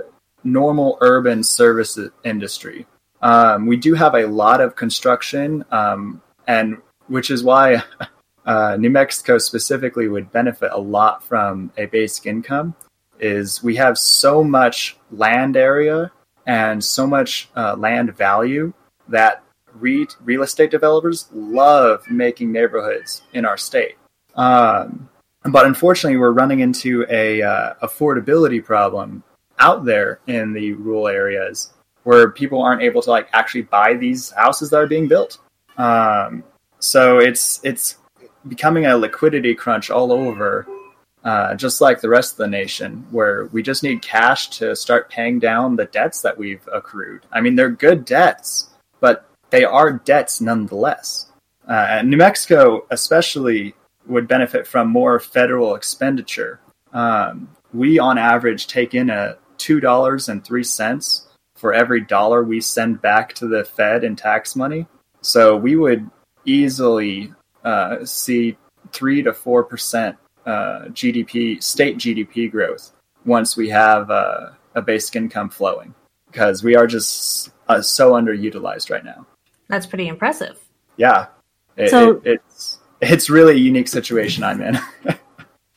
normal 0.45 0.99
urban 1.01 1.43
service 1.43 1.99
industry. 2.25 2.87
Um, 3.21 3.67
we 3.67 3.77
do 3.77 3.95
have 3.95 4.15
a 4.15 4.27
lot 4.27 4.61
of 4.61 4.77
construction, 4.77 5.65
um, 5.71 6.23
and 6.47 6.77
which 7.09 7.31
is 7.31 7.43
why 7.43 7.83
uh, 8.47 8.77
New 8.79 8.91
Mexico 8.91 9.39
specifically 9.39 10.07
would 10.07 10.31
benefit 10.31 10.71
a 10.73 10.81
lot 10.81 11.25
from 11.25 11.73
a 11.77 11.87
basic 11.87 12.27
income 12.27 12.75
is 13.21 13.63
we 13.63 13.77
have 13.77 13.99
so 13.99 14.43
much 14.45 14.97
land 15.11 15.57
area 15.57 16.13
and 16.47 16.83
so 16.83 17.07
much 17.07 17.49
uh, 17.57 17.75
land 17.77 18.17
value 18.17 18.73
that 19.09 19.43
re- 19.75 20.07
real 20.23 20.43
estate 20.43 20.71
developers 20.71 21.29
love 21.33 22.09
making 22.11 22.53
neighborhoods 22.53 23.23
in 23.33 23.45
our 23.45 23.57
state. 23.57 23.97
Um, 24.35 25.09
but 25.45 25.67
unfortunately, 25.67 26.19
we're 26.19 26.33
running 26.33 26.61
into 26.61 27.07
a 27.09 27.43
uh, 27.43 27.75
affordability 27.83 28.65
problem 28.65 29.23
out 29.59 29.85
there 29.85 30.21
in 30.27 30.53
the 30.53 30.73
rural 30.73 31.09
areas 31.09 31.73
where 32.03 32.31
people 32.31 32.63
aren't 32.63 32.83
able 32.83 33.03
to 33.03 33.11
like 33.11 33.29
actually 33.33 33.63
buy 33.63 33.95
these 33.95 34.31
houses 34.31 34.71
that 34.71 34.77
are 34.77 34.87
being 34.87 35.09
built. 35.09 35.39
Um, 35.77 36.45
so 36.79 37.19
it's 37.19 37.61
it's 37.63 37.97
becoming 38.49 38.87
a 38.87 38.97
liquidity 38.97 39.55
crunch 39.55 39.91
all 39.91 40.13
over 40.13 40.67
uh, 41.27 41.57
just 41.57 41.81
like 41.81 42.01
the 42.01 42.09
rest 42.09 42.35
of 42.35 42.39
the 42.39 42.47
nation, 42.47 43.05
where 43.11 43.47
we 43.47 43.61
just 43.61 43.83
need 43.83 44.01
cash 44.01 44.49
to 44.49 44.77
start 44.77 45.11
paying 45.11 45.41
down 45.41 45.75
the 45.75 45.87
debts 45.87 46.23
that 46.23 46.39
we've 46.39 46.67
accrued. 46.73 47.27
I 47.33 47.41
mean, 47.41 47.57
they're 47.57 47.69
good 47.69 48.05
debts, 48.05 48.71
but 49.01 49.29
they 49.51 49.65
are 49.65 49.91
debts 49.93 50.41
nonetheless. 50.41 51.27
Uh, 51.67 52.03
New 52.05 52.17
Mexico, 52.17 52.87
especially, 52.91 53.75
would 54.07 54.29
benefit 54.29 54.69
from 54.69 54.89
more 54.89 55.19
federal 55.19 55.75
expenditure. 55.75 56.61
Um, 56.93 57.49
we, 57.75 57.99
on 57.99 58.19
average, 58.19 58.69
take 58.69 58.95
in 58.95 59.11
a 59.11 59.37
two 59.59 59.81
dollars 59.81 60.29
and 60.29 60.45
three 60.45 60.63
cents 60.63 61.27
for 61.57 61.75
every 61.75 62.03
dollar 62.03 62.45
we 62.45 62.61
send 62.61 63.03
back 63.03 63.33
to 63.35 63.49
the 63.49 63.65
Fed 63.65 64.05
in 64.05 64.15
tax 64.15 64.55
money. 64.55 64.87
So 65.23 65.57
we 65.57 65.75
would 65.75 66.09
easily 66.45 67.33
uh, 67.65 68.05
see 68.05 68.57
three 68.93 69.25
to 69.25 69.35
four 69.35 69.65
percent 69.65 70.17
uh, 70.47 70.87
GDP, 70.91 71.63
state 71.63 71.99
GDP 71.99 72.51
growth 72.51 72.93
once 73.25 73.57
we 73.57 73.69
have 73.69 74.11
uh, 74.11 74.51
a 74.75 74.83
basic 74.83 75.17
income 75.17 75.51
flowing 75.51 75.95
because 76.31 76.63
we 76.63 76.77
are 76.77 76.87
just 76.87 77.51
uh, 77.69 77.83
so 77.83 78.13
underutilized 78.13 78.91
right 78.91 79.05
now. 79.05 79.27
That's 79.69 79.87
pretty 79.87 80.09
impressive. 80.09 80.59
Yeah, 80.97 81.27
it, 81.77 81.91
so 81.91 82.13
it, 82.25 82.41
it's 82.51 82.79
it's 83.01 83.29
really 83.29 83.55
a 83.55 83.59
unique 83.59 83.89
situation 83.89 84.45
I'm 84.45 84.63
in. 84.63 84.79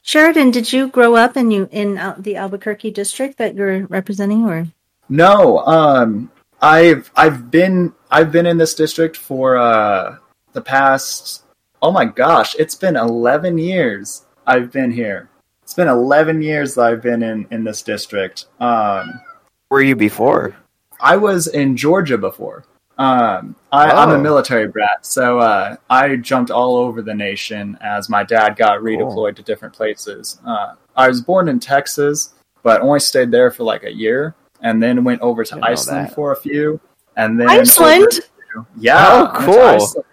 Sheridan, 0.01 0.51
did 0.51 0.71
you 0.71 0.87
grow 0.87 1.15
up 1.15 1.35
in 1.35 1.51
you 1.51 1.67
in 1.71 1.97
uh, 1.97 2.15
the 2.17 2.35
Albuquerque 2.35 2.91
district 2.91 3.37
that 3.37 3.55
you're 3.55 3.85
representing, 3.87 4.45
or 4.45 4.67
no? 5.09 5.59
Um, 5.59 6.31
I've 6.61 7.11
I've 7.15 7.51
been 7.51 7.93
I've 8.11 8.31
been 8.31 8.45
in 8.45 8.57
this 8.57 8.75
district 8.75 9.17
for 9.17 9.57
uh, 9.57 10.17
the 10.53 10.61
past 10.61 11.43
oh 11.81 11.91
my 11.91 12.05
gosh, 12.05 12.55
it's 12.55 12.75
been 12.75 12.95
eleven 12.95 13.57
years. 13.57 14.25
I've 14.49 14.71
been 14.71 14.89
here. 14.89 15.29
It's 15.61 15.75
been 15.75 15.87
11 15.87 16.41
years 16.41 16.73
that 16.73 16.81
I've 16.81 17.03
been 17.03 17.21
in, 17.21 17.45
in 17.51 17.63
this 17.63 17.83
district. 17.83 18.47
Um, 18.59 19.21
Where 19.67 19.77
were 19.77 19.81
you 19.83 19.95
before? 19.95 20.57
I 20.99 21.17
was 21.17 21.45
in 21.45 21.77
Georgia 21.77 22.17
before. 22.17 22.65
Um, 22.97 23.55
I, 23.71 23.91
am 23.91 24.09
a 24.09 24.15
oh. 24.15 24.19
military 24.19 24.67
brat, 24.67 25.05
so 25.05 25.37
uh, 25.37 25.75
I 25.87 26.15
jumped 26.15 26.49
all 26.49 26.77
over 26.77 27.03
the 27.03 27.13
nation 27.13 27.77
as 27.79 28.09
my 28.09 28.23
dad 28.23 28.55
got 28.55 28.79
redeployed 28.79 29.13
cool. 29.13 29.33
to 29.33 29.43
different 29.43 29.75
places. 29.75 30.39
Uh, 30.43 30.73
I 30.95 31.07
was 31.07 31.21
born 31.21 31.47
in 31.47 31.59
Texas, 31.59 32.33
but 32.63 32.81
only 32.81 32.99
stayed 32.99 33.29
there 33.29 33.51
for 33.51 33.63
like 33.63 33.83
a 33.83 33.93
year, 33.93 34.33
and 34.61 34.81
then 34.81 35.03
went 35.03 35.21
over 35.21 35.45
to 35.45 35.59
Iceland 35.63 36.11
for 36.11 36.31
a 36.31 36.35
few, 36.35 36.81
and 37.15 37.39
then 37.39 37.49
Iceland. 37.49 38.11
To, 38.11 38.65
yeah, 38.79 39.31
oh, 39.31 39.31
cool. 39.45 40.03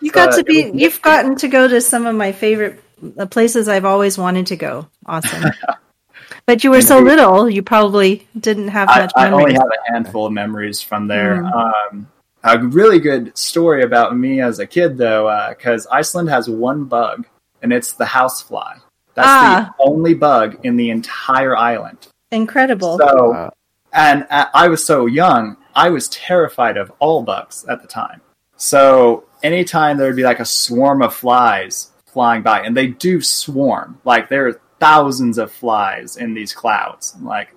You 0.00 0.12
got 0.12 0.36
to 0.36 0.44
be. 0.44 0.70
You've 0.74 1.00
gotten 1.00 1.36
to 1.36 1.48
go 1.48 1.66
to 1.66 1.80
some 1.80 2.06
of 2.06 2.14
my 2.14 2.32
favorite 2.32 2.78
the 2.91 2.91
places 3.30 3.68
I've 3.68 3.84
always 3.84 4.18
wanted 4.18 4.46
to 4.48 4.56
go. 4.56 4.88
Awesome. 5.06 5.50
but 6.46 6.64
you 6.64 6.70
were 6.70 6.82
so 6.82 6.98
little, 6.98 7.48
you 7.48 7.62
probably 7.62 8.26
didn't 8.38 8.68
have 8.68 8.88
much. 8.88 9.12
I, 9.16 9.28
I 9.28 9.30
only 9.30 9.54
have 9.54 9.68
a 9.68 9.92
handful 9.92 10.26
of 10.26 10.32
memories 10.32 10.80
from 10.80 11.06
there. 11.06 11.42
Mm. 11.42 11.52
Um, 11.52 12.08
a 12.44 12.58
really 12.58 12.98
good 12.98 13.36
story 13.36 13.82
about 13.82 14.16
me 14.16 14.40
as 14.40 14.58
a 14.58 14.66
kid, 14.66 14.98
though, 14.98 15.48
because 15.50 15.86
uh, 15.86 15.90
Iceland 15.92 16.28
has 16.30 16.48
one 16.48 16.84
bug, 16.84 17.26
and 17.62 17.72
it's 17.72 17.92
the 17.92 18.04
housefly. 18.04 18.78
That's 19.14 19.28
ah. 19.28 19.74
the 19.78 19.84
only 19.84 20.14
bug 20.14 20.58
in 20.64 20.76
the 20.76 20.90
entire 20.90 21.56
island. 21.56 22.08
Incredible. 22.30 22.98
So, 22.98 23.50
and 23.92 24.26
uh, 24.30 24.46
I 24.54 24.68
was 24.68 24.84
so 24.84 25.06
young, 25.06 25.56
I 25.74 25.90
was 25.90 26.08
terrified 26.08 26.76
of 26.76 26.90
all 26.98 27.22
bugs 27.22 27.64
at 27.68 27.82
the 27.82 27.88
time. 27.88 28.20
So, 28.56 29.24
anytime 29.42 29.96
there 29.96 30.06
would 30.08 30.16
be 30.16 30.24
like 30.24 30.40
a 30.40 30.44
swarm 30.44 31.02
of 31.02 31.14
flies, 31.14 31.91
flying 32.12 32.42
by, 32.42 32.60
and 32.60 32.76
they 32.76 32.88
do 32.88 33.20
swarm. 33.20 34.00
Like 34.04 34.28
there 34.28 34.48
are 34.48 34.60
thousands 34.78 35.38
of 35.38 35.50
flies 35.50 36.16
in 36.16 36.34
these 36.34 36.52
clouds. 36.52 37.16
Like, 37.20 37.54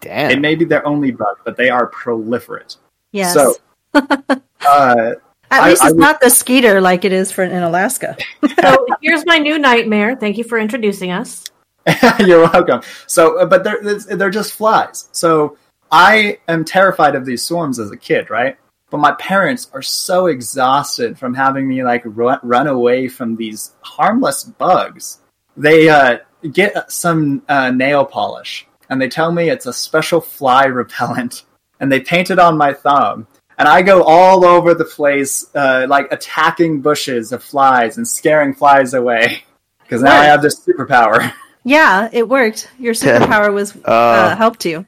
damn, 0.00 0.30
it 0.30 0.40
may 0.40 0.54
be 0.54 0.64
their 0.64 0.86
only 0.86 1.10
bug, 1.10 1.36
but 1.44 1.56
they 1.56 1.70
are 1.70 1.90
proliferate. 1.90 2.76
Yes. 3.12 3.34
So, 3.34 3.54
uh, 3.94 5.14
At 5.50 5.68
least 5.68 5.82
it's 5.84 5.94
I 5.94 5.96
not 5.96 6.20
the 6.20 6.30
skeeter 6.30 6.80
like 6.80 7.04
it 7.04 7.12
is 7.12 7.32
for 7.32 7.44
in 7.44 7.62
Alaska. 7.62 8.16
so 8.60 8.86
here's 9.02 9.26
my 9.26 9.38
new 9.38 9.58
nightmare. 9.58 10.16
Thank 10.16 10.38
you 10.38 10.44
for 10.44 10.58
introducing 10.58 11.10
us. 11.10 11.44
You're 12.20 12.42
welcome. 12.42 12.82
So, 13.06 13.38
uh, 13.38 13.46
but 13.46 13.64
they're 13.64 13.82
they're 13.82 14.30
just 14.30 14.52
flies. 14.52 15.08
So 15.12 15.56
I 15.90 16.38
am 16.46 16.64
terrified 16.64 17.14
of 17.14 17.24
these 17.24 17.42
swarms 17.42 17.78
as 17.78 17.90
a 17.90 17.96
kid, 17.96 18.30
right? 18.30 18.56
But 18.90 18.98
my 18.98 19.12
parents 19.12 19.70
are 19.72 19.82
so 19.82 20.26
exhausted 20.26 21.18
from 21.18 21.34
having 21.34 21.68
me 21.68 21.84
like 21.84 22.02
run, 22.04 22.40
run 22.42 22.66
away 22.66 23.08
from 23.08 23.36
these 23.36 23.72
harmless 23.82 24.44
bugs. 24.44 25.18
They 25.56 25.88
uh, 25.88 26.18
get 26.52 26.90
some 26.90 27.42
uh, 27.48 27.70
nail 27.70 28.04
polish 28.04 28.66
and 28.90 29.00
they 29.00 29.08
tell 29.08 29.32
me 29.32 29.48
it's 29.48 29.66
a 29.66 29.72
special 29.72 30.20
fly 30.20 30.64
repellent, 30.66 31.44
and 31.78 31.90
they 31.90 32.00
paint 32.00 32.30
it 32.30 32.38
on 32.38 32.58
my 32.58 32.74
thumb. 32.74 33.26
And 33.56 33.68
I 33.68 33.82
go 33.82 34.02
all 34.02 34.44
over 34.44 34.74
the 34.74 34.84
place, 34.84 35.46
uh, 35.54 35.86
like 35.88 36.10
attacking 36.12 36.80
bushes 36.80 37.32
of 37.32 37.42
flies 37.42 37.98
and 37.98 38.08
scaring 38.08 38.54
flies 38.54 38.94
away 38.94 39.44
because 39.82 40.02
now 40.02 40.18
I 40.18 40.24
have 40.24 40.42
this 40.42 40.60
superpower. 40.60 41.32
Yeah, 41.62 42.08
it 42.10 42.26
worked. 42.26 42.70
Your 42.78 42.94
superpower 42.94 43.52
was 43.52 43.76
uh, 43.76 43.90
uh, 43.90 44.34
helped 44.34 44.64
you. 44.64 44.86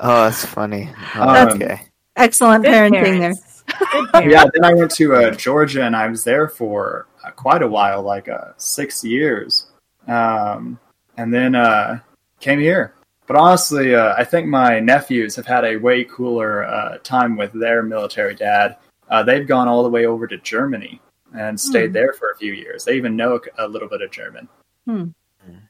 Oh, 0.00 0.24
that's 0.24 0.44
funny. 0.44 0.90
Oh, 1.14 1.50
okay. 1.50 1.82
Excellent 2.20 2.64
parenting 2.64 3.20
there. 3.20 3.34
yeah, 4.28 4.44
then 4.52 4.64
I 4.64 4.74
went 4.74 4.90
to 4.92 5.14
uh, 5.14 5.30
Georgia 5.32 5.84
and 5.84 5.96
I 5.96 6.08
was 6.08 6.24
there 6.24 6.48
for 6.48 7.06
uh, 7.24 7.30
quite 7.30 7.62
a 7.62 7.68
while, 7.68 8.02
like 8.02 8.28
uh, 8.28 8.52
six 8.56 9.04
years. 9.04 9.66
Um, 10.06 10.78
and 11.16 11.32
then 11.32 11.54
uh, 11.54 12.00
came 12.40 12.60
here. 12.60 12.94
But 13.26 13.36
honestly, 13.36 13.94
uh, 13.94 14.14
I 14.16 14.24
think 14.24 14.48
my 14.48 14.80
nephews 14.80 15.36
have 15.36 15.46
had 15.46 15.64
a 15.64 15.76
way 15.76 16.04
cooler 16.04 16.64
uh, 16.64 16.98
time 16.98 17.36
with 17.36 17.52
their 17.52 17.82
military 17.82 18.34
dad. 18.34 18.76
Uh, 19.08 19.22
they've 19.22 19.46
gone 19.46 19.68
all 19.68 19.82
the 19.82 19.88
way 19.88 20.06
over 20.06 20.26
to 20.26 20.36
Germany 20.38 21.00
and 21.32 21.58
stayed 21.60 21.90
mm. 21.90 21.94
there 21.94 22.12
for 22.12 22.32
a 22.32 22.36
few 22.36 22.52
years. 22.52 22.84
They 22.84 22.96
even 22.96 23.16
know 23.16 23.40
a 23.58 23.68
little 23.68 23.88
bit 23.88 24.02
of 24.02 24.10
German. 24.10 24.48
Hmm. 24.84 25.04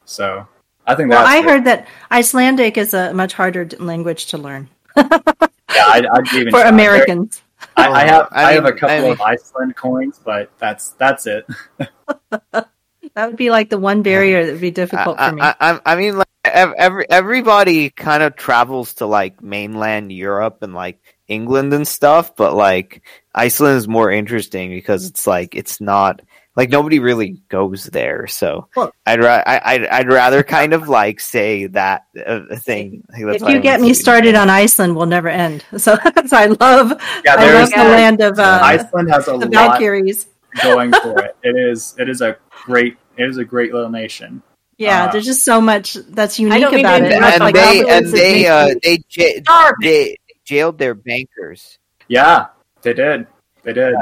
So 0.04 0.46
I 0.86 0.94
think 0.94 1.10
well, 1.10 1.26
I 1.26 1.42
heard 1.42 1.64
that 1.64 1.86
Icelandic 2.10 2.78
is 2.78 2.94
a 2.94 3.12
much 3.12 3.34
harder 3.34 3.68
language 3.78 4.26
to 4.26 4.38
learn. 4.38 4.68
yeah, 5.74 5.86
I, 5.86 6.02
I'd 6.12 6.34
even 6.34 6.50
for 6.50 6.62
Americans. 6.62 7.42
I, 7.76 7.88
I, 7.88 8.06
have 8.06 8.28
I, 8.32 8.44
I 8.44 8.52
have 8.52 8.64
a 8.64 8.72
couple 8.72 8.96
I 8.96 9.00
mean, 9.00 9.12
of 9.12 9.20
Iceland 9.20 9.76
coins, 9.76 10.20
but 10.24 10.50
that's 10.58 10.90
that's 10.90 11.26
it. 11.26 11.46
That 13.14 13.26
would 13.26 13.36
be 13.36 13.50
like 13.50 13.70
the 13.70 13.78
one 13.78 14.02
barrier 14.02 14.46
that 14.46 14.52
would 14.52 14.60
be 14.60 14.70
difficult 14.70 15.18
I, 15.18 15.30
for 15.30 15.36
me. 15.36 15.42
I, 15.42 15.80
I, 15.84 15.96
mean, 15.96 16.16
like 16.18 16.28
every 16.44 17.10
everybody 17.10 17.90
kind 17.90 18.22
of 18.22 18.36
travels 18.36 18.94
to 18.94 19.06
like 19.06 19.42
mainland 19.42 20.12
Europe 20.12 20.58
and 20.62 20.74
like 20.74 21.00
England 21.26 21.72
and 21.72 21.86
stuff, 21.86 22.36
but 22.36 22.54
like 22.54 23.02
Iceland 23.34 23.78
is 23.78 23.88
more 23.88 24.10
interesting 24.12 24.70
because 24.70 25.06
it's 25.06 25.26
like 25.26 25.56
it's 25.56 25.80
not 25.80 26.20
like 26.60 26.68
nobody 26.68 26.98
really 26.98 27.40
goes 27.48 27.86
there. 27.86 28.26
So 28.26 28.68
well, 28.76 28.92
I'd 29.06 29.20
ra- 29.20 29.42
I, 29.46 29.78
would 29.78 29.86
I'd 29.88 30.08
rather 30.08 30.42
kind 30.42 30.74
of 30.74 30.90
like 30.90 31.18
say 31.18 31.68
that 31.68 32.04
uh, 32.26 32.54
thing. 32.54 33.02
if 33.14 33.40
you 33.40 33.60
get 33.60 33.80
me 33.80 33.94
started 33.94 34.34
on 34.34 34.50
Iceland, 34.50 34.94
we'll 34.94 35.06
never 35.06 35.28
end. 35.28 35.64
So, 35.80 35.96
so 36.26 36.36
I 36.36 36.46
love 36.60 36.92
yeah, 37.24 37.36
I 37.38 37.54
love 37.54 37.70
the 37.70 37.76
land 37.76 38.20
of 38.20 38.38
uh, 38.38 38.60
Iceland 38.62 39.10
has 39.10 39.26
a 39.28 39.36
lot 39.36 39.50
Valkyries. 39.50 40.26
going 40.62 40.92
for 40.92 41.18
it. 41.24 41.34
It 41.42 41.56
is 41.56 41.94
it 41.98 42.10
is 42.10 42.20
a 42.20 42.36
great 42.50 42.98
it 43.16 43.24
is 43.24 43.38
a 43.38 43.44
great 43.44 43.72
little 43.72 43.88
nation. 43.88 44.42
Yeah, 44.76 45.04
uh, 45.04 45.12
there's 45.12 45.24
just 45.24 45.46
so 45.46 45.62
much 45.62 45.94
that's 45.94 46.38
unique 46.38 46.62
about 46.62 47.00
it. 47.00 47.12
And, 47.12 47.24
and 47.24 47.56
they 47.56 47.88
and 47.88 48.06
they 48.12 48.46
uh, 48.46 48.74
they, 48.82 48.98
j- 49.08 49.42
they 49.80 50.18
jailed 50.44 50.76
their 50.76 50.94
bankers. 50.94 51.78
Yeah, 52.08 52.48
they 52.82 52.92
did. 52.92 53.26
They 53.62 53.72
did. 53.72 53.94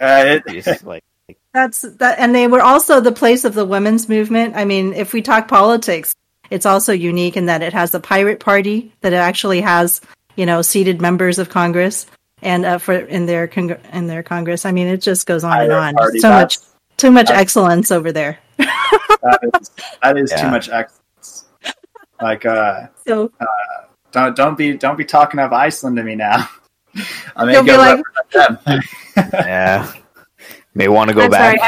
Uh, 0.00 0.40
it, 0.48 0.84
like, 0.84 1.04
that's 1.52 1.82
that, 1.82 2.18
and 2.18 2.34
they 2.34 2.46
were 2.46 2.62
also 2.62 3.00
the 3.00 3.12
place 3.12 3.44
of 3.44 3.54
the 3.54 3.64
women's 3.64 4.08
movement. 4.08 4.56
I 4.56 4.64
mean, 4.64 4.94
if 4.94 5.12
we 5.12 5.22
talk 5.22 5.48
politics, 5.48 6.14
it's 6.50 6.66
also 6.66 6.92
unique 6.92 7.36
in 7.36 7.46
that 7.46 7.62
it 7.62 7.72
has 7.72 7.90
the 7.90 8.00
pirate 8.00 8.40
party 8.40 8.92
that 9.00 9.12
it 9.12 9.16
actually 9.16 9.60
has, 9.60 10.00
you 10.36 10.46
know, 10.46 10.62
seated 10.62 11.00
members 11.00 11.38
of 11.38 11.48
Congress 11.48 12.06
and 12.42 12.64
uh, 12.64 12.78
for 12.78 12.94
in 12.94 13.26
their 13.26 13.46
con- 13.46 13.78
in 13.92 14.06
their 14.06 14.22
Congress. 14.22 14.66
I 14.66 14.72
mean, 14.72 14.86
it 14.86 15.00
just 15.00 15.26
goes 15.26 15.44
on 15.44 15.52
pirate 15.52 15.64
and 15.64 15.72
on. 15.74 15.94
Party, 15.94 16.18
so 16.18 16.30
much 16.30 16.58
too 16.96 17.10
much 17.10 17.30
excellence 17.30 17.90
over 17.90 18.12
there. 18.12 18.38
that 18.58 19.50
is, 19.60 19.70
that 20.02 20.18
is 20.18 20.30
yeah. 20.30 20.42
too 20.42 20.50
much 20.50 20.68
excellence. 20.68 21.46
Like, 22.20 22.46
uh, 22.46 22.86
so 23.06 23.32
uh, 23.40 23.46
don't 24.12 24.36
don't 24.36 24.56
be 24.56 24.76
don't 24.76 24.96
be 24.96 25.04
talking 25.04 25.40
of 25.40 25.52
Iceland 25.52 25.96
to 25.96 26.02
me 26.02 26.14
now. 26.14 26.48
I 27.36 27.44
mean, 27.46 27.64
go 27.64 27.76
like, 27.76 28.02
them. 28.32 28.58
yeah, 29.16 29.92
may 30.74 30.88
want 30.88 31.08
to 31.08 31.14
go 31.14 31.22
I'm 31.22 31.30
back. 31.30 31.58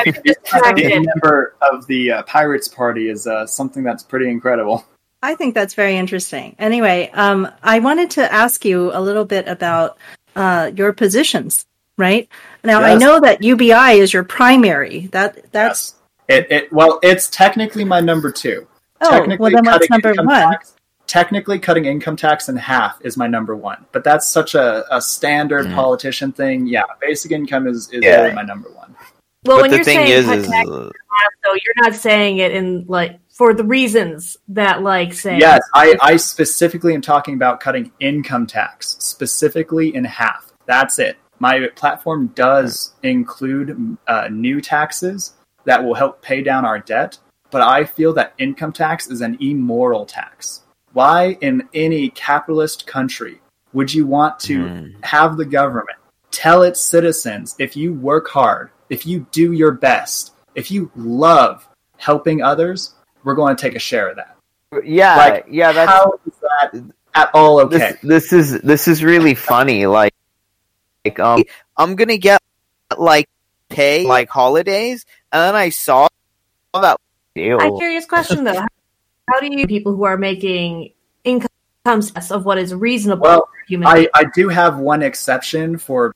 Sorry, 0.46 0.74
Being 0.74 0.92
a 1.02 1.06
member 1.06 1.56
of 1.72 1.86
the 1.86 2.12
uh, 2.12 2.22
Pirates 2.24 2.68
Party 2.68 3.08
is 3.08 3.26
uh, 3.26 3.46
something 3.46 3.82
that's 3.82 4.02
pretty 4.02 4.28
incredible. 4.28 4.84
I 5.22 5.34
think 5.34 5.54
that's 5.54 5.74
very 5.74 5.96
interesting. 5.96 6.54
Anyway, 6.58 7.10
um, 7.14 7.48
I 7.62 7.78
wanted 7.78 8.10
to 8.12 8.32
ask 8.32 8.64
you 8.64 8.92
a 8.92 9.00
little 9.00 9.24
bit 9.24 9.48
about 9.48 9.96
uh, 10.36 10.70
your 10.74 10.92
positions 10.92 11.66
right? 11.96 12.28
Now 12.62 12.80
yes. 12.80 12.90
I 12.90 13.04
know 13.04 13.20
that 13.20 13.42
UBI 13.42 14.00
is 14.00 14.12
your 14.12 14.24
primary. 14.24 15.08
That 15.08 15.52
that's 15.52 15.94
yes. 16.28 16.38
it, 16.38 16.52
it. 16.52 16.72
Well, 16.72 16.98
it's 17.02 17.28
technically 17.28 17.84
my 17.84 18.00
number 18.00 18.30
two. 18.30 18.66
Oh, 19.00 19.10
technically 19.10 19.54
well 19.54 19.62
then 19.62 19.72
what's 19.72 19.90
number 19.90 20.14
one? 20.14 20.26
Tax, 20.26 20.74
technically, 21.06 21.58
cutting 21.58 21.84
income 21.84 22.16
tax 22.16 22.48
in 22.48 22.56
half 22.56 22.98
is 23.04 23.16
my 23.16 23.26
number 23.26 23.54
one. 23.54 23.84
But 23.92 24.04
that's 24.04 24.28
such 24.28 24.54
a, 24.54 24.84
a 24.94 25.00
standard 25.00 25.66
mm. 25.66 25.74
politician 25.74 26.32
thing. 26.32 26.66
Yeah, 26.66 26.82
basic 27.00 27.32
income 27.32 27.66
is 27.66 27.90
is 27.90 28.02
yeah. 28.02 28.22
really 28.22 28.34
my 28.34 28.42
number 28.42 28.70
one. 28.70 28.83
Well, 29.44 29.58
but 29.58 29.62
when 29.62 29.72
you're 29.72 29.84
saying 29.84 30.08
is, 30.08 30.28
is, 30.28 30.46
tax 30.46 30.68
uh, 30.68 30.90
though, 31.44 31.52
you're 31.52 31.74
not 31.82 31.94
saying 31.94 32.38
it 32.38 32.52
in 32.52 32.84
like 32.88 33.20
for 33.28 33.52
the 33.52 33.64
reasons 33.64 34.36
that 34.48 34.82
like 34.82 35.12
say 35.12 35.38
yes 35.38 35.60
I, 35.74 35.96
I 36.00 36.16
specifically 36.16 36.94
am 36.94 37.02
talking 37.02 37.34
about 37.34 37.60
cutting 37.60 37.92
income 38.00 38.46
tax 38.46 38.96
specifically 39.00 39.94
in 39.94 40.04
half 40.04 40.52
that's 40.66 40.98
it 40.98 41.18
my 41.38 41.68
platform 41.74 42.28
does 42.28 42.94
include 43.02 43.98
uh, 44.06 44.28
new 44.30 44.60
taxes 44.60 45.34
that 45.64 45.82
will 45.82 45.94
help 45.94 46.22
pay 46.22 46.42
down 46.42 46.64
our 46.64 46.78
debt, 46.78 47.18
but 47.50 47.62
I 47.62 47.84
feel 47.84 48.12
that 48.14 48.34
income 48.38 48.72
tax 48.72 49.08
is 49.08 49.20
an 49.20 49.36
immoral 49.40 50.06
tax. 50.06 50.62
Why, 50.92 51.36
in 51.40 51.68
any 51.74 52.10
capitalist 52.10 52.86
country, 52.86 53.40
would 53.72 53.92
you 53.92 54.06
want 54.06 54.38
to 54.40 54.64
mm. 54.64 55.04
have 55.04 55.36
the 55.36 55.44
government 55.44 55.98
tell 56.30 56.62
its 56.62 56.80
citizens 56.80 57.56
if 57.58 57.76
you 57.76 57.92
work 57.92 58.28
hard, 58.28 58.70
if 58.88 59.06
you 59.06 59.26
do 59.30 59.52
your 59.52 59.72
best, 59.72 60.32
if 60.54 60.70
you 60.70 60.90
love 60.96 61.66
helping 61.96 62.42
others, 62.42 62.94
we're 63.24 63.34
going 63.34 63.56
to 63.56 63.60
take 63.60 63.74
a 63.74 63.80
share 63.80 64.08
of 64.08 64.16
that? 64.16 64.36
Yeah, 64.84 65.16
like, 65.16 65.46
yeah. 65.48 65.72
That's, 65.72 65.90
how 65.90 66.18
is 66.26 66.34
that 66.40 66.84
at 67.14 67.30
all 67.32 67.60
okay? 67.60 67.78
This, 67.78 68.00
this 68.02 68.32
is 68.32 68.60
this 68.62 68.88
is 68.88 69.04
really 69.04 69.34
funny. 69.34 69.86
Like 69.86 70.14
like 71.04 71.20
um 71.20 71.44
I'm 71.76 71.94
gonna 71.94 72.16
get 72.16 72.40
like 72.96 73.28
pay 73.68 74.04
like 74.04 74.28
holidays, 74.28 75.04
and 75.32 75.42
then 75.42 75.54
I 75.54 75.68
saw 75.68 76.08
that. 76.74 76.98
Ew. 77.36 77.58
A 77.58 77.78
curious 77.78 78.06
question 78.06 78.44
though: 78.44 78.64
How 79.28 79.40
do 79.40 79.46
you 79.46 79.66
people 79.66 79.94
who 79.94 80.04
are 80.04 80.16
making 80.16 80.92
income 81.22 81.48
of 81.86 82.44
what 82.44 82.58
is 82.58 82.74
reasonable? 82.74 83.22
Well, 83.22 83.48
I 83.84 84.08
I 84.14 84.24
do 84.34 84.48
have 84.48 84.78
one 84.78 85.02
exception 85.02 85.78
for 85.78 86.14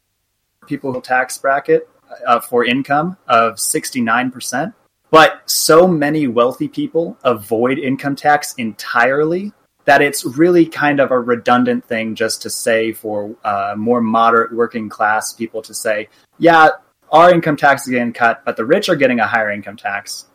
people 0.66 0.92
who 0.92 1.00
tax 1.00 1.38
bracket 1.38 1.88
uh, 2.26 2.40
for 2.40 2.64
income 2.64 3.16
of 3.28 3.58
sixty 3.58 4.00
nine 4.00 4.30
percent. 4.30 4.74
But 5.10 5.48
so 5.50 5.88
many 5.88 6.26
wealthy 6.26 6.68
people 6.68 7.16
avoid 7.24 7.78
income 7.78 8.14
tax 8.14 8.54
entirely 8.58 9.52
that 9.86 10.02
it's 10.02 10.24
really 10.24 10.66
kind 10.66 11.00
of 11.00 11.10
a 11.10 11.18
redundant 11.18 11.82
thing 11.86 12.14
just 12.14 12.42
to 12.42 12.50
say 12.50 12.92
for 12.92 13.34
uh, 13.42 13.74
more 13.74 14.02
moderate 14.02 14.52
working 14.52 14.90
class 14.90 15.32
people 15.32 15.62
to 15.62 15.72
say, 15.72 16.08
yeah, 16.36 16.68
our 17.10 17.32
income 17.32 17.56
tax 17.56 17.86
is 17.86 17.92
getting 17.92 18.12
cut, 18.12 18.44
but 18.44 18.58
the 18.58 18.66
rich 18.66 18.90
are 18.90 18.96
getting 18.96 19.18
a 19.18 19.26
higher 19.26 19.50
income 19.50 19.78
tax. 19.78 20.26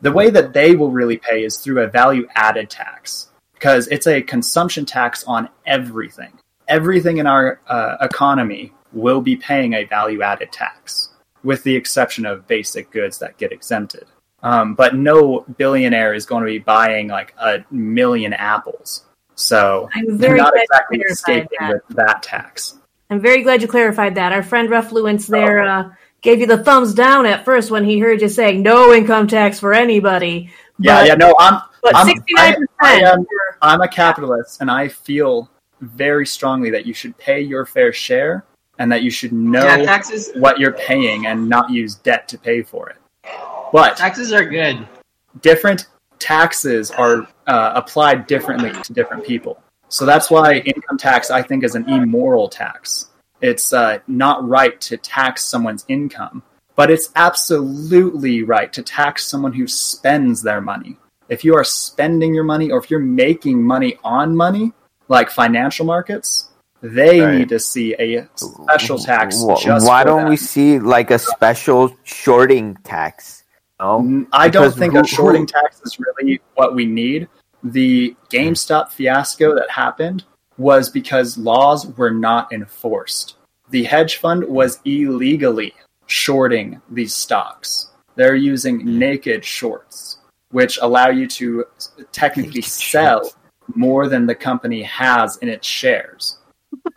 The 0.00 0.12
way 0.12 0.30
that 0.30 0.54
they 0.54 0.74
will 0.74 0.90
really 0.90 1.18
pay 1.18 1.44
is 1.44 1.58
through 1.58 1.82
a 1.82 1.88
value 1.88 2.26
added 2.34 2.70
tax 2.70 3.28
because 3.52 3.86
it's 3.88 4.06
a 4.06 4.22
consumption 4.22 4.86
tax 4.86 5.24
on 5.24 5.50
everything. 5.66 6.32
Everything 6.66 7.18
in 7.18 7.26
our 7.26 7.60
uh, 7.66 7.96
economy 8.00 8.72
will 8.96 9.20
be 9.20 9.36
paying 9.36 9.74
a 9.74 9.84
value 9.84 10.22
added 10.22 10.50
tax, 10.50 11.10
with 11.44 11.62
the 11.62 11.76
exception 11.76 12.26
of 12.26 12.48
basic 12.48 12.90
goods 12.90 13.18
that 13.18 13.36
get 13.36 13.52
exempted. 13.52 14.06
Um, 14.42 14.74
but 14.74 14.94
no 14.94 15.44
billionaire 15.56 16.14
is 16.14 16.26
going 16.26 16.42
to 16.42 16.46
be 16.46 16.58
buying 16.58 17.08
like 17.08 17.34
a 17.38 17.64
million 17.70 18.32
apples. 18.32 19.04
So 19.34 19.88
I'm 19.94 20.16
very 20.16 20.38
not 20.38 20.54
exactly 20.56 20.98
escaping 21.10 21.58
that. 21.60 21.72
with 21.74 21.96
that 21.96 22.22
tax. 22.22 22.78
I'm 23.10 23.20
very 23.20 23.42
glad 23.42 23.62
you 23.62 23.68
clarified 23.68 24.14
that. 24.16 24.32
Our 24.32 24.42
friend 24.42 24.68
Refluence 24.68 25.26
there 25.26 25.62
oh. 25.62 25.68
uh, 25.68 25.90
gave 26.22 26.40
you 26.40 26.46
the 26.46 26.62
thumbs 26.64 26.94
down 26.94 27.26
at 27.26 27.44
first 27.44 27.70
when 27.70 27.84
he 27.84 27.98
heard 27.98 28.20
you 28.20 28.28
saying 28.28 28.62
no 28.62 28.92
income 28.92 29.28
tax 29.28 29.60
for 29.60 29.74
anybody. 29.74 30.50
Yeah, 30.78 31.00
but, 31.00 31.06
yeah, 31.06 31.14
no, 31.14 31.34
I'm. 31.38 31.60
But 31.82 31.94
69%. 31.94 32.22
I, 32.36 32.56
I 32.80 32.92
am, 33.00 33.26
I'm 33.62 33.80
a 33.80 33.88
capitalist, 33.88 34.60
and 34.60 34.70
I 34.70 34.88
feel 34.88 35.48
very 35.80 36.26
strongly 36.26 36.70
that 36.70 36.86
you 36.86 36.94
should 36.94 37.16
pay 37.16 37.40
your 37.40 37.64
fair 37.64 37.92
share 37.92 38.44
and 38.78 38.90
that 38.92 39.02
you 39.02 39.10
should 39.10 39.32
know 39.32 39.64
yeah, 39.64 39.84
taxes, 39.84 40.30
what 40.36 40.58
you're 40.58 40.72
paying 40.72 41.26
and 41.26 41.48
not 41.48 41.70
use 41.70 41.94
debt 41.96 42.28
to 42.28 42.38
pay 42.38 42.62
for 42.62 42.90
it. 42.90 42.96
But 43.72 43.96
taxes 43.96 44.32
are 44.32 44.44
good. 44.44 44.86
Different 45.42 45.86
taxes 46.18 46.90
are 46.90 47.26
uh, 47.46 47.72
applied 47.74 48.26
differently 48.26 48.72
to 48.82 48.92
different 48.92 49.24
people. 49.24 49.62
So 49.88 50.04
that's 50.04 50.30
why 50.30 50.58
income 50.58 50.98
tax, 50.98 51.30
I 51.30 51.42
think, 51.42 51.64
is 51.64 51.74
an 51.74 51.88
immoral 51.88 52.48
tax. 52.48 53.10
It's 53.40 53.72
uh, 53.72 53.98
not 54.06 54.46
right 54.46 54.80
to 54.82 54.96
tax 54.96 55.42
someone's 55.42 55.84
income, 55.88 56.42
but 56.74 56.90
it's 56.90 57.10
absolutely 57.16 58.42
right 58.42 58.72
to 58.72 58.82
tax 58.82 59.26
someone 59.26 59.52
who 59.52 59.66
spends 59.66 60.42
their 60.42 60.60
money. 60.60 60.96
If 61.28 61.44
you 61.44 61.54
are 61.54 61.64
spending 61.64 62.34
your 62.34 62.44
money 62.44 62.70
or 62.70 62.78
if 62.78 62.90
you're 62.90 63.00
making 63.00 63.62
money 63.62 63.96
on 64.04 64.36
money, 64.36 64.72
like 65.08 65.30
financial 65.30 65.86
markets, 65.86 66.48
they 66.94 67.20
right. 67.20 67.38
need 67.38 67.48
to 67.48 67.58
see 67.58 67.94
a 67.98 68.28
special 68.36 68.98
tax. 68.98 69.36
Why 69.40 70.04
don't 70.04 70.22
that. 70.24 70.28
we 70.28 70.36
see 70.36 70.78
like 70.78 71.10
a 71.10 71.18
special 71.18 71.96
shorting 72.04 72.76
tax? 72.84 73.44
No? 73.80 74.26
I 74.32 74.48
don't 74.48 74.74
think 74.74 74.94
who, 74.94 75.00
a 75.00 75.06
shorting 75.06 75.42
who? 75.42 75.46
tax 75.46 75.80
is 75.82 75.98
really 75.98 76.40
what 76.54 76.74
we 76.74 76.86
need. 76.86 77.28
The 77.62 78.14
GameStop 78.30 78.90
fiasco 78.90 79.54
that 79.54 79.70
happened 79.70 80.24
was 80.58 80.88
because 80.88 81.36
laws 81.36 81.86
were 81.96 82.10
not 82.10 82.52
enforced. 82.52 83.36
The 83.70 83.84
hedge 83.84 84.16
fund 84.16 84.44
was 84.44 84.80
illegally 84.84 85.74
shorting 86.06 86.80
these 86.88 87.14
stocks. 87.14 87.90
They're 88.14 88.36
using 88.36 88.98
naked 88.98 89.44
shorts, 89.44 90.18
which 90.50 90.78
allow 90.80 91.08
you 91.08 91.26
to 91.28 91.64
technically 92.12 92.62
sell 92.62 93.30
more 93.74 94.08
than 94.08 94.26
the 94.26 94.34
company 94.34 94.82
has 94.82 95.36
in 95.38 95.48
its 95.48 95.66
shares. 95.66 96.38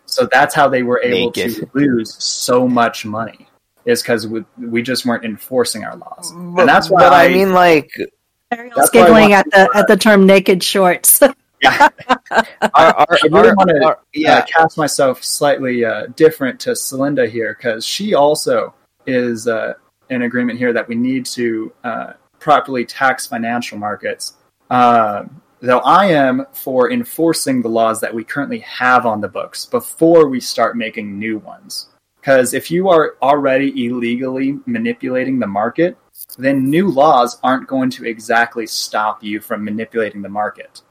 So 0.06 0.28
that's 0.30 0.54
how 0.54 0.68
they 0.68 0.82
were 0.82 1.00
able 1.02 1.32
naked. 1.32 1.56
to 1.56 1.70
lose 1.74 2.22
so 2.22 2.68
much 2.68 3.04
money 3.04 3.46
is 3.84 4.02
because 4.02 4.26
we, 4.26 4.44
we, 4.58 4.82
just 4.82 5.06
weren't 5.06 5.24
enforcing 5.24 5.84
our 5.84 5.96
laws, 5.96 6.32
but, 6.32 6.60
and 6.60 6.68
that's 6.68 6.90
why. 6.90 7.00
But 7.00 7.12
I, 7.12 7.26
I 7.26 7.28
mean, 7.28 7.52
like, 7.52 7.90
Ariel's 8.50 8.90
giggling 8.90 9.32
at 9.32 9.46
the 9.50 9.70
at 9.74 9.86
the 9.86 9.96
term 9.96 10.26
"naked 10.26 10.62
shorts." 10.62 11.20
yeah, 11.62 11.88
I 12.60 13.06
really 13.24 13.52
want 13.52 13.70
to 13.70 13.98
yeah. 14.12 14.38
Uh, 14.38 14.46
cast 14.46 14.76
myself 14.76 15.24
slightly 15.24 15.84
uh, 15.84 16.06
different 16.16 16.60
to 16.60 16.70
Selinda 16.70 17.28
here 17.28 17.54
because 17.54 17.84
she 17.84 18.14
also 18.14 18.74
is 19.06 19.48
uh, 19.48 19.74
in 20.10 20.22
agreement 20.22 20.58
here 20.58 20.72
that 20.72 20.88
we 20.88 20.94
need 20.94 21.24
to 21.26 21.72
uh, 21.84 22.12
properly 22.38 22.84
tax 22.84 23.26
financial 23.26 23.78
markets. 23.78 24.34
Uh, 25.62 25.66
though 25.66 25.78
I 25.80 26.06
am 26.06 26.46
for 26.52 26.90
enforcing 26.92 27.62
the 27.62 27.68
laws 27.68 28.00
that 28.00 28.14
we 28.14 28.24
currently 28.24 28.60
have 28.60 29.06
on 29.06 29.20
the 29.20 29.28
books 29.28 29.66
before 29.66 30.28
we 30.28 30.40
start 30.40 30.76
making 30.76 31.18
new 31.18 31.38
ones. 31.38 31.88
Because 32.20 32.52
if 32.52 32.70
you 32.70 32.88
are 32.88 33.16
already 33.22 33.86
illegally 33.86 34.58
manipulating 34.66 35.38
the 35.38 35.46
market, 35.46 35.96
then 36.38 36.68
new 36.68 36.88
laws 36.90 37.38
aren't 37.42 37.66
going 37.66 37.90
to 37.90 38.04
exactly 38.04 38.66
stop 38.66 39.22
you 39.22 39.40
from 39.40 39.64
manipulating 39.64 40.20
the 40.20 40.28
market. 40.28 40.82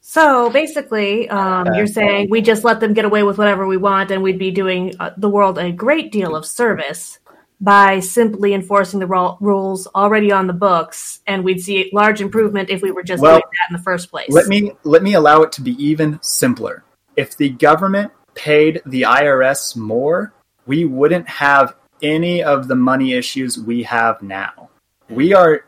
So 0.00 0.48
basically, 0.50 1.28
um, 1.28 1.74
you're 1.74 1.86
saying 1.86 2.28
we 2.30 2.40
just 2.40 2.64
let 2.64 2.80
them 2.80 2.94
get 2.94 3.04
away 3.04 3.24
with 3.24 3.36
whatever 3.36 3.66
we 3.66 3.76
want, 3.76 4.10
and 4.10 4.22
we'd 4.22 4.38
be 4.38 4.50
doing 4.50 4.94
uh, 5.00 5.10
the 5.18 5.28
world 5.28 5.58
a 5.58 5.70
great 5.70 6.12
deal 6.12 6.34
of 6.34 6.46
service 6.46 7.18
by 7.60 8.00
simply 8.00 8.54
enforcing 8.54 9.00
the 9.00 9.06
rules 9.40 9.86
already 9.94 10.30
on 10.30 10.46
the 10.46 10.52
books, 10.52 11.20
and 11.26 11.44
we'd 11.44 11.60
see 11.60 11.80
a 11.82 11.90
large 11.92 12.20
improvement 12.20 12.70
if 12.70 12.82
we 12.82 12.90
were 12.90 13.02
just 13.02 13.22
well, 13.22 13.34
doing 13.34 13.42
that 13.42 13.70
in 13.70 13.76
the 13.76 13.82
first 13.82 14.10
place. 14.10 14.28
Let 14.30 14.46
me 14.46 14.72
let 14.84 15.02
me 15.02 15.14
allow 15.14 15.42
it 15.42 15.52
to 15.52 15.62
be 15.62 15.72
even 15.82 16.18
simpler. 16.22 16.84
If 17.16 17.36
the 17.36 17.50
government 17.50 18.12
paid 18.34 18.80
the 18.86 19.02
IRS 19.02 19.76
more, 19.76 20.32
we 20.66 20.84
wouldn't 20.84 21.28
have 21.28 21.74
any 22.00 22.42
of 22.42 22.68
the 22.68 22.76
money 22.76 23.14
issues 23.14 23.58
we 23.58 23.82
have 23.82 24.22
now. 24.22 24.70
We 25.10 25.34
are 25.34 25.64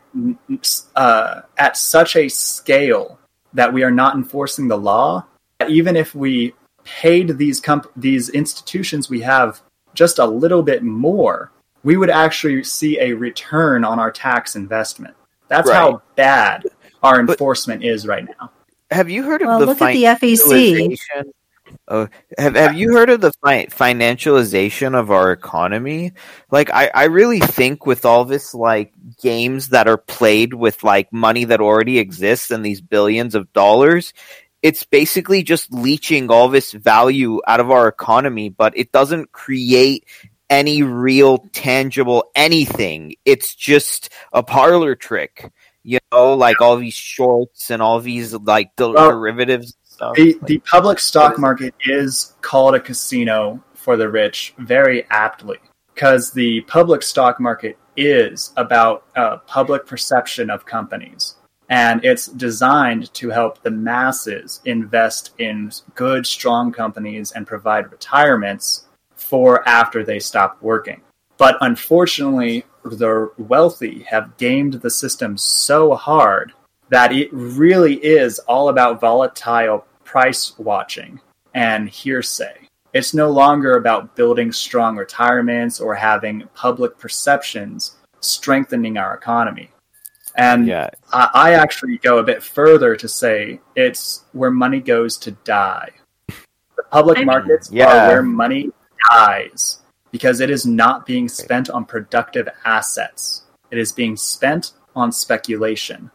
uh, 0.95 1.41
at 1.57 1.75
such 1.75 2.15
a 2.15 2.29
scale 2.29 3.19
that 3.53 3.73
we 3.73 3.83
are 3.83 3.91
not 3.91 4.15
enforcing 4.15 4.67
the 4.67 4.77
law. 4.77 5.25
Even 5.67 5.97
if 5.97 6.15
we 6.15 6.53
paid 6.83 7.37
these 7.37 7.59
comp- 7.59 7.91
these 7.95 8.29
institutions 8.29 9.09
we 9.09 9.21
have 9.21 9.61
just 9.93 10.19
a 10.19 10.25
little 10.25 10.63
bit 10.63 10.83
more, 10.83 11.50
we 11.83 11.97
would 11.97 12.09
actually 12.09 12.63
see 12.63 12.99
a 12.99 13.13
return 13.13 13.83
on 13.83 13.99
our 13.99 14.11
tax 14.11 14.55
investment. 14.55 15.15
That's 15.47 15.67
right. 15.67 15.75
how 15.75 16.01
bad 16.15 16.65
our 17.03 17.19
enforcement 17.19 17.81
but 17.81 17.89
is 17.89 18.07
right 18.07 18.25
now. 18.25 18.51
Have 18.89 19.09
you 19.09 19.23
heard 19.23 19.41
of 19.41 19.47
well, 19.47 19.59
the 19.59 19.65
look 19.65 19.81
at 19.81 19.93
the 19.93 20.03
FEC? 20.03 20.97
Oh, 21.87 22.07
have 22.37 22.55
have 22.55 22.75
you 22.75 22.93
heard 22.93 23.09
of 23.09 23.21
the 23.21 23.31
fi- 23.43 23.67
financialization 23.67 24.93
of 24.93 25.09
our 25.09 25.31
economy? 25.31 26.11
Like, 26.49 26.69
I, 26.69 26.91
I 26.93 27.03
really 27.05 27.39
think 27.39 27.85
with 27.85 28.05
all 28.05 28.25
this 28.25 28.53
like 28.53 28.93
games 29.21 29.69
that 29.69 29.87
are 29.87 29.97
played 29.97 30.53
with 30.53 30.83
like 30.83 31.11
money 31.13 31.45
that 31.45 31.61
already 31.61 31.99
exists 31.99 32.51
and 32.51 32.65
these 32.65 32.81
billions 32.81 33.35
of 33.35 33.51
dollars, 33.53 34.13
it's 34.61 34.83
basically 34.83 35.43
just 35.43 35.73
leeching 35.73 36.29
all 36.29 36.49
this 36.49 36.71
value 36.71 37.41
out 37.47 37.59
of 37.59 37.71
our 37.71 37.87
economy, 37.87 38.49
but 38.49 38.77
it 38.77 38.91
doesn't 38.91 39.31
create 39.31 40.05
any 40.51 40.83
real 40.83 41.39
tangible 41.53 42.29
anything. 42.35 43.15
It's 43.25 43.55
just 43.55 44.09
a 44.33 44.43
parlor 44.43 44.95
trick, 44.95 45.51
you 45.81 45.97
know, 46.11 46.33
like 46.33 46.61
all 46.61 46.75
these 46.75 46.93
shorts 46.93 47.71
and 47.71 47.81
all 47.81 47.99
these 48.01 48.33
like 48.33 48.71
well, 48.77 48.93
derivatives. 48.93 49.75
Stuff. 49.85 50.15
The, 50.15 50.33
like, 50.33 50.45
the 50.45 50.59
public 50.59 50.99
stock 50.99 51.39
market 51.39 51.73
is 51.85 52.35
called 52.41 52.75
a 52.75 52.79
casino 52.79 53.63
for 53.73 53.97
the 53.97 54.09
rich 54.09 54.53
very 54.59 55.07
aptly 55.09 55.57
because 55.95 56.31
the 56.31 56.61
public 56.61 57.01
stock 57.01 57.39
market 57.39 57.77
is 57.95 58.53
about 58.57 59.05
uh, 59.15 59.37
public 59.47 59.85
perception 59.85 60.49
of 60.49 60.65
companies. 60.65 61.35
And 61.69 62.03
it's 62.03 62.27
designed 62.27 63.13
to 63.13 63.29
help 63.29 63.63
the 63.63 63.71
masses 63.71 64.59
invest 64.65 65.31
in 65.37 65.71
good, 65.95 66.27
strong 66.27 66.73
companies 66.73 67.31
and 67.31 67.47
provide 67.47 67.91
retirements 67.91 68.87
for 69.31 69.67
after 69.67 70.03
they 70.03 70.19
stop 70.19 70.61
working. 70.61 70.99
But 71.37 71.57
unfortunately, 71.61 72.65
the 72.83 73.31
wealthy 73.37 74.03
have 74.09 74.35
gamed 74.35 74.73
the 74.73 74.89
system 74.89 75.37
so 75.37 75.95
hard 75.95 76.51
that 76.89 77.13
it 77.13 77.29
really 77.31 77.95
is 77.95 78.39
all 78.39 78.67
about 78.67 78.99
volatile 78.99 79.85
price 80.03 80.53
watching 80.59 81.21
and 81.53 81.87
hearsay. 81.89 82.67
It's 82.93 83.13
no 83.13 83.31
longer 83.31 83.77
about 83.77 84.17
building 84.17 84.51
strong 84.51 84.97
retirements 84.97 85.79
or 85.79 85.95
having 85.95 86.49
public 86.53 86.97
perceptions 86.97 87.95
strengthening 88.19 88.97
our 88.97 89.15
economy. 89.15 89.69
And 90.35 90.67
yeah. 90.67 90.89
I, 91.13 91.29
I, 91.33 91.53
actually 91.53 91.97
go 91.99 92.17
a 92.17 92.23
bit 92.23 92.43
further 92.43 92.95
to 92.97 93.07
say 93.07 93.61
it's 93.75 94.25
where 94.33 94.51
money 94.51 94.81
goes 94.81 95.17
to 95.17 95.31
die. 95.31 95.91
The 96.27 96.83
public 96.91 97.17
I 97.17 97.21
mean, 97.21 97.27
markets 97.27 97.69
yeah. 97.71 97.87
are 97.87 98.07
where 98.09 98.23
money 98.23 98.71
dies 99.09 99.81
because 100.11 100.39
it 100.39 100.49
is 100.49 100.65
not 100.65 101.05
being 101.05 101.29
spent 101.29 101.69
on 101.69 101.85
productive 101.85 102.47
assets. 102.65 103.43
It 103.71 103.77
is 103.77 103.91
being 103.91 104.17
spent 104.17 104.73
on 104.95 105.11
speculation. 105.11 106.11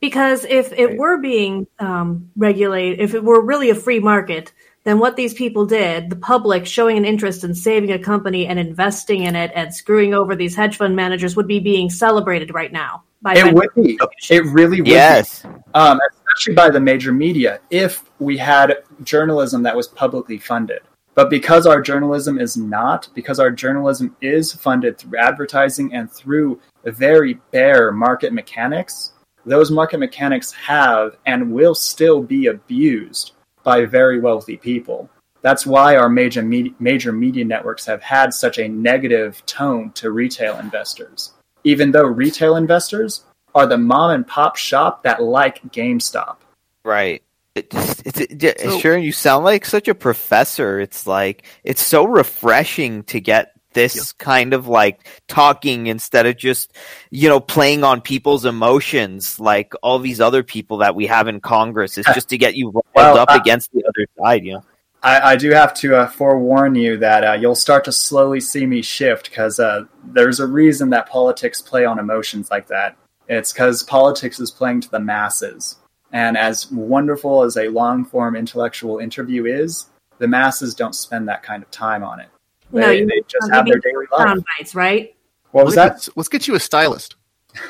Because 0.00 0.44
if 0.44 0.72
it 0.72 0.98
were 0.98 1.18
being 1.18 1.66
um, 1.78 2.30
regulated, 2.36 3.00
if 3.00 3.14
it 3.14 3.24
were 3.24 3.40
really 3.40 3.70
a 3.70 3.74
free 3.74 4.00
market, 4.00 4.52
then 4.84 4.98
what 4.98 5.16
these 5.16 5.32
people 5.32 5.64
did, 5.64 6.10
the 6.10 6.16
public 6.16 6.66
showing 6.66 6.98
an 6.98 7.04
interest 7.06 7.42
in 7.42 7.54
saving 7.54 7.90
a 7.90 7.98
company 7.98 8.46
and 8.46 8.58
investing 8.58 9.22
in 9.22 9.34
it 9.34 9.50
and 9.54 9.74
screwing 9.74 10.12
over 10.12 10.36
these 10.36 10.54
hedge 10.54 10.76
fund 10.76 10.94
managers 10.94 11.36
would 11.36 11.48
be 11.48 11.58
being 11.58 11.88
celebrated 11.88 12.52
right 12.52 12.72
now. 12.72 13.02
By 13.22 13.34
it 13.34 13.54
would 13.54 13.70
be. 13.74 13.98
It 14.28 14.44
really 14.44 14.82
would 14.82 14.88
yes. 14.88 15.42
be. 15.42 15.48
Um, 15.72 15.98
especially 16.28 16.54
by 16.54 16.68
the 16.68 16.80
major 16.80 17.12
media, 17.12 17.60
if 17.70 18.04
we 18.18 18.36
had 18.36 18.82
journalism 19.02 19.62
that 19.62 19.74
was 19.74 19.88
publicly 19.88 20.36
funded. 20.36 20.80
But 21.14 21.30
because 21.30 21.66
our 21.66 21.80
journalism 21.80 22.38
is 22.38 22.56
not, 22.56 23.08
because 23.14 23.38
our 23.38 23.50
journalism 23.50 24.16
is 24.20 24.52
funded 24.52 24.98
through 24.98 25.18
advertising 25.18 25.94
and 25.94 26.10
through 26.10 26.60
very 26.84 27.34
bare 27.52 27.92
market 27.92 28.32
mechanics, 28.32 29.12
those 29.46 29.70
market 29.70 29.98
mechanics 29.98 30.50
have 30.52 31.16
and 31.26 31.52
will 31.52 31.74
still 31.74 32.22
be 32.22 32.46
abused 32.46 33.32
by 33.62 33.84
very 33.84 34.18
wealthy 34.20 34.56
people. 34.56 35.08
That's 35.42 35.66
why 35.66 35.96
our 35.96 36.08
major 36.08 36.42
media, 36.42 36.72
major 36.78 37.12
media 37.12 37.44
networks 37.44 37.84
have 37.86 38.02
had 38.02 38.32
such 38.32 38.58
a 38.58 38.68
negative 38.68 39.44
tone 39.46 39.92
to 39.92 40.10
retail 40.10 40.58
investors. 40.58 41.34
Even 41.64 41.92
though 41.92 42.06
retail 42.06 42.56
investors 42.56 43.24
are 43.54 43.66
the 43.66 43.78
mom 43.78 44.10
and 44.10 44.26
pop 44.26 44.56
shop 44.56 45.02
that 45.02 45.22
like 45.22 45.62
GameStop. 45.70 46.36
Right. 46.84 47.22
It 47.54 47.70
just, 47.70 48.02
it's, 48.04 48.20
it, 48.20 48.60
so, 48.60 48.78
sure, 48.80 48.98
you 48.98 49.12
sound 49.12 49.44
like 49.44 49.64
such 49.64 49.86
a 49.86 49.94
professor. 49.94 50.80
It's 50.80 51.06
like 51.06 51.44
it's 51.62 51.82
so 51.82 52.04
refreshing 52.04 53.04
to 53.04 53.20
get 53.20 53.52
this 53.74 53.96
yeah. 53.96 54.24
kind 54.24 54.54
of 54.54 54.66
like 54.66 55.06
talking 55.28 55.88
instead 55.88 56.26
of 56.26 56.36
just 56.36 56.72
you 57.10 57.28
know 57.28 57.40
playing 57.40 57.84
on 57.84 58.00
people's 58.00 58.44
emotions 58.44 59.38
like 59.38 59.74
all 59.82 59.98
these 59.98 60.20
other 60.20 60.42
people 60.42 60.78
that 60.78 60.94
we 60.94 61.06
have 61.06 61.28
in 61.28 61.40
Congress. 61.40 61.96
It's 61.98 62.08
just 62.14 62.30
to 62.30 62.38
get 62.38 62.56
you 62.56 62.70
riled 62.70 62.84
well, 62.94 63.18
up 63.18 63.30
uh, 63.30 63.38
against 63.40 63.70
the 63.72 63.84
other 63.84 64.06
side. 64.18 64.44
You 64.44 64.54
know. 64.54 64.64
I, 65.04 65.32
I 65.32 65.36
do 65.36 65.50
have 65.50 65.74
to 65.74 65.96
uh, 65.96 66.06
forewarn 66.08 66.74
you 66.74 66.96
that 66.96 67.24
uh, 67.24 67.32
you'll 67.34 67.54
start 67.54 67.84
to 67.84 67.92
slowly 67.92 68.40
see 68.40 68.64
me 68.64 68.80
shift 68.80 69.28
because 69.28 69.60
uh, 69.60 69.84
there's 70.02 70.40
a 70.40 70.46
reason 70.46 70.90
that 70.90 71.08
politics 71.08 71.60
play 71.60 71.84
on 71.84 71.98
emotions 71.98 72.50
like 72.50 72.68
that. 72.68 72.96
It's 73.28 73.52
because 73.52 73.82
politics 73.82 74.40
is 74.40 74.50
playing 74.50 74.80
to 74.82 74.90
the 74.90 75.00
masses. 75.00 75.76
And 76.14 76.38
as 76.38 76.70
wonderful 76.70 77.42
as 77.42 77.56
a 77.56 77.66
long 77.68 78.04
form 78.04 78.36
intellectual 78.36 78.98
interview 78.98 79.46
is, 79.46 79.86
the 80.18 80.28
masses 80.28 80.72
don't 80.72 80.94
spend 80.94 81.28
that 81.28 81.42
kind 81.42 81.60
of 81.60 81.70
time 81.72 82.04
on 82.04 82.20
it. 82.20 82.28
They, 82.72 82.80
no, 82.80 83.06
they 83.06 83.20
just 83.26 83.52
have 83.52 83.66
their 83.66 83.80
daily 83.80 84.06
life. 84.16 84.38
Bites, 84.56 84.76
right? 84.76 85.14
What 85.50 85.66
was 85.66 85.74
let's 85.74 86.06
that? 86.06 86.10
Get, 86.10 86.16
let's 86.16 86.28
get 86.28 86.46
you 86.48 86.54
a 86.54 86.60
stylist 86.60 87.16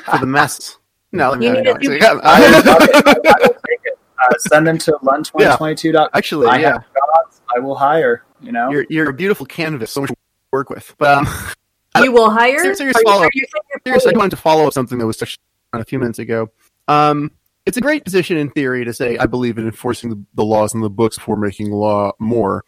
for 0.05 0.19
the 0.19 0.27
masses. 0.27 0.77
no, 1.11 1.33
you 1.39 1.53
no, 1.53 1.61
no, 1.61 1.73
no. 1.73 2.21
I, 2.23 2.37
I, 2.37 3.49
it. 3.69 3.99
Uh, 4.21 4.33
send 4.37 4.67
them 4.67 4.77
to 4.77 4.91
lund2022. 5.03 5.93
Yeah. 5.93 6.07
Actually, 6.13 6.47
I 6.47 6.57
yeah. 6.57 6.73
Jobs, 6.73 7.41
I 7.55 7.59
will 7.59 7.75
hire. 7.75 8.25
You 8.41 8.51
know, 8.51 8.69
you're, 8.69 8.85
you're 8.89 9.09
a 9.09 9.13
beautiful 9.13 9.47
canvas. 9.47 9.89
So 9.89 10.01
much 10.01 10.11
to 10.11 10.15
work 10.51 10.69
with. 10.69 10.93
But 10.99 11.17
um, 11.17 11.27
you 12.03 12.11
will 12.11 12.29
hire. 12.29 12.59
Serious, 12.59 12.77
serious 12.77 13.01
follow. 13.03 13.27
Serious, 13.87 14.05
I 14.05 14.15
wanted 14.15 14.31
to 14.31 14.37
follow 14.37 14.67
up 14.67 14.73
something 14.73 14.99
that 14.99 15.07
was 15.07 15.17
touched 15.17 15.39
on 15.73 15.81
a 15.81 15.85
few 15.85 15.97
minutes 15.97 16.19
ago. 16.19 16.51
Um, 16.87 17.31
it's 17.65 17.77
a 17.77 17.81
great 17.81 18.03
position 18.03 18.37
in 18.37 18.49
theory 18.51 18.85
to 18.85 18.93
say 18.93 19.17
I 19.17 19.25
believe 19.25 19.57
in 19.57 19.65
enforcing 19.65 20.09
the, 20.09 20.23
the 20.35 20.45
laws 20.45 20.73
in 20.73 20.81
the 20.81 20.89
books 20.89 21.17
before 21.17 21.35
making 21.35 21.71
law 21.71 22.11
more, 22.19 22.63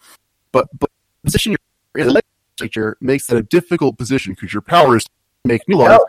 but 0.52 0.68
but 0.78 0.90
the 1.24 1.28
position 1.28 1.52
you're 1.52 2.02
in 2.02 2.08
the 2.08 2.22
legislature 2.60 2.98
makes 3.00 3.28
that 3.28 3.38
a 3.38 3.44
difficult 3.44 3.98
position 3.98 4.34
because 4.34 4.54
your 4.54 4.62
power 4.62 4.98
is 4.98 5.04
to 5.04 5.10
make 5.46 5.68
new 5.68 5.78
laws. 5.78 6.00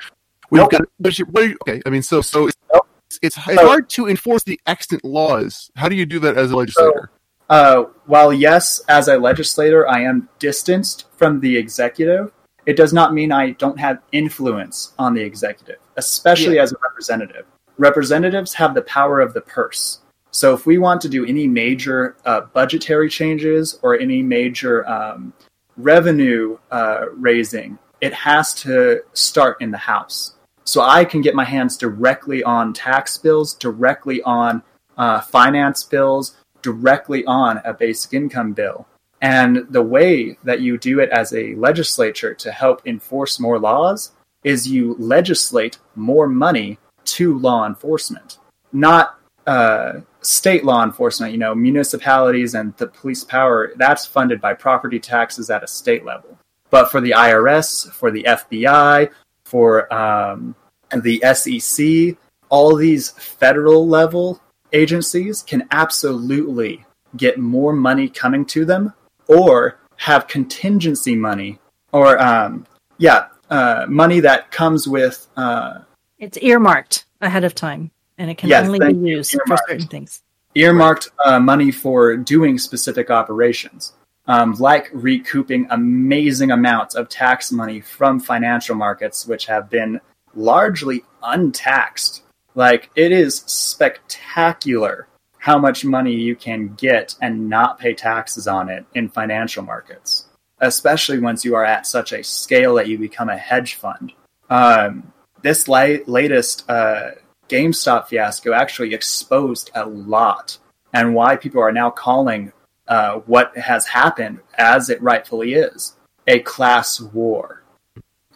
We've 0.50 0.62
nope. 0.62 0.70
got 0.70 0.80
but 0.98 1.18
you, 1.18 1.26
okay. 1.62 1.82
I 1.84 1.90
mean, 1.90 2.02
so 2.02 2.22
so 2.22 2.48
it's, 2.48 2.56
nope. 2.72 2.86
it's, 3.06 3.18
it's, 3.22 3.36
it's 3.36 3.60
hard 3.60 3.90
to 3.90 4.08
enforce 4.08 4.42
the 4.44 4.58
extant 4.66 5.04
laws. 5.04 5.70
How 5.76 5.88
do 5.88 5.96
you 5.96 6.06
do 6.06 6.18
that 6.20 6.38
as 6.38 6.50
a 6.50 6.56
legislator? 6.56 7.10
So, 7.12 7.54
uh, 7.54 7.84
while 8.06 8.32
yes, 8.32 8.80
as 8.88 9.08
a 9.08 9.18
legislator, 9.18 9.86
I 9.88 10.02
am 10.02 10.28
distanced 10.38 11.06
from 11.16 11.40
the 11.40 11.56
executive. 11.56 12.32
It 12.64 12.76
does 12.76 12.92
not 12.92 13.14
mean 13.14 13.32
I 13.32 13.52
don't 13.52 13.80
have 13.80 13.98
influence 14.12 14.92
on 14.98 15.14
the 15.14 15.22
executive, 15.22 15.78
especially 15.96 16.56
yeah. 16.56 16.62
as 16.62 16.72
a 16.72 16.76
representative 16.82 17.46
representatives 17.78 18.54
have 18.54 18.74
the 18.74 18.82
power 18.82 19.20
of 19.20 19.32
the 19.32 19.40
purse. 19.40 20.00
So 20.30 20.52
if 20.52 20.66
we 20.66 20.78
want 20.78 21.00
to 21.02 21.08
do 21.08 21.24
any 21.24 21.46
major 21.46 22.16
uh, 22.24 22.42
budgetary 22.52 23.08
changes 23.08 23.78
or 23.82 23.98
any 23.98 24.22
major 24.22 24.86
um, 24.88 25.32
revenue 25.76 26.58
uh, 26.70 27.06
raising, 27.14 27.78
it 28.00 28.12
has 28.12 28.54
to 28.54 29.00
start 29.14 29.56
in 29.60 29.70
the 29.70 29.78
House. 29.78 30.34
So 30.64 30.82
I 30.82 31.04
can 31.04 31.22
get 31.22 31.34
my 31.34 31.44
hands 31.44 31.76
directly 31.76 32.42
on 32.42 32.74
tax 32.74 33.16
bills, 33.16 33.54
directly 33.54 34.22
on 34.22 34.62
uh, 34.98 35.22
finance 35.22 35.82
bills, 35.82 36.36
directly 36.60 37.24
on 37.24 37.60
a 37.64 37.72
basic 37.72 38.12
income 38.12 38.52
bill. 38.52 38.86
And 39.20 39.66
the 39.70 39.82
way 39.82 40.38
that 40.44 40.60
you 40.60 40.78
do 40.78 41.00
it 41.00 41.08
as 41.10 41.32
a 41.32 41.54
legislature 41.54 42.34
to 42.34 42.52
help 42.52 42.86
enforce 42.86 43.40
more 43.40 43.58
laws 43.58 44.12
is 44.44 44.68
you 44.68 44.94
legislate 44.98 45.78
more 45.96 46.28
money 46.28 46.78
to 47.14 47.38
law 47.38 47.66
enforcement, 47.66 48.38
not 48.72 49.18
uh, 49.46 50.00
state 50.20 50.64
law 50.64 50.84
enforcement. 50.84 51.32
You 51.32 51.38
know, 51.38 51.54
municipalities 51.54 52.54
and 52.54 52.76
the 52.76 52.88
police 52.88 53.24
power 53.24 53.72
that's 53.76 54.06
funded 54.06 54.40
by 54.40 54.54
property 54.54 54.98
taxes 54.98 55.50
at 55.50 55.62
a 55.62 55.66
state 55.66 56.04
level. 56.04 56.38
But 56.70 56.90
for 56.90 57.00
the 57.00 57.12
IRS, 57.12 57.90
for 57.90 58.10
the 58.10 58.24
FBI, 58.24 59.10
for 59.44 59.92
um, 59.92 60.54
the 60.94 61.22
SEC, 61.34 62.16
all 62.50 62.76
these 62.76 63.10
federal 63.10 63.88
level 63.88 64.40
agencies 64.72 65.42
can 65.42 65.66
absolutely 65.70 66.84
get 67.16 67.38
more 67.38 67.72
money 67.72 68.08
coming 68.08 68.44
to 68.44 68.64
them 68.64 68.92
or 69.26 69.80
have 69.96 70.28
contingency 70.28 71.14
money 71.16 71.58
or 71.92 72.20
um, 72.22 72.66
yeah 72.98 73.28
uh, 73.50 73.86
money 73.88 74.20
that 74.20 74.50
comes 74.50 74.86
with 74.86 75.26
uh, 75.36 75.78
it's 76.18 76.38
earmarked 76.38 77.04
ahead 77.20 77.44
of 77.44 77.54
time, 77.54 77.90
and 78.16 78.30
it 78.30 78.38
can 78.38 78.48
yes, 78.48 78.66
only 78.66 78.78
be 78.78 79.08
used 79.08 79.36
for 79.46 79.56
certain 79.68 79.86
things. 79.86 80.22
Earmarked 80.54 81.10
uh, 81.24 81.38
money 81.38 81.70
for 81.70 82.16
doing 82.16 82.58
specific 82.58 83.10
operations, 83.10 83.92
um, 84.26 84.54
like 84.54 84.90
recouping 84.92 85.66
amazing 85.70 86.50
amounts 86.50 86.94
of 86.94 87.08
tax 87.08 87.52
money 87.52 87.80
from 87.80 88.18
financial 88.18 88.74
markets, 88.74 89.26
which 89.26 89.46
have 89.46 89.70
been 89.70 90.00
largely 90.34 91.04
untaxed. 91.22 92.22
Like, 92.54 92.90
it 92.96 93.12
is 93.12 93.36
spectacular 93.46 95.06
how 95.38 95.58
much 95.58 95.84
money 95.84 96.14
you 96.14 96.34
can 96.34 96.74
get 96.74 97.14
and 97.22 97.48
not 97.48 97.78
pay 97.78 97.94
taxes 97.94 98.48
on 98.48 98.68
it 98.68 98.84
in 98.94 99.08
financial 99.08 99.62
markets, 99.62 100.26
especially 100.60 101.20
once 101.20 101.44
you 101.44 101.54
are 101.54 101.64
at 101.64 101.86
such 101.86 102.12
a 102.12 102.24
scale 102.24 102.74
that 102.74 102.88
you 102.88 102.98
become 102.98 103.28
a 103.28 103.38
hedge 103.38 103.74
fund. 103.74 104.12
Um, 104.50 105.12
this 105.42 105.68
latest 105.68 106.68
uh, 106.68 107.10
GameStop 107.48 108.08
fiasco 108.08 108.52
actually 108.52 108.94
exposed 108.94 109.70
a 109.74 109.86
lot 109.86 110.58
and 110.92 111.14
why 111.14 111.36
people 111.36 111.62
are 111.62 111.72
now 111.72 111.90
calling 111.90 112.52
uh, 112.86 113.16
what 113.26 113.56
has 113.56 113.86
happened, 113.86 114.40
as 114.56 114.88
it 114.88 115.02
rightfully 115.02 115.54
is, 115.54 115.96
a 116.26 116.40
class 116.40 117.00
war. 117.00 117.62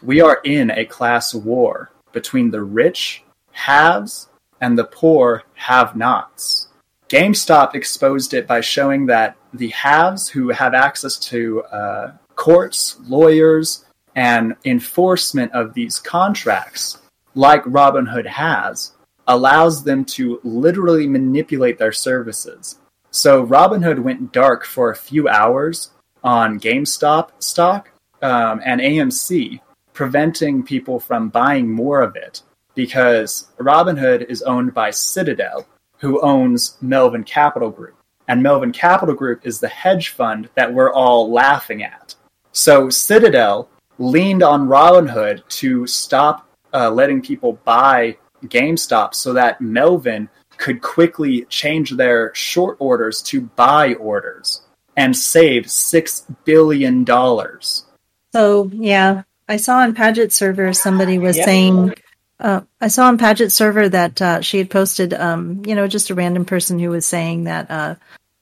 We 0.02 0.20
are 0.20 0.40
in 0.44 0.70
a 0.70 0.84
class 0.84 1.34
war 1.34 1.90
between 2.12 2.50
the 2.50 2.62
rich 2.62 3.24
haves 3.52 4.28
and 4.60 4.78
the 4.78 4.84
poor 4.84 5.44
have 5.54 5.96
nots. 5.96 6.68
GameStop 7.08 7.74
exposed 7.74 8.32
it 8.32 8.46
by 8.46 8.60
showing 8.60 9.06
that 9.06 9.36
the 9.52 9.68
haves 9.68 10.28
who 10.28 10.48
have 10.48 10.72
access 10.72 11.18
to 11.18 11.62
uh, 11.64 12.12
courts, 12.36 12.96
lawyers, 13.02 13.84
and 14.14 14.56
enforcement 14.64 15.52
of 15.52 15.74
these 15.74 15.98
contracts, 15.98 16.98
like 17.34 17.62
Robinhood 17.64 18.26
has, 18.26 18.92
allows 19.26 19.84
them 19.84 20.04
to 20.04 20.40
literally 20.42 21.06
manipulate 21.06 21.78
their 21.78 21.92
services. 21.92 22.78
So 23.10 23.46
Robinhood 23.46 23.98
went 23.98 24.32
dark 24.32 24.64
for 24.64 24.90
a 24.90 24.96
few 24.96 25.28
hours 25.28 25.90
on 26.24 26.60
GameStop 26.60 27.30
stock 27.38 27.90
um, 28.22 28.60
and 28.64 28.80
AMC, 28.80 29.60
preventing 29.92 30.62
people 30.62 30.98
from 30.98 31.28
buying 31.28 31.70
more 31.70 32.00
of 32.00 32.16
it 32.16 32.42
because 32.74 33.48
Robinhood 33.58 34.28
is 34.30 34.42
owned 34.42 34.72
by 34.72 34.90
Citadel, 34.90 35.66
who 35.98 36.20
owns 36.22 36.78
Melvin 36.80 37.24
Capital 37.24 37.70
Group. 37.70 37.96
And 38.28 38.42
Melvin 38.42 38.72
Capital 38.72 39.14
Group 39.14 39.46
is 39.46 39.60
the 39.60 39.68
hedge 39.68 40.10
fund 40.10 40.48
that 40.54 40.72
we're 40.72 40.92
all 40.92 41.30
laughing 41.30 41.82
at. 41.82 42.14
So 42.52 42.88
Citadel 42.88 43.68
leaned 43.98 44.42
on 44.42 44.68
Robinhood 44.68 45.46
to 45.48 45.86
stop 45.86 46.48
uh, 46.72 46.90
letting 46.90 47.22
people 47.22 47.58
buy 47.64 48.16
GameStop 48.44 49.14
so 49.14 49.32
that 49.34 49.60
Melvin 49.60 50.28
could 50.56 50.80
quickly 50.80 51.44
change 51.46 51.90
their 51.90 52.34
short 52.34 52.76
orders 52.78 53.20
to 53.22 53.40
buy 53.40 53.94
orders 53.94 54.62
and 54.96 55.16
save 55.16 55.70
six 55.70 56.26
billion 56.44 57.04
dollars. 57.04 57.84
So 58.32 58.70
yeah, 58.72 59.22
I 59.48 59.56
saw 59.56 59.78
on 59.78 59.94
Paget 59.94 60.32
server 60.32 60.72
somebody 60.72 61.18
was 61.18 61.36
yeah. 61.36 61.44
saying. 61.44 61.94
Uh, 62.38 62.62
I 62.80 62.88
saw 62.88 63.06
on 63.06 63.18
Paget 63.18 63.52
server 63.52 63.88
that 63.88 64.20
uh, 64.20 64.40
she 64.40 64.58
had 64.58 64.70
posted, 64.70 65.14
um, 65.14 65.62
you 65.64 65.74
know, 65.74 65.86
just 65.86 66.10
a 66.10 66.14
random 66.14 66.44
person 66.44 66.78
who 66.78 66.90
was 66.90 67.06
saying 67.06 67.44
that, 67.44 67.70
uh, 67.70 67.94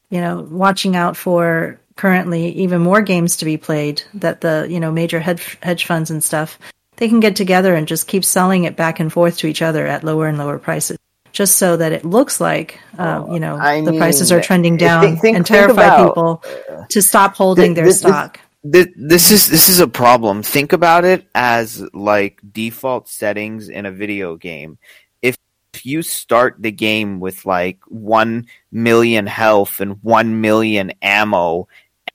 you 0.09 0.21
know, 0.21 0.41
watching 0.41 0.97
out 0.97 1.19
for 1.19 1.80
currently 2.01 2.49
even 2.53 2.81
more 2.81 3.03
games 3.03 3.37
to 3.37 3.45
be 3.45 3.59
played 3.59 4.03
that 4.15 4.41
the 4.41 4.67
you 4.71 4.81
know 4.81 4.91
major 4.91 5.21
hedge 5.21 5.59
hedge 5.63 5.85
funds 5.85 6.11
and 6.11 6.25
stuff 6.25 6.59
they 6.97 7.09
can 7.11 7.21
get 7.21 7.37
together 7.37 7.75
and 7.75 7.87
just 7.87 8.09
keep 8.09 8.25
selling 8.25 8.65
it 8.65 8.75
back 8.75 9.01
and 9.01 9.13
forth 9.13 9.37
to 9.37 9.47
each 9.47 9.61
other 9.61 9.87
at 9.87 10.03
lower 10.03 10.27
and 10.27 10.39
lower 10.39 10.59
prices 10.59 10.97
just 11.33 11.59
so 11.59 11.77
that 11.77 11.93
it 11.93 12.03
looks 12.03 12.41
like 12.41 12.81
uh, 12.99 13.27
you 13.31 13.39
know 13.39 13.55
I 13.55 13.83
the 13.83 13.91
mean, 13.91 14.01
prices 14.01 14.33
are 14.33 14.41
trending 14.41 14.79
down 14.79 15.03
think, 15.03 15.21
think, 15.21 15.37
and 15.37 15.45
terrify 15.45 15.85
about, 15.85 16.09
people 16.09 16.43
to 16.89 17.03
stop 17.03 17.35
holding 17.35 17.75
their 17.75 17.91
stock. 17.91 18.41
this, 18.65 18.87
this 18.97 19.31
is 19.31 19.47
this 19.49 19.69
is 19.69 19.79
a 19.79 19.87
problem. 19.87 20.43
Think 20.43 20.73
about 20.73 21.05
it 21.05 21.29
as 21.35 21.87
like 21.93 22.41
default 22.51 23.11
settings 23.11 23.69
in 23.69 23.85
a 23.85 23.93
video 23.93 24.37
game. 24.37 24.79
If 25.21 25.37
you 25.85 26.01
start 26.01 26.57
the 26.59 26.73
game 26.73 27.21
with 27.21 27.45
like 27.45 27.79
1 27.89 28.47
million 28.73 29.27
health 29.27 29.81
and 29.81 30.03
1 30.03 30.41
million 30.41 30.93
ammo 31.03 31.69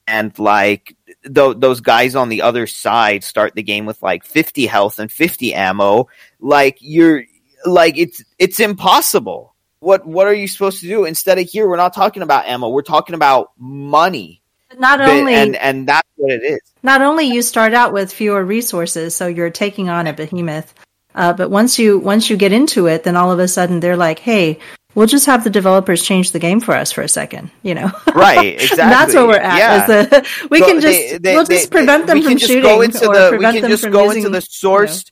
and 0.07 0.37
like 0.37 0.95
th- 1.23 1.57
those 1.57 1.81
guys 1.81 2.15
on 2.15 2.29
the 2.29 2.41
other 2.41 2.67
side 2.67 3.23
start 3.23 3.55
the 3.55 3.63
game 3.63 3.85
with 3.85 4.01
like 4.01 4.23
50 4.23 4.65
health 4.65 4.99
and 4.99 5.11
50 5.11 5.53
ammo. 5.53 6.07
Like 6.39 6.77
you're 6.81 7.23
like 7.65 7.97
it's 7.97 8.23
it's 8.39 8.59
impossible. 8.59 9.55
What 9.79 10.05
what 10.05 10.27
are 10.27 10.33
you 10.33 10.47
supposed 10.47 10.79
to 10.81 10.87
do? 10.87 11.05
Instead 11.05 11.39
of 11.39 11.47
here 11.47 11.67
we're 11.67 11.77
not 11.77 11.93
talking 11.93 12.23
about 12.23 12.45
ammo. 12.45 12.69
We're 12.69 12.81
talking 12.81 13.15
about 13.15 13.51
money. 13.57 14.41
Not 14.77 15.01
only 15.01 15.33
and 15.33 15.55
and 15.55 15.87
that's 15.87 16.07
what 16.15 16.33
it 16.33 16.43
is. 16.43 16.59
Not 16.83 17.01
only 17.01 17.25
you 17.25 17.41
start 17.41 17.73
out 17.73 17.93
with 17.93 18.11
fewer 18.11 18.43
resources 18.43 19.15
so 19.15 19.27
you're 19.27 19.49
taking 19.49 19.89
on 19.89 20.07
a 20.07 20.13
behemoth 20.13 20.73
uh, 21.13 21.33
but 21.33 21.49
once 21.49 21.79
you 21.79 21.97
once 21.97 22.29
you 22.29 22.37
get 22.37 22.51
into 22.51 22.87
it 22.87 23.03
then 23.03 23.15
all 23.15 23.31
of 23.31 23.39
a 23.39 23.47
sudden 23.47 23.79
they're 23.79 23.97
like 23.97 24.19
hey 24.19 24.59
we'll 24.95 25.07
just 25.07 25.25
have 25.27 25.43
the 25.43 25.49
developers 25.49 26.01
change 26.01 26.31
the 26.31 26.39
game 26.39 26.59
for 26.59 26.73
us 26.73 26.91
for 26.91 27.01
a 27.01 27.07
second, 27.07 27.51
you 27.61 27.75
know? 27.75 27.91
Right, 28.15 28.53
exactly. 28.61 28.77
that's 28.77 29.13
where 29.13 29.27
we're 29.27 29.37
at. 29.37 29.57
Yeah. 29.57 29.85
The, 29.85 30.27
we 30.49 30.59
so 30.59 30.65
can 30.65 30.81
just 30.81 30.97
they, 30.97 31.17
they, 31.17 31.35
we'll 31.35 31.45
just 31.45 31.69
prevent 31.69 32.07
them 32.07 32.23
from 32.23 32.37
shooting. 32.37 32.63
Go 32.63 32.81
into 32.81 32.99
the, 32.99 33.37
we 33.37 33.43
can 33.59 33.69
just 33.69 33.89
go 33.91 34.09
into 34.11 34.29
the 34.29 34.41
source, 34.41 35.05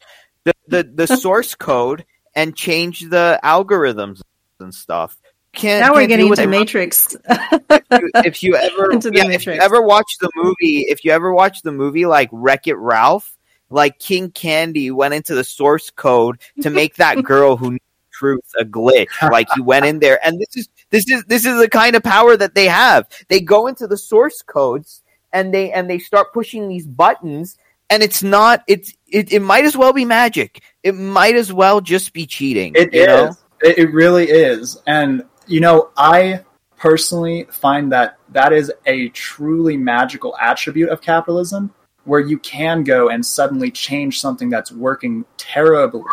you 0.45 0.51
know. 0.51 0.53
the, 0.67 0.83
the, 0.83 1.05
the 1.07 1.17
source 1.17 1.53
code 1.53 2.05
and 2.33 2.55
change 2.55 3.01
the 3.01 3.39
algorithms 3.43 4.21
and 4.59 4.73
stuff. 4.73 5.15
Can't, 5.53 5.85
now 5.85 5.93
we're 5.93 6.07
getting 6.07 6.29
into 6.29 6.47
Matrix. 6.47 7.15
if, 7.29 7.61
you, 7.91 8.09
if 8.15 8.43
you 8.43 8.55
ever, 8.55 8.91
yeah, 9.11 9.29
if 9.29 9.45
you 9.45 9.53
ever 9.53 9.83
watch 9.83 10.17
the 10.19 10.29
movie, 10.35 10.85
if 10.89 11.05
you 11.05 11.11
ever 11.11 11.31
watch 11.31 11.61
the 11.61 11.71
movie 11.71 12.07
like 12.07 12.29
Wreck 12.31 12.65
It 12.65 12.75
Ralph, 12.75 13.37
like 13.69 13.99
King 13.99 14.31
Candy 14.31 14.89
went 14.89 15.13
into 15.13 15.35
the 15.35 15.43
source 15.43 15.91
code 15.91 16.39
to 16.61 16.71
make 16.71 16.95
that 16.95 17.23
girl 17.23 17.55
who 17.55 17.77
truth 18.23 18.53
a 18.59 18.65
glitch. 18.65 19.07
Like 19.33 19.47
he 19.55 19.61
went 19.61 19.85
in 19.85 19.99
there, 19.99 20.19
and 20.25 20.39
this 20.39 20.55
is 20.55 20.69
this 20.89 21.09
is 21.09 21.23
this 21.25 21.45
is 21.45 21.59
the 21.59 21.69
kind 21.69 21.95
of 21.95 22.03
power 22.03 22.37
that 22.37 22.55
they 22.55 22.67
have. 22.67 23.07
They 23.29 23.41
go 23.41 23.67
into 23.67 23.87
the 23.87 23.97
source 23.97 24.41
codes 24.41 25.01
and 25.31 25.53
they 25.53 25.71
and 25.71 25.89
they 25.89 25.99
start 25.99 26.33
pushing 26.33 26.67
these 26.67 26.85
buttons, 26.85 27.57
and 27.89 28.03
it's 28.03 28.21
not 28.21 28.63
it's 28.67 28.93
it, 29.07 29.33
it 29.33 29.41
might 29.41 29.65
as 29.65 29.75
well 29.75 29.93
be 29.93 30.05
magic. 30.05 30.61
It 30.83 30.93
might 30.93 31.35
as 31.35 31.51
well 31.51 31.81
just 31.81 32.13
be 32.13 32.25
cheating. 32.25 32.73
It 32.75 32.93
is. 32.93 33.07
Know? 33.07 33.35
It 33.63 33.93
really 33.93 34.29
is, 34.29 34.77
and 34.87 35.23
you 35.47 35.61
know 35.61 35.89
I 35.97 36.43
personally 36.77 37.47
find 37.49 37.91
that 37.93 38.17
that 38.29 38.51
is 38.51 38.71
a 38.85 39.09
truly 39.09 39.77
magical 39.77 40.35
attribute 40.37 40.89
of 40.89 41.01
capitalism 41.01 41.73
where 42.03 42.19
you 42.19 42.37
can 42.39 42.83
go 42.83 43.09
and 43.09 43.25
suddenly 43.25 43.71
change 43.71 44.19
something 44.19 44.49
that's 44.49 44.71
working 44.71 45.23
terribly. 45.37 46.03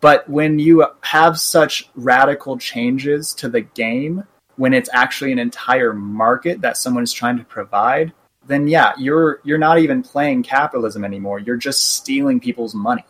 But 0.00 0.28
when 0.28 0.58
you 0.58 0.86
have 1.02 1.38
such 1.38 1.88
radical 1.94 2.58
changes 2.58 3.34
to 3.34 3.48
the 3.48 3.62
game, 3.62 4.24
when 4.56 4.74
it's 4.74 4.90
actually 4.92 5.32
an 5.32 5.38
entire 5.38 5.92
market 5.92 6.60
that 6.60 6.76
someone 6.76 7.02
is 7.02 7.12
trying 7.12 7.38
to 7.38 7.44
provide, 7.44 8.12
then 8.46 8.68
yeah, 8.68 8.92
you're 8.98 9.40
you're 9.44 9.58
not 9.58 9.78
even 9.78 10.02
playing 10.02 10.42
capitalism 10.42 11.04
anymore. 11.04 11.38
You're 11.38 11.56
just 11.56 11.94
stealing 11.94 12.40
people's 12.40 12.74
money. 12.74 13.04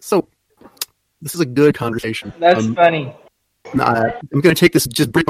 So 0.00 0.28
this 1.20 1.34
is 1.34 1.40
a 1.40 1.46
good 1.46 1.74
conversation. 1.74 2.32
That's 2.38 2.64
um, 2.64 2.74
funny. 2.74 3.14
I'm 3.74 4.18
going 4.30 4.54
to 4.54 4.54
take 4.54 4.72
this 4.72 4.86
just 4.86 5.12
brief 5.12 5.24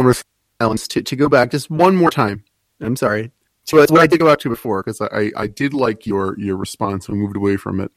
silence 0.60 0.88
to, 0.88 1.02
to 1.02 1.16
go 1.16 1.28
back 1.28 1.50
just 1.50 1.70
one 1.70 1.96
more 1.96 2.10
time. 2.10 2.44
I'm 2.80 2.96
sorry 2.96 3.30
so 3.64 3.76
that's 3.78 3.92
what 3.92 4.00
I 4.00 4.06
did 4.06 4.18
go 4.18 4.26
back 4.26 4.38
to 4.40 4.48
before 4.48 4.82
because 4.82 5.00
I, 5.00 5.30
I 5.36 5.46
did 5.46 5.72
like 5.72 6.06
your 6.06 6.38
your 6.38 6.56
response 6.56 7.08
and 7.08 7.18
moved 7.18 7.36
away 7.36 7.56
from 7.56 7.80
it. 7.80 7.92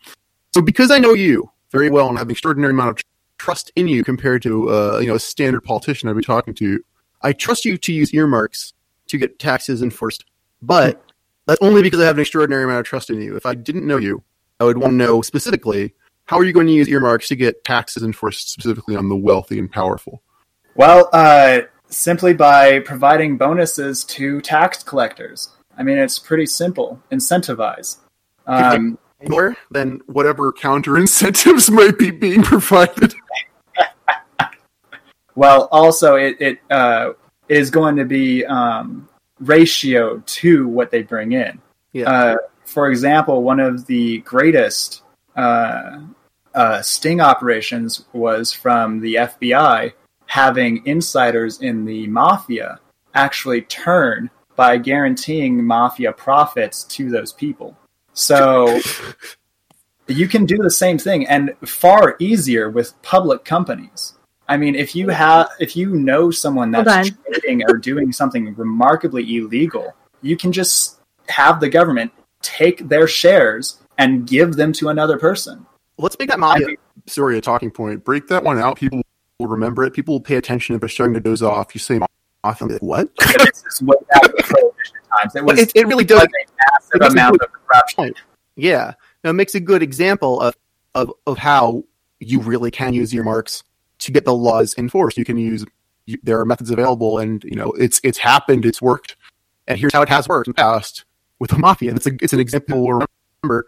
So 0.53 0.61
because 0.61 0.91
I 0.91 0.99
know 0.99 1.13
you 1.13 1.49
very 1.72 1.89
well 1.89 2.09
and 2.09 2.18
have 2.18 2.28
an 2.28 2.32
extraordinary 2.32 2.72
amount 2.72 2.89
of 2.91 3.03
trust 3.38 3.72
in 3.76 3.88
you 3.88 4.03
compared 4.03 4.41
to 4.43 4.70
uh, 4.70 4.99
you 4.99 5.07
know 5.07 5.16
a 5.16 5.20
standard 5.20 5.61
politician 5.61 6.09
I'd 6.09 6.16
be 6.16 6.24
talking 6.24 6.53
to, 6.55 6.84
I 7.22 7.34
trust 7.34 7.66
you 7.66 7.78
to 7.78 7.93
use 7.93 8.13
earmarks 8.13 8.74
to 9.07 9.18
get 9.18 9.39
taxes 9.39 9.82
enforced. 9.82 10.26
But 10.61 11.03
that's 11.45 11.61
only 11.61 11.82
because 11.82 11.99
I 11.99 12.05
have 12.05 12.18
an 12.18 12.22
extraordinary 12.22 12.63
amount 12.63 12.80
of 12.80 12.86
trust 12.86 13.09
in 13.09 13.22
you. 13.22 13.36
If 13.36 13.45
I 13.45 13.53
didn't 13.53 13.86
know 13.86 13.97
you, 13.97 14.24
I 14.59 14.63
would 14.63 14.78
want 14.78 14.91
to 14.91 14.97
know 14.97 15.22
specifically 15.22 15.93
how 16.26 16.38
are 16.38 16.43
you 16.43 16.53
going 16.53 16.68
to 16.68 16.74
use 16.74 16.89
earmarks 16.89 17.28
to 17.28 17.36
get 17.36 17.63
taxes 17.63 18.03
enforced 18.03 18.49
specifically 18.49 18.95
on 18.95 19.09
the 19.09 19.16
wealthy 19.16 19.59
and 19.59 19.72
powerful. 19.72 20.24
Well, 20.76 21.09
uh, 21.13 21.61
simply 21.88 22.34
by 22.34 22.80
providing 22.80 23.38
bonuses 23.38 24.03
to 24.05 24.41
tax 24.41 24.84
collectors. 24.84 25.49
I 25.78 25.84
mean, 25.84 25.97
it's 25.97 26.20
pretty 26.20 26.47
simple. 26.47 27.01
Incentivize. 27.11 27.97
Um, 28.47 28.97
more 29.28 29.55
than 29.72 30.01
whatever 30.07 30.51
counter 30.51 30.97
incentives 30.97 31.70
might 31.72 31.97
be 31.97 32.11
being 32.11 32.43
provided. 32.43 33.13
well, 35.36 35.68
also 35.72 36.16
it, 36.16 36.38
it 36.39 36.59
uh, 36.70 37.13
is 37.49 37.70
going 37.70 37.95
to 37.97 38.05
be 38.05 38.45
um, 38.45 39.07
ratio 39.39 40.20
to 40.26 40.68
what 40.68 40.91
they 40.91 41.01
bring 41.01 41.32
in. 41.32 41.61
Yeah. 41.93 42.09
Uh, 42.09 42.36
for 42.66 42.89
example, 42.89 43.43
one 43.43 43.59
of 43.59 43.86
the 43.86 44.20
greatest 44.20 45.01
uh, 45.36 45.99
uh 46.53 46.82
sting 46.82 47.20
operations 47.20 48.05
was 48.13 48.53
from 48.53 49.01
the 49.01 49.16
FBI 49.16 49.91
having 50.28 50.86
insiders 50.86 51.61
in 51.61 51.86
the 51.86 52.07
mafia 52.07 52.80
actually 53.13 53.61
turn 53.61 54.30
by 54.55 54.78
guaranteeing 54.78 55.63
mafia 55.66 56.11
profits 56.13 56.84
to 56.86 57.09
those 57.09 57.34
people. 57.34 57.78
So 58.16 58.80
you 60.07 60.28
can 60.28 60.45
do 60.45 60.57
the 60.57 60.72
same 60.72 60.97
thing 60.97 61.28
and 61.28 61.53
far 61.66 62.16
easier 62.20 62.70
with 62.70 62.99
public 63.03 63.45
companies. 63.45 64.13
I 64.47 64.57
mean, 64.57 64.76
if 64.76 64.95
you 64.95 65.09
have, 65.09 65.49
if 65.59 65.76
you 65.76 65.89
know 65.95 66.32
someone 66.32 66.72
that's 66.72 67.11
trading 67.30 67.63
or 67.70 67.78
doing 67.78 68.11
something 68.11 68.55
remarkably 68.55 69.38
illegal, 69.38 69.93
you 70.22 70.38
can 70.38 70.51
just 70.51 70.99
have 71.28 71.59
the 71.59 71.70
government 71.70 72.11
take 72.41 72.88
their 72.88 73.07
shares 73.07 73.82
and 73.97 74.28
give 74.28 74.55
them 74.55 74.72
to 74.74 74.89
another 74.89 75.18
person. 75.18 75.66
Let's 75.97 76.18
make 76.18 76.30
that 76.30 76.39
mafia 76.39 76.66
I 76.66 76.70
mean, 76.70 76.78
story 77.07 77.38
a 77.38 77.41
talking 77.41 77.72
point. 77.72 78.03
Break 78.03 78.28
that 78.28 78.43
one 78.43 78.59
out. 78.59 78.78
People 78.78 79.01
will 79.39 79.47
remember 79.47 79.84
it. 79.84 79.93
People 79.93 80.16
will 80.16 80.22
pay 80.22 80.36
attention 80.36 80.76
if 80.76 80.84
it's 80.84 80.93
starting 80.93 81.16
to 81.16 81.20
doze 81.20 81.41
off. 81.41 81.74
You 81.74 81.80
say 81.80 81.99
off. 82.45 82.61
I'm 82.61 82.69
like, 82.69 82.81
what? 82.81 83.09
It, 85.33 85.43
was, 85.45 85.59
it, 85.59 85.71
it 85.75 85.87
really 85.87 86.03
does. 86.03 86.23
a 86.23 86.27
massive 86.99 87.13
amount 87.13 87.41
of 87.41 87.47
corruption. 87.51 88.13
Yeah. 88.57 88.93
Now, 89.23 89.29
it 89.29 89.33
makes 89.33 89.55
a 89.55 89.61
good 89.61 89.81
example 89.81 90.41
of, 90.41 90.55
of, 90.93 91.11
of 91.25 91.37
how 91.37 91.83
you 92.19 92.41
really 92.41 92.69
can 92.69 92.93
use 92.93 93.13
earmarks 93.13 93.63
to 93.99 94.11
get 94.11 94.25
the 94.25 94.33
laws 94.33 94.75
enforced. 94.77 95.17
You 95.17 95.23
can 95.23 95.37
use, 95.37 95.65
you, 96.05 96.17
there 96.21 96.39
are 96.39 96.45
methods 96.45 96.69
available 96.69 97.17
and, 97.17 97.43
you 97.45 97.55
know, 97.55 97.71
it's, 97.71 98.01
it's 98.03 98.17
happened, 98.17 98.65
it's 98.65 98.81
worked. 98.81 99.15
And 99.67 99.79
here's 99.79 99.93
how 99.93 100.01
it 100.01 100.09
has 100.09 100.27
worked 100.27 100.47
in 100.47 100.51
the 100.51 100.55
past 100.55 101.05
with 101.39 101.51
the 101.51 101.57
mafia. 101.57 101.95
It's, 101.95 102.07
a, 102.07 102.11
it's 102.21 102.33
an 102.33 102.41
example 102.41 102.85
we'll 102.85 103.07
remember. 103.41 103.67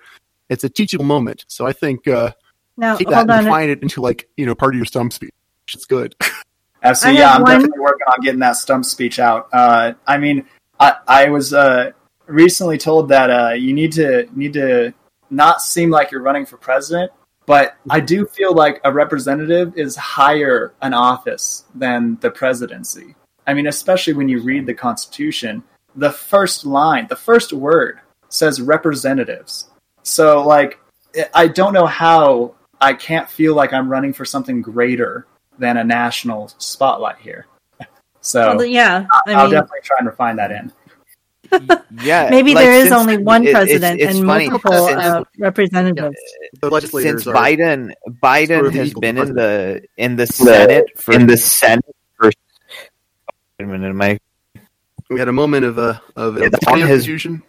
It's 0.49 0.65
a 0.65 0.69
teachable 0.69 1.05
moment. 1.05 1.45
So 1.47 1.65
I 1.65 1.71
think, 1.71 2.07
uh, 2.07 2.34
now, 2.75 2.95
take 2.95 3.09
that 3.09 3.30
and 3.30 3.45
define 3.45 3.69
it 3.69 3.82
into 3.82 4.01
like, 4.01 4.30
you 4.38 4.45
know, 4.45 4.53
part 4.53 4.75
of 4.75 4.78
your 4.78 4.86
stump 4.86 5.13
speech. 5.13 5.32
It's 5.73 5.86
good. 5.86 6.15
So 6.93 7.09
yeah, 7.09 7.34
I'm 7.34 7.41
one... 7.41 7.51
definitely 7.51 7.80
working 7.80 8.07
on 8.07 8.21
getting 8.21 8.39
that 8.39 8.57
stump 8.57 8.86
speech 8.86 9.19
out. 9.19 9.49
Uh, 9.51 9.93
I 10.05 10.17
mean, 10.17 10.45
I, 10.80 10.95
I 11.07 11.30
was 11.30 11.53
uh, 11.53 11.91
recently 12.28 12.78
told 12.78 13.09
that 13.09 13.30
uh, 13.30 13.53
you 13.53 13.73
need 13.73 13.91
to 13.93 14.28
need 14.36 14.53
to 14.53 14.93
not 15.30 15.61
seem 15.61 15.89
like 15.89 16.11
you're 16.11 16.21
running 16.21 16.45
for 16.45 16.57
president, 16.57 17.11
but 17.45 17.78
I 17.89 17.99
do 17.99 18.25
feel 18.25 18.53
like 18.53 18.80
a 18.84 18.91
representative 18.91 19.78
is 19.78 19.95
higher 19.95 20.73
an 20.82 20.93
office 20.93 21.65
than 21.73 22.17
the 22.21 22.32
presidency. 22.32 23.15
I 23.45 23.53
mean, 23.53 23.67
especially 23.67 24.13
when 24.13 24.30
you 24.30 24.41
read 24.41 24.65
the 24.65 24.73
Constitution, 24.73 25.63
the 25.95 26.11
first 26.11 26.65
line, 26.65 27.07
the 27.07 27.15
first 27.15 27.53
word 27.53 27.99
says 28.30 28.61
representatives. 28.61 29.69
So, 30.03 30.45
like, 30.45 30.80
I 31.34 31.47
don't 31.47 31.73
know 31.73 31.86
how 31.86 32.55
I 32.80 32.93
can't 32.93 33.30
feel 33.30 33.55
like 33.55 33.73
I'm 33.73 33.89
running 33.89 34.13
for 34.13 34.25
something 34.25 34.61
greater 34.61 35.25
than 35.60 35.78
a 35.78 35.84
national 35.84 36.49
spotlight 36.58 37.18
here. 37.18 37.45
So 38.20 38.58
well, 38.58 38.66
yeah, 38.66 39.05
I 39.26 39.43
will 39.43 39.51
definitely 39.51 39.80
try 39.84 39.97
and 39.99 40.08
refine 40.08 40.36
that 40.36 40.51
in. 40.51 40.74
yeah, 42.03 42.28
maybe 42.32 42.53
like 42.53 42.66
there 42.66 42.74
is 42.74 42.91
only 42.91 43.16
one 43.16 43.43
president 43.43 44.01
it's, 44.01 44.10
it's 44.10 44.18
and 44.18 44.28
funny. 44.28 44.49
multiple 44.49 44.74
uh, 44.74 45.24
representatives. 45.38 46.18
Yeah, 46.62 46.80
since 46.80 47.24
Biden, 47.24 47.93
Biden 48.22 48.74
has 48.74 48.93
been 48.93 49.18
in 49.18 49.34
the 49.34 49.82
in 49.95 50.18
the 50.18 50.28
Senate 50.28 50.99
for 50.99 51.14
in 51.14 51.28
the 51.28 51.38
Senate 51.38 51.95
for. 52.18 52.26
Wait 52.26 52.36
a 53.60 53.64
minute, 53.66 53.91
am 53.91 54.01
I? 54.01 54.20
We 55.10 55.20
had 55.20 55.30
a 55.30 55.34
moment 55.34 55.64
of 55.64 55.80
uh, 55.80 55.99
of 56.18 56.38
yeah, 56.38 56.49
confusion. 56.49 57.43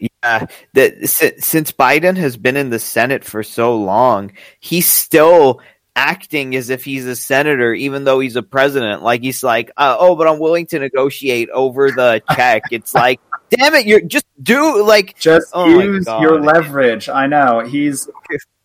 Yeah, 0.00 0.46
that 0.72 1.08
since 1.38 1.70
Biden 1.70 2.16
has 2.16 2.36
been 2.36 2.56
in 2.56 2.70
the 2.70 2.80
Senate 2.80 3.22
for 3.24 3.44
so 3.44 3.76
long, 3.76 4.32
he 4.58 4.80
still 4.80 5.60
acting 5.96 6.54
as 6.54 6.70
if 6.70 6.84
he's 6.84 7.06
a 7.06 7.16
senator, 7.16 7.74
even 7.74 8.04
though 8.04 8.20
he's 8.20 8.36
a 8.36 8.42
president. 8.42 9.02
Like 9.02 9.22
he's 9.22 9.42
like, 9.42 9.70
uh, 9.76 9.96
oh, 9.98 10.16
but 10.16 10.28
I'm 10.28 10.38
willing 10.38 10.66
to 10.66 10.78
negotiate 10.78 11.50
over 11.50 11.90
the 11.90 12.22
check. 12.34 12.64
it's 12.70 12.94
like, 12.94 13.20
damn 13.50 13.74
it, 13.74 13.86
you're 13.86 14.00
just 14.00 14.26
do 14.42 14.84
like 14.84 15.18
just 15.18 15.48
oh 15.52 15.80
use 15.80 16.06
your 16.06 16.40
leverage. 16.40 17.08
I 17.08 17.26
know 17.26 17.60
he's 17.60 18.08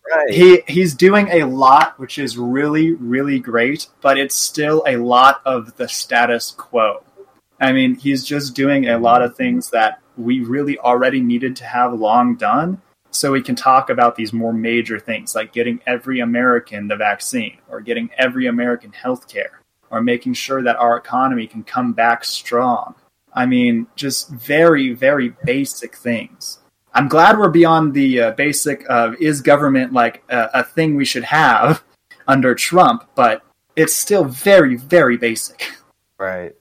right. 0.10 0.30
he 0.30 0.62
he's 0.68 0.96
doing 0.96 1.28
a 1.30 1.44
lot, 1.44 2.00
which 2.00 2.18
is 2.18 2.38
really 2.38 2.94
really 2.94 3.40
great, 3.40 3.88
but 4.02 4.18
it's 4.18 4.36
still 4.36 4.84
a 4.88 4.98
lot 4.98 5.42
of 5.46 5.76
the 5.78 5.88
status 5.88 6.52
quo. 6.52 7.04
I 7.60 7.72
mean, 7.74 7.96
he's 7.96 8.24
just 8.24 8.56
doing 8.56 8.88
a 8.88 9.00
lot 9.00 9.22
of 9.22 9.36
things 9.36 9.72
that 9.72 10.00
we 10.16 10.42
really 10.42 10.78
already 10.78 11.22
needed 11.22 11.56
to 11.58 11.66
have 11.66 11.94
long 11.94 12.36
done 12.36 12.82
so 13.12 13.32
we 13.32 13.42
can 13.42 13.56
talk 13.56 13.90
about 13.90 14.16
these 14.16 14.34
more 14.34 14.54
major 14.54 15.00
things 15.00 15.34
like 15.36 15.54
getting 15.54 15.80
every 15.88 16.20
American 16.20 16.88
the 16.88 16.96
vaccine 16.96 17.58
or 17.70 17.82
getting 17.82 18.10
every 18.18 18.48
American 18.48 18.92
health 18.92 19.28
care 19.28 19.62
or 19.90 20.02
making 20.02 20.34
sure 20.34 20.62
that 20.64 20.76
our 20.76 20.98
economy 20.98 21.48
can 21.48 21.64
come 21.64 21.94
back 21.94 22.24
strong. 22.24 22.96
I 23.34 23.46
mean, 23.46 23.88
just 23.96 24.30
very, 24.30 24.94
very 24.94 25.34
basic 25.46 25.96
things. 25.96 26.60
I'm 26.94 27.08
glad 27.08 27.38
we're 27.38 27.50
beyond 27.50 27.94
the 27.94 28.22
uh, 28.22 28.32
basic 28.32 28.84
of 28.90 29.16
is 29.22 29.42
government 29.42 29.94
like 29.94 30.24
a, 30.30 30.50
a 30.56 30.64
thing 30.64 30.96
we 30.96 31.06
should 31.06 31.26
have 31.26 31.84
under 32.28 32.56
Trump, 32.56 33.10
but 33.16 33.44
it's 33.76 33.94
still 33.94 34.26
very, 34.26 34.76
very 34.76 35.18
basic. 35.18 35.72
Right. 36.18 36.56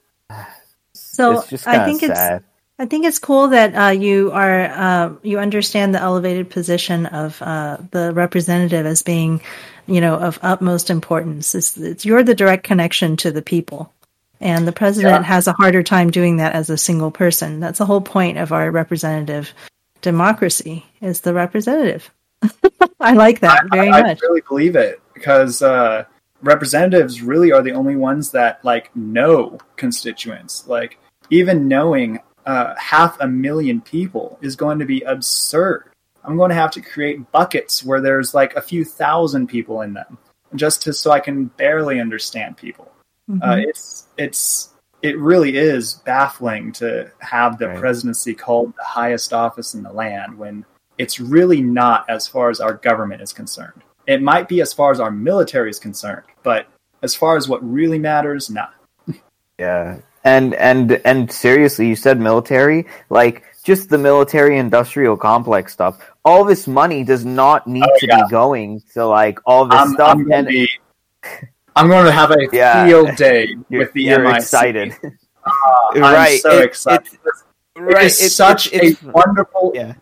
So 0.93 1.39
I 1.65 1.83
think 1.85 2.01
sad. 2.01 2.11
it's 2.11 2.45
I 2.79 2.85
think 2.85 3.05
it's 3.05 3.19
cool 3.19 3.47
that 3.49 3.73
uh, 3.73 3.89
you 3.89 4.31
are 4.31 4.65
uh, 4.65 5.13
you 5.23 5.39
understand 5.39 5.95
the 5.95 6.01
elevated 6.01 6.49
position 6.49 7.07
of 7.07 7.41
uh, 7.41 7.77
the 7.91 8.13
representative 8.13 8.85
as 8.85 9.01
being, 9.01 9.41
you 9.87 9.99
know, 9.99 10.15
of 10.15 10.37
utmost 10.43 10.91
importance. 10.91 11.55
It's, 11.55 11.75
it's, 11.75 12.05
you're 12.05 12.23
the 12.23 12.35
direct 12.35 12.63
connection 12.63 13.17
to 13.17 13.31
the 13.31 13.41
people, 13.41 13.91
and 14.39 14.67
the 14.67 14.71
president 14.71 15.23
yeah. 15.23 15.23
has 15.23 15.47
a 15.47 15.53
harder 15.53 15.81
time 15.81 16.11
doing 16.11 16.37
that 16.37 16.53
as 16.53 16.69
a 16.69 16.77
single 16.77 17.09
person. 17.09 17.59
That's 17.59 17.79
the 17.79 17.85
whole 17.85 18.01
point 18.01 18.37
of 18.37 18.51
our 18.51 18.69
representative 18.69 19.53
democracy 20.01 20.85
is 21.01 21.21
the 21.21 21.33
representative. 21.33 22.11
I 22.99 23.13
like 23.13 23.39
that 23.39 23.65
I, 23.71 23.75
very 23.75 23.89
I, 23.89 24.01
much. 24.01 24.19
I 24.21 24.27
really 24.27 24.43
believe 24.47 24.75
it 24.75 25.01
because 25.15 25.63
uh, 25.63 26.05
representatives 26.43 27.23
really 27.23 27.51
are 27.51 27.63
the 27.63 27.71
only 27.71 27.95
ones 27.95 28.31
that 28.31 28.63
like 28.63 28.95
know 28.95 29.57
constituents. 29.77 30.67
Like 30.67 30.99
even 31.31 31.67
knowing 31.67 32.19
uh, 32.47 32.73
half 32.77 33.19
a 33.19 33.27
million 33.27 33.81
people 33.81 34.39
is 34.41 34.55
going 34.55 34.79
to 34.79 34.85
be 34.85 35.01
absurd. 35.01 35.91
I'm 36.23 36.37
going 36.37 36.49
to 36.49 36.55
have 36.55 36.71
to 36.71 36.81
create 36.81 37.31
buckets 37.31 37.83
where 37.83 38.01
there's 38.01 38.33
like 38.33 38.55
a 38.55 38.61
few 38.61 38.85
thousand 38.85 39.47
people 39.47 39.81
in 39.81 39.93
them, 39.93 40.17
just 40.55 40.81
to 40.83 40.93
so 40.93 41.11
I 41.11 41.19
can 41.19 41.45
barely 41.45 41.99
understand 41.99 42.55
people. 42.55 42.91
Mm-hmm. 43.29 43.43
Uh, 43.43 43.57
it's 43.57 44.07
it's 44.17 44.73
it 45.01 45.17
really 45.19 45.57
is 45.57 45.95
baffling 46.05 46.71
to 46.73 47.11
have 47.19 47.59
the 47.59 47.67
right. 47.67 47.79
presidency 47.79 48.33
called 48.33 48.73
the 48.77 48.83
highest 48.83 49.33
office 49.33 49.73
in 49.73 49.83
the 49.83 49.91
land 49.91 50.37
when 50.37 50.65
it's 50.97 51.19
really 51.19 51.61
not 51.61 52.09
as 52.09 52.27
far 52.27 52.49
as 52.49 52.61
our 52.61 52.73
government 52.73 53.21
is 53.21 53.33
concerned. 53.33 53.83
It 54.07 54.21
might 54.21 54.47
be 54.47 54.61
as 54.61 54.71
far 54.71 54.91
as 54.91 55.01
our 55.01 55.11
military 55.11 55.69
is 55.69 55.79
concerned, 55.79 56.23
but 56.43 56.67
as 57.03 57.13
far 57.13 57.35
as 57.35 57.49
what 57.49 57.61
really 57.61 57.99
matters, 57.99 58.49
not. 58.49 58.73
yeah. 59.59 59.99
And 60.27 60.53
and 60.55 60.91
and 61.05 61.31
seriously, 61.31 61.87
you 61.87 61.95
said 61.95 62.19
military, 62.19 62.85
like 63.09 63.45
just 63.63 63.87
the 63.87 63.97
military 63.97 64.57
industrial 64.57 65.15
complex 65.15 65.71
stuff. 65.71 66.01
All 66.25 66.43
this 66.43 66.67
money 66.67 67.05
does 67.05 67.23
not 67.23 67.65
need 67.65 67.85
oh, 67.85 67.99
to 67.99 68.07
yeah. 68.07 68.25
be 68.25 68.29
going 68.29 68.81
to 68.93 69.05
like 69.05 69.39
all 69.45 69.67
this 69.67 69.79
I'm, 69.79 69.93
stuff. 69.93 70.17
I'm, 70.17 70.29
and, 70.33 70.47
be, 70.47 70.69
I'm 71.77 71.87
going 71.87 72.05
to 72.05 72.11
have 72.11 72.31
a 72.31 72.45
yeah, 72.51 72.85
field 72.85 73.15
day 73.15 73.55
with 73.69 73.93
the 73.93 74.03
you're 74.03 74.19
MIC. 74.19 74.35
excited. 74.35 74.95
Uh, 75.01 75.09
I'm 75.93 76.01
right. 76.01 76.41
so 76.41 76.57
it, 76.57 76.65
excited. 76.65 77.07
It, 77.77 77.79
right. 77.79 78.03
It 78.03 78.19
is 78.19 78.35
such 78.35 78.73
a 78.73 78.97
wonderful, 79.03 79.71
yeah. 79.73 79.93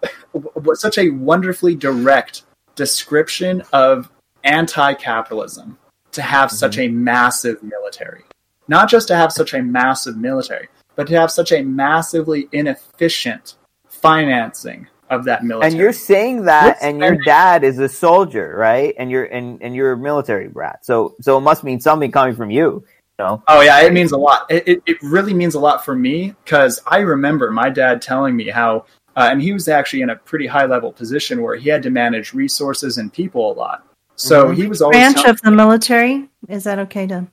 such 0.73 0.97
a 0.97 1.11
wonderfully 1.11 1.75
direct 1.75 2.45
description 2.73 3.61
of 3.73 4.09
anti-capitalism 4.43 5.77
to 6.13 6.21
have 6.23 6.49
mm-hmm. 6.49 6.55
such 6.55 6.79
a 6.79 6.87
massive 6.87 7.61
military. 7.61 8.23
Not 8.67 8.89
just 8.89 9.07
to 9.09 9.15
have 9.15 9.31
such 9.31 9.53
a 9.53 9.61
massive 9.61 10.17
military, 10.17 10.67
but 10.95 11.07
to 11.07 11.19
have 11.19 11.31
such 11.31 11.51
a 11.51 11.61
massively 11.61 12.47
inefficient 12.51 13.55
financing 13.87 14.87
of 15.09 15.25
that 15.25 15.43
military. 15.43 15.71
And 15.71 15.79
you're 15.79 15.93
saying 15.93 16.45
that, 16.45 16.65
What's 16.65 16.83
and 16.83 16.99
your 16.99 17.17
dad 17.17 17.63
is 17.63 17.79
a 17.79 17.87
soldier, 17.87 18.55
right? 18.57 18.93
And 18.97 19.11
you're 19.11 19.25
and, 19.25 19.61
and 19.61 19.75
you're 19.75 19.93
a 19.93 19.97
military 19.97 20.47
brat. 20.47 20.85
So 20.85 21.15
so 21.21 21.37
it 21.37 21.41
must 21.41 21.63
mean 21.63 21.79
something 21.79 22.11
coming 22.11 22.35
from 22.35 22.49
you. 22.49 22.83
You 23.19 23.25
know? 23.25 23.43
Oh 23.47 23.61
yeah, 23.61 23.81
it 23.81 23.93
means 23.93 24.11
a 24.11 24.17
lot. 24.17 24.45
It, 24.49 24.67
it, 24.67 24.83
it 24.85 24.97
really 25.01 25.33
means 25.33 25.55
a 25.55 25.59
lot 25.59 25.85
for 25.85 25.95
me 25.95 26.33
because 26.43 26.81
I 26.85 26.99
remember 26.99 27.49
my 27.49 27.69
dad 27.69 28.01
telling 28.01 28.35
me 28.35 28.49
how, 28.49 28.85
uh, 29.15 29.29
and 29.31 29.41
he 29.41 29.53
was 29.53 29.69
actually 29.69 30.01
in 30.01 30.09
a 30.09 30.15
pretty 30.17 30.47
high 30.47 30.65
level 30.65 30.91
position 30.91 31.41
where 31.41 31.55
he 31.55 31.69
had 31.69 31.81
to 31.83 31.89
manage 31.89 32.33
resources 32.33 32.97
and 32.97 33.13
people 33.13 33.51
a 33.51 33.53
lot. 33.53 33.87
So 34.17 34.45
mm-hmm. 34.45 34.61
he 34.61 34.67
was 34.67 34.81
always 34.81 34.97
branch 34.97 35.25
of 35.25 35.41
the 35.41 35.51
military. 35.51 36.27
Is 36.49 36.65
that 36.65 36.79
okay 36.79 37.07
to? 37.07 37.27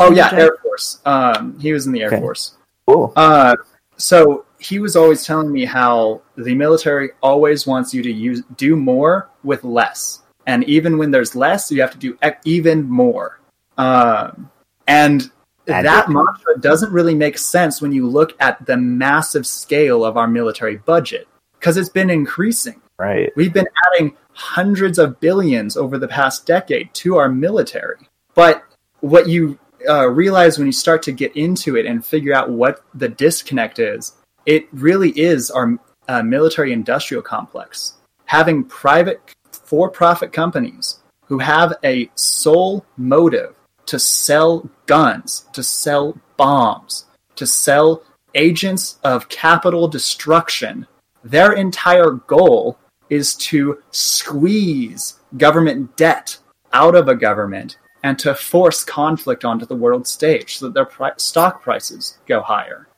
Oh 0.00 0.12
yeah, 0.12 0.30
Air 0.32 0.56
Force. 0.62 1.00
Um, 1.04 1.58
he 1.58 1.72
was 1.72 1.86
in 1.86 1.92
the 1.92 2.02
Air 2.02 2.08
okay. 2.08 2.20
Force. 2.20 2.56
Cool. 2.86 3.12
Uh, 3.16 3.56
so 3.96 4.46
he 4.58 4.78
was 4.78 4.96
always 4.96 5.24
telling 5.24 5.52
me 5.52 5.64
how 5.64 6.22
the 6.36 6.54
military 6.54 7.10
always 7.22 7.66
wants 7.66 7.94
you 7.94 8.02
to 8.02 8.10
use 8.10 8.42
do 8.56 8.76
more 8.76 9.28
with 9.44 9.62
less, 9.64 10.22
and 10.46 10.64
even 10.64 10.98
when 10.98 11.10
there's 11.10 11.36
less, 11.36 11.70
you 11.70 11.80
have 11.80 11.92
to 11.92 11.98
do 11.98 12.18
even 12.44 12.88
more. 12.88 13.40
Um, 13.78 14.50
and 14.86 15.30
that 15.66 16.08
mantra 16.08 16.58
doesn't 16.58 16.92
really 16.92 17.14
make 17.14 17.38
sense 17.38 17.80
when 17.80 17.92
you 17.92 18.08
look 18.08 18.34
at 18.40 18.64
the 18.66 18.76
massive 18.76 19.46
scale 19.46 20.04
of 20.04 20.16
our 20.16 20.26
military 20.26 20.78
budget 20.78 21.28
because 21.58 21.76
it's 21.76 21.88
been 21.88 22.10
increasing. 22.10 22.80
Right. 22.98 23.30
We've 23.36 23.52
been 23.52 23.68
adding 23.86 24.16
hundreds 24.32 24.98
of 24.98 25.20
billions 25.20 25.76
over 25.76 25.98
the 25.98 26.08
past 26.08 26.46
decade 26.46 26.92
to 26.94 27.16
our 27.16 27.28
military. 27.28 28.08
But 28.34 28.64
what 29.00 29.28
you 29.28 29.58
uh, 29.88 30.08
realize 30.08 30.58
when 30.58 30.66
you 30.66 30.72
start 30.72 31.02
to 31.04 31.12
get 31.12 31.36
into 31.36 31.76
it 31.76 31.86
and 31.86 32.04
figure 32.04 32.34
out 32.34 32.50
what 32.50 32.84
the 32.94 33.08
disconnect 33.08 33.78
is, 33.78 34.12
it 34.46 34.68
really 34.72 35.10
is 35.10 35.50
our 35.50 35.78
uh, 36.08 36.22
military 36.22 36.72
industrial 36.72 37.22
complex. 37.22 37.94
Having 38.26 38.64
private 38.64 39.20
for 39.52 39.88
profit 39.88 40.32
companies 40.32 41.00
who 41.26 41.38
have 41.38 41.74
a 41.84 42.10
sole 42.14 42.84
motive 42.96 43.54
to 43.86 43.98
sell 43.98 44.68
guns, 44.86 45.46
to 45.52 45.62
sell 45.62 46.18
bombs, 46.36 47.06
to 47.36 47.46
sell 47.46 48.02
agents 48.34 48.98
of 49.02 49.28
capital 49.28 49.88
destruction. 49.88 50.86
Their 51.24 51.52
entire 51.52 52.12
goal 52.12 52.78
is 53.08 53.34
to 53.36 53.82
squeeze 53.90 55.18
government 55.36 55.96
debt 55.96 56.38
out 56.72 56.94
of 56.94 57.08
a 57.08 57.14
government 57.14 57.78
and 58.02 58.18
to 58.18 58.34
force 58.34 58.84
conflict 58.84 59.44
onto 59.44 59.66
the 59.66 59.74
world 59.74 60.06
stage 60.06 60.58
so 60.58 60.66
that 60.66 60.74
their 60.74 60.84
pri- 60.84 61.12
stock 61.16 61.62
prices 61.62 62.18
go 62.26 62.40
higher. 62.40 62.88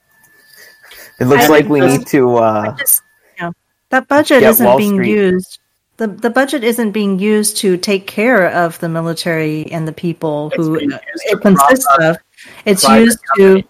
It 1.20 1.26
looks 1.26 1.48
like 1.48 1.68
we 1.68 1.80
need 1.80 2.06
to. 2.08 2.36
Uh, 2.36 2.76
just, 2.76 3.02
you 3.38 3.46
know, 3.46 3.52
that 3.90 4.08
budget 4.08 4.42
isn't 4.42 4.64
Wall 4.64 4.78
being 4.78 4.94
Street. 4.94 5.10
used. 5.10 5.58
The, 5.98 6.06
the 6.06 6.30
budget 6.30 6.64
isn't 6.64 6.92
being 6.92 7.18
used 7.18 7.58
to 7.58 7.76
take 7.76 8.06
care 8.06 8.48
of 8.48 8.78
the 8.80 8.88
military 8.88 9.70
and 9.70 9.86
the 9.86 9.92
people 9.92 10.50
it's 10.54 10.56
who 10.56 10.74
it 10.76 11.40
consists 11.40 11.86
of. 12.00 12.16
It's 12.64 12.88
used 12.88 13.18
to 13.36 13.62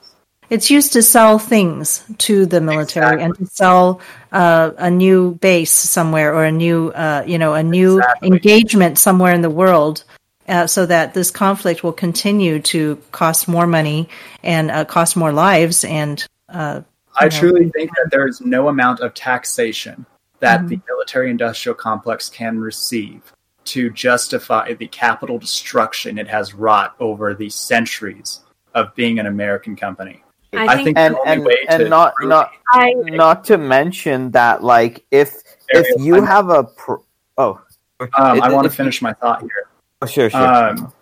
it's 0.53 0.71
used 0.71 0.93
to 0.93 1.03
sell 1.03 1.39
things 1.39 2.05
to 2.19 2.45
the 2.45 2.61
military 2.61 3.07
exactly. 3.07 3.25
and 3.25 3.35
to 3.37 3.47
sell 3.47 4.01
uh, 4.33 4.73
a 4.77 4.91
new 4.91 5.35
base 5.37 5.73
somewhere 5.73 6.35
or 6.35 6.45
a 6.45 6.53
new 6.53 6.91
uh, 6.91 7.25
you 7.27 7.39
know 7.39 7.55
a 7.55 7.63
new 7.63 7.99
exactly. 7.99 8.29
engagement 8.29 8.99
somewhere 8.99 9.33
in 9.33 9.41
the 9.41 9.51
world 9.51 10.05
uh, 10.53 10.67
so 10.67 10.85
that 10.85 11.15
this 11.15 11.31
conflict 11.31 11.83
will 11.83 11.95
continue 11.95 12.61
to 12.61 12.97
cost 13.11 13.49
more 13.49 13.67
money 13.67 14.09
and 14.43 14.71
uh, 14.71 14.85
cost 14.85 15.17
more 15.17 15.33
lives. 15.33 15.83
And 15.83 16.25
uh, 16.51 16.83
I 17.17 17.25
know, 17.25 17.31
truly 17.31 17.71
think 17.71 17.91
that 17.97 18.11
there 18.11 18.29
is 18.29 18.43
no 18.43 18.69
amount 18.69 19.01
of 19.01 19.15
taxation 19.15 20.05
that 20.41 20.61
mm-hmm. 20.61 20.69
the 20.69 20.81
military-industrial 20.89 21.77
complex 21.77 22.29
can 22.29 22.59
receive 22.59 23.33
to 23.65 23.91
justify 23.91 24.75
the 24.75 24.89
capital 24.89 25.39
destruction 25.39 26.19
it 26.19 26.29
has 26.29 26.53
wrought 26.53 26.95
over 27.01 27.33
the 27.33 27.49
centuries 27.49 28.41
of 28.75 28.95
being 28.95 29.19
an 29.19 29.27
American 29.27 29.75
company. 29.75 30.23
I, 30.53 30.67
I 30.67 30.85
think, 30.85 30.99
and 30.99 31.17
and, 31.25 31.49
and 31.69 31.89
not 31.89 32.13
not 32.21 32.51
I, 32.73 32.93
not 32.95 33.45
to 33.45 33.57
mention 33.57 34.33
that 34.33 34.63
like 34.63 35.03
if 35.11 35.35
if 35.71 35.87
you 35.99 36.17
I'm, 36.17 36.27
have 36.27 36.51
a 36.51 36.65
pro- 36.65 37.03
oh 37.39 37.59
um, 38.01 38.43
I 38.43 38.53
want 38.53 38.65
to 38.65 38.71
finish 38.71 39.01
my 39.01 39.15
thought 39.15 39.41
here. 39.41 39.69
Oh, 40.03 40.07
sure, 40.07 40.29
sure. 40.29 40.41
Um, 40.41 40.93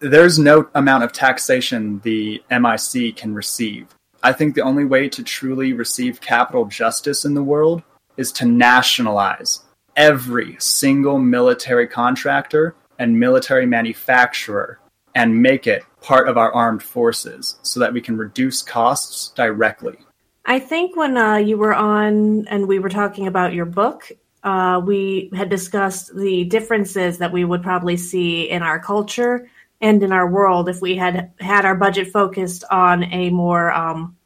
there's 0.00 0.38
no 0.38 0.68
amount 0.74 1.02
of 1.02 1.12
taxation 1.12 2.00
the 2.00 2.42
MIC 2.50 3.16
can 3.16 3.34
receive. 3.34 3.88
I 4.22 4.32
think 4.32 4.54
the 4.54 4.62
only 4.62 4.84
way 4.84 5.08
to 5.08 5.22
truly 5.22 5.72
receive 5.72 6.20
capital 6.20 6.66
justice 6.66 7.24
in 7.24 7.34
the 7.34 7.42
world 7.42 7.82
is 8.16 8.30
to 8.32 8.44
nationalize 8.44 9.60
every 9.96 10.56
single 10.58 11.18
military 11.18 11.86
contractor 11.86 12.74
and 12.98 13.18
military 13.18 13.64
manufacturer 13.64 14.78
and 15.14 15.42
make 15.42 15.66
it 15.66 15.84
part 16.02 16.28
of 16.28 16.36
our 16.36 16.52
armed 16.52 16.82
forces 16.82 17.58
so 17.62 17.80
that 17.80 17.92
we 17.92 18.00
can 18.00 18.16
reduce 18.16 18.62
costs 18.62 19.32
directly. 19.34 19.96
I 20.44 20.58
think 20.58 20.96
when 20.96 21.16
uh, 21.16 21.36
you 21.36 21.56
were 21.56 21.74
on 21.74 22.46
and 22.48 22.68
we 22.68 22.78
were 22.78 22.88
talking 22.88 23.26
about 23.26 23.52
your 23.52 23.66
book, 23.66 24.10
uh, 24.44 24.80
we 24.84 25.30
had 25.34 25.48
discussed 25.48 26.14
the 26.16 26.44
differences 26.44 27.18
that 27.18 27.32
we 27.32 27.44
would 27.44 27.62
probably 27.62 27.96
see 27.96 28.48
in 28.48 28.62
our 28.62 28.78
culture 28.78 29.48
and 29.80 30.02
in 30.02 30.12
our 30.12 30.28
world 30.28 30.68
if 30.68 30.80
we 30.80 30.96
had 30.96 31.30
had 31.40 31.64
our 31.64 31.74
budget 31.74 32.08
focused 32.08 32.64
on 32.70 33.04
a 33.04 33.30
more 33.30 33.72
um, 33.72 34.16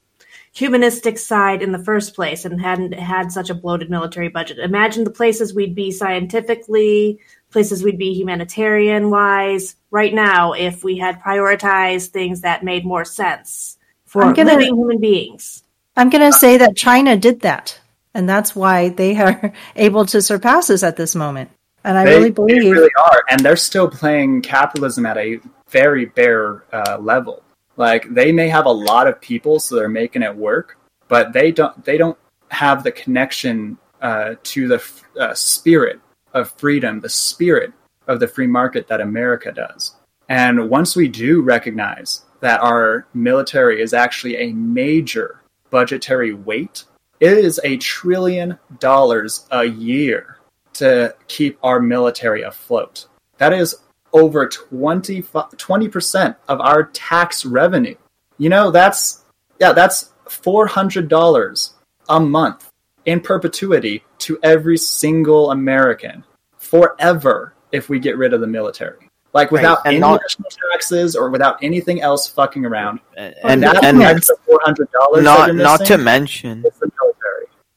humanistic 0.53 1.19
side 1.19 1.63
in 1.63 1.73
the 1.73 1.79
first 1.79 2.15
place 2.15 2.45
and 2.45 2.61
hadn't 2.61 2.93
had 2.93 3.33
such 3.33 3.51
a 3.51 3.55
bloated 3.55 3.91
military 3.91 4.29
budget. 4.29 4.59
Imagine 4.59 5.05
the 5.05 5.11
places 5.11 5.55
we'd 5.55 5.75
be 5.75 5.91
scientifically, 5.91 7.19
places 7.51 7.83
we'd 7.83 7.99
be 7.99 8.15
humanitarian 8.15 9.11
wise 9.11 9.77
right 9.91 10.13
now 10.13 10.53
if 10.53 10.85
we 10.85 10.97
had 10.99 11.21
prioritized 11.21 12.09
things 12.09 12.43
that 12.43 12.65
made 12.65 12.85
more 12.85 13.05
sense 13.05 13.79
for 14.05 14.33
gonna, 14.33 14.53
living 14.53 14.77
human 14.77 14.99
beings. 14.99 15.63
I'm 15.97 16.11
going 16.11 16.31
to 16.31 16.37
say 16.37 16.59
that 16.59 16.77
China 16.77 17.17
did 17.17 17.41
that 17.41 17.79
and 18.15 18.29
that's 18.29 18.55
why 18.55 18.91
they 18.91 19.17
are 19.17 19.53
able 19.77 20.07
to 20.07 20.23
surpass 20.23 20.71
us 20.71 20.83
at 20.83 20.97
this 20.97 21.15
moment. 21.15 21.51
And 21.85 21.99
I 21.99 22.05
they, 22.05 22.17
really 22.17 22.31
believe 22.31 22.63
they 22.63 22.71
really 22.71 22.91
are, 23.03 23.25
and 23.31 23.41
they're 23.41 23.57
still 23.57 23.89
playing 23.89 24.43
capitalism 24.43 25.05
at 25.05 25.19
a 25.19 25.41
very 25.69 26.07
bare 26.07 26.65
uh, 26.73 26.99
level. 27.01 27.43
Like 27.77 28.13
they 28.13 28.31
may 28.31 28.49
have 28.49 28.67
a 28.67 28.73
lot 28.73 29.07
of 29.07 29.21
people, 29.21 29.59
so 29.59 29.77
they're 29.77 29.89
making 29.89 30.23
it 30.23 30.37
work, 30.37 30.79
but 31.09 31.33
they 31.33 31.51
don't 31.51 31.85
they 31.85 31.97
don't 31.97 32.19
have 32.51 32.85
the 32.85 32.93
connection 32.93 33.79
uh, 34.01 34.35
to 34.43 34.69
the 34.69 34.85
uh, 35.19 35.35
spirit 35.35 36.01
of 36.35 36.53
freedom, 36.53 37.01
the 37.01 37.09
spirit 37.09 37.73
of 38.07 38.21
the 38.21 38.29
free 38.29 38.47
market 38.47 38.89
that 38.89 39.01
America 39.01 39.53
does. 39.53 39.97
And 40.29 40.69
once 40.71 40.95
we 40.95 41.09
do 41.09 41.43
recognize 41.43 42.23
that 42.41 42.61
our 42.61 43.07
military 43.15 43.81
is 43.81 43.95
actually 43.95 44.37
a 44.37 44.53
major 44.53 45.41
budgetary 45.71 46.35
weight, 46.35 46.85
it 47.23 47.39
is 47.39 47.61
a 47.63 47.77
trillion 47.77 48.59
dollars 48.81 49.47
a 49.53 49.65
year 49.65 50.39
to 50.73 51.15
keep 51.29 51.57
our 51.63 51.79
military 51.79 52.43
afloat. 52.43 53.07
That 53.39 53.53
is 53.53 53.77
over 54.13 54.49
20, 54.49 55.23
20% 55.23 56.37
of 56.49 56.61
our 56.61 56.83
tax 56.83 57.45
revenue. 57.45 57.95
You 58.39 58.49
know, 58.49 58.73
that's, 58.73 59.23
yeah, 59.61 59.73
that's 59.73 60.11
$400 60.27 61.73
a 62.09 62.19
month 62.19 62.69
in 63.05 63.21
perpetuity 63.21 64.03
to 64.19 64.41
every 64.43 64.77
single 64.77 65.53
American 65.53 66.25
forever 66.59 67.55
if 67.71 67.89
we 67.89 68.01
get 68.01 68.17
rid 68.17 68.35
of 68.35 68.41
the 68.41 68.49
military. 68.49 69.02
Like 69.33 69.51
without 69.51 69.79
right. 69.85 69.93
any 69.93 69.99
not, 69.99 70.21
taxes 70.71 71.17
or 71.17 71.31
without 71.31 71.63
anything 71.63 72.03
else 72.03 72.29
fucking 72.29 72.67
around. 72.67 73.01
And, 73.17 73.35
and 73.45 73.63
that 73.63 73.83
and 73.83 74.03
extra 74.03 74.37
four 74.47 74.61
hundred 74.63 74.91
dollars. 74.93 75.25
Not 75.25 75.55
not 75.55 75.87
to 75.87 75.97
mention 75.97 76.63
it's 76.67 76.79
the 76.79 76.91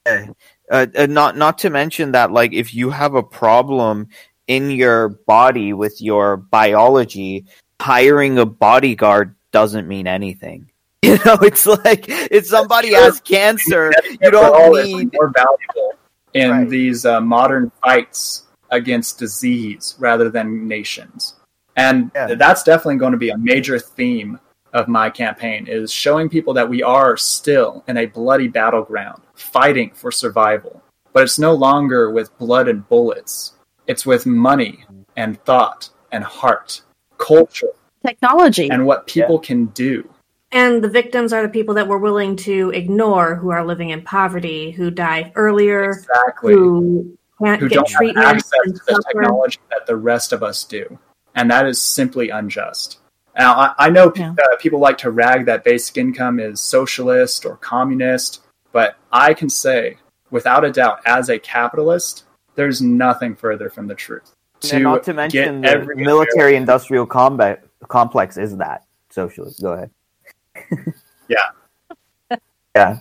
military. 0.05 0.35
Uh, 0.69 0.87
uh, 0.95 1.05
not 1.05 1.37
not 1.37 1.57
to 1.59 1.69
mention 1.69 2.11
that 2.11 2.31
like 2.31 2.51
if 2.51 2.73
you 2.73 2.89
have 2.89 3.15
a 3.15 3.23
problem 3.23 4.09
in 4.47 4.69
your 4.69 5.09
body 5.09 5.71
with 5.71 6.01
your 6.01 6.37
biology, 6.37 7.45
hiring 7.79 8.37
a 8.37 8.45
bodyguard 8.45 9.35
doesn't 9.51 9.87
mean 9.87 10.07
anything. 10.07 10.69
You 11.05 11.19
know, 11.23 11.37
it's 11.43 11.67
like 11.67 12.05
if 12.09 12.47
somebody 12.47 12.91
has 12.93 13.19
cancer, 13.21 13.93
you 14.19 14.31
don't 14.31 14.85
need 14.85 15.13
more 15.13 15.31
valuable 15.35 15.93
in 16.33 16.49
right. 16.49 16.67
these 16.69 17.05
uh, 17.05 17.21
modern 17.21 17.71
fights 17.83 18.47
against 18.71 19.19
disease 19.19 19.95
rather 19.99 20.31
than 20.31 20.67
nations. 20.67 21.35
And 21.75 22.11
yeah. 22.15 22.35
that's 22.35 22.63
definitely 22.63 22.97
going 22.97 23.11
to 23.11 23.17
be 23.17 23.29
a 23.29 23.37
major 23.37 23.79
theme 23.79 24.39
of 24.73 24.87
my 24.87 25.09
campaign 25.09 25.67
is 25.67 25.91
showing 25.91 26.29
people 26.29 26.53
that 26.53 26.69
we 26.69 26.83
are 26.83 27.15
still 27.15 27.83
in 27.87 27.97
a 27.97 28.05
bloody 28.05 28.47
battleground 28.47 29.21
fighting 29.33 29.91
for 29.91 30.11
survival. 30.11 30.81
But 31.13 31.23
it's 31.23 31.39
no 31.39 31.53
longer 31.53 32.11
with 32.11 32.37
blood 32.37 32.67
and 32.67 32.87
bullets. 32.87 33.53
It's 33.87 34.05
with 34.05 34.25
money 34.25 34.83
and 35.15 35.41
thought 35.45 35.89
and 36.11 36.23
heart, 36.23 36.81
culture, 37.17 37.69
technology, 38.05 38.69
and 38.69 38.85
what 38.85 39.07
people 39.07 39.39
yeah. 39.41 39.47
can 39.47 39.65
do. 39.67 40.09
And 40.51 40.83
the 40.83 40.89
victims 40.89 41.33
are 41.33 41.41
the 41.41 41.49
people 41.49 41.75
that 41.75 41.87
we're 41.87 41.97
willing 41.97 42.35
to 42.37 42.69
ignore 42.71 43.35
who 43.35 43.49
are 43.49 43.65
living 43.65 43.89
in 43.89 44.01
poverty, 44.01 44.71
who 44.71 44.91
die 44.91 45.31
earlier, 45.35 45.91
exactly. 45.91 46.53
who 46.53 47.17
can't 47.41 47.61
who 47.61 47.69
get 47.69 47.75
don't 47.75 47.87
treatment 47.87 48.25
have 48.25 48.35
access 48.37 48.59
to 48.65 48.81
the 48.87 49.03
technology 49.07 49.59
that 49.69 49.85
the 49.85 49.95
rest 49.95 50.33
of 50.33 50.43
us 50.43 50.63
do. 50.63 50.99
And 51.35 51.51
that 51.51 51.67
is 51.67 51.81
simply 51.81 52.29
unjust. 52.29 52.99
Now, 53.37 53.53
I, 53.53 53.73
I 53.77 53.89
know 53.89 54.11
yeah. 54.15 54.31
uh, 54.31 54.55
people 54.57 54.79
like 54.79 54.97
to 54.99 55.11
rag 55.11 55.45
that 55.45 55.63
basic 55.63 55.97
income 55.97 56.39
is 56.39 56.61
socialist 56.61 57.45
or 57.45 57.57
communist, 57.57 58.41
but 58.71 58.95
I 59.11 59.33
can 59.33 59.49
say, 59.49 59.97
without 60.31 60.63
a 60.63 60.71
doubt, 60.71 61.01
as 61.05 61.29
a 61.29 61.37
capitalist, 61.37 62.23
there's 62.55 62.81
nothing 62.81 63.35
further 63.35 63.69
from 63.69 63.87
the 63.87 63.95
truth. 63.95 64.33
To 64.61 64.79
not 64.79 65.03
to 65.03 65.13
mention 65.13 65.61
the 65.61 65.93
military 65.95 66.55
industrial 66.55 67.05
combat 67.05 67.65
complex 67.87 68.37
is 68.37 68.55
that 68.57 68.85
socialist. 69.09 69.61
Go 69.61 69.73
ahead. 69.73 69.91
yeah. 71.27 71.37
Yeah. 72.75 72.99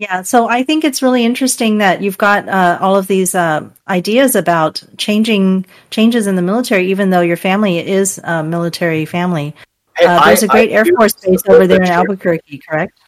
Yeah, 0.00 0.22
so 0.22 0.48
I 0.48 0.62
think 0.62 0.84
it's 0.84 1.02
really 1.02 1.26
interesting 1.26 1.76
that 1.76 2.00
you've 2.00 2.16
got 2.16 2.48
uh, 2.48 2.78
all 2.80 2.96
of 2.96 3.06
these 3.06 3.34
uh, 3.34 3.68
ideas 3.86 4.34
about 4.34 4.82
changing 4.96 5.66
changes 5.90 6.26
in 6.26 6.36
the 6.36 6.42
military, 6.42 6.90
even 6.90 7.10
though 7.10 7.20
your 7.20 7.36
family 7.36 7.86
is 7.86 8.18
a 8.24 8.42
military 8.42 9.04
family. 9.04 9.54
Hey, 9.98 10.06
uh, 10.06 10.24
there's 10.24 10.42
I, 10.42 10.46
a 10.46 10.48
great 10.48 10.70
I 10.70 10.76
Air 10.76 10.86
Force 10.86 11.12
base 11.12 11.42
over 11.50 11.66
there 11.66 11.82
in 11.82 11.88
Albuquerque, 11.90 12.62
correct? 12.66 12.98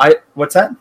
I 0.00 0.14
what's 0.32 0.54
that? 0.54 0.74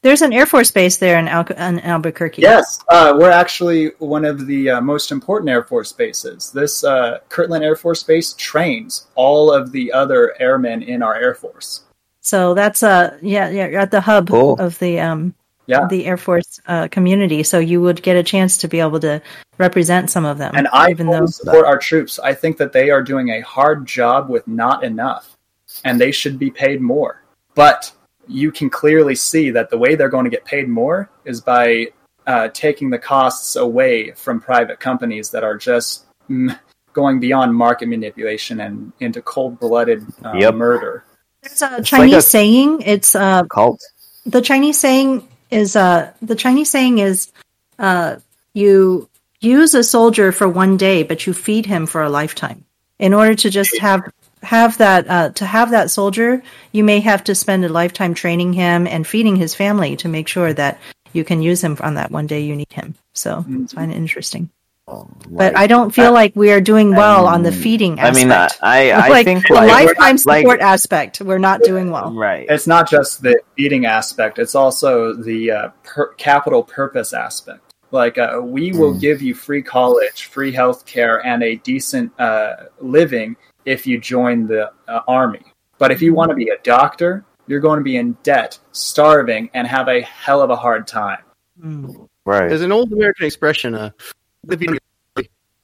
There's 0.00 0.22
an 0.22 0.32
Air 0.32 0.46
Force 0.46 0.70
base 0.70 0.96
there 0.96 1.18
in, 1.18 1.28
Al- 1.28 1.46
in 1.46 1.80
Albuquerque. 1.80 2.40
Yes, 2.40 2.82
uh, 2.88 3.14
we're 3.14 3.30
actually 3.30 3.88
one 3.98 4.24
of 4.24 4.46
the 4.46 4.70
uh, 4.70 4.80
most 4.80 5.12
important 5.12 5.50
Air 5.50 5.64
Force 5.64 5.92
bases. 5.92 6.50
This 6.50 6.82
uh, 6.82 7.18
Kirtland 7.28 7.62
Air 7.62 7.76
Force 7.76 8.02
Base 8.02 8.32
trains 8.38 9.08
all 9.16 9.52
of 9.52 9.70
the 9.70 9.92
other 9.92 10.34
airmen 10.40 10.80
in 10.80 11.02
our 11.02 11.14
Air 11.14 11.34
Force. 11.34 11.82
So 12.28 12.52
that's 12.52 12.82
uh 12.82 13.16
yeah 13.22 13.48
yeah 13.48 13.68
you're 13.68 13.80
at 13.80 13.90
the 13.90 14.02
hub 14.02 14.28
cool. 14.28 14.54
of 14.58 14.78
the 14.80 15.00
um 15.00 15.34
yeah. 15.66 15.86
the 15.88 16.06
Air 16.06 16.16
Force 16.16 16.60
uh, 16.66 16.88
community. 16.88 17.42
So 17.42 17.58
you 17.58 17.80
would 17.82 18.02
get 18.02 18.16
a 18.16 18.22
chance 18.22 18.56
to 18.58 18.68
be 18.68 18.80
able 18.80 19.00
to 19.00 19.20
represent 19.58 20.10
some 20.10 20.24
of 20.24 20.38
them. 20.38 20.52
And 20.54 20.66
I 20.72 20.90
even 20.90 21.06
though 21.10 21.26
support 21.26 21.66
our 21.66 21.78
troops. 21.78 22.18
I 22.18 22.34
think 22.34 22.56
that 22.56 22.72
they 22.72 22.90
are 22.90 23.02
doing 23.02 23.30
a 23.30 23.40
hard 23.40 23.86
job 23.86 24.28
with 24.30 24.48
not 24.48 24.82
enough, 24.82 25.36
and 25.84 26.00
they 26.00 26.10
should 26.10 26.38
be 26.38 26.50
paid 26.50 26.80
more. 26.80 27.22
But 27.54 27.92
you 28.26 28.52
can 28.52 28.68
clearly 28.70 29.14
see 29.14 29.50
that 29.50 29.70
the 29.70 29.78
way 29.78 29.94
they're 29.94 30.08
going 30.08 30.24
to 30.24 30.30
get 30.30 30.44
paid 30.44 30.68
more 30.68 31.10
is 31.24 31.40
by 31.40 31.88
uh, 32.26 32.48
taking 32.48 32.90
the 32.90 32.98
costs 32.98 33.56
away 33.56 34.12
from 34.12 34.40
private 34.40 34.80
companies 34.80 35.30
that 35.30 35.44
are 35.44 35.56
just 35.56 36.06
mm, 36.28 36.58
going 36.92 37.20
beyond 37.20 37.54
market 37.54 37.88
manipulation 37.88 38.60
and 38.60 38.92
into 39.00 39.22
cold 39.22 39.58
blooded 39.58 40.04
uh, 40.24 40.34
yep. 40.34 40.54
murder. 40.54 41.04
There's 41.42 41.62
a 41.62 41.76
it's 41.78 41.88
Chinese 41.88 42.12
like 42.12 42.18
a 42.18 42.22
saying. 42.22 42.82
It's 42.82 43.14
uh, 43.14 43.44
cult. 43.44 43.82
The 44.26 44.42
Chinese 44.42 44.78
saying 44.78 45.26
is 45.50 45.76
uh, 45.76 46.12
the 46.20 46.34
Chinese 46.34 46.70
saying 46.70 46.98
is 46.98 47.32
uh, 47.78 48.16
you 48.54 49.08
use 49.40 49.74
a 49.74 49.84
soldier 49.84 50.32
for 50.32 50.48
one 50.48 50.76
day, 50.76 51.02
but 51.02 51.26
you 51.26 51.32
feed 51.32 51.66
him 51.66 51.86
for 51.86 52.02
a 52.02 52.10
lifetime. 52.10 52.64
In 52.98 53.14
order 53.14 53.34
to 53.36 53.50
just 53.50 53.78
have 53.78 54.02
have 54.42 54.78
that 54.78 55.08
uh, 55.08 55.30
to 55.30 55.46
have 55.46 55.70
that 55.70 55.90
soldier, 55.90 56.42
you 56.72 56.84
may 56.84 57.00
have 57.00 57.24
to 57.24 57.34
spend 57.34 57.64
a 57.64 57.68
lifetime 57.68 58.14
training 58.14 58.52
him 58.52 58.86
and 58.86 59.06
feeding 59.06 59.36
his 59.36 59.54
family 59.54 59.96
to 59.96 60.08
make 60.08 60.28
sure 60.28 60.52
that 60.52 60.78
you 61.12 61.24
can 61.24 61.40
use 61.40 61.62
him 61.62 61.76
on 61.80 61.94
that 61.94 62.10
one 62.10 62.26
day 62.26 62.40
you 62.40 62.56
need 62.56 62.72
him. 62.72 62.94
So 63.14 63.36
mm-hmm. 63.36 63.64
it's 63.64 63.72
kind 63.72 63.90
of 63.90 63.96
interesting. 63.96 64.50
Um, 64.88 65.14
but 65.28 65.54
I 65.54 65.66
don't 65.66 65.90
feel 65.90 66.12
like 66.12 66.34
we 66.34 66.50
are 66.50 66.62
doing 66.62 66.94
well 66.94 67.26
um, 67.26 67.34
on 67.34 67.42
the 67.42 67.52
feeding 67.52 68.00
aspect. 68.00 68.16
I 68.62 68.88
mean, 68.88 68.92
I, 68.92 69.06
I 69.06 69.08
like, 69.08 69.26
think 69.26 69.46
the 69.46 69.54
like, 69.54 69.68
lifetime 69.70 70.16
support 70.16 70.46
like, 70.46 70.60
aspect, 70.60 71.20
we're 71.20 71.36
not 71.36 71.62
doing 71.62 71.90
well. 71.90 72.14
Right. 72.14 72.46
It's 72.48 72.66
not 72.66 72.88
just 72.88 73.20
the 73.20 73.38
feeding 73.54 73.84
aspect; 73.84 74.38
it's 74.38 74.54
also 74.54 75.12
the 75.12 75.50
uh, 75.50 75.68
per- 75.82 76.14
capital 76.14 76.62
purpose 76.62 77.12
aspect. 77.12 77.74
Like, 77.90 78.16
uh, 78.16 78.40
we 78.42 78.72
will 78.72 78.94
mm. 78.94 79.00
give 79.00 79.20
you 79.20 79.34
free 79.34 79.62
college, 79.62 80.24
free 80.24 80.52
health 80.52 80.86
care, 80.86 81.24
and 81.24 81.42
a 81.42 81.56
decent 81.56 82.18
uh, 82.18 82.56
living 82.80 83.36
if 83.66 83.86
you 83.86 83.98
join 83.98 84.46
the 84.46 84.72
uh, 84.88 85.00
army. 85.06 85.42
But 85.78 85.90
if 85.90 86.00
you 86.00 86.14
want 86.14 86.30
to 86.30 86.34
be 86.34 86.48
a 86.48 86.58
doctor, 86.62 87.24
you're 87.46 87.60
going 87.60 87.78
to 87.78 87.84
be 87.84 87.96
in 87.96 88.12
debt, 88.22 88.58
starving, 88.72 89.50
and 89.52 89.66
have 89.66 89.88
a 89.88 90.00
hell 90.00 90.40
of 90.40 90.50
a 90.50 90.56
hard 90.56 90.86
time. 90.86 91.22
Mm. 91.62 92.08
Right. 92.24 92.48
There's 92.48 92.62
an 92.62 92.72
old 92.72 92.92
American 92.92 93.24
expression, 93.24 93.74
uh, 93.74 93.90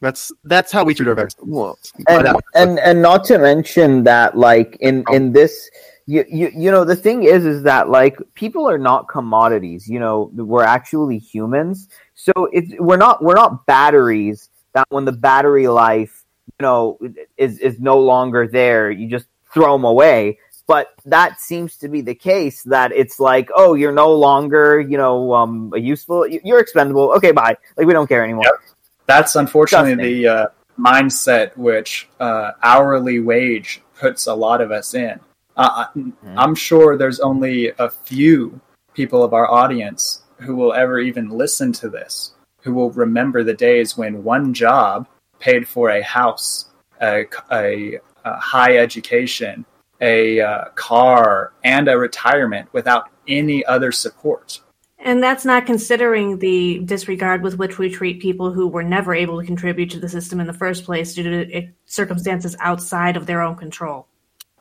that's 0.00 0.30
that's 0.44 0.70
how 0.70 0.84
we 0.84 0.94
treat 0.94 1.08
our 1.08 1.14
veterans. 1.14 1.36
Well, 1.40 1.78
and, 2.08 2.26
uh, 2.26 2.40
and 2.54 2.78
and 2.78 3.00
not 3.00 3.24
to 3.24 3.38
mention 3.38 4.04
that, 4.04 4.36
like 4.36 4.76
in 4.80 5.02
oh. 5.08 5.14
in 5.14 5.32
this, 5.32 5.70
you, 6.06 6.24
you 6.28 6.50
you 6.54 6.70
know, 6.70 6.84
the 6.84 6.96
thing 6.96 7.22
is, 7.22 7.46
is 7.46 7.62
that 7.62 7.88
like 7.88 8.18
people 8.34 8.68
are 8.68 8.78
not 8.78 9.08
commodities. 9.08 9.88
You 9.88 10.00
know, 10.00 10.30
we're 10.34 10.62
actually 10.64 11.18
humans. 11.18 11.88
So 12.14 12.32
it's 12.52 12.72
we're 12.78 12.98
not 12.98 13.24
we're 13.24 13.34
not 13.34 13.64
batteries 13.66 14.50
that 14.74 14.86
when 14.90 15.06
the 15.06 15.12
battery 15.12 15.68
life, 15.68 16.24
you 16.60 16.64
know, 16.64 16.98
is 17.38 17.58
is 17.60 17.80
no 17.80 17.98
longer 17.98 18.46
there, 18.46 18.90
you 18.90 19.08
just 19.08 19.26
throw 19.52 19.72
them 19.72 19.84
away 19.84 20.38
but 20.66 20.88
that 21.04 21.40
seems 21.40 21.76
to 21.78 21.88
be 21.88 22.00
the 22.00 22.14
case 22.14 22.62
that 22.64 22.92
it's 22.92 23.20
like 23.20 23.50
oh 23.54 23.74
you're 23.74 23.92
no 23.92 24.12
longer 24.12 24.80
you 24.80 24.96
know 24.96 25.34
um 25.34 25.72
useful 25.76 26.26
you're 26.26 26.60
expendable. 26.60 27.12
Okay 27.12 27.32
bye. 27.32 27.56
Like 27.76 27.86
we 27.86 27.92
don't 27.92 28.08
care 28.08 28.24
anymore. 28.24 28.44
Yep. 28.44 28.76
that's 29.06 29.36
unfortunately 29.36 29.94
the 29.94 30.28
uh, 30.28 30.46
mindset 30.78 31.56
which 31.56 32.08
uh, 32.20 32.52
hourly 32.62 33.20
wage 33.20 33.82
puts 33.94 34.26
a 34.26 34.34
lot 34.34 34.60
of 34.60 34.70
us 34.72 34.94
in. 34.94 35.20
Uh, 35.56 35.86
mm-hmm. 35.94 36.36
i'm 36.36 36.52
sure 36.52 36.98
there's 36.98 37.20
only 37.20 37.70
a 37.78 37.88
few 37.88 38.60
people 38.92 39.22
of 39.22 39.32
our 39.32 39.48
audience 39.48 40.24
who 40.40 40.56
will 40.56 40.72
ever 40.74 40.98
even 40.98 41.28
listen 41.28 41.70
to 41.70 41.88
this 41.88 42.32
who 42.62 42.74
will 42.74 42.90
remember 42.90 43.44
the 43.44 43.54
days 43.54 43.96
when 43.96 44.24
one 44.24 44.52
job 44.52 45.06
paid 45.38 45.68
for 45.68 45.90
a 45.90 46.02
house 46.02 46.70
a, 47.00 47.24
a, 47.52 48.00
a 48.24 48.36
high 48.40 48.78
education 48.78 49.64
a 50.00 50.40
uh, 50.40 50.64
car 50.74 51.52
and 51.62 51.88
a 51.88 51.98
retirement 51.98 52.68
without 52.72 53.10
any 53.28 53.64
other 53.64 53.92
support. 53.92 54.60
And 54.98 55.22
that's 55.22 55.44
not 55.44 55.66
considering 55.66 56.38
the 56.38 56.78
disregard 56.78 57.42
with 57.42 57.58
which 57.58 57.78
we 57.78 57.90
treat 57.90 58.20
people 58.20 58.52
who 58.52 58.66
were 58.66 58.82
never 58.82 59.14
able 59.14 59.38
to 59.38 59.46
contribute 59.46 59.90
to 59.90 60.00
the 60.00 60.08
system 60.08 60.40
in 60.40 60.46
the 60.46 60.52
first 60.54 60.84
place 60.84 61.14
due 61.14 61.22
to 61.22 61.68
circumstances 61.84 62.56
outside 62.60 63.16
of 63.16 63.26
their 63.26 63.42
own 63.42 63.54
control. 63.54 64.06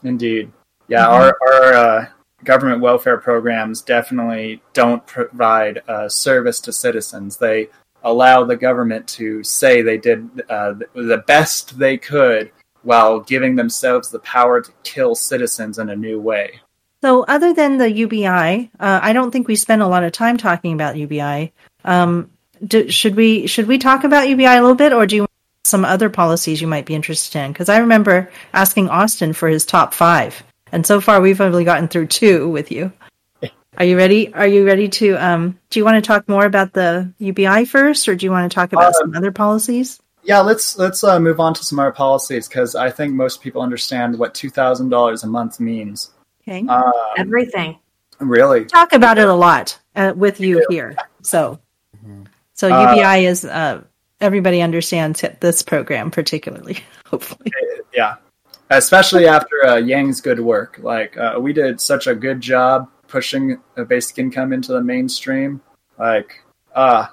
Indeed. 0.03 0.51
Yeah, 0.89 1.05
mm-hmm. 1.05 1.13
our, 1.13 1.37
our 1.47 1.73
uh, 1.73 2.05
government 2.43 2.81
welfare 2.81 3.17
programs 3.17 3.81
definitely 3.81 4.61
don't 4.73 5.05
provide 5.07 5.81
uh, 5.87 6.09
service 6.09 6.59
to 6.61 6.73
citizens. 6.73 7.37
They 7.37 7.69
allow 8.03 8.43
the 8.43 8.57
government 8.57 9.07
to 9.07 9.43
say 9.43 9.81
they 9.81 9.97
did 9.97 10.41
uh, 10.49 10.73
the 10.93 11.23
best 11.25 11.79
they 11.79 11.97
could 11.97 12.51
while 12.83 13.19
giving 13.19 13.55
themselves 13.55 14.09
the 14.09 14.19
power 14.19 14.61
to 14.61 14.71
kill 14.83 15.15
citizens 15.15 15.79
in 15.79 15.89
a 15.89 15.95
new 15.95 16.19
way. 16.19 16.59
So, 17.01 17.23
other 17.23 17.53
than 17.53 17.77
the 17.79 17.91
UBI, 17.91 18.71
uh, 18.79 18.99
I 19.01 19.11
don't 19.11 19.31
think 19.31 19.47
we 19.47 19.57
spend 19.57 19.81
a 19.81 19.87
lot 19.87 20.03
of 20.03 20.13
time 20.13 20.37
talking 20.37 20.73
about 20.73 20.95
UBI. 20.95 21.51
Um, 21.83 22.29
do, 22.65 22.89
should 22.89 23.15
we 23.15 23.47
should 23.47 23.67
we 23.67 23.77
talk 23.77 24.05
about 24.05 24.29
UBI 24.29 24.45
a 24.45 24.61
little 24.61 24.75
bit, 24.75 24.93
or 24.93 25.05
do 25.05 25.17
you 25.17 25.21
want 25.23 25.31
some 25.65 25.83
other 25.83 26.09
policies 26.09 26.61
you 26.61 26.67
might 26.67 26.85
be 26.85 26.95
interested 26.95 27.39
in? 27.39 27.51
Because 27.51 27.67
I 27.67 27.79
remember 27.79 28.31
asking 28.53 28.89
Austin 28.89 29.33
for 29.33 29.49
his 29.49 29.65
top 29.65 29.93
five, 29.93 30.43
and 30.71 30.87
so 30.87 31.01
far 31.01 31.19
we've 31.19 31.41
only 31.41 31.65
gotten 31.65 31.89
through 31.89 32.07
two 32.07 32.47
with 32.47 32.71
you. 32.71 32.93
Are 33.77 33.85
you 33.85 33.97
ready? 33.97 34.33
Are 34.33 34.47
you 34.47 34.65
ready 34.65 34.87
to? 34.87 35.15
Um, 35.15 35.59
do 35.71 35.79
you 35.79 35.83
want 35.83 36.01
to 36.01 36.07
talk 36.07 36.29
more 36.29 36.45
about 36.45 36.71
the 36.71 37.11
UBI 37.19 37.65
first, 37.65 38.07
or 38.07 38.15
do 38.15 38.25
you 38.25 38.31
want 38.31 38.49
to 38.49 38.55
talk 38.55 38.71
about 38.71 38.91
uh, 38.91 38.99
some 38.99 39.13
other 39.13 39.33
policies? 39.33 39.99
Yeah, 40.23 40.39
let's 40.39 40.77
let's 40.77 41.03
uh, 41.03 41.19
move 41.19 41.39
on 41.39 41.53
to 41.53 41.63
some 41.63 41.79
of 41.79 41.83
our 41.83 41.91
policies 41.91 42.47
because 42.47 42.75
I 42.75 42.89
think 42.89 43.13
most 43.13 43.41
people 43.41 43.61
understand 43.61 44.17
what 44.17 44.33
two 44.33 44.49
thousand 44.49 44.89
dollars 44.89 45.23
a 45.23 45.27
month 45.27 45.59
means. 45.59 46.11
Okay, 46.41 46.65
um, 46.67 46.91
everything. 47.17 47.79
Really, 48.19 48.65
talk 48.65 48.93
about 48.93 49.17
it 49.17 49.27
a 49.27 49.33
lot 49.33 49.77
uh, 49.95 50.13
with 50.15 50.39
you 50.39 50.59
yeah. 50.59 50.65
here. 50.69 50.95
So, 51.23 51.59
mm-hmm. 51.97 52.23
so 52.53 52.67
UBI 52.67 53.25
uh, 53.27 53.29
is 53.31 53.43
uh, 53.43 53.83
everybody 54.21 54.61
understands 54.61 55.25
this 55.41 55.61
program 55.61 56.09
particularly. 56.09 56.79
Hopefully, 57.05 57.51
yeah, 57.93 58.15
especially 58.69 59.27
after 59.27 59.65
uh, 59.65 59.75
Yang's 59.75 60.21
good 60.21 60.39
work. 60.39 60.79
Like 60.81 61.17
we 61.37 61.51
did 61.53 61.81
such 61.81 62.07
a 62.07 62.15
good 62.15 62.39
job 62.39 62.89
pushing 63.13 63.61
a 63.77 63.85
basic 63.85 64.17
income 64.17 64.51
into 64.51 64.71
the 64.71 64.81
mainstream. 64.81 65.61
Like, 65.99 66.43
uh, 66.73 67.05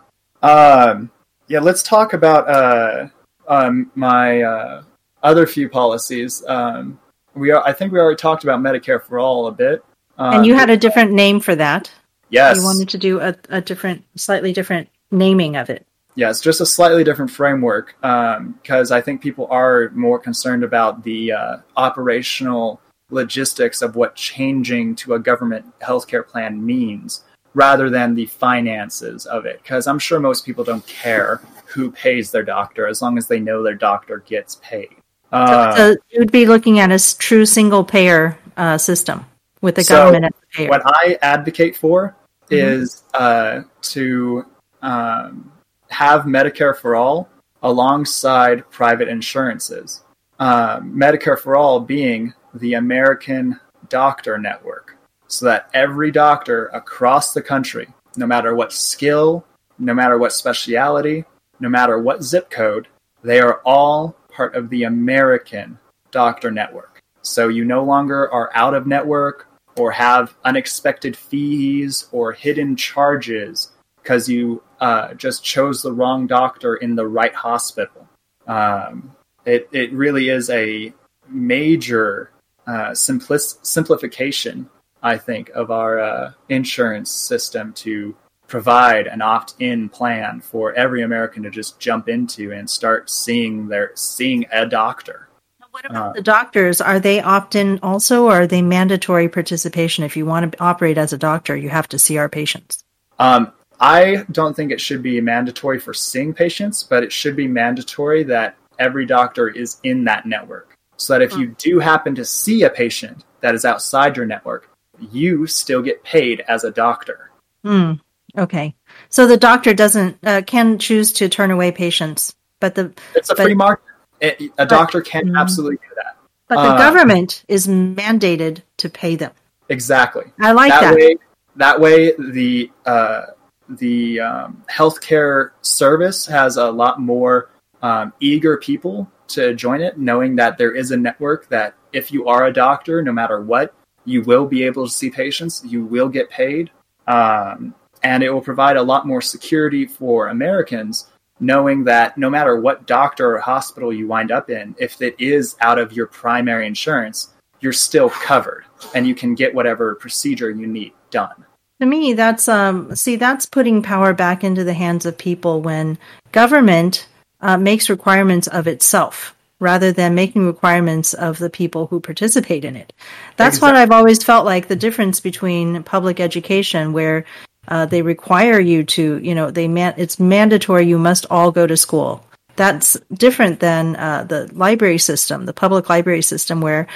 um, 0.43 1.11
yeah, 1.51 1.59
let's 1.59 1.83
talk 1.83 2.13
about 2.13 2.49
uh, 2.49 3.09
um, 3.49 3.91
my 3.97 4.41
uh, 4.41 4.83
other 5.25 5.49
few 5.49 5.69
policies. 5.69 6.45
Um, 6.47 7.01
we 7.35 7.51
are, 7.51 7.61
I 7.67 7.73
think 7.73 7.93
we 7.93 7.99
already 7.99 8.17
talked 8.17 8.45
about 8.45 8.61
Medicare 8.61 9.03
for 9.03 9.19
all 9.19 9.49
a 9.49 9.53
bit. 9.53 9.85
Um, 10.17 10.37
and 10.37 10.47
you 10.47 10.55
had 10.55 10.71
a 10.71 10.77
different 10.77 11.11
name 11.11 11.41
for 11.41 11.57
that. 11.57 11.91
Yes. 12.29 12.57
You 12.57 12.63
wanted 12.63 12.89
to 12.91 12.99
do 12.99 13.21
a, 13.21 13.35
a 13.49 13.61
different, 13.61 14.05
slightly 14.15 14.53
different 14.53 14.91
naming 15.11 15.57
of 15.57 15.69
it. 15.71 15.85
Yes, 16.15 16.41
just 16.41 16.61
a 16.61 16.67
slightly 16.67 17.03
different 17.03 17.33
framework 17.33 17.97
because 17.97 18.91
um, 18.93 18.97
I 18.97 19.01
think 19.01 19.21
people 19.21 19.49
are 19.51 19.91
more 19.91 20.21
concerned 20.21 20.63
about 20.63 21.03
the 21.03 21.33
uh, 21.33 21.57
operational 21.77 22.81
logistics 23.11 23.83
of 23.83 23.97
what 23.97 24.15
changing 24.15 24.95
to 24.97 25.15
a 25.15 25.19
government 25.19 25.67
healthcare 25.81 26.25
plan 26.25 26.65
means 26.65 27.25
rather 27.55 27.91
than 27.91 28.15
the 28.15 28.27
finances 28.27 29.27
of 29.27 29.47
it. 29.47 29.61
Because 29.63 29.87
I'm 29.87 29.99
sure 29.99 30.21
most 30.21 30.45
people 30.45 30.65
don't 30.65 30.87
care 30.87 31.41
who 31.67 31.91
pays 31.91 32.31
their 32.31 32.43
doctor 32.43 32.87
as 32.87 33.01
long 33.01 33.19
as 33.19 33.27
they 33.29 33.41
know 33.41 33.63
their 33.63 33.75
doctor 33.75 34.19
gets 34.27 34.57
paid. 34.57 34.91
Uh, 35.33 35.75
so, 35.77 35.93
so 35.93 35.99
you 36.11 36.19
would 36.19 36.33
be 36.33 36.47
looking 36.47 36.81
at 36.81 36.91
a 36.91 37.19
true 37.19 37.47
single 37.47 37.85
payer 37.85 38.39
uh, 38.57 38.77
system 38.77 39.25
with 39.61 39.77
the 39.77 39.85
so 39.85 39.95
government 39.95 40.25
as 40.25 40.41
the 40.41 40.47
payer. 40.57 40.69
What 40.69 40.83
I 40.85 41.19
advocate 41.23 41.77
for 41.77 42.17
mm-hmm. 42.49 42.83
is 42.83 43.05
uh, 43.15 43.63
to 43.83 44.45
um, 44.83 45.53
have 45.91 46.23
Medicare 46.23 46.77
for 46.77 46.97
all 46.97 47.29
alongside 47.63 48.69
private 48.71 49.09
insurances. 49.09 50.03
Um, 50.39 50.95
Medicare 50.97 51.39
for 51.39 51.57
all 51.57 51.81
being 51.81 52.33
the 52.55 52.75
American 52.75 53.61
Doctor 53.89 54.39
Network 54.39 54.90
so 55.31 55.47
that 55.47 55.71
every 55.73 56.11
doctor 56.11 56.67
across 56.67 57.33
the 57.33 57.41
country, 57.41 57.87
no 58.17 58.27
matter 58.27 58.55
what 58.55 58.73
skill, 58.73 59.45
no 59.79 59.95
matter 59.95 60.19
what 60.19 60.33
speciality, 60.33 61.25
no 61.61 61.69
matter 61.69 61.99
what 61.99 62.23
zip 62.23 62.51
code, 62.51 62.89
they 63.23 63.41
are 63.41 63.61
all 63.65 64.17
part 64.29 64.57
of 64.57 64.71
the 64.71 64.83
American 64.83 65.79
Doctor 66.11 66.51
Network. 66.51 67.01
So 67.23 67.49
you 67.49 67.65
no 67.65 67.85
longer 67.85 68.31
are 68.33 68.51
out 68.55 68.75
of 68.75 68.89
network 68.89 69.47
or 69.77 69.93
have 69.93 70.35
unexpected 70.45 71.17
fees 71.17 72.09
or 72.11 72.33
hidden 72.33 72.75
charges 72.75 73.71
because 74.03 74.29
you 74.29 74.63
uh, 74.81 75.15
just 75.15 75.45
chose 75.45 75.83
the 75.83 75.93
wrong 75.93 76.27
doctor 76.27 76.75
in 76.75 76.97
the 76.97 77.07
right 77.07 77.35
hospital. 77.35 78.09
Um, 78.49 79.15
it, 79.45 79.69
it 79.71 79.93
really 79.93 80.29
is 80.29 80.51
a 80.51 80.93
major 81.29 82.33
uh, 82.67 82.95
simplification, 82.95 84.69
I 85.03 85.19
think, 85.19 85.51
of 85.51 85.71
our 85.71 85.99
uh, 85.99 86.33
insurance 86.49 87.11
system 87.11 87.73
to 87.75 88.17
provide 88.47 89.07
an 89.07 89.23
opt-in 89.23 89.89
plan 89.89 90.41
for 90.41 90.73
every 90.75 91.03
American 91.03 91.43
to 91.45 91.51
just 91.51 91.79
jump 91.79 92.09
into 92.09 92.53
and 92.53 92.69
start 92.69 93.09
seeing 93.09 93.69
their 93.69 93.93
seeing 93.95 94.45
a 94.53 94.67
doctor. 94.67 95.29
What 95.71 95.87
about 95.87 96.11
uh, 96.11 96.13
the 96.15 96.23
doctors? 96.23 96.81
Are 96.81 96.99
they 96.99 97.21
opt-in 97.21 97.79
also, 97.83 98.25
or 98.25 98.33
are 98.33 98.47
they 98.47 98.61
mandatory 98.61 99.29
participation? 99.29 100.03
If 100.03 100.17
you 100.17 100.27
want 100.27 100.51
to 100.51 100.63
operate 100.63 100.99
as 100.99 101.13
a 101.13 101.19
doctor, 101.19 101.57
you 101.57 101.69
have 101.69 101.89
to 101.89 101.99
see 101.99 102.19
our 102.19 102.29
patients. 102.29 102.83
Um, 103.21 103.53
I 103.79 104.27
don't 104.33 104.55
think 104.55 104.73
it 104.73 104.81
should 104.81 105.03
be 105.03 105.21
mandatory 105.21 105.79
for 105.79 105.95
seeing 105.95 106.35
patients, 106.35 106.83
but 106.83 107.05
it 107.05 107.13
should 107.13 107.37
be 107.37 107.47
mandatory 107.47 108.25
that 108.25 108.57
every 108.79 109.07
doctor 109.07 109.49
is 109.49 109.79
in 109.85 110.05
that 110.05 110.27
network 110.27 110.77
so 110.97 111.15
that 111.15 111.23
if 111.23 111.37
you 111.37 111.55
do 111.57 111.79
happen 111.79 112.15
to 112.17 112.25
see 112.25 112.65
a 112.65 112.71
patient 112.71 113.25
that 113.41 113.55
is 113.55 113.65
outside 113.65 114.17
your 114.17 114.27
network, 114.27 114.70
you 115.01 115.47
still 115.47 115.83
get 115.83 116.03
paid 116.03 116.41
as 116.49 116.65
a 116.65 116.71
doctor. 116.71 117.31
Hmm. 117.65 117.95
Okay. 118.37 118.75
So 119.09 119.27
the 119.27 119.37
doctor 119.37 119.75
doesn't 119.75 120.19
uh, 120.23 120.43
can 120.47 120.79
choose 120.79 121.13
to 121.15 121.29
turn 121.29 121.51
away 121.51 121.73
patients, 121.73 122.35
but 122.61 122.75
the 122.75 122.93
it's 123.15 123.31
a 123.31 123.35
but, 123.35 123.45
free 123.45 123.55
market. 123.55 123.85
It, 124.21 124.53
a 124.59 124.67
doctor 124.67 125.01
can 125.01 125.29
mm, 125.29 125.39
absolutely 125.41 125.77
do 125.77 125.95
that. 125.97 126.17
But 126.47 126.57
the 126.57 126.75
uh, 126.75 126.79
government 126.79 127.45
is 127.49 127.67
mandated 127.67 128.63
to 128.79 128.91
pay 128.91 129.17
them. 129.17 129.33
Exactly. 129.69 130.25
I 130.41 130.53
like 130.53 130.71
that. 130.71 130.81
That 130.81 130.97
way, 130.97 131.17
that 131.57 131.81
way 131.81 132.13
the 132.19 132.71
uh, 132.87 133.27
the 133.69 134.21
um, 134.21 134.65
healthcare 134.71 135.51
service 135.63 136.27
has 136.27 136.57
a 136.57 136.71
lot 136.71 137.01
more 137.01 137.51
um, 137.83 138.13
eager 138.21 138.59
people 138.59 139.11
to 139.29 139.55
join 139.55 139.81
it, 139.81 139.99
knowing 139.99 140.37
that 140.37 140.59
there 140.59 140.75
is 140.75 140.91
a 140.91 140.97
network 140.97 141.49
that 141.49 141.75
if 141.93 142.13
you 142.13 142.27
are 142.27 142.47
a 142.47 142.53
doctor, 142.53 143.03
no 143.03 143.13
matter 143.13 143.41
what, 143.41 143.75
you 144.05 144.23
will 144.23 144.47
be 144.47 144.65
able 144.65 144.87
to 144.87 144.93
see 144.93 145.11
patients, 145.11 145.63
you 145.65 145.85
will 145.85 146.09
get 146.09 146.31
paid, 146.31 146.71
um, 147.07 147.75
and 148.03 148.23
it 148.23 148.31
will 148.31 148.41
provide 148.41 148.77
a 148.77 148.83
lot 148.83 149.07
more 149.07 149.21
security 149.21 149.87
for 149.87 150.29
Americans, 150.29 151.09
knowing 151.39 151.85
that 151.85 152.17
no 152.17 152.31
matter 152.31 152.61
what 152.61 152.87
doctor 152.87 153.37
or 153.37 153.39
hospital 153.39 153.93
you 153.93 154.07
wind 154.07 154.31
up 154.31 154.51
in, 154.51 154.75
if 154.79 155.01
it 155.03 155.15
is 155.19 155.57
out 155.61 155.79
of 155.79 155.93
your 155.93 156.07
primary 156.07 156.67
insurance, 156.67 157.33
you're 157.61 157.73
still 157.73 158.11
covered 158.11 158.65
and 158.95 159.07
you 159.07 159.15
can 159.15 159.35
get 159.35 159.55
whatever 159.55 159.95
procedure 159.95 160.51
you 160.51 160.67
need 160.67 160.93
done. 161.11 161.45
To 161.81 161.87
me, 161.87 162.13
that's 162.13 162.49
um, 162.49 162.95
see, 162.95 163.17
that's 163.17 163.47
putting 163.47 163.83
power 163.83 164.13
back 164.13 164.45
into 164.45 164.65
the 164.65 164.75
hands 164.75 165.07
of 165.07 165.17
people 165.17 165.63
when 165.63 165.99
government 166.33 167.07
uh, 167.41 167.57
makes 167.57 167.89
requirements 167.89 168.47
of 168.49 168.67
itself 168.67 169.35
rather 169.61 169.93
than 169.93 170.15
making 170.15 170.47
requirements 170.47 171.15
of 171.15 171.39
the 171.39 171.51
people 171.51 171.87
who 171.87 172.01
participate 172.01 172.65
in 172.65 172.75
it. 172.75 172.93
That's 173.37 173.57
exactly. 173.57 173.75
what 173.75 173.77
I've 173.77 173.93
always 173.93 174.25
felt 174.25 174.45
like 174.45 174.67
the 174.67 174.77
difference 174.77 175.21
between 175.21 175.83
public 175.85 176.19
education, 176.19 176.93
where 176.93 177.25
uh, 177.69 177.87
they 177.87 178.03
require 178.03 178.59
you 178.59 178.83
to, 178.85 179.19
you 179.19 179.35
know, 179.35 179.51
they 179.51 179.69
man- 179.69 179.95
it's 179.97 180.19
mandatory 180.19 180.87
you 180.87 180.99
must 180.99 181.27
all 181.31 181.53
go 181.53 181.67
to 181.67 181.77
school. 181.77 182.25
That's 182.57 182.99
different 183.13 183.61
than 183.61 183.97
uh, 183.97 184.25
the 184.25 184.51
library 184.53 184.99
system, 184.99 185.47
the 185.47 185.53
public 185.53 185.89
library 185.89 186.23
system, 186.23 186.61
where 186.61 186.87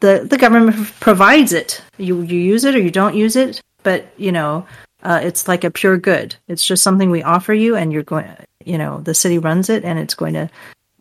the 0.00 0.26
the 0.28 0.38
government 0.38 0.92
provides 1.00 1.52
it. 1.52 1.82
You 1.96 2.20
you 2.22 2.38
use 2.38 2.64
it 2.64 2.74
or 2.74 2.80
you 2.80 2.90
don't 2.90 3.16
use 3.16 3.36
it, 3.36 3.60
but 3.82 4.06
you 4.16 4.32
know, 4.32 4.66
uh, 5.02 5.20
it's 5.22 5.48
like 5.48 5.64
a 5.64 5.70
pure 5.70 5.96
good. 5.96 6.36
It's 6.46 6.64
just 6.64 6.82
something 6.82 7.10
we 7.10 7.22
offer 7.22 7.54
you, 7.54 7.74
and 7.74 7.92
you're 7.92 8.02
going 8.02 8.28
you 8.64 8.78
know 8.78 9.00
the 9.00 9.14
city 9.14 9.38
runs 9.38 9.70
it 9.70 9.84
and 9.84 9.98
it's 9.98 10.14
going 10.14 10.34
to 10.34 10.50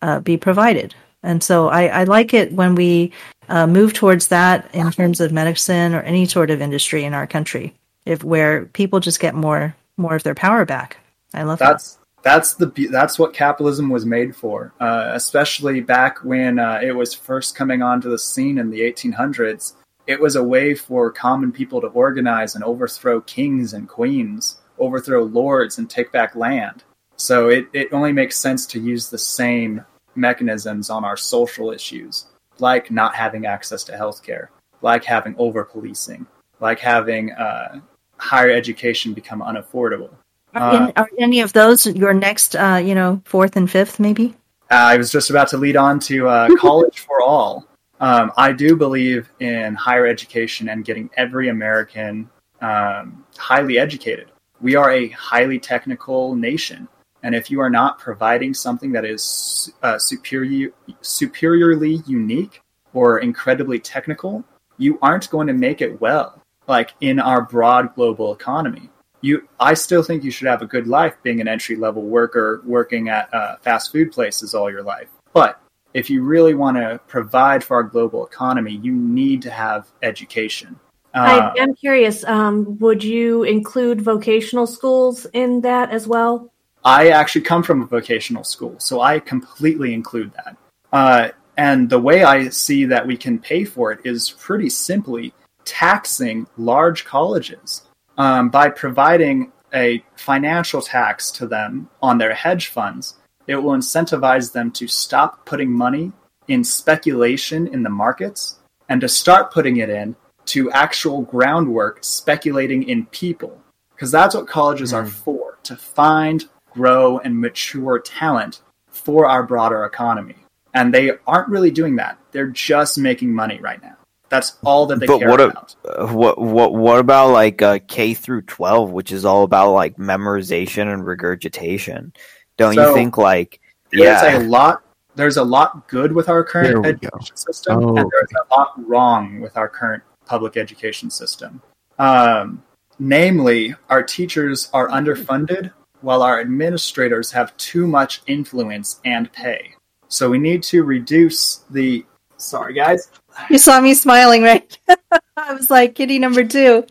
uh, 0.01 0.19
be 0.19 0.37
provided. 0.37 0.95
And 1.23 1.43
so 1.43 1.69
I, 1.69 1.87
I 1.87 2.03
like 2.03 2.33
it 2.33 2.51
when 2.53 2.75
we 2.75 3.11
uh, 3.49 3.67
move 3.67 3.93
towards 3.93 4.27
that 4.27 4.69
in 4.73 4.91
terms 4.91 5.19
of 5.19 5.31
medicine 5.31 5.93
or 5.93 6.01
any 6.01 6.25
sort 6.25 6.49
of 6.49 6.61
industry 6.61 7.03
in 7.03 7.13
our 7.13 7.27
country, 7.27 7.73
if 8.05 8.23
where 8.23 8.65
people 8.65 8.99
just 8.99 9.19
get 9.19 9.35
more 9.35 9.75
more 9.97 10.15
of 10.15 10.23
their 10.23 10.35
power 10.35 10.63
back. 10.63 10.97
I 11.33 11.43
love 11.43 11.59
that's 11.59 11.95
that. 11.95 12.23
that's 12.23 12.53
the 12.53 12.87
that's 12.91 13.17
what 13.17 13.33
capitalism 13.33 13.89
was 13.89 14.05
made 14.05 14.35
for, 14.35 14.73
uh, 14.79 15.11
especially 15.13 15.81
back 15.81 16.23
when 16.23 16.59
uh, 16.59 16.79
it 16.83 16.91
was 16.91 17.13
first 17.13 17.55
coming 17.55 17.81
onto 17.81 18.09
the 18.09 18.19
scene 18.19 18.57
in 18.57 18.69
the 18.69 18.81
1800s. 18.81 19.73
It 20.05 20.21
was 20.21 20.35
a 20.35 20.43
way 20.43 20.73
for 20.73 21.11
common 21.11 21.51
people 21.51 21.81
to 21.81 21.87
organize 21.87 22.55
and 22.55 22.63
overthrow 22.63 23.19
kings 23.21 23.73
and 23.73 23.89
queens 23.89 24.59
overthrow 24.79 25.23
lords 25.23 25.77
and 25.77 25.89
take 25.89 26.11
back 26.11 26.35
land. 26.35 26.83
So 27.15 27.49
it, 27.49 27.67
it 27.73 27.93
only 27.93 28.11
makes 28.11 28.37
sense 28.37 28.65
to 28.67 28.79
use 28.79 29.09
the 29.09 29.17
same 29.17 29.85
mechanisms 30.17 30.89
on 30.89 31.05
our 31.05 31.17
social 31.17 31.71
issues, 31.71 32.25
like 32.59 32.91
not 32.91 33.15
having 33.15 33.45
access 33.45 33.83
to 33.85 33.93
healthcare, 33.93 34.47
like 34.81 35.03
having 35.03 35.35
over 35.37 35.63
policing, 35.63 36.25
like 36.59 36.79
having 36.79 37.31
uh, 37.33 37.79
higher 38.17 38.51
education 38.51 39.13
become 39.13 39.41
unaffordable. 39.41 40.09
Are, 40.53 40.75
in, 40.75 40.81
uh, 40.83 40.91
are, 40.95 41.09
any 41.19 41.41
of 41.41 41.53
those 41.53 41.85
your 41.85 42.13
next, 42.13 42.55
uh, 42.55 42.81
you 42.83 42.95
know, 42.95 43.21
fourth 43.25 43.55
and 43.55 43.69
fifth, 43.69 43.99
maybe? 43.99 44.35
I 44.69 44.97
was 44.97 45.11
just 45.11 45.29
about 45.29 45.47
to 45.49 45.57
lead 45.57 45.77
on 45.77 45.99
to 46.01 46.27
uh, 46.27 46.55
college 46.59 46.99
for 46.99 47.21
all. 47.21 47.67
Um, 47.99 48.31
I 48.37 48.51
do 48.51 48.75
believe 48.75 49.29
in 49.39 49.75
higher 49.75 50.05
education 50.05 50.69
and 50.69 50.85
getting 50.85 51.09
every 51.17 51.49
American 51.49 52.29
um, 52.61 53.25
highly 53.37 53.79
educated. 53.79 54.29
We 54.61 54.75
are 54.75 54.91
a 54.91 55.09
highly 55.09 55.59
technical 55.59 56.35
nation. 56.35 56.87
And 57.23 57.35
if 57.35 57.49
you 57.49 57.59
are 57.61 57.69
not 57.69 57.99
providing 57.99 58.53
something 58.53 58.91
that 58.91 59.05
is 59.05 59.73
uh, 59.83 59.97
superior, 59.97 60.69
superiorly 61.01 62.01
unique 62.05 62.61
or 62.93 63.19
incredibly 63.19 63.79
technical, 63.79 64.43
you 64.77 64.99
aren't 65.01 65.29
going 65.29 65.47
to 65.47 65.53
make 65.53 65.81
it 65.81 65.99
well, 65.99 66.41
like 66.67 66.93
in 67.01 67.19
our 67.19 67.41
broad 67.41 67.95
global 67.95 68.33
economy. 68.33 68.89
You, 69.21 69.47
I 69.59 69.73
still 69.73 70.03
think 70.03 70.23
you 70.23 70.31
should 70.31 70.47
have 70.47 70.61
a 70.61 70.67
good 70.67 70.87
life 70.87 71.15
being 71.23 71.41
an 71.41 71.47
entry 71.47 71.75
level 71.75 72.03
worker 72.03 72.61
working 72.65 73.09
at 73.09 73.33
uh, 73.33 73.57
fast 73.57 73.91
food 73.91 74.11
places 74.11 74.53
all 74.53 74.69
your 74.69 74.83
life. 74.83 75.09
But 75.33 75.59
if 75.93 76.09
you 76.09 76.23
really 76.23 76.53
want 76.53 76.77
to 76.77 76.99
provide 77.07 77.63
for 77.63 77.77
our 77.77 77.83
global 77.83 78.25
economy, 78.25 78.79
you 78.83 78.91
need 78.91 79.41
to 79.41 79.49
have 79.49 79.87
education. 80.03 80.79
Uh, 81.13 81.51
I 81.55 81.59
am 81.59 81.73
curious. 81.73 82.23
Um, 82.25 82.77
would 82.77 83.03
you 83.03 83.43
include 83.43 84.01
vocational 84.01 84.67
schools 84.67 85.25
in 85.33 85.61
that 85.61 85.89
as 85.89 86.07
well? 86.07 86.51
I 86.83 87.09
actually 87.09 87.41
come 87.41 87.63
from 87.63 87.81
a 87.81 87.85
vocational 87.85 88.43
school, 88.43 88.75
so 88.79 89.01
I 89.01 89.19
completely 89.19 89.93
include 89.93 90.31
that. 90.33 90.57
Uh, 90.93 91.29
and 91.57 91.89
the 91.89 91.99
way 91.99 92.23
I 92.23 92.49
see 92.49 92.85
that 92.85 93.05
we 93.05 93.17
can 93.17 93.39
pay 93.39 93.65
for 93.65 93.91
it 93.91 93.99
is 94.03 94.29
pretty 94.29 94.69
simply 94.69 95.33
taxing 95.65 96.47
large 96.57 97.03
colleges 97.03 97.83
um, 98.17 98.49
by 98.49 98.69
providing 98.69 99.51
a 99.73 100.03
financial 100.15 100.81
tax 100.81 101.29
to 101.31 101.45
them 101.45 101.89
on 102.01 102.17
their 102.17 102.33
hedge 102.33 102.67
funds 102.67 103.15
it 103.47 103.55
will 103.55 103.71
incentivize 103.71 104.51
them 104.51 104.71
to 104.71 104.87
stop 104.87 105.45
putting 105.45 105.71
money 105.71 106.11
in 106.47 106.63
speculation 106.63 107.67
in 107.67 107.81
the 107.83 107.89
markets 107.89 108.59
and 108.89 109.01
to 109.01 109.09
start 109.09 109.51
putting 109.51 109.77
it 109.77 109.89
in 109.89 110.15
to 110.45 110.71
actual 110.71 111.21
groundwork 111.21 111.99
speculating 112.01 112.87
in 112.87 113.05
people. 113.07 113.59
Because 113.95 114.11
that's 114.11 114.35
what 114.35 114.47
colleges 114.47 114.93
mm. 114.93 114.97
are 114.97 115.05
for 115.05 115.57
to 115.63 115.75
find, 115.75 116.45
grow, 116.77 117.19
and 117.19 117.39
mature 117.39 117.99
talent 117.99 118.61
for 118.87 119.25
our 119.27 119.43
broader 119.43 119.83
economy. 119.85 120.35
And 120.73 120.93
they 120.93 121.11
aren't 121.25 121.49
really 121.49 121.71
doing 121.71 121.95
that. 121.95 122.17
They're 122.31 122.47
just 122.47 122.97
making 122.97 123.33
money 123.33 123.59
right 123.59 123.81
now. 123.81 123.97
That's 124.29 124.57
all 124.63 124.85
that 124.87 124.99
they 124.99 125.07
but 125.07 125.19
care 125.19 125.29
what 125.29 125.41
about. 125.41 125.75
A, 125.85 126.07
what 126.07 126.37
what 126.37 126.73
what 126.73 126.99
about 126.99 127.31
like 127.31 127.61
uh, 127.61 127.79
K 127.87 128.13
through 128.13 128.41
twelve, 128.43 128.91
which 128.91 129.11
is 129.11 129.25
all 129.25 129.43
about 129.43 129.71
like 129.71 129.95
memorization 129.95 130.91
and 130.91 131.05
regurgitation? 131.05 132.13
Don't 132.57 132.75
so, 132.75 132.89
you 132.89 132.95
think 132.95 133.17
like 133.17 133.61
yeah. 133.93 134.21
there's 134.21 134.43
a 134.43 134.47
lot 134.47 134.83
there's 135.15 135.37
a 135.37 135.43
lot 135.43 135.87
good 135.87 136.11
with 136.11 136.29
our 136.29 136.43
current 136.43 136.85
education 136.85 137.35
go. 137.35 137.35
system 137.35 137.83
oh, 137.83 137.95
and 137.95 138.11
there's 138.11 138.31
a 138.45 138.53
lot 138.53 138.73
wrong 138.87 139.39
with 139.39 139.57
our 139.57 139.69
current 139.69 140.03
public 140.25 140.57
education 140.57 141.09
system. 141.09 141.61
Um, 141.97 142.63
namely, 142.99 143.75
our 143.89 144.03
teachers 144.03 144.69
are 144.73 144.89
underfunded 144.89 145.71
while 146.01 146.21
our 146.21 146.39
administrators 146.39 147.31
have 147.31 147.55
too 147.57 147.87
much 147.87 148.21
influence 148.27 148.99
and 149.05 149.31
pay. 149.31 149.73
So 150.07 150.29
we 150.29 150.37
need 150.37 150.63
to 150.63 150.83
reduce 150.83 151.63
the 151.69 152.05
sorry 152.37 152.73
guys. 152.73 153.09
You 153.49 153.57
saw 153.57 153.79
me 153.79 153.93
smiling, 153.93 154.43
right? 154.43 154.77
I 155.37 155.53
was 155.53 155.69
like 155.69 155.95
kitty 155.95 156.19
number 156.19 156.43
two. 156.43 156.85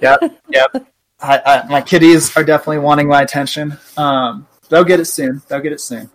yep, 0.00 0.20
yep. 0.48 0.88
I, 1.20 1.40
I, 1.46 1.66
my 1.68 1.80
kitties 1.80 2.36
are 2.36 2.44
definitely 2.44 2.78
wanting 2.78 3.08
my 3.08 3.22
attention. 3.22 3.78
Um, 3.96 4.46
They'll 4.68 4.84
get 4.84 5.00
it 5.00 5.06
soon. 5.06 5.42
They'll 5.48 5.60
get 5.60 5.72
it 5.72 5.80
soon. 5.80 6.10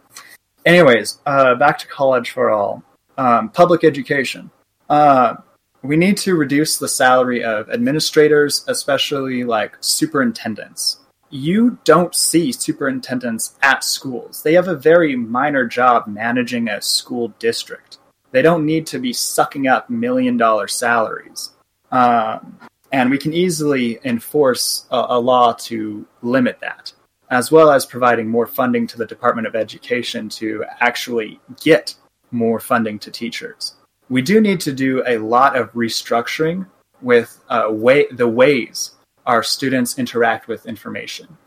Anyways, 0.66 1.20
uh, 1.26 1.56
back 1.56 1.78
to 1.80 1.88
college 1.88 2.32
for 2.32 2.50
all. 2.50 2.84
Um, 3.18 3.50
public 3.50 3.84
education. 3.84 4.50
Uh, 4.90 5.36
we 5.82 5.96
need 5.96 6.18
to 6.18 6.36
reduce 6.36 6.78
the 6.78 6.88
salary 6.88 7.44
of 7.44 7.70
administrators, 7.70 8.66
especially 8.68 9.44
like 9.44 9.78
superintendents. 9.80 11.00
You 11.30 11.78
don't 11.84 12.16
see 12.16 12.52
superintendents 12.52 13.58
at 13.62 13.84
schools. 13.84 14.44
They 14.44 14.54
have 14.54 14.68
a 14.68 14.76
very 14.76 15.16
minor 15.16 15.66
job 15.66 16.08
managing 16.08 16.68
a 16.68 16.82
school 16.82 17.34
district. 17.40 17.98
They 18.32 18.42
don't 18.42 18.66
need 18.66 18.88
to 18.88 19.00
be 19.00 19.14
sucking 19.14 19.68
up 19.68 19.90
million 19.90 20.38
dollar 20.38 20.68
salaries. 20.68 21.52
Um, 21.92 22.60
and 22.92 23.10
we 23.10 23.18
can 23.18 23.34
easily 23.34 24.00
enforce 24.04 24.86
a, 24.92 25.06
a 25.10 25.20
law 25.20 25.54
to 25.54 26.08
limit 26.22 26.60
that 26.62 26.94
as 27.30 27.52
well 27.52 27.72
as 27.72 27.86
providing 27.86 28.28
more 28.28 28.48
funding 28.48 28.88
to 28.88 28.98
the 28.98 29.06
Department 29.06 29.48
of 29.48 29.56
Education 29.56 30.30
to 30.30 30.66
actually 30.80 31.40
get 31.62 31.96
more 32.32 32.60
funding 32.60 33.00
to 33.00 33.12
teachers. 33.12 33.76
We 34.10 34.22
do 34.22 34.42
need 34.42 34.60
to 34.62 34.74
do 34.74 35.04
a 35.06 35.18
lot 35.20 35.56
of 35.56 35.72
restructuring 35.74 36.68
with 37.02 37.40
uh, 37.50 37.68
way, 37.70 38.08
the 38.12 38.28
ways 38.28 38.92
our 39.26 39.44
students 39.44 39.98
interact 40.00 40.48
with 40.48 40.66
information. 40.66 41.38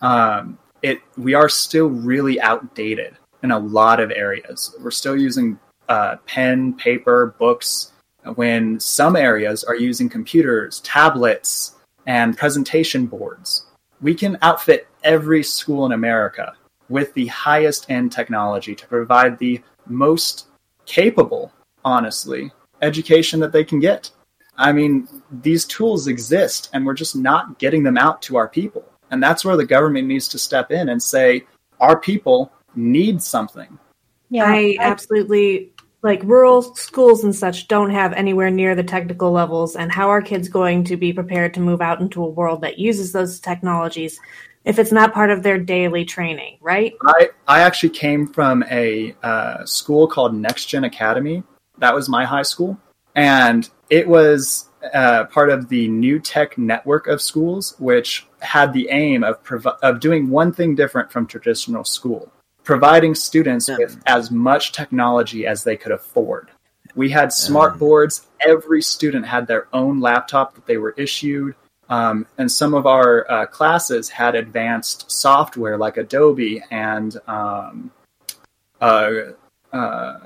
Um, 0.00 0.58
it, 0.82 1.00
we 1.16 1.34
are 1.34 1.48
still 1.48 1.88
really 1.88 2.40
outdated 2.40 3.16
in 3.42 3.50
a 3.50 3.58
lot 3.58 4.00
of 4.00 4.10
areas. 4.10 4.74
We're 4.80 4.90
still 4.90 5.16
using 5.16 5.58
uh, 5.88 6.16
pen, 6.26 6.74
paper, 6.74 7.34
books, 7.38 7.92
when 8.34 8.80
some 8.80 9.16
areas 9.16 9.64
are 9.64 9.76
using 9.76 10.08
computers, 10.08 10.80
tablets, 10.80 11.74
and 12.06 12.36
presentation 12.36 13.06
boards. 13.06 13.66
We 14.00 14.14
can 14.14 14.38
outfit 14.42 14.88
every 15.02 15.42
school 15.42 15.86
in 15.86 15.92
America 15.92 16.54
with 16.88 17.12
the 17.14 17.26
highest 17.26 17.90
end 17.90 18.12
technology 18.12 18.74
to 18.74 18.86
provide 18.86 19.38
the 19.38 19.62
most 19.86 20.46
capable, 20.86 21.52
honestly, 21.84 22.50
education 22.82 23.40
that 23.40 23.52
they 23.52 23.64
can 23.64 23.80
get. 23.80 24.10
I 24.56 24.72
mean, 24.72 25.08
these 25.30 25.64
tools 25.64 26.06
exist 26.06 26.70
and 26.72 26.86
we're 26.86 26.94
just 26.94 27.16
not 27.16 27.58
getting 27.58 27.82
them 27.82 27.98
out 27.98 28.22
to 28.22 28.36
our 28.36 28.48
people. 28.48 28.84
And 29.10 29.22
that's 29.22 29.44
where 29.44 29.56
the 29.56 29.66
government 29.66 30.08
needs 30.08 30.28
to 30.28 30.38
step 30.38 30.70
in 30.70 30.88
and 30.88 31.02
say, 31.02 31.46
our 31.80 31.98
people 31.98 32.52
need 32.74 33.22
something. 33.22 33.78
Yeah, 34.30 34.44
I 34.46 34.76
absolutely 34.80 35.72
like 36.02 36.22
rural 36.22 36.62
schools 36.62 37.24
and 37.24 37.34
such 37.34 37.66
don't 37.66 37.90
have 37.90 38.12
anywhere 38.12 38.50
near 38.50 38.74
the 38.74 38.82
technical 38.82 39.30
levels 39.32 39.74
and 39.74 39.90
how 39.90 40.10
are 40.10 40.20
kids 40.20 40.48
going 40.48 40.84
to 40.84 40.96
be 40.96 41.12
prepared 41.12 41.54
to 41.54 41.60
move 41.60 41.80
out 41.80 42.00
into 42.00 42.22
a 42.22 42.28
world 42.28 42.60
that 42.60 42.78
uses 42.78 43.12
those 43.12 43.40
technologies 43.40 44.20
if 44.64 44.78
it's 44.78 44.92
not 44.92 45.12
part 45.12 45.30
of 45.30 45.42
their 45.42 45.58
daily 45.58 46.04
training, 46.04 46.58
right? 46.60 46.94
I, 47.02 47.30
I 47.46 47.60
actually 47.60 47.90
came 47.90 48.26
from 48.26 48.64
a 48.70 49.14
uh, 49.22 49.64
school 49.64 50.06
called 50.06 50.34
Next 50.34 50.66
Gen 50.66 50.84
Academy. 50.84 51.42
That 51.78 51.94
was 51.94 52.08
my 52.08 52.24
high 52.24 52.42
school. 52.42 52.78
And 53.14 53.68
it 53.94 54.08
was 54.08 54.68
uh, 54.92 55.24
part 55.26 55.50
of 55.50 55.68
the 55.68 55.86
New 55.88 56.18
Tech 56.18 56.58
network 56.58 57.06
of 57.06 57.22
schools, 57.22 57.76
which 57.78 58.26
had 58.40 58.72
the 58.72 58.88
aim 58.90 59.22
of, 59.22 59.42
prov- 59.44 59.78
of 59.82 60.00
doing 60.00 60.28
one 60.28 60.52
thing 60.52 60.74
different 60.74 61.12
from 61.12 61.26
traditional 61.26 61.84
school 61.84 62.30
providing 62.64 63.14
students 63.14 63.68
yeah. 63.68 63.76
with 63.78 64.02
as 64.06 64.30
much 64.30 64.72
technology 64.72 65.46
as 65.46 65.62
they 65.62 65.76
could 65.76 65.92
afford. 65.92 66.50
We 66.96 67.10
had 67.10 67.32
smart 67.32 67.78
boards. 67.78 68.26
Every 68.40 68.82
student 68.82 69.26
had 69.26 69.46
their 69.46 69.68
own 69.72 70.00
laptop 70.00 70.54
that 70.54 70.66
they 70.66 70.78
were 70.78 70.94
issued. 70.96 71.54
Um, 71.88 72.26
and 72.38 72.50
some 72.50 72.72
of 72.72 72.86
our 72.86 73.30
uh, 73.30 73.46
classes 73.46 74.08
had 74.08 74.34
advanced 74.34 75.10
software 75.10 75.76
like 75.76 75.98
Adobe 75.98 76.62
and 76.70 77.16
um, 77.26 77.90
uh, 78.80 79.10
uh, 79.72 80.18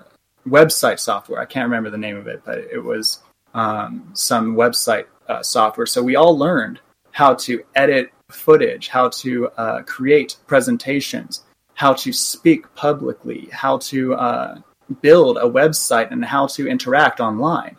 website 0.47 1.01
software. 1.01 1.41
I 1.41 1.47
can't 1.47 1.65
remember 1.65 1.91
the 1.91 1.99
name 1.99 2.17
of 2.17 2.29
it, 2.29 2.43
but 2.45 2.59
it 2.59 2.83
was 2.83 3.21
um, 3.55 4.11
some 4.13 4.55
website 4.55 5.07
uh, 5.29 5.43
software. 5.43 5.87
So 5.87 6.03
we 6.03 6.17
all 6.17 6.37
learned 6.37 6.81
how 7.13 7.35
to 7.35 7.63
edit 7.75 8.11
footage, 8.31 8.89
how 8.89 9.09
to 9.09 9.49
uh, 9.57 9.83
create 9.83 10.37
presentations, 10.47 11.45
how 11.75 11.93
to 11.95 12.13
speak 12.13 12.73
publicly, 12.75 13.49
how 13.53 13.79
to 13.79 14.15
uh, 14.15 14.59
build 15.01 15.39
a 15.39 15.43
website, 15.43 16.11
and 16.11 16.25
how 16.25 16.47
to 16.47 16.69
interact 16.69 17.21
online. 17.21 17.77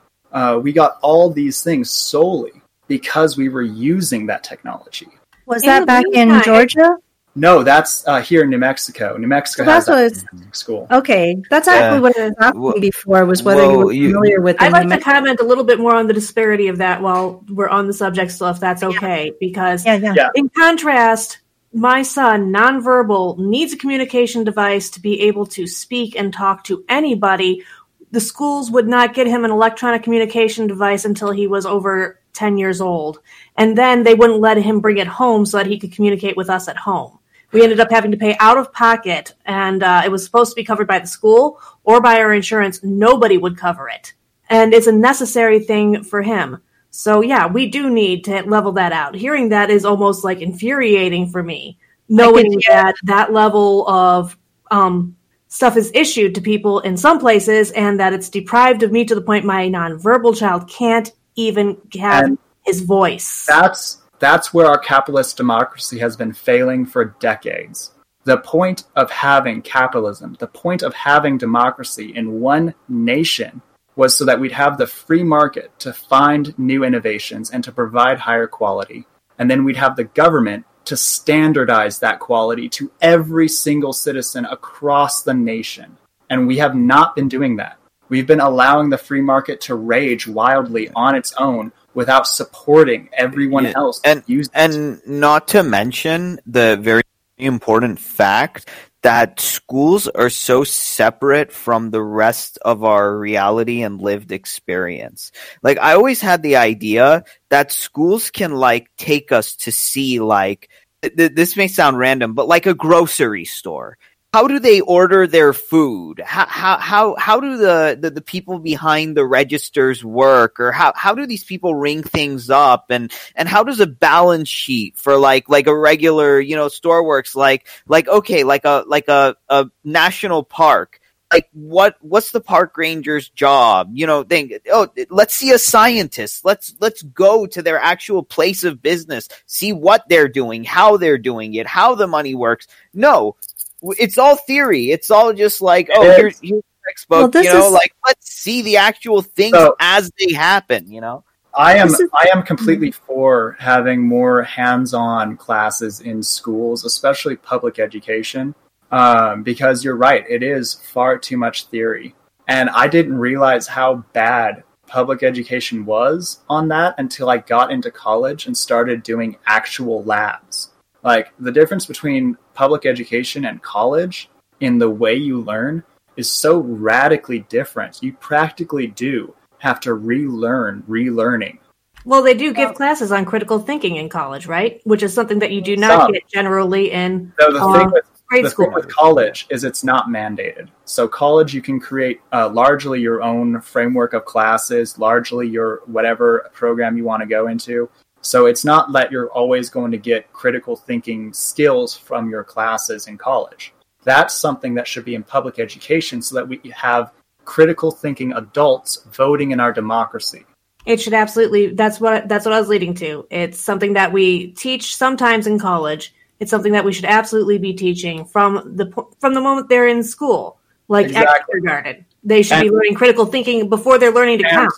we 0.61 0.71
got 0.73 0.97
all 1.01 1.29
these 1.29 1.63
things 1.63 1.89
solely 1.89 2.61
because 2.87 3.37
we 3.37 3.49
were 3.49 3.61
using 3.61 4.25
that 4.25 4.43
technology. 4.43 5.07
Was 5.45 5.63
that 5.63 5.87
back 5.87 6.05
in 6.13 6.41
Georgia? 6.43 6.97
No, 7.35 7.63
that's 7.63 8.05
uh, 8.07 8.21
here 8.21 8.43
in 8.43 8.49
New 8.49 8.57
Mexico. 8.57 9.15
New 9.15 9.27
Mexico 9.27 9.63
so 9.63 9.71
has 9.71 9.85
that 9.85 10.55
school. 10.55 10.87
Okay, 10.91 11.41
that's 11.49 11.67
actually 11.67 11.97
yeah. 11.97 12.01
what 12.01 12.17
I 12.17 12.25
was 12.25 12.35
asking 12.41 12.61
well, 12.61 12.79
before 12.79 13.25
was 13.25 13.43
whether 13.43 13.61
well, 13.61 13.91
you 13.91 14.07
were 14.07 14.13
familiar 14.13 14.37
you, 14.37 14.41
with. 14.41 14.61
I'd 14.61 14.71
like 14.71 14.89
to 14.89 14.99
comment 14.99 15.39
a 15.39 15.43
little 15.43 15.63
bit 15.63 15.79
more 15.79 15.95
on 15.95 16.07
the 16.07 16.13
disparity 16.13 16.67
of 16.67 16.77
that 16.77 17.01
while 17.01 17.43
we're 17.49 17.69
on 17.69 17.87
the 17.87 17.93
subject 17.93 18.31
still, 18.31 18.47
if 18.47 18.59
that's 18.59 18.83
okay. 18.83 19.25
Yeah. 19.25 19.31
Because 19.39 19.85
yeah, 19.85 19.95
yeah. 19.95 20.29
in 20.33 20.49
contrast, 20.49 21.39
my 21.71 22.01
son, 22.01 22.51
nonverbal, 22.51 23.37
needs 23.37 23.73
a 23.73 23.77
communication 23.77 24.43
device 24.43 24.89
to 24.91 24.99
be 24.99 25.21
able 25.21 25.45
to 25.47 25.67
speak 25.67 26.15
and 26.15 26.33
talk 26.33 26.63
to 26.65 26.83
anybody. 26.89 27.63
The 28.11 28.19
schools 28.19 28.71
would 28.71 28.87
not 28.87 29.13
get 29.13 29.27
him 29.27 29.45
an 29.45 29.51
electronic 29.51 30.01
communication 30.01 30.65
device 30.65 31.05
until 31.05 31.29
he 31.29 31.45
was 31.45 31.67
over 31.67 32.19
10 32.33 32.57
years 32.57 32.81
old. 32.81 33.19
And 33.55 33.77
then 33.77 34.03
they 34.03 34.15
wouldn't 34.15 34.39
let 34.39 34.57
him 34.57 34.79
bring 34.79 34.97
it 34.97 35.07
home 35.07 35.45
so 35.45 35.57
that 35.57 35.67
he 35.67 35.77
could 35.77 35.91
communicate 35.91 36.35
with 36.35 36.49
us 36.49 36.67
at 36.67 36.77
home. 36.77 37.18
We 37.51 37.63
ended 37.63 37.79
up 37.79 37.89
having 37.89 38.11
to 38.11 38.17
pay 38.17 38.35
out 38.39 38.57
of 38.57 38.71
pocket, 38.71 39.33
and 39.45 39.81
uh, 39.81 40.03
it 40.05 40.11
was 40.11 40.23
supposed 40.23 40.51
to 40.51 40.55
be 40.55 40.63
covered 40.63 40.87
by 40.87 40.99
the 40.99 41.07
school 41.07 41.59
or 41.83 41.99
by 42.01 42.19
our 42.19 42.33
insurance. 42.33 42.83
Nobody 42.83 43.37
would 43.37 43.57
cover 43.57 43.89
it. 43.89 44.13
And 44.49 44.73
it's 44.73 44.87
a 44.87 44.91
necessary 44.91 45.59
thing 45.59 46.03
for 46.03 46.21
him. 46.21 46.61
So 46.91 47.21
yeah, 47.21 47.47
we 47.47 47.67
do 47.67 47.89
need 47.89 48.23
to 48.25 48.41
level 48.43 48.71
that 48.73 48.91
out. 48.91 49.15
Hearing 49.15 49.49
that 49.49 49.69
is 49.69 49.85
almost 49.85 50.23
like 50.23 50.41
infuriating 50.41 51.29
for 51.29 51.43
me, 51.43 51.77
knowing 52.07 52.59
that 52.67 52.95
that 53.03 53.31
level 53.31 53.87
of 53.87 54.35
um, 54.71 55.15
stuff 55.47 55.77
is 55.77 55.91
issued 55.93 56.35
to 56.35 56.41
people 56.41 56.79
in 56.79 56.97
some 56.97 57.19
places, 57.19 57.71
and 57.71 57.99
that 57.99 58.13
it's 58.13 58.29
deprived 58.29 58.83
of 58.83 58.91
me 58.91 59.05
to 59.05 59.15
the 59.15 59.21
point 59.21 59.45
my 59.45 59.67
nonverbal 59.69 60.37
child 60.37 60.67
can't 60.69 61.11
even 61.35 61.77
have 61.99 62.25
and 62.25 62.37
his 62.63 62.81
voice. 62.81 63.45
That's 63.47 63.98
that's 64.19 64.53
where 64.53 64.67
our 64.67 64.77
capitalist 64.77 65.37
democracy 65.37 65.99
has 65.99 66.15
been 66.15 66.33
failing 66.33 66.85
for 66.85 67.15
decades. 67.19 67.91
The 68.25 68.37
point 68.37 68.83
of 68.95 69.09
having 69.09 69.61
capitalism, 69.61 70.35
the 70.39 70.47
point 70.47 70.83
of 70.83 70.93
having 70.93 71.37
democracy 71.37 72.13
in 72.15 72.39
one 72.39 72.75
nation 72.87 73.61
was 73.95 74.15
so 74.15 74.25
that 74.25 74.39
we'd 74.39 74.51
have 74.51 74.77
the 74.77 74.87
free 74.87 75.23
market 75.23 75.77
to 75.79 75.93
find 75.93 76.57
new 76.59 76.83
innovations 76.83 77.49
and 77.49 77.63
to 77.63 77.71
provide 77.71 78.19
higher 78.19 78.47
quality. 78.47 79.05
And 79.37 79.49
then 79.49 79.63
we'd 79.63 79.77
have 79.77 79.95
the 79.95 80.03
government 80.03 80.65
to 80.85 80.97
standardize 80.97 81.99
that 81.99 82.19
quality 82.19 82.69
to 82.69 82.91
every 83.01 83.47
single 83.47 83.93
citizen 83.93 84.45
across 84.45 85.23
the 85.23 85.33
nation. 85.33 85.97
And 86.29 86.47
we 86.47 86.57
have 86.57 86.75
not 86.75 87.15
been 87.15 87.27
doing 87.27 87.57
that. 87.57 87.77
We've 88.09 88.27
been 88.27 88.39
allowing 88.39 88.89
the 88.89 88.97
free 88.97 89.21
market 89.21 89.61
to 89.61 89.75
rage 89.75 90.27
wildly 90.27 90.89
on 90.95 91.15
its 91.15 91.33
own 91.37 91.71
without 91.93 92.27
supporting 92.27 93.09
everyone 93.13 93.65
yeah. 93.65 93.73
else 93.75 94.01
and 94.03 94.23
and 94.53 95.01
not 95.07 95.47
to 95.47 95.63
mention 95.63 96.39
the 96.45 96.77
very 96.77 97.03
important 97.37 97.99
fact 97.99 98.69
that 99.01 99.39
schools 99.39 100.07
are 100.09 100.29
so 100.29 100.63
separate 100.63 101.53
from 101.53 101.89
the 101.89 102.01
rest 102.01 102.57
of 102.63 102.83
our 102.83 103.17
reality 103.17 103.81
and 103.81 104.01
lived 104.01 104.31
experience. 104.31 105.31
Like 105.63 105.79
I 105.79 105.93
always 105.93 106.19
had 106.19 106.43
the 106.43 106.57
idea 106.57 107.23
that 107.49 107.71
schools 107.71 108.29
can 108.29 108.55
like 108.55 108.89
take 108.97 109.31
us 109.31 109.55
to 109.57 109.71
see 109.71 110.19
like 110.19 110.69
th- 111.01 111.31
this 111.33 111.55
may 111.55 111.69
sound 111.69 111.97
random, 111.97 112.33
but 112.33 112.47
like 112.47 112.65
a 112.65 112.73
grocery 112.73 113.45
store 113.45 113.97
how 114.31 114.47
do 114.47 114.59
they 114.59 114.79
order 114.81 115.25
their 115.25 115.53
food? 115.53 116.21
How 116.23 116.45
how 116.45 116.77
how, 116.77 117.15
how 117.17 117.39
do 117.39 117.57
the, 117.57 117.97
the, 117.99 118.11
the, 118.11 118.21
people 118.21 118.59
behind 118.59 119.17
the 119.17 119.25
registers 119.25 120.05
work? 120.05 120.59
Or 120.59 120.71
how, 120.71 120.93
how 120.95 121.15
do 121.15 121.25
these 121.25 121.43
people 121.43 121.73
ring 121.73 122.03
things 122.03 122.49
up? 122.49 122.87
And 122.89 123.11
and 123.35 123.49
how 123.49 123.63
does 123.63 123.79
a 123.79 123.87
balance 123.87 124.49
sheet 124.49 124.97
for 124.97 125.17
like 125.17 125.49
like 125.49 125.65
a 125.65 125.75
regular, 125.75 126.39
you 126.39 126.55
know, 126.55 126.67
store 126.67 127.03
works 127.03 127.35
like 127.35 127.67
like 127.87 128.07
okay, 128.07 128.43
like 128.43 128.65
a 128.65 128.83
like 128.85 129.07
a, 129.07 129.35
a 129.49 129.69
national 129.83 130.43
park. 130.43 130.99
Like 131.31 131.49
what 131.53 131.95
what's 132.01 132.31
the 132.31 132.41
park 132.41 132.77
ranger's 132.77 133.29
job? 133.29 133.91
You 133.93 134.05
know, 134.05 134.23
think 134.23 134.53
oh 134.71 134.89
let's 135.09 135.33
see 135.33 135.51
a 135.51 135.59
scientist. 135.59 136.45
Let's 136.45 136.75
let's 136.79 137.01
go 137.01 137.47
to 137.47 137.61
their 137.63 137.79
actual 137.79 138.23
place 138.23 138.63
of 138.63 138.81
business, 138.81 139.27
see 139.47 139.73
what 139.73 140.07
they're 140.07 140.27
doing, 140.27 140.63
how 140.63 140.97
they're 140.97 141.19
doing 141.19 141.55
it, 141.55 141.65
how 141.67 141.95
the 141.95 142.07
money 142.07 142.33
works. 142.33 142.67
No, 142.93 143.35
it's 143.81 144.17
all 144.17 144.35
theory. 144.35 144.91
It's 144.91 145.11
all 145.11 145.33
just 145.33 145.61
like, 145.61 145.89
oh, 145.93 146.03
here's, 146.15 146.39
here's 146.39 146.63
textbook. 146.87 147.33
Well, 147.33 147.43
you 147.43 147.51
know, 147.51 147.67
is... 147.67 147.73
like 147.73 147.93
let's 148.05 148.31
see 148.31 148.61
the 148.61 148.77
actual 148.77 149.21
things 149.21 149.55
so, 149.55 149.75
as 149.79 150.11
they 150.19 150.33
happen. 150.33 150.91
You 150.91 151.01
know. 151.01 151.23
I 151.53 151.77
am 151.77 151.87
is... 151.87 152.01
I 152.13 152.29
am 152.33 152.43
completely 152.43 152.91
for 152.91 153.57
having 153.59 154.01
more 154.01 154.43
hands-on 154.43 155.37
classes 155.37 156.01
in 156.01 156.21
schools, 156.21 156.85
especially 156.85 157.35
public 157.35 157.79
education, 157.79 158.53
um, 158.91 159.43
because 159.43 159.83
you're 159.83 159.95
right. 159.95 160.23
It 160.29 160.43
is 160.43 160.75
far 160.75 161.17
too 161.17 161.37
much 161.37 161.65
theory, 161.65 162.15
and 162.47 162.69
I 162.69 162.87
didn't 162.87 163.17
realize 163.17 163.67
how 163.67 164.05
bad 164.13 164.63
public 164.87 165.21
education 165.21 165.85
was 165.85 166.39
on 166.49 166.67
that 166.69 166.95
until 166.97 167.29
I 167.29 167.37
got 167.37 167.71
into 167.71 167.91
college 167.91 168.47
and 168.47 168.57
started 168.57 169.03
doing 169.03 169.37
actual 169.45 170.03
labs. 170.03 170.71
Like 171.03 171.31
the 171.39 171.51
difference 171.51 171.85
between 171.85 172.37
public 172.53 172.85
education 172.85 173.45
and 173.45 173.61
college 173.61 174.29
in 174.59 174.79
the 174.79 174.89
way 174.89 175.15
you 175.15 175.41
learn 175.41 175.83
is 176.17 176.29
so 176.29 176.59
radically 176.59 177.39
different. 177.49 178.03
You 178.03 178.13
practically 178.13 178.87
do 178.87 179.33
have 179.59 179.79
to 179.81 179.93
relearn 179.93 180.83
relearning. 180.87 181.59
Well, 182.05 182.23
they 182.23 182.33
do 182.33 182.53
give 182.53 182.75
classes 182.75 183.11
on 183.11 183.25
critical 183.25 183.59
thinking 183.59 183.97
in 183.97 184.09
college, 184.09 184.47
right? 184.47 184.81
Which 184.85 185.03
is 185.03 185.13
something 185.13 185.39
that 185.39 185.51
you 185.51 185.61
do 185.61 185.75
not 185.75 186.03
Some. 186.03 186.11
get 186.13 186.27
generally 186.27 186.91
in 186.91 187.33
no, 187.39 187.51
the 187.51 187.77
thing 187.77 187.91
with, 187.91 188.05
grade 188.27 188.45
the 188.45 188.49
school. 188.49 188.65
Thing 188.65 188.75
with 188.75 188.87
college 188.87 189.47
is 189.49 189.63
it's 189.63 189.83
not 189.83 190.07
mandated. 190.07 190.69
So 190.85 191.07
college, 191.07 191.53
you 191.53 191.61
can 191.61 191.79
create 191.79 192.21
uh, 192.31 192.49
largely 192.49 193.01
your 193.01 193.21
own 193.21 193.61
framework 193.61 194.13
of 194.13 194.25
classes, 194.25 194.97
largely 194.97 195.47
your 195.47 195.81
whatever 195.85 196.49
program 196.53 196.97
you 196.97 197.03
want 197.03 197.21
to 197.21 197.27
go 197.27 197.47
into. 197.47 197.89
So 198.21 198.45
it's 198.45 198.65
not 198.65 198.91
that 198.93 199.11
you're 199.11 199.31
always 199.31 199.69
going 199.69 199.91
to 199.91 199.97
get 199.97 200.31
critical 200.33 200.75
thinking 200.75 201.33
skills 201.33 201.95
from 201.95 202.29
your 202.29 202.43
classes 202.43 203.07
in 203.07 203.17
college. 203.17 203.73
That's 204.03 204.33
something 204.33 204.73
that 204.75 204.87
should 204.87 205.05
be 205.05 205.15
in 205.15 205.23
public 205.23 205.59
education 205.59 206.21
so 206.21 206.35
that 206.35 206.47
we 206.47 206.59
have 206.75 207.11
critical 207.45 207.91
thinking 207.91 208.33
adults 208.33 209.03
voting 209.11 209.51
in 209.51 209.59
our 209.59 209.73
democracy. 209.73 210.45
It 210.85 211.01
should 211.01 211.13
absolutely 211.13 211.73
that's 211.73 211.99
what 211.99 212.27
that's 212.27 212.45
what 212.45 212.53
I 212.53 212.59
was 212.59 212.69
leading 212.69 212.93
to. 212.95 213.27
It's 213.29 213.59
something 213.59 213.93
that 213.93 214.11
we 214.11 214.51
teach 214.51 214.95
sometimes 214.95 215.45
in 215.45 215.59
college. 215.59 216.13
It's 216.39 216.51
something 216.51 216.71
that 216.71 216.85
we 216.85 216.93
should 216.93 217.05
absolutely 217.05 217.57
be 217.57 217.73
teaching 217.73 218.25
from 218.25 218.75
the 218.75 218.91
from 219.19 219.33
the 219.33 219.41
moment 219.41 219.67
they're 219.67 219.87
in 219.87 220.03
school, 220.03 220.57
like 220.87 221.07
exactly. 221.07 221.53
kindergarten. 221.53 222.05
They 222.23 222.43
should 222.43 222.59
and, 222.59 222.69
be 222.69 222.71
learning 222.71 222.95
critical 222.95 223.25
thinking 223.25 223.69
before 223.69 223.97
they're 223.97 224.11
learning 224.11 224.39
to 224.39 224.49
count 224.49 224.73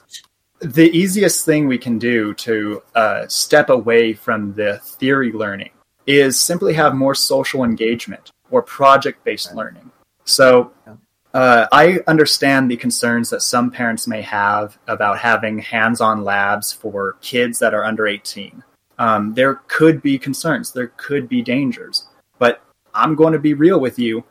the 0.61 0.95
easiest 0.95 1.43
thing 1.43 1.67
we 1.67 1.77
can 1.77 1.97
do 1.97 2.33
to 2.35 2.83
uh, 2.93 3.27
step 3.27 3.69
away 3.69 4.13
from 4.13 4.53
the 4.53 4.77
theory 4.79 5.31
learning 5.31 5.71
is 6.05 6.39
simply 6.39 6.73
have 6.73 6.93
more 6.93 7.15
social 7.15 7.63
engagement 7.63 8.31
or 8.51 8.61
project 8.61 9.23
based 9.23 9.55
learning. 9.55 9.91
So 10.23 10.71
uh, 11.33 11.67
I 11.71 11.99
understand 12.07 12.69
the 12.69 12.77
concerns 12.77 13.31
that 13.31 13.41
some 13.41 13.71
parents 13.71 14.07
may 14.07 14.21
have 14.21 14.77
about 14.87 15.17
having 15.17 15.59
hands 15.59 15.99
on 15.99 16.23
labs 16.23 16.71
for 16.71 17.17
kids 17.21 17.59
that 17.59 17.73
are 17.73 17.83
under 17.83 18.05
18. 18.07 18.63
Um, 18.99 19.33
there 19.33 19.55
could 19.67 20.01
be 20.01 20.19
concerns, 20.19 20.73
there 20.73 20.91
could 20.97 21.27
be 21.27 21.41
dangers, 21.41 22.07
but 22.37 22.61
I'm 22.93 23.15
going 23.15 23.33
to 23.33 23.39
be 23.39 23.55
real 23.55 23.79
with 23.79 23.97
you. 23.97 24.23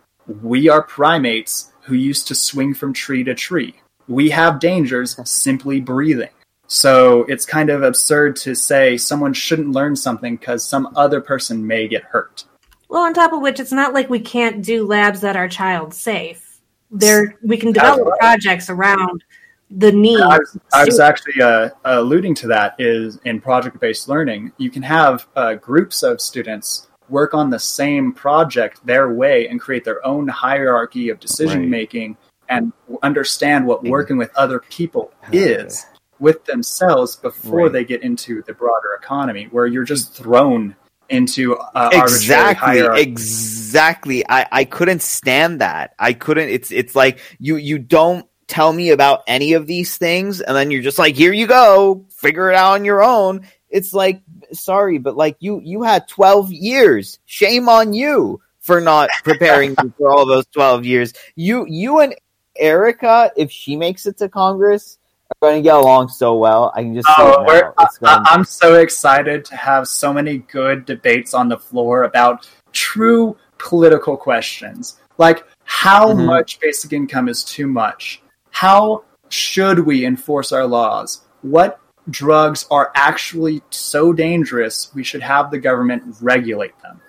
We 0.42 0.68
are 0.68 0.82
primates 0.82 1.72
who 1.82 1.94
used 1.94 2.28
to 2.28 2.36
swing 2.36 2.74
from 2.74 2.92
tree 2.92 3.24
to 3.24 3.34
tree 3.34 3.79
we 4.10 4.28
have 4.30 4.58
dangers 4.58 5.16
simply 5.24 5.80
breathing. 5.80 6.28
So 6.66 7.22
it's 7.28 7.46
kind 7.46 7.70
of 7.70 7.82
absurd 7.82 8.36
to 8.36 8.54
say 8.54 8.96
someone 8.96 9.32
shouldn't 9.32 9.70
learn 9.70 9.96
something 9.96 10.36
because 10.36 10.64
some 10.64 10.92
other 10.96 11.20
person 11.20 11.66
may 11.66 11.88
get 11.88 12.02
hurt. 12.02 12.44
Well, 12.88 13.02
on 13.02 13.14
top 13.14 13.32
of 13.32 13.40
which, 13.40 13.60
it's 13.60 13.72
not 13.72 13.94
like 13.94 14.10
we 14.10 14.20
can't 14.20 14.62
do 14.62 14.84
labs 14.84 15.20
that 15.20 15.36
are 15.36 15.48
child 15.48 15.94
safe. 15.94 16.60
There, 16.90 17.38
we 17.42 17.56
can 17.56 17.72
develop 17.72 18.06
right. 18.06 18.18
projects 18.18 18.68
around 18.68 19.22
the 19.70 19.92
needs. 19.92 20.20
I 20.20 20.38
was, 20.38 20.58
I 20.74 20.84
was 20.84 20.98
actually 20.98 21.40
uh, 21.40 21.70
alluding 21.84 22.34
to 22.36 22.48
that. 22.48 22.74
Is 22.80 23.20
in 23.24 23.40
project-based 23.40 24.08
learning, 24.08 24.52
you 24.58 24.70
can 24.70 24.82
have 24.82 25.28
uh, 25.36 25.54
groups 25.54 26.02
of 26.02 26.20
students 26.20 26.88
work 27.08 27.32
on 27.32 27.50
the 27.50 27.60
same 27.60 28.12
project 28.12 28.84
their 28.84 29.12
way 29.12 29.46
and 29.48 29.60
create 29.60 29.84
their 29.84 30.04
own 30.04 30.26
hierarchy 30.26 31.10
of 31.10 31.20
decision 31.20 31.70
making. 31.70 32.10
Right 32.10 32.29
and 32.50 32.72
understand 33.02 33.66
what 33.66 33.82
working 33.84 34.18
with 34.18 34.30
other 34.36 34.60
people 34.68 35.12
is 35.32 35.86
with 36.18 36.44
themselves 36.44 37.16
before 37.16 37.64
right. 37.64 37.72
they 37.72 37.84
get 37.84 38.02
into 38.02 38.42
the 38.42 38.52
broader 38.52 38.98
economy, 39.00 39.48
where 39.50 39.66
you're 39.66 39.84
just 39.84 40.12
thrown 40.12 40.76
into 41.08 41.56
uh, 41.56 41.90
exactly 41.92 42.78
exactly 43.00 44.24
I, 44.28 44.46
I 44.52 44.64
couldn't 44.64 45.02
stand 45.02 45.60
that 45.60 45.92
i 45.98 46.12
couldn't 46.12 46.50
it's 46.50 46.70
it's 46.70 46.94
like 46.94 47.18
you 47.40 47.56
you 47.56 47.80
don't 47.80 48.24
tell 48.46 48.72
me 48.72 48.90
about 48.90 49.24
any 49.26 49.54
of 49.54 49.66
these 49.66 49.96
things 49.96 50.40
and 50.40 50.56
then 50.56 50.70
you're 50.70 50.82
just 50.82 51.00
like 51.00 51.16
here 51.16 51.32
you 51.32 51.48
go 51.48 52.06
figure 52.10 52.48
it 52.48 52.54
out 52.54 52.74
on 52.74 52.84
your 52.84 53.02
own 53.02 53.44
it's 53.70 53.92
like 53.92 54.22
sorry, 54.52 54.98
but 54.98 55.16
like 55.16 55.36
you, 55.40 55.60
you 55.62 55.82
had 55.82 56.08
12 56.08 56.52
years. 56.52 57.18
Shame 57.26 57.68
on 57.68 57.92
you 57.92 58.40
for 58.60 58.80
not 58.80 59.10
preparing 59.24 59.74
for 59.98 60.10
all 60.10 60.26
those 60.26 60.46
12 60.52 60.84
years. 60.84 61.12
You, 61.36 61.66
you 61.68 62.00
and 62.00 62.14
Erica, 62.60 63.32
if 63.36 63.50
she 63.50 63.74
makes 63.74 64.06
it 64.06 64.18
to 64.18 64.28
Congress, 64.28 64.98
are 65.30 65.48
going 65.48 65.62
to 65.62 65.62
get 65.62 65.76
along 65.76 66.08
so 66.08 66.36
well. 66.36 66.72
I 66.74 66.82
can 66.82 66.94
just 66.94 67.08
oh, 67.16 67.72
I, 67.78 67.92
I'm 68.02 68.44
so 68.44 68.74
excited 68.74 69.44
to 69.46 69.56
have 69.56 69.88
so 69.88 70.12
many 70.12 70.38
good 70.38 70.84
debates 70.84 71.34
on 71.34 71.48
the 71.48 71.56
floor 71.56 72.04
about 72.04 72.48
true 72.72 73.36
political 73.58 74.16
questions. 74.16 74.98
Like, 75.18 75.44
how 75.64 76.08
mm-hmm. 76.08 76.26
much 76.26 76.60
basic 76.60 76.92
income 76.92 77.28
is 77.28 77.44
too 77.44 77.66
much? 77.66 78.22
How 78.50 79.04
should 79.28 79.78
we 79.80 80.04
enforce 80.04 80.52
our 80.52 80.66
laws? 80.66 81.22
What 81.42 81.80
drugs 82.08 82.66
are 82.70 82.90
actually 82.94 83.62
so 83.70 84.12
dangerous 84.12 84.90
we 84.94 85.04
should 85.04 85.22
have 85.22 85.50
the 85.50 85.58
government 85.58 86.16
regulate 86.20 86.78
them? 86.82 87.00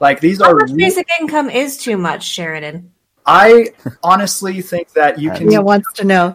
Like 0.00 0.20
these 0.20 0.40
How 0.40 0.50
are 0.50 0.56
much 0.56 0.74
basic 0.74 1.08
income 1.20 1.50
is 1.50 1.76
too 1.76 1.96
much, 1.96 2.26
Sheridan. 2.26 2.92
I 3.26 3.68
honestly 4.02 4.60
think 4.62 4.92
that 4.92 5.18
you 5.18 5.30
can. 5.30 5.46
Mia 5.46 5.62
wants 5.62 5.92
to 5.94 6.04
know. 6.04 6.34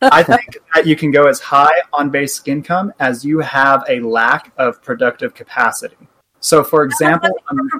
I 0.00 0.22
think 0.22 0.58
that 0.74 0.86
you 0.86 0.96
can 0.96 1.12
go 1.12 1.28
as 1.28 1.38
high 1.38 1.80
on 1.92 2.10
basic 2.10 2.48
income 2.48 2.92
as 2.98 3.24
you 3.24 3.38
have 3.38 3.84
a 3.88 4.00
lack 4.00 4.52
of 4.56 4.82
productive 4.82 5.32
capacity. 5.34 5.96
So, 6.40 6.64
for 6.64 6.82
example, 6.82 7.30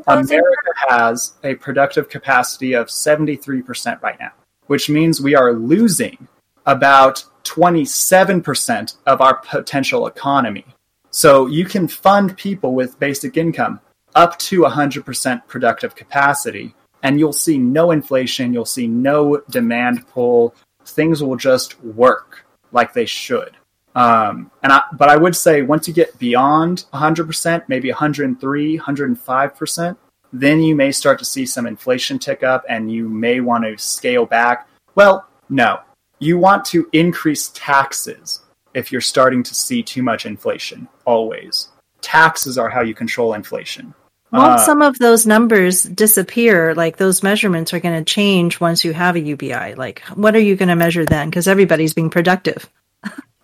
America 0.06 0.72
has 0.88 1.34
a 1.42 1.56
productive 1.56 2.08
capacity 2.08 2.74
of 2.74 2.86
73% 2.86 4.00
right 4.02 4.18
now, 4.20 4.30
which 4.68 4.88
means 4.88 5.20
we 5.20 5.34
are 5.34 5.52
losing 5.52 6.28
about 6.64 7.24
27% 7.42 8.96
of 9.06 9.20
our 9.20 9.38
potential 9.38 10.06
economy. 10.06 10.64
So, 11.10 11.48
you 11.48 11.64
can 11.64 11.88
fund 11.88 12.36
people 12.36 12.72
with 12.72 13.00
basic 13.00 13.36
income 13.36 13.80
up 14.14 14.38
to 14.38 14.60
100% 14.60 15.46
productive 15.48 15.96
capacity, 15.96 16.72
and 17.02 17.18
you'll 17.18 17.32
see 17.32 17.58
no 17.58 17.90
inflation, 17.90 18.52
you'll 18.52 18.64
see 18.64 18.86
no 18.86 19.42
demand 19.50 20.06
pull. 20.08 20.54
Things 20.84 21.22
will 21.22 21.36
just 21.36 21.82
work 21.82 22.44
like 22.72 22.92
they 22.92 23.06
should. 23.06 23.56
Um, 23.94 24.50
and 24.62 24.72
I, 24.72 24.82
but 24.94 25.08
I 25.08 25.16
would 25.16 25.36
say 25.36 25.62
once 25.62 25.86
you 25.86 25.94
get 25.94 26.18
beyond 26.18 26.86
100%, 26.94 27.64
maybe 27.68 27.90
103, 27.90 28.78
105%, 28.78 29.96
then 30.32 30.62
you 30.62 30.74
may 30.74 30.90
start 30.92 31.18
to 31.18 31.24
see 31.24 31.44
some 31.44 31.66
inflation 31.66 32.18
tick 32.18 32.42
up 32.42 32.64
and 32.68 32.90
you 32.90 33.08
may 33.08 33.40
want 33.40 33.64
to 33.64 33.76
scale 33.76 34.24
back. 34.24 34.68
Well, 34.94 35.28
no. 35.48 35.80
You 36.18 36.38
want 36.38 36.64
to 36.66 36.88
increase 36.92 37.50
taxes 37.54 38.40
if 38.74 38.90
you're 38.90 39.00
starting 39.00 39.42
to 39.42 39.54
see 39.54 39.82
too 39.82 40.02
much 40.02 40.24
inflation, 40.24 40.88
always. 41.04 41.68
Taxes 42.00 42.56
are 42.56 42.70
how 42.70 42.80
you 42.80 42.94
control 42.94 43.34
inflation. 43.34 43.94
Won't 44.32 44.52
uh, 44.52 44.58
some 44.58 44.82
of 44.82 44.98
those 44.98 45.26
numbers 45.26 45.82
disappear? 45.82 46.74
Like 46.74 46.96
those 46.96 47.22
measurements 47.22 47.74
are 47.74 47.80
going 47.80 48.02
to 48.02 48.04
change 48.04 48.60
once 48.60 48.84
you 48.84 48.92
have 48.92 49.14
a 49.14 49.20
UBI. 49.20 49.74
Like, 49.74 50.00
what 50.14 50.34
are 50.34 50.40
you 50.40 50.56
going 50.56 50.70
to 50.70 50.76
measure 50.76 51.04
then? 51.04 51.28
Because 51.28 51.46
everybody's 51.46 51.94
being 51.94 52.10
productive 52.10 52.68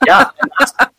yeah, 0.06 0.30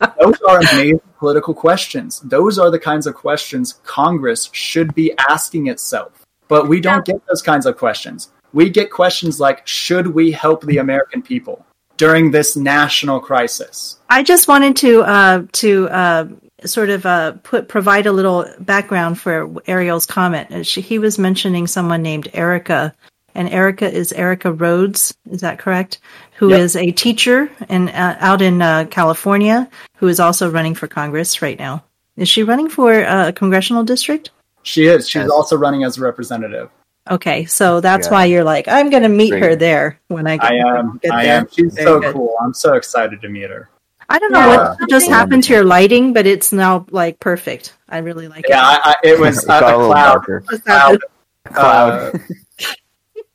those 0.20 0.40
are 0.48 0.58
amazing 0.58 1.00
political 1.18 1.54
questions. 1.54 2.20
Those 2.20 2.58
are 2.58 2.70
the 2.70 2.78
kinds 2.78 3.06
of 3.06 3.14
questions 3.14 3.80
Congress 3.84 4.50
should 4.52 4.94
be 4.94 5.12
asking 5.28 5.68
itself. 5.68 6.26
But 6.48 6.68
we 6.68 6.80
don't 6.80 7.04
get 7.04 7.24
those 7.26 7.42
kinds 7.42 7.66
of 7.66 7.76
questions. 7.76 8.30
We 8.52 8.70
get 8.70 8.90
questions 8.90 9.38
like 9.38 9.66
Should 9.66 10.08
we 10.08 10.32
help 10.32 10.64
the 10.64 10.78
American 10.78 11.22
people 11.22 11.64
during 11.96 12.30
this 12.30 12.56
national 12.56 13.20
crisis? 13.20 13.98
I 14.08 14.22
just 14.22 14.48
wanted 14.48 14.76
to 14.78 15.02
uh, 15.02 15.42
to 15.52 15.88
uh, 15.88 16.26
sort 16.64 16.90
of 16.90 17.06
uh, 17.06 17.32
put 17.42 17.68
provide 17.68 18.06
a 18.06 18.12
little 18.12 18.46
background 18.60 19.18
for 19.18 19.50
Ariel's 19.66 20.06
comment. 20.06 20.66
She, 20.66 20.80
he 20.80 20.98
was 20.98 21.18
mentioning 21.18 21.66
someone 21.66 22.02
named 22.02 22.28
Erica 22.32 22.94
and 23.34 23.48
Erica 23.48 23.90
is 23.90 24.12
Erica 24.12 24.52
Rhodes. 24.52 25.14
Is 25.30 25.40
that 25.40 25.58
correct? 25.58 25.98
Who 26.36 26.50
yep. 26.50 26.60
is 26.60 26.76
a 26.76 26.90
teacher 26.90 27.50
and 27.68 27.88
uh, 27.90 28.16
out 28.18 28.42
in 28.42 28.62
uh, 28.62 28.86
California, 28.90 29.68
who 29.96 30.08
is 30.08 30.20
also 30.20 30.50
running 30.50 30.74
for 30.74 30.88
Congress 30.88 31.42
right 31.42 31.58
now. 31.58 31.84
Is 32.16 32.28
she 32.28 32.42
running 32.42 32.68
for 32.68 33.04
uh, 33.04 33.28
a 33.28 33.32
congressional 33.32 33.84
district? 33.84 34.30
She 34.62 34.86
is. 34.86 35.08
She's 35.08 35.22
yes. 35.22 35.30
also 35.30 35.56
running 35.56 35.84
as 35.84 35.96
a 35.96 36.02
representative. 36.02 36.70
Okay, 37.10 37.44
so 37.46 37.80
that's 37.80 38.08
yeah. 38.08 38.12
why 38.12 38.24
you're 38.26 38.44
like, 38.44 38.68
I'm 38.68 38.90
going 38.90 39.02
to 39.02 39.08
meet 39.08 39.30
Great. 39.30 39.42
her 39.42 39.56
there 39.56 39.98
when 40.08 40.26
I 40.26 40.36
get. 40.36 40.52
I 40.52 40.56
am. 40.56 40.98
Get 41.02 41.12
I 41.12 41.24
there. 41.24 41.40
am. 41.40 41.48
She's 41.50 41.74
Very 41.74 41.86
so 41.86 42.00
good. 42.00 42.14
cool. 42.14 42.36
I'm 42.42 42.52
so 42.52 42.74
excited 42.74 43.20
to 43.22 43.28
meet 43.28 43.48
her. 43.48 43.70
I 44.10 44.18
don't 44.18 44.32
know 44.32 44.40
yeah. 44.40 44.74
what 44.78 44.90
just 44.90 45.08
happened 45.08 45.44
to 45.44 45.54
your 45.54 45.64
lighting, 45.64 46.12
but 46.12 46.26
it's 46.26 46.52
now 46.52 46.84
like 46.90 47.20
perfect. 47.20 47.76
I 47.88 47.98
really 47.98 48.28
like 48.28 48.44
yeah, 48.48 48.74
it. 48.74 48.96
Yeah, 49.04 49.12
it 49.12 49.20
was 49.20 49.44
uh, 49.48 49.54
a 49.54 49.60
cloud. 49.60 50.24
Cloud. 50.64 51.00
cloud. 51.44 52.14
Uh, 52.14 52.18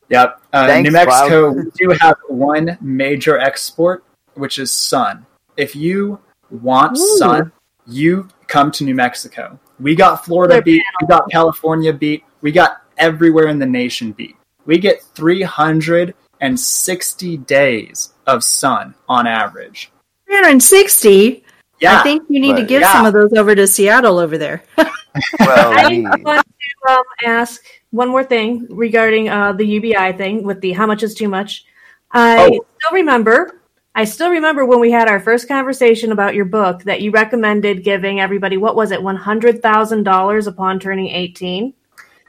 Yep. 0.09 0.41
Uh, 0.53 0.67
Thanks, 0.67 0.87
New 0.87 0.93
Mexico, 0.93 1.51
we 1.51 1.63
do 1.75 1.89
have 1.99 2.15
one 2.27 2.77
major 2.81 3.39
export, 3.39 4.03
which 4.35 4.59
is 4.59 4.71
sun. 4.71 5.25
If 5.57 5.75
you 5.75 6.19
want 6.49 6.97
Ooh. 6.97 7.17
sun, 7.17 7.51
you 7.87 8.29
come 8.47 8.71
to 8.71 8.83
New 8.83 8.95
Mexico. 8.95 9.59
We 9.79 9.95
got 9.95 10.23
Florida 10.23 10.61
beat, 10.61 10.83
we 11.01 11.07
got 11.07 11.27
California 11.31 11.91
beat, 11.91 12.23
we 12.41 12.51
got 12.51 12.83
everywhere 12.97 13.47
in 13.47 13.57
the 13.59 13.65
nation 13.65 14.11
beat. 14.11 14.35
We 14.65 14.77
get 14.77 15.01
360 15.01 17.37
days 17.37 18.13
of 18.25 18.43
sun 18.43 18.93
on 19.09 19.27
average. 19.27 19.91
360? 20.41 21.43
Yeah. 21.79 21.99
I 21.99 22.03
think 22.03 22.23
you 22.29 22.39
need 22.39 22.53
but, 22.53 22.59
to 22.61 22.65
give 22.65 22.81
yeah. 22.81 22.93
some 22.93 23.05
of 23.05 23.13
those 23.13 23.33
over 23.33 23.55
to 23.55 23.67
Seattle 23.67 24.17
over 24.17 24.37
there. 24.37 24.63
well, 24.77 24.89
I 25.39 26.01
want 26.23 26.45
to 26.45 26.91
um, 26.91 27.03
ask 27.25 27.63
one 27.91 28.09
more 28.09 28.23
thing 28.23 28.67
regarding 28.69 29.29
uh, 29.29 29.53
the 29.53 29.65
UBI 29.65 30.13
thing 30.13 30.43
with 30.43 30.61
the 30.61 30.73
how 30.73 30.85
much 30.85 31.03
is 31.03 31.13
too 31.13 31.27
much. 31.27 31.65
I 32.11 32.49
oh. 32.51 32.65
still 32.79 32.93
remember. 32.93 33.61
I 33.93 34.03
still 34.03 34.29
remember 34.29 34.65
when 34.65 34.81
we 34.81 34.91
had 34.91 35.07
our 35.07 35.21
first 35.21 35.47
conversation 35.47 36.11
about 36.11 36.35
your 36.35 36.45
book 36.45 36.83
that 36.83 36.99
you 37.01 37.11
recommended 37.11 37.83
giving 37.83 38.19
everybody 38.19 38.57
what 38.57 38.75
was 38.75 38.91
it 38.91 39.01
one 39.01 39.15
hundred 39.15 39.61
thousand 39.61 40.03
dollars 40.03 40.47
upon 40.47 40.79
turning 40.79 41.07
eighteen. 41.07 41.73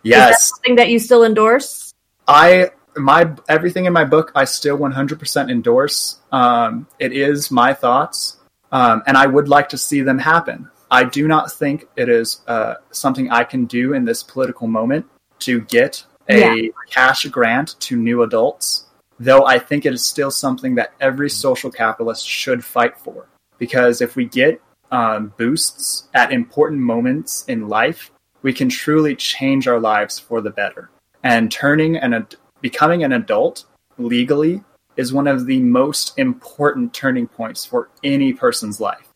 Yes, 0.02 0.30
that 0.30 0.40
something 0.40 0.76
that 0.76 0.90
you 0.90 1.00
still 1.00 1.24
endorse. 1.24 1.92
I 2.28 2.70
my 2.96 3.30
everything 3.48 3.84
in 3.84 3.92
my 3.92 4.04
book 4.04 4.32
I 4.34 4.44
still 4.44 4.76
one 4.76 4.92
hundred 4.92 5.18
percent 5.18 5.50
endorse. 5.50 6.18
Um, 6.32 6.86
it 6.98 7.12
is 7.12 7.50
my 7.50 7.74
thoughts, 7.74 8.38
um, 8.72 9.02
and 9.06 9.16
I 9.16 9.26
would 9.26 9.48
like 9.48 9.68
to 9.70 9.78
see 9.78 10.02
them 10.02 10.18
happen. 10.18 10.68
I 10.90 11.04
do 11.04 11.26
not 11.26 11.52
think 11.52 11.86
it 11.96 12.08
is 12.08 12.42
uh, 12.46 12.74
something 12.90 13.30
I 13.30 13.44
can 13.44 13.64
do 13.66 13.94
in 13.94 14.04
this 14.04 14.22
political 14.22 14.68
moment 14.68 15.06
to 15.40 15.60
get 15.62 16.04
a 16.28 16.38
yeah. 16.38 16.68
cash 16.90 17.24
grant 17.26 17.78
to 17.80 17.96
new 17.96 18.22
adults, 18.22 18.86
though 19.18 19.44
I 19.44 19.58
think 19.58 19.84
it 19.84 19.92
is 19.92 20.04
still 20.04 20.30
something 20.30 20.76
that 20.76 20.92
every 21.00 21.28
social 21.28 21.70
capitalist 21.70 22.26
should 22.26 22.64
fight 22.64 22.98
for. 22.98 23.26
Because 23.58 24.00
if 24.00 24.16
we 24.16 24.26
get 24.26 24.60
um, 24.90 25.32
boosts 25.36 26.08
at 26.14 26.32
important 26.32 26.80
moments 26.80 27.44
in 27.48 27.68
life, 27.68 28.10
we 28.42 28.52
can 28.52 28.68
truly 28.68 29.16
change 29.16 29.66
our 29.66 29.80
lives 29.80 30.18
for 30.18 30.40
the 30.40 30.50
better. 30.50 30.90
And 31.24 31.50
turning 31.50 31.96
ad- 31.96 32.36
becoming 32.68 33.04
an 33.04 33.12
adult 33.12 33.64
legally 33.96 34.60
is 34.96 35.12
one 35.12 35.28
of 35.28 35.46
the 35.46 35.60
most 35.60 36.18
important 36.18 36.92
turning 36.92 37.28
points 37.28 37.64
for 37.64 37.90
any 38.02 38.32
person's 38.32 38.80
life. 38.80 39.06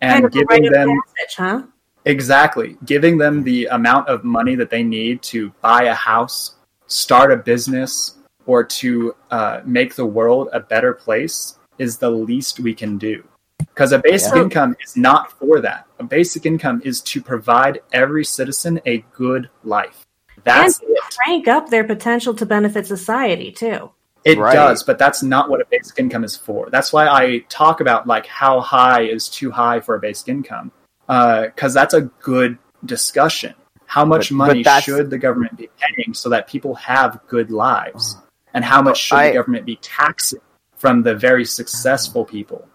And 0.00 0.10
kind 0.12 0.24
of 0.24 0.32
giving 0.32 0.64
them, 0.72 0.88
passage, 0.88 1.36
huh? 1.36 1.62
Exactly. 2.06 2.76
Giving 2.84 3.18
them 3.18 3.44
the 3.44 3.66
amount 3.66 4.08
of 4.08 4.24
money 4.24 4.56
that 4.56 4.68
they 4.68 4.82
need 4.82 5.22
to 5.34 5.50
buy 5.60 5.84
a 5.84 5.94
house, 5.94 6.56
start 6.88 7.30
a 7.30 7.36
business, 7.36 8.16
or 8.46 8.64
to 8.64 9.14
uh, 9.30 9.60
make 9.64 9.94
the 9.94 10.06
world 10.18 10.48
a 10.52 10.58
better 10.58 10.92
place 10.92 11.58
is 11.78 11.98
the 11.98 12.10
least 12.10 12.58
we 12.58 12.74
can 12.74 12.98
do. 12.98 13.22
Because 13.58 13.92
a 13.92 14.00
basic 14.00 14.34
yeah. 14.34 14.42
income 14.42 14.74
is 14.84 14.96
not 14.96 15.30
for 15.38 15.60
that. 15.60 15.86
A 16.00 16.04
basic 16.04 16.46
income 16.46 16.82
is 16.84 17.00
to 17.02 17.22
provide 17.22 17.80
every 17.92 18.24
citizen 18.24 18.80
a 18.86 19.04
good 19.12 19.48
life. 19.62 20.04
That's 20.44 20.80
and 20.80 20.90
it. 20.90 20.98
crank 21.16 21.48
up 21.48 21.68
their 21.70 21.84
potential 21.84 22.34
to 22.34 22.46
benefit 22.46 22.86
society 22.86 23.52
too. 23.52 23.90
It 24.24 24.38
right. 24.38 24.54
does, 24.54 24.84
but 24.84 24.98
that's 24.98 25.22
not 25.22 25.50
what 25.50 25.60
a 25.60 25.64
basic 25.68 25.98
income 25.98 26.22
is 26.22 26.36
for. 26.36 26.70
That's 26.70 26.92
why 26.92 27.08
I 27.08 27.38
talk 27.48 27.80
about 27.80 28.06
like 28.06 28.26
how 28.26 28.60
high 28.60 29.02
is 29.02 29.28
too 29.28 29.50
high 29.50 29.80
for 29.80 29.96
a 29.96 30.00
basic 30.00 30.28
income 30.28 30.70
because 31.06 31.76
uh, 31.76 31.80
that's 31.80 31.94
a 31.94 32.02
good 32.20 32.56
discussion. 32.84 33.54
How 33.86 34.04
much 34.04 34.30
but, 34.30 34.36
money 34.36 34.62
but 34.62 34.82
should 34.82 35.10
the 35.10 35.18
government 35.18 35.56
be 35.56 35.68
paying 35.78 36.14
so 36.14 36.28
that 36.30 36.46
people 36.46 36.74
have 36.76 37.20
good 37.26 37.50
lives? 37.50 38.16
And 38.54 38.64
how 38.64 38.80
much 38.80 38.98
should 38.98 39.16
I, 39.16 39.28
the 39.28 39.34
government 39.34 39.66
be 39.66 39.76
taxing 39.76 40.40
from 40.76 41.02
the 41.02 41.14
very 41.14 41.44
successful 41.44 42.24
people? 42.24 42.66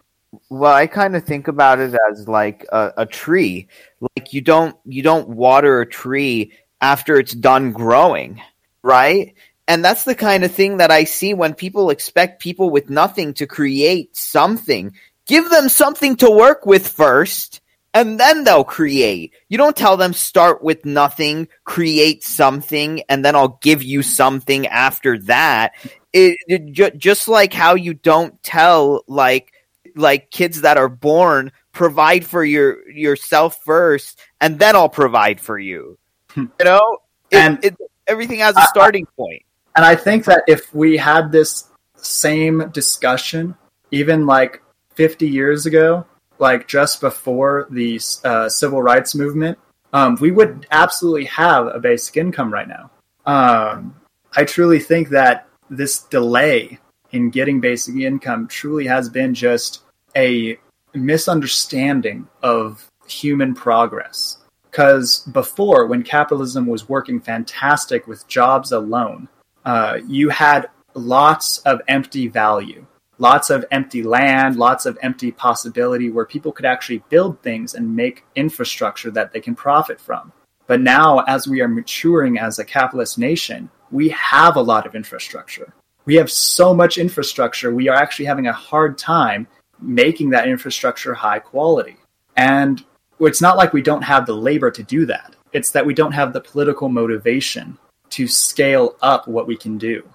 Well, 0.49 0.73
I 0.73 0.85
kind 0.87 1.15
of 1.15 1.23
think 1.23 1.47
about 1.47 1.79
it 1.79 1.95
as 2.11 2.27
like 2.27 2.65
a, 2.71 2.93
a 2.97 3.05
tree. 3.05 3.67
Like 4.01 4.33
you 4.33 4.41
don't 4.41 4.75
you 4.85 5.01
don't 5.01 5.29
water 5.29 5.81
a 5.81 5.85
tree 5.85 6.51
after 6.81 7.17
it's 7.19 7.33
done 7.33 7.71
growing, 7.71 8.41
right? 8.81 9.35
And 9.67 9.83
that's 9.83 10.03
the 10.03 10.15
kind 10.15 10.43
of 10.43 10.51
thing 10.51 10.77
that 10.77 10.91
I 10.91 11.03
see 11.03 11.33
when 11.33 11.53
people 11.53 11.89
expect 11.89 12.41
people 12.41 12.69
with 12.69 12.89
nothing 12.89 13.33
to 13.35 13.47
create 13.47 14.15
something. 14.15 14.93
Give 15.25 15.49
them 15.49 15.67
something 15.67 16.15
to 16.17 16.29
work 16.29 16.65
with 16.65 16.87
first 16.87 17.61
and 17.97 18.19
then 18.19 18.43
they'll 18.43 18.63
create. 18.63 19.33
You 19.49 19.57
don't 19.57 19.75
tell 19.75 19.97
them 19.97 20.13
start 20.13 20.61
with 20.61 20.85
nothing, 20.85 21.47
create 21.63 22.23
something, 22.23 23.01
and 23.09 23.25
then 23.25 23.35
I'll 23.35 23.59
give 23.61 23.81
you 23.81 24.03
something 24.03 24.67
after 24.67 25.17
that. 25.21 25.73
It, 26.13 26.37
it 26.47 26.71
ju- 26.71 26.91
just 26.91 27.27
like 27.27 27.53
how 27.53 27.73
you 27.73 27.95
don't 27.95 28.41
tell 28.43 29.03
like 29.07 29.51
like 29.95 30.29
kids 30.29 30.61
that 30.61 30.77
are 30.77 30.89
born 30.89 31.51
provide 31.71 32.23
for 32.23 32.45
your 32.45 32.87
yourself 32.87 33.63
first, 33.65 34.19
and 34.39 34.59
then 34.59 34.75
I'll 34.75 34.89
provide 34.89 35.39
for 35.39 35.57
you. 35.57 35.97
You 36.37 36.65
know, 36.65 36.99
it, 37.31 37.37
and 37.37 37.63
it, 37.63 37.77
everything 38.07 38.39
has 38.39 38.55
a 38.57 38.61
starting 38.61 39.05
I, 39.05 39.15
point. 39.15 39.43
And 39.75 39.85
I 39.85 39.95
think 39.95 40.25
that 40.25 40.43
if 40.47 40.73
we 40.73 40.97
had 40.97 41.31
this 41.31 41.65
same 41.95 42.69
discussion, 42.69 43.55
even 43.91 44.25
like 44.25 44.61
50 44.95 45.27
years 45.27 45.65
ago, 45.65 46.05
like 46.39 46.67
just 46.67 47.01
before 47.01 47.67
the 47.69 47.99
uh, 48.23 48.49
civil 48.49 48.81
rights 48.81 49.15
movement, 49.15 49.57
um, 49.93 50.17
we 50.19 50.31
would 50.31 50.67
absolutely 50.71 51.25
have 51.25 51.67
a 51.67 51.79
basic 51.79 52.17
income 52.17 52.53
right 52.53 52.67
now. 52.67 52.91
Um, 53.25 53.95
I 54.35 54.43
truly 54.43 54.79
think 54.79 55.09
that 55.09 55.47
this 55.69 55.99
delay 55.99 56.79
in 57.11 57.29
getting 57.29 57.59
basic 57.59 57.95
income 57.95 58.47
truly 58.47 58.85
has 58.87 59.09
been 59.09 59.33
just 59.33 59.81
a 60.15 60.57
misunderstanding 60.93 62.27
of 62.43 62.89
human 63.07 63.53
progress. 63.53 64.37
Because 64.77 65.21
before, 65.21 65.87
when 65.87 66.03
capitalism 66.03 66.67
was 66.67 66.87
working 66.87 67.19
fantastic 67.19 68.05
with 68.05 68.27
jobs 68.27 68.71
alone, 68.71 69.27
uh, 69.65 69.97
you 70.07 70.29
had 70.29 70.69
lots 70.93 71.57
of 71.59 71.81
empty 71.87 72.27
value 72.27 72.85
lots 73.19 73.49
of 73.49 73.65
empty 73.71 74.03
land, 74.03 74.55
lots 74.57 74.85
of 74.85 74.95
empty 75.01 75.31
possibility 75.31 76.11
where 76.11 76.23
people 76.23 76.51
could 76.51 76.67
actually 76.67 77.01
build 77.09 77.41
things 77.41 77.73
and 77.73 77.95
make 77.95 78.23
infrastructure 78.35 79.09
that 79.09 79.33
they 79.33 79.41
can 79.41 79.55
profit 79.55 79.99
from. 79.99 80.31
But 80.67 80.81
now, 80.81 81.23
as 81.27 81.47
we 81.47 81.61
are 81.61 81.67
maturing 81.67 82.37
as 82.37 82.59
a 82.59 82.63
capitalist 82.63 83.17
nation, 83.17 83.71
we 83.89 84.09
have 84.09 84.55
a 84.55 84.61
lot 84.61 84.85
of 84.85 84.93
infrastructure. 84.93 85.73
We 86.05 86.13
have 86.15 86.29
so 86.29 86.75
much 86.75 86.99
infrastructure, 86.99 87.73
we 87.73 87.89
are 87.89 87.95
actually 87.95 88.25
having 88.25 88.45
a 88.45 88.53
hard 88.53 88.99
time 88.99 89.47
making 89.81 90.29
that 90.29 90.47
infrastructure 90.47 91.15
high 91.15 91.39
quality. 91.39 91.97
And 92.35 92.83
it's 93.19 93.41
not 93.41 93.57
like 93.57 93.73
we 93.73 93.81
don't 93.81 94.03
have 94.03 94.25
the 94.25 94.35
labor 94.35 94.71
to 94.71 94.83
do 94.83 95.05
that, 95.07 95.35
it's 95.53 95.71
that 95.71 95.85
we 95.85 95.93
don't 95.93 96.11
have 96.11 96.33
the 96.33 96.41
political 96.41 96.89
motivation 96.89 97.77
to 98.11 98.27
scale 98.27 98.95
up 99.01 99.27
what 99.27 99.47
we 99.47 99.57
can 99.57 99.77
do. 99.77 100.07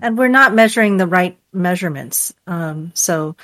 And 0.00 0.18
we're 0.18 0.28
not 0.28 0.54
measuring 0.54 0.96
the 0.96 1.06
right 1.06 1.38
measurements. 1.52 2.34
Um, 2.46 2.92
so, 2.94 3.36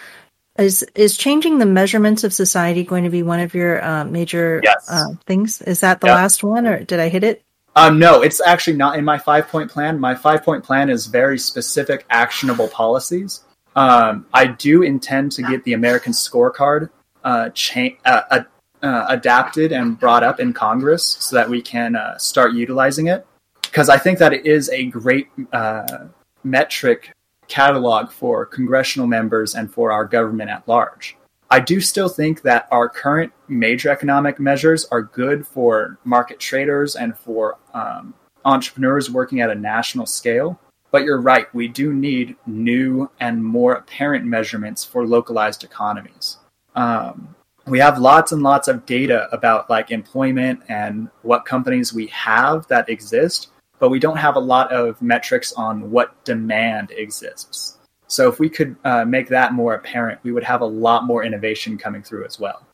is 0.58 0.84
is 0.94 1.16
changing 1.16 1.58
the 1.58 1.66
measurements 1.66 2.24
of 2.24 2.32
society 2.32 2.84
going 2.84 3.04
to 3.04 3.10
be 3.10 3.22
one 3.22 3.40
of 3.40 3.54
your 3.54 3.82
uh, 3.82 4.04
major 4.04 4.60
yes. 4.62 4.86
uh, 4.90 5.14
things? 5.24 5.62
Is 5.62 5.80
that 5.80 6.00
the 6.00 6.08
yep. 6.08 6.16
last 6.16 6.44
one, 6.44 6.66
or 6.66 6.84
did 6.84 7.00
I 7.00 7.08
hit 7.08 7.24
it? 7.24 7.42
Um, 7.74 7.98
no, 7.98 8.20
it's 8.22 8.40
actually 8.40 8.76
not 8.76 8.98
in 8.98 9.04
my 9.04 9.18
five 9.18 9.48
point 9.48 9.70
plan. 9.70 9.98
My 9.98 10.14
five 10.14 10.42
point 10.42 10.62
plan 10.62 10.90
is 10.90 11.06
very 11.06 11.38
specific, 11.38 12.04
actionable 12.10 12.68
policies. 12.68 13.44
Um, 13.74 14.26
I 14.34 14.46
do 14.46 14.82
intend 14.82 15.32
to 15.32 15.42
get 15.42 15.64
the 15.64 15.72
American 15.72 16.12
scorecard 16.12 16.90
uh, 17.24 17.50
cha- 17.50 17.96
uh, 18.04 18.42
uh, 18.82 19.06
adapted 19.08 19.72
and 19.72 19.98
brought 19.98 20.22
up 20.22 20.40
in 20.40 20.52
Congress 20.52 21.16
so 21.20 21.36
that 21.36 21.48
we 21.48 21.62
can 21.62 21.96
uh, 21.96 22.18
start 22.18 22.52
utilizing 22.52 23.06
it 23.06 23.26
because 23.62 23.88
I 23.88 23.96
think 23.96 24.18
that 24.18 24.32
it 24.32 24.44
is 24.44 24.68
a 24.70 24.86
great 24.86 25.28
uh, 25.52 26.06
metric 26.44 27.12
catalog 27.48 28.10
for 28.10 28.44
congressional 28.44 29.06
members 29.06 29.54
and 29.54 29.72
for 29.72 29.92
our 29.92 30.04
government 30.04 30.50
at 30.50 30.66
large. 30.66 31.16
I 31.50 31.60
do 31.60 31.80
still 31.80 32.08
think 32.08 32.42
that 32.42 32.66
our 32.70 32.88
current 32.88 33.32
major 33.46 33.90
economic 33.90 34.40
measures 34.40 34.86
are 34.86 35.02
good 35.02 35.46
for 35.46 35.98
market 36.02 36.40
traders 36.40 36.96
and 36.96 37.16
for 37.16 37.58
um, 37.74 38.14
entrepreneurs 38.44 39.10
working 39.10 39.40
at 39.40 39.50
a 39.50 39.54
national 39.54 40.06
scale. 40.06 40.58
But 40.90 41.04
you're 41.04 41.20
right, 41.20 41.52
we 41.54 41.68
do 41.68 41.92
need 41.92 42.36
new 42.46 43.10
and 43.20 43.44
more 43.44 43.74
apparent 43.74 44.24
measurements 44.24 44.84
for 44.84 45.06
localized 45.06 45.62
economies. 45.62 46.38
Um, 46.74 47.34
we 47.66 47.78
have 47.78 47.98
lots 47.98 48.32
and 48.32 48.42
lots 48.42 48.68
of 48.68 48.86
data 48.86 49.28
about 49.32 49.70
like 49.70 49.90
employment 49.90 50.60
and 50.68 51.08
what 51.22 51.44
companies 51.44 51.92
we 51.92 52.08
have 52.08 52.66
that 52.68 52.88
exist, 52.88 53.48
but 53.78 53.90
we 53.90 53.98
don't 53.98 54.16
have 54.16 54.36
a 54.36 54.40
lot 54.40 54.72
of 54.72 55.00
metrics 55.00 55.52
on 55.52 55.90
what 55.90 56.24
demand 56.24 56.90
exists. 56.90 57.78
So 58.08 58.28
if 58.28 58.38
we 58.38 58.50
could 58.50 58.76
uh, 58.84 59.04
make 59.04 59.28
that 59.28 59.54
more 59.54 59.74
apparent, 59.74 60.20
we 60.22 60.32
would 60.32 60.44
have 60.44 60.60
a 60.60 60.66
lot 60.66 61.04
more 61.04 61.24
innovation 61.24 61.78
coming 61.78 62.02
through 62.02 62.26
as 62.26 62.38
well. 62.38 62.66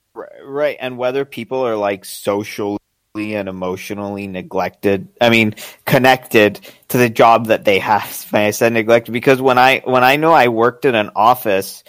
Right, 0.42 0.76
and 0.80 0.98
whether 0.98 1.24
people 1.24 1.64
are 1.64 1.76
like 1.76 2.04
socially 2.04 2.78
and 3.16 3.48
emotionally 3.48 4.26
neglected. 4.26 5.08
I 5.20 5.30
mean, 5.30 5.54
connected 5.84 6.60
to 6.88 6.98
the 6.98 7.08
job 7.08 7.46
that 7.46 7.64
they 7.64 7.78
have. 7.78 8.26
I 8.32 8.50
said 8.50 8.72
neglected 8.72 9.12
because 9.12 9.40
when 9.40 9.58
I 9.58 9.82
when 9.84 10.04
I 10.04 10.16
know 10.16 10.32
I 10.32 10.48
worked 10.48 10.84
in 10.84 10.94
an 10.94 11.10
office, 11.14 11.84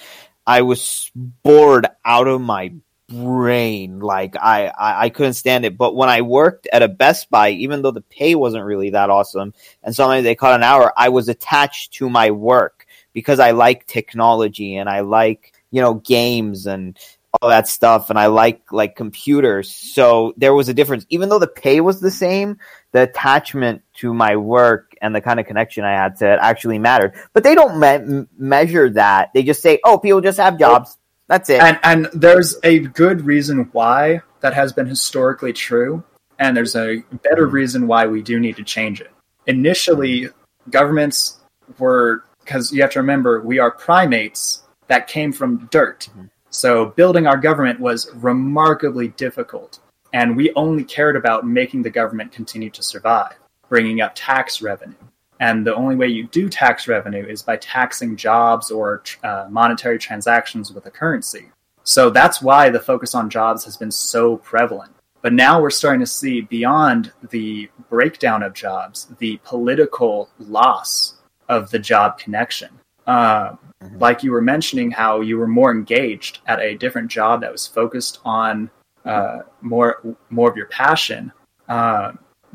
I 0.49 0.63
was 0.63 1.11
bored 1.13 1.85
out 2.03 2.27
of 2.27 2.41
my 2.41 2.73
brain. 3.07 3.99
Like 3.99 4.35
I, 4.35 4.69
I, 4.69 5.03
I 5.03 5.09
couldn't 5.09 5.35
stand 5.35 5.63
it. 5.63 5.77
But 5.77 5.95
when 5.95 6.09
I 6.09 6.21
worked 6.21 6.67
at 6.73 6.81
a 6.81 6.88
Best 6.88 7.30
Buy, 7.30 7.51
even 7.51 7.84
though 7.84 7.91
the 7.91 8.01
pay 8.01 8.34
wasn't 8.34 8.65
really 8.65 8.89
that 8.89 9.11
awesome, 9.11 9.53
and 9.84 9.95
sometimes 9.95 10.23
they 10.23 10.34
caught 10.34 10.55
an 10.55 10.63
hour, 10.63 10.91
I 10.97 11.09
was 11.09 11.30
attached 11.30 11.93
to 11.93 12.09
my 12.09 12.31
work 12.31 12.88
because 13.13 13.39
I 13.39 13.51
like 13.51 13.85
technology 13.85 14.76
and 14.76 14.89
I 14.89 15.01
like 15.01 15.53
you 15.69 15.81
know 15.81 15.93
games 15.93 16.65
and 16.65 16.97
all 17.41 17.49
that 17.49 17.68
stuff 17.68 18.10
and 18.10 18.18
I 18.18 18.27
like 18.27 18.72
like 18.72 18.95
computers. 18.95 19.73
So 19.73 20.34
there 20.38 20.53
was 20.53 20.69
a 20.69 20.73
difference. 20.73 21.06
Even 21.10 21.30
though 21.30 21.39
the 21.39 21.47
pay 21.47 21.81
was 21.81 21.99
the 21.99 22.11
same, 22.11 22.57
the 22.91 23.03
attachment 23.03 23.84
to 23.95 24.14
my 24.14 24.35
work 24.35 24.95
and 25.01 25.14
the 25.14 25.22
kind 25.22 25.39
of 25.39 25.45
connection 25.45 25.84
I 25.84 25.91
had 25.91 26.18
to 26.18 26.34
it 26.34 26.39
actually 26.41 26.80
mattered. 26.80 27.14
But 27.34 27.43
they 27.43 27.56
don't 27.56 27.80
me- 27.80 28.26
measure 28.38 28.89
that. 28.91 29.31
They 29.34 29.43
just 29.43 29.61
say, 29.61 29.80
"Oh, 29.84 29.97
people 29.97 30.22
just 30.22 30.39
have 30.39 30.57
jobs. 30.57 30.97
That's 31.27 31.49
it. 31.49 31.61
And 31.61 31.80
and 31.84 32.10
there's 32.14 32.57
a 32.64 32.80
good 32.80 33.22
reason 33.22 33.69
why 33.72 34.22
that 34.41 34.53
has 34.53 34.73
been 34.73 34.88
historically 34.88 35.53
true, 35.53 36.03
and 36.39 36.57
there's 36.57 36.76
a 36.76 37.03
better 37.23 37.45
reason 37.45 37.88
why 37.88 38.07
we 38.07 38.22
do 38.22 38.39
need 38.39 38.56
to 38.56 38.64
change 38.64 38.99
it. 38.99 39.11
Initially, 39.45 40.30
governments 40.69 41.39
were 41.77 42.23
because 42.43 42.73
you 42.73 42.81
have 42.81 42.91
to 42.91 42.99
remember 42.99 43.41
we 43.41 43.60
are 43.60 43.69
primates 43.69 44.64
that 44.88 45.07
came 45.07 45.31
from 45.31 45.68
dirt. 45.72 46.10
Mm-hmm. 46.10 46.26
So 46.49 46.88
building 46.88 47.27
our 47.27 47.38
government 47.38 47.80
was 47.80 48.11
remarkably 48.15 49.09
difficult, 49.09 49.80
and 50.13 50.35
we 50.35 50.51
only 50.55 50.84
cared 50.84 51.15
about 51.15 51.45
making 51.45 51.84
the 51.84 51.89
government 51.89 52.31
continue 52.31 52.69
to 52.71 52.84
survive, 52.84 53.35
bringing 53.69 54.01
up 54.01 54.13
tax 54.15 54.61
revenue. 54.61 54.95
And 55.39 55.65
the 55.65 55.76
only 55.76 55.95
way 55.95 56.07
you 56.07 56.27
do 56.27 56.49
tax 56.49 56.88
revenue 56.88 57.26
is 57.26 57.41
by 57.41 57.57
taxing 57.57 58.15
jobs 58.15 58.71
or 58.71 59.03
uh, 59.23 59.47
monetary 59.49 59.97
transactions 59.97 60.73
with 60.73 60.85
a 60.85 60.91
currency. 60.91 61.49
So 61.84 62.09
that's 62.09 62.41
why 62.41 62.69
the 62.69 62.80
focus 62.80 63.15
on 63.15 63.30
jobs 63.30 63.63
has 63.65 63.77
been 63.77 63.91
so 63.91 64.38
prevalent. 64.38 64.91
But 65.21 65.34
now 65.34 65.61
we're 65.61 65.69
starting 65.69 66.01
to 66.01 66.07
see 66.07 66.41
beyond 66.41 67.11
the 67.30 67.69
breakdown 67.89 68.43
of 68.43 68.53
jobs, 68.53 69.07
the 69.19 69.39
political 69.43 70.30
loss 70.39 71.15
of 71.47 71.71
the 71.71 71.80
job 71.80 72.17
connection. 72.17 72.78
Uh, 73.10 73.52
mm-hmm. 73.84 73.98
Like 73.98 74.23
you 74.23 74.31
were 74.31 74.41
mentioning, 74.41 74.91
how 74.91 75.22
you 75.22 75.38
were 75.38 75.48
more 75.48 75.72
engaged 75.72 76.40
at 76.45 76.60
a 76.60 76.76
different 76.76 77.10
job 77.11 77.41
that 77.41 77.52
was 77.52 77.68
focused 77.68 78.19
on 78.23 78.69
uh, 79.06 79.40
more 79.61 80.15
more 80.30 80.49
of 80.49 80.56
your 80.56 80.68
passion. 80.68 81.31
Uh, 81.68 82.14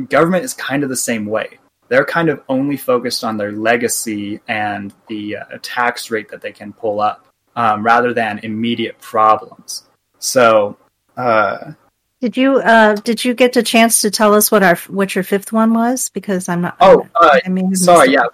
government 0.08 0.44
is 0.44 0.54
kind 0.54 0.82
of 0.82 0.88
the 0.88 0.96
same 0.96 1.26
way 1.26 1.58
they're 1.88 2.04
kind 2.04 2.28
of 2.28 2.42
only 2.48 2.76
focused 2.76 3.24
on 3.24 3.36
their 3.36 3.52
legacy 3.52 4.40
and 4.48 4.92
the 5.08 5.36
uh, 5.36 5.44
tax 5.62 6.10
rate 6.10 6.28
that 6.30 6.40
they 6.40 6.52
can 6.52 6.72
pull 6.72 7.00
up 7.00 7.26
um, 7.56 7.84
rather 7.84 8.12
than 8.12 8.38
immediate 8.40 9.00
problems. 9.00 9.84
So, 10.18 10.76
uh, 11.16 11.72
did 12.20 12.36
you 12.36 12.56
uh, 12.56 12.94
did 12.96 13.24
you 13.24 13.34
get 13.34 13.52
the 13.52 13.62
chance 13.62 14.00
to 14.00 14.10
tell 14.10 14.34
us 14.34 14.50
what 14.50 14.62
our 14.62 14.76
what 14.88 15.14
your 15.14 15.24
fifth 15.24 15.52
one 15.52 15.74
was? 15.74 16.08
Because 16.08 16.48
I'm 16.48 16.62
not. 16.62 16.76
Oh, 16.80 17.06
uh, 17.14 17.38
I 17.44 17.48
mean, 17.48 17.74
sorry. 17.76 18.12
Yeah, 18.12 18.24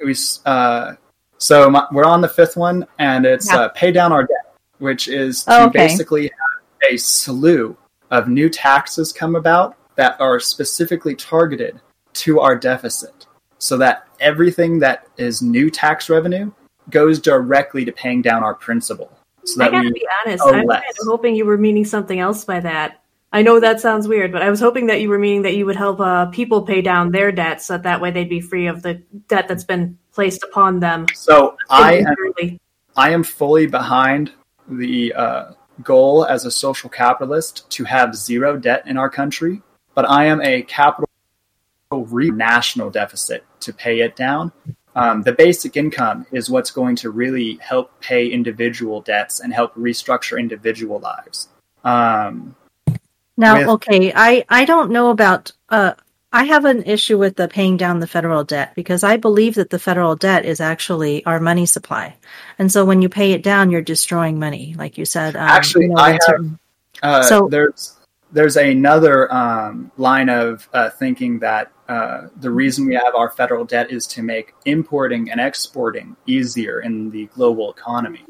we, 0.00 0.06
we 0.06 0.14
uh, 0.44 0.94
so 1.42 1.68
my, 1.68 1.88
we're 1.90 2.04
on 2.04 2.20
the 2.20 2.28
fifth 2.28 2.56
one, 2.56 2.86
and 3.00 3.26
it's 3.26 3.50
yeah. 3.50 3.62
uh, 3.62 3.68
pay 3.70 3.90
down 3.90 4.12
our 4.12 4.22
debt, 4.22 4.54
which 4.78 5.08
is 5.08 5.42
to 5.42 5.62
oh, 5.62 5.66
okay. 5.66 5.88
basically 5.88 6.22
have 6.22 6.92
a 6.92 6.96
slew 6.96 7.76
of 8.12 8.28
new 8.28 8.48
taxes 8.48 9.12
come 9.12 9.34
about 9.34 9.76
that 9.96 10.20
are 10.20 10.38
specifically 10.38 11.16
targeted 11.16 11.80
to 12.12 12.38
our 12.38 12.56
deficit 12.56 13.26
so 13.58 13.76
that 13.76 14.06
everything 14.20 14.78
that 14.78 15.08
is 15.16 15.42
new 15.42 15.68
tax 15.68 16.08
revenue 16.08 16.52
goes 16.90 17.18
directly 17.18 17.84
to 17.84 17.90
paying 17.90 18.22
down 18.22 18.44
our 18.44 18.54
principal. 18.54 19.10
So 19.44 19.58
that 19.58 19.74
I 19.74 19.78
gotta 19.78 19.90
be 19.90 20.06
honest, 20.24 20.44
I'm 20.46 20.68
kind 20.68 20.70
of 20.70 21.06
hoping 21.08 21.34
you 21.34 21.44
were 21.44 21.58
meaning 21.58 21.84
something 21.84 22.20
else 22.20 22.44
by 22.44 22.60
that. 22.60 23.02
I 23.32 23.42
know 23.42 23.58
that 23.58 23.80
sounds 23.80 24.06
weird, 24.06 24.30
but 24.30 24.42
I 24.42 24.50
was 24.50 24.60
hoping 24.60 24.86
that 24.86 25.00
you 25.00 25.08
were 25.08 25.18
meaning 25.18 25.42
that 25.42 25.56
you 25.56 25.66
would 25.66 25.74
help 25.74 25.98
uh, 25.98 26.26
people 26.26 26.62
pay 26.62 26.82
down 26.82 27.10
their 27.10 27.32
debts, 27.32 27.66
so 27.66 27.72
that, 27.72 27.82
that 27.82 28.00
way 28.00 28.12
they'd 28.12 28.28
be 28.28 28.40
free 28.40 28.68
of 28.68 28.82
the 28.82 29.02
debt 29.26 29.48
that's 29.48 29.64
been 29.64 29.98
placed 30.12 30.42
upon 30.42 30.80
them. 30.80 31.06
So 31.14 31.56
I 31.70 32.04
am, 32.06 32.60
I 32.96 33.10
am 33.10 33.22
fully 33.22 33.66
behind 33.66 34.32
the 34.68 35.12
uh, 35.14 35.52
goal 35.82 36.24
as 36.24 36.44
a 36.44 36.50
social 36.50 36.90
capitalist 36.90 37.68
to 37.70 37.84
have 37.84 38.14
zero 38.14 38.56
debt 38.56 38.84
in 38.86 38.96
our 38.96 39.10
country, 39.10 39.62
but 39.94 40.08
I 40.08 40.26
am 40.26 40.40
a 40.42 40.62
capital 40.62 41.08
national 41.90 42.90
deficit 42.90 43.44
to 43.60 43.72
pay 43.72 44.00
it 44.00 44.16
down. 44.16 44.52
Um, 44.94 45.22
the 45.22 45.32
basic 45.32 45.76
income 45.76 46.26
is 46.32 46.50
what's 46.50 46.70
going 46.70 46.96
to 46.96 47.10
really 47.10 47.58
help 47.62 47.98
pay 48.00 48.28
individual 48.28 49.00
debts 49.00 49.40
and 49.40 49.52
help 49.52 49.74
restructure 49.74 50.38
individual 50.38 51.00
lives. 51.00 51.48
Um, 51.84 52.54
now, 53.36 53.58
with- 53.58 53.68
okay, 53.68 54.12
I, 54.14 54.44
I 54.48 54.64
don't 54.64 54.90
know 54.90 55.10
about. 55.10 55.52
Uh, 55.68 55.94
I 56.32 56.44
have 56.44 56.64
an 56.64 56.82
issue 56.84 57.18
with 57.18 57.36
the 57.36 57.46
paying 57.46 57.76
down 57.76 58.00
the 58.00 58.06
federal 58.06 58.42
debt 58.42 58.74
because 58.74 59.04
I 59.04 59.18
believe 59.18 59.54
that 59.56 59.70
the 59.70 59.78
federal 59.78 60.16
debt 60.16 60.44
is 60.46 60.60
actually 60.60 61.24
our 61.26 61.38
money 61.38 61.66
supply, 61.66 62.16
and 62.58 62.72
so 62.72 62.84
when 62.84 63.02
you 63.02 63.08
pay 63.08 63.32
it 63.32 63.42
down, 63.42 63.70
you're 63.70 63.82
destroying 63.82 64.38
money, 64.38 64.74
like 64.78 64.96
you 64.96 65.04
said. 65.04 65.36
Um, 65.36 65.42
actually, 65.42 65.86
you 65.86 65.90
know, 65.90 66.00
I 66.00 66.12
have. 66.12 66.58
Uh, 67.02 67.22
so 67.22 67.48
there's 67.48 67.98
there's 68.32 68.56
another 68.56 69.32
um, 69.32 69.92
line 69.98 70.28
of 70.28 70.68
uh, 70.72 70.88
thinking 70.90 71.38
that 71.40 71.70
uh, 71.88 72.28
the 72.40 72.50
reason 72.50 72.86
we 72.86 72.94
have 72.94 73.14
our 73.14 73.28
federal 73.28 73.64
debt 73.64 73.90
is 73.90 74.06
to 74.06 74.22
make 74.22 74.54
importing 74.64 75.30
and 75.30 75.40
exporting 75.40 76.16
easier 76.26 76.80
in 76.80 77.10
the 77.10 77.26
global 77.26 77.70
economy, 77.70 78.24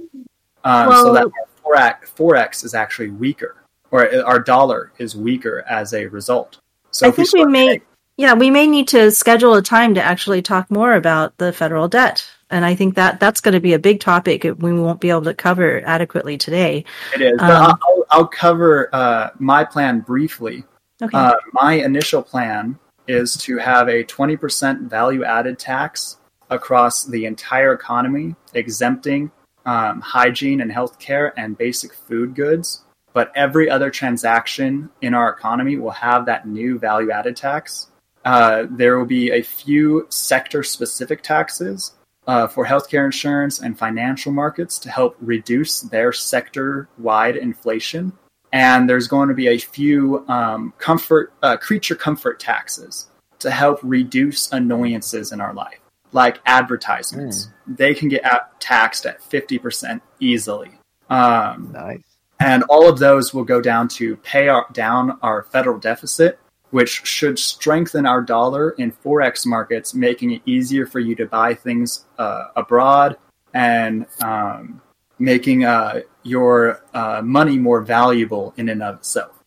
um, 0.64 0.88
well, 0.88 1.04
so 1.04 1.14
that 1.14 1.26
forex, 1.64 2.14
forex 2.16 2.64
is 2.64 2.74
actually 2.74 3.10
weaker, 3.10 3.62
or 3.92 4.12
our 4.24 4.40
dollar 4.40 4.92
is 4.98 5.14
weaker 5.14 5.64
as 5.68 5.94
a 5.94 6.06
result. 6.06 6.58
So 6.90 7.06
I 7.06 7.10
think 7.12 7.32
we, 7.32 7.44
we 7.44 7.52
may, 7.52 7.80
yeah, 8.16 8.34
we 8.34 8.50
may 8.50 8.66
need 8.66 8.88
to 8.88 9.10
schedule 9.10 9.54
a 9.54 9.62
time 9.62 9.94
to 9.94 10.02
actually 10.02 10.42
talk 10.42 10.70
more 10.70 10.94
about 10.94 11.36
the 11.38 11.52
federal 11.52 11.88
debt 11.88 12.26
and 12.52 12.66
I 12.66 12.74
think 12.74 12.94
that 12.96 13.18
that's 13.18 13.40
going 13.40 13.54
to 13.54 13.60
be 13.60 13.72
a 13.72 13.78
big 13.78 13.98
topic 13.98 14.44
we 14.44 14.72
won't 14.72 15.00
be 15.00 15.08
able 15.08 15.22
to 15.22 15.34
cover 15.34 15.82
adequately 15.86 16.36
today. 16.36 16.84
It 17.14 17.22
is, 17.22 17.40
um, 17.40 17.78
I'll, 17.82 18.04
I'll, 18.10 18.26
cover 18.28 18.94
uh, 18.94 19.30
my 19.38 19.64
plan 19.64 20.00
briefly. 20.00 20.64
Okay. 21.02 21.16
Uh, 21.16 21.34
my 21.54 21.72
initial 21.72 22.22
plan 22.22 22.78
is 23.08 23.36
to 23.38 23.56
have 23.56 23.88
a 23.88 24.04
20% 24.04 24.82
value 24.82 25.24
added 25.24 25.58
tax 25.58 26.18
across 26.50 27.06
the 27.06 27.24
entire 27.24 27.72
economy, 27.72 28.36
exempting 28.52 29.32
um, 29.64 30.02
hygiene 30.02 30.60
and 30.60 30.70
healthcare 30.70 31.32
and 31.38 31.56
basic 31.56 31.94
food 31.94 32.34
goods. 32.34 32.84
But 33.14 33.32
every 33.34 33.70
other 33.70 33.90
transaction 33.90 34.90
in 35.00 35.14
our 35.14 35.30
economy 35.30 35.76
will 35.76 35.90
have 35.90 36.26
that 36.26 36.46
new 36.46 36.78
value 36.78 37.10
added 37.10 37.36
tax. 37.36 37.91
Uh, 38.24 38.66
there 38.70 38.98
will 38.98 39.06
be 39.06 39.30
a 39.30 39.42
few 39.42 40.06
sector 40.08 40.62
specific 40.62 41.22
taxes 41.22 41.92
uh, 42.26 42.46
for 42.46 42.66
healthcare 42.66 43.04
insurance 43.04 43.60
and 43.60 43.78
financial 43.78 44.32
markets 44.32 44.78
to 44.78 44.90
help 44.90 45.16
reduce 45.20 45.80
their 45.80 46.12
sector 46.12 46.88
wide 46.98 47.36
inflation. 47.36 48.12
And 48.52 48.88
there's 48.88 49.08
going 49.08 49.28
to 49.28 49.34
be 49.34 49.48
a 49.48 49.58
few 49.58 50.24
um, 50.28 50.72
comfort 50.78 51.32
uh, 51.42 51.56
creature 51.56 51.96
comfort 51.96 52.38
taxes 52.38 53.08
to 53.40 53.50
help 53.50 53.80
reduce 53.82 54.52
annoyances 54.52 55.32
in 55.32 55.40
our 55.40 55.54
life, 55.54 55.80
like 56.12 56.38
advertisements. 56.46 57.46
Mm. 57.68 57.76
They 57.76 57.94
can 57.94 58.08
get 58.08 58.22
taxed 58.60 59.06
at 59.06 59.20
50% 59.22 60.00
easily. 60.20 60.70
Um, 61.10 61.72
nice. 61.72 62.02
And 62.38 62.62
all 62.64 62.88
of 62.88 62.98
those 62.98 63.32
will 63.32 63.44
go 63.44 63.60
down 63.60 63.88
to 63.88 64.16
pay 64.16 64.48
our, 64.48 64.66
down 64.72 65.18
our 65.22 65.44
federal 65.44 65.78
deficit 65.78 66.38
which 66.72 67.06
should 67.06 67.38
strengthen 67.38 68.06
our 68.06 68.22
dollar 68.22 68.70
in 68.70 68.90
forex 68.90 69.46
markets, 69.46 69.94
making 69.94 70.32
it 70.32 70.42
easier 70.46 70.86
for 70.86 71.00
you 71.00 71.14
to 71.14 71.26
buy 71.26 71.54
things 71.54 72.06
uh, 72.18 72.44
abroad 72.56 73.16
and 73.52 74.06
um, 74.22 74.80
making 75.18 75.64
uh, 75.64 76.00
your 76.22 76.82
uh, 76.94 77.20
money 77.22 77.58
more 77.58 77.82
valuable 77.82 78.54
in 78.56 78.70
and 78.70 78.82
of 78.82 78.96
itself. 78.96 79.44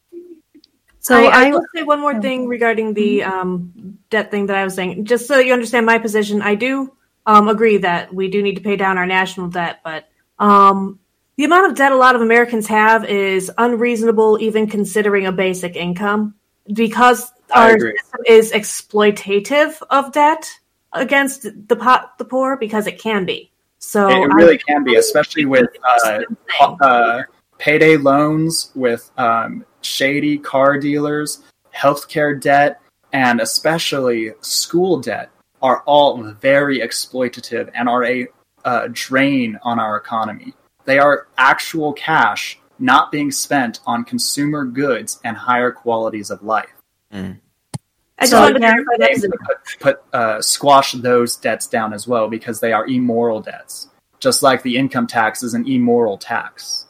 So 0.99 1.25
I, 1.25 1.47
I 1.47 1.49
will 1.49 1.65
say 1.75 1.81
one 1.81 1.99
more 1.99 2.21
thing 2.21 2.47
regarding 2.47 2.93
the 2.93 3.23
um, 3.23 3.97
debt 4.11 4.29
thing 4.29 4.45
that 4.45 4.55
I 4.55 4.63
was 4.63 4.75
saying, 4.75 5.05
just 5.05 5.27
so 5.27 5.39
you 5.39 5.51
understand 5.51 5.87
my 5.87 5.97
position. 5.97 6.43
I 6.43 6.53
do 6.53 6.95
um, 7.25 7.47
agree 7.47 7.77
that 7.77 8.13
we 8.13 8.29
do 8.29 8.43
need 8.43 8.55
to 8.55 8.61
pay 8.61 8.75
down 8.75 8.99
our 8.99 9.07
national 9.07 9.49
debt, 9.49 9.79
but 9.83 10.07
um, 10.37 10.99
the 11.37 11.45
amount 11.45 11.71
of 11.71 11.77
debt 11.77 11.91
a 11.91 11.97
lot 11.97 12.15
of 12.15 12.21
Americans 12.21 12.67
have 12.67 13.03
is 13.05 13.51
unreasonable, 13.57 14.37
even 14.39 14.67
considering 14.67 15.25
a 15.25 15.31
basic 15.31 15.75
income 15.75 16.35
because 16.73 17.31
our 17.53 17.79
system 17.79 18.21
is 18.27 18.51
exploitative 18.51 19.81
of 19.89 20.11
debt 20.11 20.49
against 20.93 21.47
the 21.67 21.75
pot, 21.75 22.17
the 22.17 22.25
poor 22.25 22.57
because 22.57 22.87
it 22.87 22.99
can 22.99 23.25
be. 23.25 23.51
So 23.79 24.09
it 24.09 24.33
really 24.33 24.55
I, 24.55 24.71
can 24.71 24.83
be, 24.83 24.95
especially 24.95 25.45
with 25.45 25.67
uh, 26.01 26.21
uh, 26.59 27.23
payday 27.57 27.97
loans, 27.97 28.71
with 28.73 29.11
um, 29.17 29.65
shady 29.81 30.37
car 30.37 30.79
dealers, 30.79 31.43
healthcare 31.75 32.39
debt, 32.39 32.81
and 33.13 33.39
especially 33.39 34.31
school 34.41 34.99
debt 34.99 35.29
are 35.61 35.81
all 35.85 36.21
very 36.23 36.79
exploitative 36.79 37.69
and 37.73 37.87
are 37.87 38.03
a 38.03 38.27
uh, 38.63 38.87
drain 38.91 39.59
on 39.61 39.79
our 39.79 39.97
economy. 39.97 40.53
They 40.85 40.99
are 40.99 41.27
actual 41.37 41.93
cash 41.93 42.59
not 42.85 43.11
being 43.11 43.31
spent 43.31 43.79
on 43.85 44.03
consumer 44.03 44.63
goods 44.63 45.19
and 45.23 45.35
higher 45.35 45.71
qualities 45.71 46.29
of 46.29 46.43
life. 46.43 46.69
Mm. 47.11 47.39
I 48.17 48.25
so 48.27 48.53
just 48.53 49.25
put, 49.29 49.79
put 49.79 50.03
uh, 50.13 50.41
squash 50.41 50.93
those 50.93 51.35
debts 51.35 51.67
down 51.67 51.91
as 51.93 52.07
well 52.07 52.29
because 52.29 52.61
they 52.61 52.71
are 52.71 52.87
immoral 52.87 53.41
debts, 53.41 53.89
just 54.19 54.41
like 54.41 54.63
the 54.63 54.77
income 54.77 55.07
tax 55.07 55.43
is 55.43 55.53
an 55.53 55.67
immoral 55.67 56.17
tax. 56.17 56.85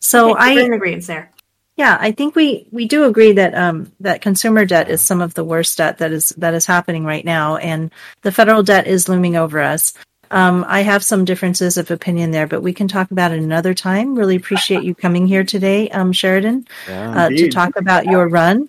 So 0.00 0.36
I 0.36 0.52
agree 0.52 0.98
there. 1.00 1.30
Yeah, 1.76 1.96
I 1.98 2.12
think 2.12 2.36
we, 2.36 2.68
we 2.70 2.86
do 2.86 3.04
agree 3.04 3.32
that 3.32 3.54
um, 3.54 3.90
that 4.00 4.20
consumer 4.20 4.64
debt 4.64 4.90
is 4.90 5.00
some 5.00 5.20
of 5.20 5.34
the 5.34 5.42
worst 5.42 5.78
debt 5.78 5.98
that 5.98 6.12
is 6.12 6.28
that 6.36 6.54
is 6.54 6.66
happening 6.66 7.04
right 7.04 7.24
now, 7.24 7.56
and 7.56 7.90
the 8.22 8.30
federal 8.30 8.62
debt 8.62 8.86
is 8.86 9.08
looming 9.08 9.36
over 9.36 9.60
us. 9.60 9.94
Um, 10.34 10.64
I 10.66 10.80
have 10.80 11.04
some 11.04 11.24
differences 11.24 11.76
of 11.76 11.92
opinion 11.92 12.32
there, 12.32 12.48
but 12.48 12.60
we 12.60 12.72
can 12.72 12.88
talk 12.88 13.12
about 13.12 13.30
it 13.30 13.38
another 13.38 13.72
time. 13.72 14.16
Really 14.16 14.34
appreciate 14.34 14.82
you 14.82 14.92
coming 14.92 15.28
here 15.28 15.44
today, 15.44 15.88
um, 15.90 16.10
Sheridan, 16.10 16.66
yeah, 16.88 17.26
uh, 17.26 17.28
to 17.28 17.48
talk 17.48 17.76
about 17.76 18.06
your 18.06 18.28
run. 18.28 18.68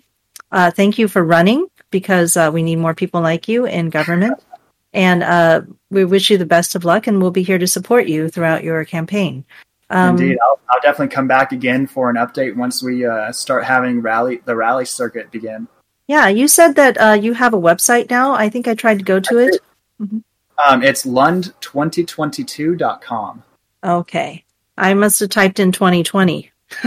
Uh, 0.52 0.70
thank 0.70 0.96
you 0.96 1.08
for 1.08 1.24
running 1.24 1.66
because 1.90 2.36
uh, 2.36 2.52
we 2.54 2.62
need 2.62 2.76
more 2.76 2.94
people 2.94 3.20
like 3.20 3.48
you 3.48 3.66
in 3.66 3.90
government. 3.90 4.40
And 4.92 5.24
uh, 5.24 5.62
we 5.90 6.04
wish 6.04 6.30
you 6.30 6.38
the 6.38 6.46
best 6.46 6.76
of 6.76 6.84
luck, 6.84 7.08
and 7.08 7.20
we'll 7.20 7.32
be 7.32 7.42
here 7.42 7.58
to 7.58 7.66
support 7.66 8.06
you 8.06 8.28
throughout 8.28 8.62
your 8.62 8.84
campaign. 8.84 9.44
Um, 9.90 10.10
Indeed, 10.10 10.38
I'll, 10.44 10.60
I'll, 10.70 10.80
definitely 10.80 11.12
come 11.12 11.26
back 11.26 11.50
again 11.50 11.88
for 11.88 12.08
an 12.10 12.16
update 12.16 12.54
once 12.54 12.80
we 12.80 13.04
uh, 13.04 13.32
start 13.32 13.64
having 13.64 14.02
rally 14.02 14.40
the 14.44 14.54
rally 14.54 14.84
circuit 14.84 15.32
begin. 15.32 15.66
Yeah, 16.06 16.28
you 16.28 16.46
said 16.46 16.76
that 16.76 16.96
uh, 16.96 17.18
you 17.20 17.32
have 17.32 17.54
a 17.54 17.60
website 17.60 18.08
now. 18.08 18.34
I 18.34 18.48
think 18.50 18.68
I 18.68 18.74
tried 18.74 18.98
to 18.98 19.04
go 19.04 19.18
to 19.18 19.38
it. 19.38 19.60
Um, 20.64 20.82
it's 20.82 21.04
lund2022.com. 21.04 23.42
Okay. 23.84 24.42
I 24.78 24.94
must 24.94 25.20
have 25.20 25.28
typed 25.30 25.60
in 25.60 25.72
2020. 25.72 26.50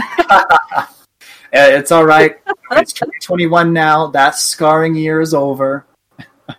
it's 1.52 1.92
all 1.92 2.04
right. 2.04 2.36
it's 2.72 2.92
2021 2.92 3.72
now. 3.72 4.08
That 4.08 4.36
scarring 4.36 4.94
year 4.94 5.20
is 5.20 5.34
over. 5.34 5.86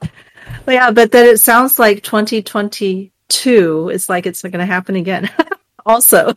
yeah, 0.68 0.92
but 0.92 1.12
then 1.12 1.28
it 1.28 1.40
sounds 1.40 1.80
like 1.80 2.04
2022 2.04 3.90
is 3.90 4.10
like 4.10 4.26
it's 4.26 4.44
not 4.44 4.52
going 4.52 4.60
to 4.60 4.66
happen 4.66 4.96
again. 4.96 5.30
also. 5.86 6.34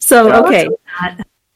so, 0.00 0.46
okay. 0.46 0.68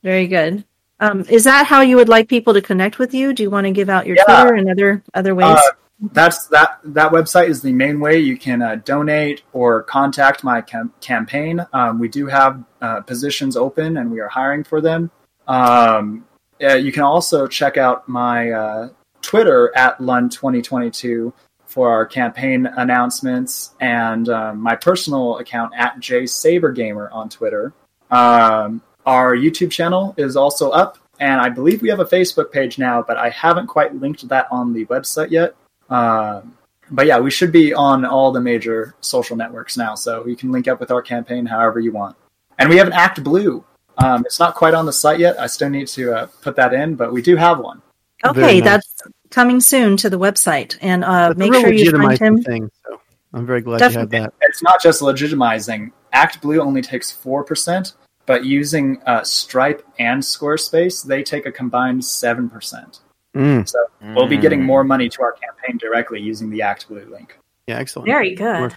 Very 0.02 0.26
good. 0.26 0.64
Um, 0.98 1.26
is 1.28 1.44
that 1.44 1.66
how 1.66 1.82
you 1.82 1.96
would 1.96 2.08
like 2.08 2.28
people 2.28 2.54
to 2.54 2.62
connect 2.62 2.98
with 2.98 3.12
you? 3.12 3.34
Do 3.34 3.42
you 3.42 3.50
want 3.50 3.66
to 3.66 3.70
give 3.70 3.90
out 3.90 4.06
your 4.06 4.16
yeah. 4.16 4.24
Twitter 4.24 4.54
and 4.54 4.70
other 4.70 5.02
other 5.12 5.34
ways? 5.34 5.58
Uh, 5.58 5.72
that's 6.12 6.46
that 6.48 6.78
that 6.84 7.10
website 7.10 7.48
is 7.48 7.62
the 7.62 7.72
main 7.72 8.00
way 8.00 8.18
you 8.18 8.36
can 8.36 8.60
uh, 8.60 8.76
donate 8.84 9.42
or 9.52 9.82
contact 9.82 10.44
my 10.44 10.60
cam- 10.60 10.92
campaign. 11.00 11.64
Um, 11.72 11.98
we 11.98 12.08
do 12.08 12.26
have 12.26 12.62
uh, 12.82 13.00
positions 13.00 13.56
open 13.56 13.96
and 13.96 14.10
we 14.10 14.20
are 14.20 14.28
hiring 14.28 14.62
for 14.62 14.80
them. 14.80 15.10
Um, 15.46 16.26
you 16.60 16.92
can 16.92 17.02
also 17.02 17.46
check 17.46 17.76
out 17.76 18.08
my 18.08 18.50
uh, 18.50 18.88
Twitter 19.22 19.76
at 19.76 19.98
Lund2022 19.98 21.32
for 21.66 21.90
our 21.90 22.06
campaign 22.06 22.66
announcements 22.66 23.74
and 23.80 24.28
um, 24.28 24.60
my 24.60 24.76
personal 24.76 25.38
account 25.38 25.72
at 25.76 25.98
JSaberGamer 25.98 27.12
on 27.12 27.28
Twitter. 27.28 27.74
Um, 28.10 28.82
our 29.04 29.36
YouTube 29.36 29.70
channel 29.70 30.14
is 30.16 30.36
also 30.36 30.70
up, 30.70 30.98
and 31.20 31.40
I 31.40 31.48
believe 31.48 31.82
we 31.82 31.90
have 31.90 32.00
a 32.00 32.04
Facebook 32.04 32.52
page 32.52 32.78
now, 32.78 33.02
but 33.02 33.16
I 33.16 33.30
haven't 33.30 33.66
quite 33.66 33.94
linked 33.94 34.26
that 34.28 34.46
on 34.50 34.72
the 34.72 34.86
website 34.86 35.30
yet. 35.30 35.54
Um, 35.90 36.56
but 36.90 37.06
yeah, 37.06 37.18
we 37.18 37.30
should 37.30 37.52
be 37.52 37.74
on 37.74 38.04
all 38.04 38.32
the 38.32 38.40
major 38.40 38.94
social 39.00 39.36
networks 39.36 39.76
now, 39.76 39.94
so 39.94 40.26
you 40.26 40.36
can 40.36 40.52
link 40.52 40.68
up 40.68 40.80
with 40.80 40.90
our 40.90 41.02
campaign 41.02 41.46
however 41.46 41.80
you 41.80 41.92
want. 41.92 42.16
And 42.58 42.68
we 42.70 42.76
have 42.76 42.86
an 42.86 42.92
ActBlue. 42.92 43.64
Um, 43.98 44.22
it's 44.24 44.38
not 44.38 44.54
quite 44.54 44.74
on 44.74 44.86
the 44.86 44.92
site 44.92 45.18
yet. 45.18 45.38
I 45.40 45.46
still 45.46 45.70
need 45.70 45.88
to 45.88 46.14
uh, 46.14 46.26
put 46.42 46.56
that 46.56 46.72
in, 46.72 46.94
but 46.94 47.12
we 47.12 47.22
do 47.22 47.36
have 47.36 47.58
one. 47.58 47.82
Okay, 48.24 48.60
nice. 48.60 48.64
that's 48.64 49.02
coming 49.30 49.60
soon 49.60 49.96
to 49.98 50.10
the 50.10 50.18
website, 50.18 50.78
and 50.80 51.04
uh, 51.04 51.34
make 51.36 51.52
sure 51.54 51.72
you 51.72 51.90
find 51.90 52.18
him. 52.18 52.42
Thing, 52.42 52.70
so 52.84 53.00
I'm 53.32 53.46
very 53.46 53.60
glad 53.60 53.78
Definitely. 53.78 54.18
you 54.18 54.22
have 54.22 54.32
that. 54.32 54.46
It's 54.48 54.62
not 54.62 54.80
just 54.82 55.02
legitimizing. 55.02 55.92
ActBlue 56.14 56.58
only 56.58 56.82
takes 56.82 57.10
four 57.10 57.44
percent, 57.44 57.94
but 58.26 58.44
using 58.44 59.00
uh, 59.06 59.22
Stripe 59.22 59.86
and 59.98 60.22
Squarespace, 60.22 61.04
they 61.04 61.22
take 61.22 61.46
a 61.46 61.52
combined 61.52 62.02
7%. 62.02 63.00
Mm. 63.36 63.68
So 63.68 63.78
we'll 64.14 64.26
be 64.26 64.38
getting 64.38 64.62
more 64.62 64.82
money 64.82 65.08
to 65.10 65.22
our 65.22 65.32
campaign 65.32 65.76
directly 65.76 66.20
using 66.20 66.48
the 66.48 66.60
ActBlue 66.60 67.10
link. 67.10 67.38
Yeah, 67.66 67.78
excellent. 67.78 68.06
Very 68.06 68.34
good. 68.34 68.72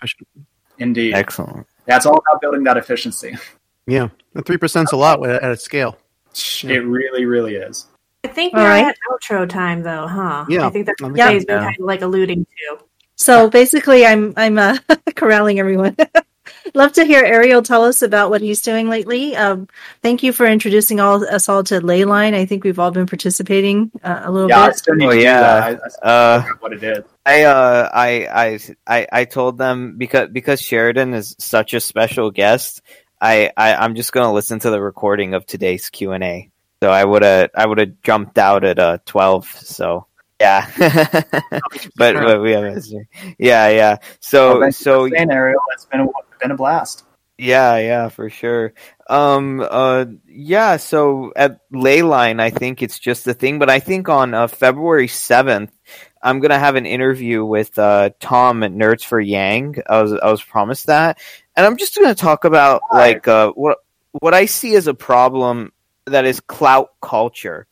Indeed. 0.79 1.13
Excellent. 1.13 1.65
That's 1.85 2.05
all 2.05 2.17
about 2.17 2.41
building 2.41 2.63
that 2.65 2.77
efficiency. 2.77 3.35
Yeah, 3.87 4.09
the 4.33 4.43
3% 4.43 4.83
is 4.83 4.91
a 4.91 4.95
lot 4.95 5.27
at 5.27 5.51
a 5.51 5.57
scale. 5.57 5.97
It 6.63 6.85
really, 6.85 7.25
really 7.25 7.55
is. 7.55 7.87
I 8.23 8.27
think 8.27 8.53
we're 8.53 8.59
right. 8.59 8.85
at 8.85 8.95
outro 9.11 9.49
time, 9.49 9.81
though, 9.81 10.05
huh? 10.05 10.45
Yeah, 10.47 10.67
I 10.67 10.69
think 10.69 10.85
that's 10.85 11.01
what 11.01 11.15
yeah. 11.15 11.31
been 11.31 11.45
kind 11.45 11.75
of 11.79 11.85
like 11.85 12.03
alluding 12.03 12.45
to. 12.45 12.79
So 13.15 13.49
basically, 13.49 14.05
I'm 14.05 14.33
I'm 14.37 14.59
uh, 14.59 14.77
corralling 15.15 15.59
everyone. 15.59 15.95
Love 16.73 16.93
to 16.93 17.05
hear 17.05 17.23
Ariel 17.23 17.61
tell 17.61 17.83
us 17.83 18.01
about 18.01 18.29
what 18.29 18.41
he's 18.41 18.61
doing 18.61 18.89
lately. 18.89 19.35
Um, 19.35 19.67
thank 20.01 20.23
you 20.23 20.31
for 20.31 20.45
introducing 20.45 20.99
all 20.99 21.23
us 21.27 21.49
all 21.49 21.63
to 21.65 21.81
Leyline. 21.81 22.33
I 22.33 22.45
think 22.45 22.63
we've 22.63 22.79
all 22.79 22.91
been 22.91 23.07
participating 23.07 23.91
uh, 24.03 24.21
a 24.23 24.31
little 24.31 24.49
yeah, 24.49 24.67
bit. 24.67 24.73
I 24.73 24.77
still 24.77 25.03
oh, 25.03 25.11
yeah, 25.11 25.77
I, 26.03 26.07
I 26.07 26.11
uh, 26.11 26.43
what 26.59 26.73
it 26.73 26.83
is. 26.83 27.03
I, 27.25 27.43
uh, 27.43 27.89
I, 27.93 28.59
I, 28.87 29.07
I, 29.11 29.25
told 29.25 29.57
them 29.57 29.97
because 29.97 30.29
because 30.29 30.61
Sheridan 30.61 31.13
is 31.13 31.35
such 31.37 31.73
a 31.73 31.79
special 31.79 32.31
guest. 32.31 32.81
I, 33.21 33.51
I 33.55 33.75
I'm 33.75 33.95
just 33.95 34.13
gonna 34.13 34.33
listen 34.33 34.59
to 34.59 34.69
the 34.69 34.81
recording 34.81 35.33
of 35.33 35.45
today's 35.45 35.89
Q 35.89 36.13
and 36.13 36.23
A. 36.23 36.49
So 36.81 36.89
I 36.89 37.03
would 37.03 37.23
have 37.23 37.49
I 37.55 37.65
would 37.65 37.77
have 37.77 38.01
jumped 38.01 38.37
out 38.37 38.63
at 38.63 38.79
uh, 38.79 38.99
twelve. 39.05 39.47
So 39.47 40.07
yeah, 40.39 40.71
but, 41.97 42.15
but 42.15 42.41
we 42.41 42.51
have 42.51 42.85
yeah 43.37 43.69
yeah. 43.69 43.97
So 44.21 44.59
well, 44.59 44.71
so 44.71 45.05
Ariel, 45.13 45.61
it's 45.73 45.85
been 45.85 46.01
a, 46.01 46.07
been 46.39 46.51
a 46.51 46.55
blast. 46.55 47.03
Yeah, 47.37 47.77
yeah, 47.77 48.09
for 48.09 48.29
sure. 48.29 48.73
Um, 49.09 49.65
uh, 49.67 50.05
yeah. 50.27 50.75
So 50.75 51.31
at 51.37 51.59
Leyline, 51.71 52.41
I 52.41 52.49
think 52.49 52.81
it's 52.81 52.99
just 52.99 53.25
a 53.27 53.33
thing, 53.33 53.59
but 53.59 53.69
I 53.69 53.79
think 53.79 54.09
on 54.09 54.33
uh, 54.33 54.47
February 54.47 55.07
seventh, 55.07 55.71
I'm 56.21 56.41
gonna 56.41 56.59
have 56.59 56.75
an 56.75 56.85
interview 56.85 57.45
with 57.45 57.79
uh, 57.79 58.09
Tom 58.19 58.61
at 58.63 58.73
Nerds 58.73 59.05
for 59.05 59.21
Yang. 59.21 59.81
I 59.87 60.01
was 60.01 60.11
I 60.13 60.29
was 60.29 60.43
promised 60.43 60.87
that, 60.87 61.17
and 61.55 61.65
I'm 61.65 61.77
just 61.77 61.95
gonna 61.95 62.13
talk 62.13 62.43
about 62.43 62.81
like 62.91 63.25
uh, 63.27 63.53
what 63.53 63.77
what 64.11 64.33
I 64.33 64.45
see 64.45 64.75
as 64.75 64.87
a 64.87 64.93
problem 64.93 65.71
that 66.07 66.25
is 66.25 66.41
clout 66.41 66.89
culture. 67.01 67.67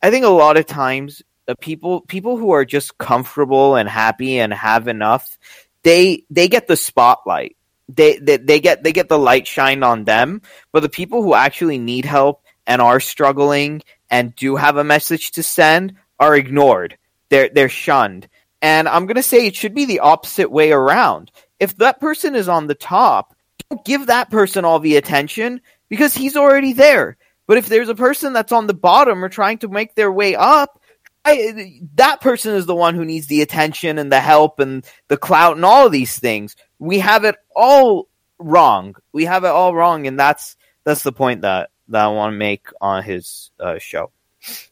I 0.00 0.10
think 0.10 0.26
a 0.26 0.28
lot 0.28 0.56
of 0.56 0.66
times 0.66 1.22
the 1.46 1.56
people 1.56 2.02
people 2.02 2.36
who 2.36 2.52
are 2.52 2.64
just 2.64 2.98
comfortable 2.98 3.74
and 3.74 3.88
happy 3.88 4.38
and 4.38 4.52
have 4.52 4.86
enough, 4.86 5.38
they 5.82 6.24
they 6.30 6.46
get 6.48 6.68
the 6.68 6.76
spotlight. 6.76 7.56
They, 7.88 8.18
they 8.18 8.36
they 8.36 8.60
get 8.60 8.82
they 8.82 8.92
get 8.92 9.08
the 9.08 9.18
light 9.18 9.46
shined 9.46 9.82
on 9.82 10.04
them. 10.04 10.42
But 10.72 10.80
the 10.80 10.88
people 10.88 11.22
who 11.22 11.34
actually 11.34 11.78
need 11.78 12.04
help 12.04 12.42
and 12.66 12.82
are 12.82 13.00
struggling 13.00 13.82
and 14.10 14.36
do 14.36 14.56
have 14.56 14.76
a 14.76 14.84
message 14.84 15.32
to 15.32 15.42
send 15.42 15.94
are 16.20 16.36
ignored. 16.36 16.98
They're 17.30 17.48
they're 17.48 17.68
shunned. 17.68 18.28
And 18.60 18.88
I'm 18.88 19.06
gonna 19.06 19.22
say 19.22 19.46
it 19.46 19.56
should 19.56 19.74
be 19.74 19.86
the 19.86 20.00
opposite 20.00 20.50
way 20.50 20.72
around. 20.72 21.30
If 21.60 21.76
that 21.78 22.00
person 22.00 22.34
is 22.34 22.48
on 22.48 22.66
the 22.66 22.74
top, 22.74 23.34
don't 23.70 23.84
give 23.84 24.06
that 24.06 24.30
person 24.30 24.64
all 24.64 24.80
the 24.80 24.96
attention 24.96 25.60
because 25.88 26.14
he's 26.14 26.36
already 26.36 26.72
there. 26.72 27.16
But 27.46 27.56
if 27.58 27.66
there's 27.66 27.88
a 27.88 27.94
person 27.94 28.32
that's 28.32 28.52
on 28.52 28.66
the 28.66 28.74
bottom 28.74 29.24
or 29.24 29.28
trying 29.28 29.58
to 29.58 29.68
make 29.68 29.94
their 29.94 30.12
way 30.12 30.34
up, 30.34 30.77
I, 31.28 31.80
that 31.94 32.20
person 32.20 32.54
is 32.54 32.66
the 32.66 32.74
one 32.74 32.94
who 32.94 33.04
needs 33.04 33.26
the 33.26 33.42
attention 33.42 33.98
and 33.98 34.10
the 34.10 34.20
help 34.20 34.60
and 34.60 34.84
the 35.08 35.16
clout 35.16 35.56
and 35.56 35.64
all 35.64 35.86
of 35.86 35.92
these 35.92 36.18
things. 36.18 36.56
We 36.78 36.98
have 36.98 37.24
it 37.24 37.36
all 37.54 38.08
wrong. 38.38 38.94
We 39.12 39.24
have 39.24 39.44
it 39.44 39.48
all 39.48 39.74
wrong, 39.74 40.06
and 40.06 40.18
that's 40.18 40.56
that's 40.84 41.02
the 41.02 41.12
point 41.12 41.42
that 41.42 41.70
that 41.88 42.04
I 42.04 42.08
want 42.08 42.32
to 42.32 42.38
make 42.38 42.68
on 42.80 43.02
his 43.02 43.50
uh, 43.58 43.78
show. 43.78 44.10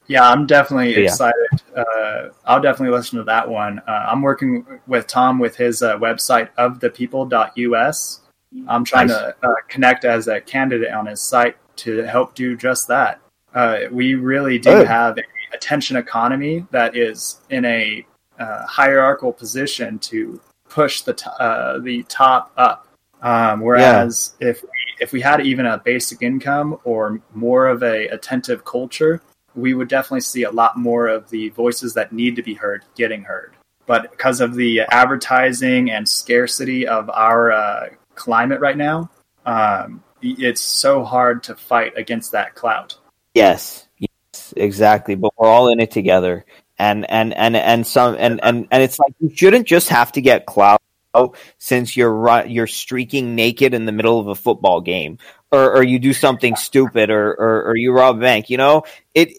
Yeah, 0.07 0.29
I'm 0.29 0.47
definitely 0.47 0.93
yeah. 0.93 1.11
excited. 1.11 1.49
Uh, 1.77 2.29
I'll 2.45 2.61
definitely 2.61 2.97
listen 2.97 3.19
to 3.19 3.25
that 3.25 3.49
one. 3.49 3.81
Uh, 3.81 4.07
I'm 4.09 4.23
working 4.23 4.65
with 4.87 5.07
Tom 5.07 5.39
with 5.39 5.57
his 5.57 5.83
uh, 5.83 5.99
website 5.99 6.51
of 6.57 6.79
thepeople.us. 6.79 8.21
I'm 8.69 8.85
trying 8.85 9.09
nice. 9.09 9.17
to 9.19 9.37
uh, 9.43 9.55
connect 9.69 10.05
as 10.05 10.29
a 10.29 10.41
candidate 10.41 10.93
on 10.93 11.07
his 11.07 11.21
site 11.21 11.57
to 11.79 12.03
help 12.05 12.35
do 12.35 12.57
just 12.57 12.89
that. 12.89 13.21
Uh, 13.55 13.81
we 13.91 14.15
really 14.15 14.59
do 14.59 14.71
have 14.71 15.19
a 15.19 15.23
attention 15.53 15.97
economy 15.97 16.67
that 16.71 16.97
is 16.97 17.41
in 17.51 17.65
a 17.65 18.07
uh, 18.39 18.67
hierarchical 18.67 19.33
position 19.33 19.99
to 19.99 20.41
push 20.69 21.03
the 21.03 21.15
t- 21.15 21.31
uh, 21.39 21.79
the 21.79 22.03
top 22.05 22.53
up. 22.57 22.89
Um, 23.23 23.61
whereas 23.61 24.35
yeah. 24.41 24.49
if 24.49 24.63
we, 24.63 24.69
if 25.01 25.13
we 25.13 25.21
had 25.21 25.41
even 25.41 25.67
a 25.67 25.79
basic 25.79 26.23
income 26.23 26.79
or 26.85 27.21
more 27.35 27.67
of 27.67 27.83
a 27.83 28.09
attentive 28.09 28.65
culture, 28.65 29.23
we 29.55 29.75
would 29.75 29.89
definitely 29.89 30.21
see 30.21 30.43
a 30.43 30.51
lot 30.51 30.77
more 30.77 31.09
of 31.09 31.31
the 31.31 31.49
voices 31.51 31.95
that 31.95 32.13
need 32.13 32.37
to 32.37 32.43
be 32.43 32.55
heard 32.55 32.85
getting 32.95 33.25
heard. 33.25 33.55
But 33.87 34.11
because 34.11 34.41
of 34.41 34.55
the 34.55 34.81
advertising 34.91 35.91
and 35.91 36.09
scarcity 36.09 36.87
of 36.87 37.09
our 37.09 37.53
uh, 37.53 37.89
climate 38.15 38.61
right 38.61 38.77
now, 38.77 39.11
um, 39.47 40.03
it's 40.21 40.61
so 40.61 41.05
hard 41.05 41.43
to 41.45 41.55
fight 41.55 41.93
against 41.97 42.33
that 42.33 42.55
clout. 42.55 42.97
Yes, 43.35 43.55
yes, 43.75 43.86
exactly. 44.57 45.15
But 45.15 45.33
we're 45.37 45.49
all 45.49 45.69
in 45.69 45.81
it 45.81 45.91
together, 45.91 46.45
and 46.79 47.09
and 47.11 47.35
and 47.35 47.57
and 47.57 47.87
some 47.87 48.17
and 48.19 48.41
and 48.43 48.67
and 48.71 48.83
it's 48.83 48.99
like 48.99 49.15
you 49.21 49.35
shouldn't 49.35 49.67
just 49.67 49.89
have 49.89 50.13
to 50.13 50.21
get 50.21 50.47
clout 50.47 50.81
since 51.59 51.97
you're 51.97 52.47
you're 52.47 52.67
streaking 52.67 53.35
naked 53.35 53.75
in 53.75 53.87
the 53.87 53.93
middle 53.93 54.21
of 54.21 54.29
a 54.29 54.35
football 54.35 54.81
game. 54.81 55.19
Or, 55.53 55.77
or 55.77 55.83
you 55.85 56.01
do 56.01 56.13
something 56.13 56.57
stupid 56.57 57.09
or, 57.09 57.31
or, 57.31 57.69
or 57.69 57.77
you 57.77 57.93
rob 57.93 58.17
a 58.17 58.21
bank 58.21 58.51
you 58.51 58.57
know? 58.57 58.83
It 59.15 59.33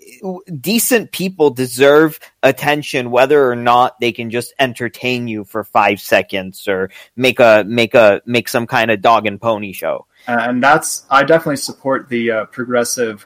decent 0.62 1.12
people 1.12 1.50
deserve 1.50 2.18
attention 2.42 3.12
whether 3.12 3.52
or 3.52 3.58
not 3.58 4.00
they 4.00 4.14
can 4.14 4.30
just 4.30 4.54
entertain 4.58 5.28
you 5.28 5.44
for 5.44 5.66
five 5.66 6.00
seconds 6.00 6.66
or 6.70 6.92
make 7.18 7.42
a 7.42 7.66
make 7.68 7.94
a 7.94 8.22
make 8.26 8.48
some 8.48 8.68
kind 8.68 8.90
of 8.90 9.02
dog 9.02 9.28
and 9.28 9.40
pony 9.40 9.74
show 9.74 10.08
and 10.28 10.62
that's 10.62 11.06
I 11.10 11.24
definitely 11.24 11.58
support 11.58 12.10
the 12.10 12.32
uh, 12.32 12.46
progressive 12.46 13.26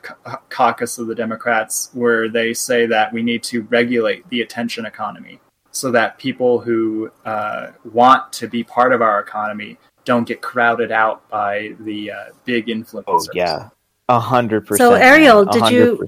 caucus 0.49 0.97
of 0.99 1.07
the 1.07 1.15
Democrats, 1.15 1.89
where 1.93 2.29
they 2.29 2.53
say 2.53 2.85
that 2.85 3.11
we 3.11 3.23
need 3.23 3.43
to 3.43 3.63
regulate 3.63 4.27
the 4.29 4.41
attention 4.41 4.85
economy 4.85 5.39
so 5.71 5.89
that 5.91 6.17
people 6.19 6.59
who 6.59 7.11
uh, 7.25 7.71
want 7.91 8.31
to 8.33 8.47
be 8.47 8.63
part 8.63 8.93
of 8.93 9.01
our 9.01 9.19
economy 9.19 9.77
don't 10.05 10.27
get 10.27 10.41
crowded 10.41 10.91
out 10.91 11.27
by 11.29 11.73
the 11.79 12.11
uh, 12.11 12.25
big 12.45 12.67
influencers. 12.67 13.03
Oh, 13.07 13.27
yeah, 13.33 13.69
a 14.07 14.19
hundred 14.19 14.67
percent. 14.67 14.89
So 14.89 14.93
Ariel, 14.93 15.45
did 15.45 15.63
100%. 15.63 15.71
you 15.71 16.07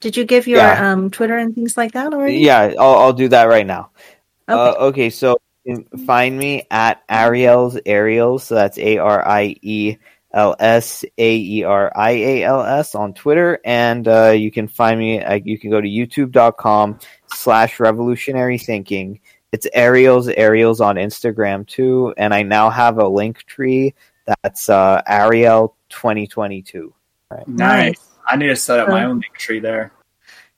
did 0.00 0.16
you 0.16 0.24
give 0.24 0.46
your 0.46 0.58
yeah. 0.58 0.92
um, 0.92 1.10
Twitter 1.10 1.36
and 1.36 1.54
things 1.54 1.76
like 1.76 1.92
that 1.92 2.12
already? 2.12 2.38
Yeah, 2.38 2.74
I'll, 2.78 2.96
I'll 2.96 3.12
do 3.12 3.28
that 3.28 3.44
right 3.44 3.66
now. 3.66 3.90
Okay, 4.48 4.60
uh, 4.60 4.86
okay 4.86 5.10
so 5.10 5.38
find 6.06 6.38
me 6.38 6.66
at 6.70 7.02
Ariel's 7.08 7.78
Aerials. 7.86 8.44
So 8.44 8.54
that's 8.54 8.78
A 8.78 8.98
R 8.98 9.26
I 9.26 9.56
E 9.62 9.96
L 10.32 10.56
S 10.58 11.04
A 11.18 11.36
E 11.36 11.64
R 11.64 11.92
I 11.94 12.10
A 12.10 12.42
L 12.44 12.62
S 12.62 12.94
on 12.94 13.14
Twitter, 13.14 13.60
and 13.64 14.06
uh, 14.08 14.30
you 14.30 14.50
can 14.50 14.68
find 14.68 14.98
me. 14.98 15.22
Uh, 15.22 15.34
you 15.34 15.58
can 15.58 15.70
go 15.70 15.80
to 15.80 15.88
youtube.com 15.88 16.98
slash 17.26 17.80
revolutionary 17.80 18.58
thinking. 18.58 19.20
It's 19.52 19.66
Ariel's 19.74 20.28
Aerials 20.28 20.80
on 20.80 20.96
Instagram 20.96 21.66
too, 21.66 22.14
and 22.16 22.32
I 22.32 22.42
now 22.42 22.70
have 22.70 22.98
a 22.98 23.06
link 23.06 23.44
tree 23.44 23.94
that's 24.26 24.68
uh, 24.68 25.02
Ariel 25.06 25.76
2022. 25.90 26.94
Right. 27.30 27.48
Nice. 27.48 28.00
I 28.26 28.36
need 28.36 28.46
to 28.46 28.56
set 28.56 28.80
up 28.80 28.88
my 28.88 29.04
own 29.04 29.20
link 29.20 29.34
tree 29.36 29.60
there. 29.60 29.92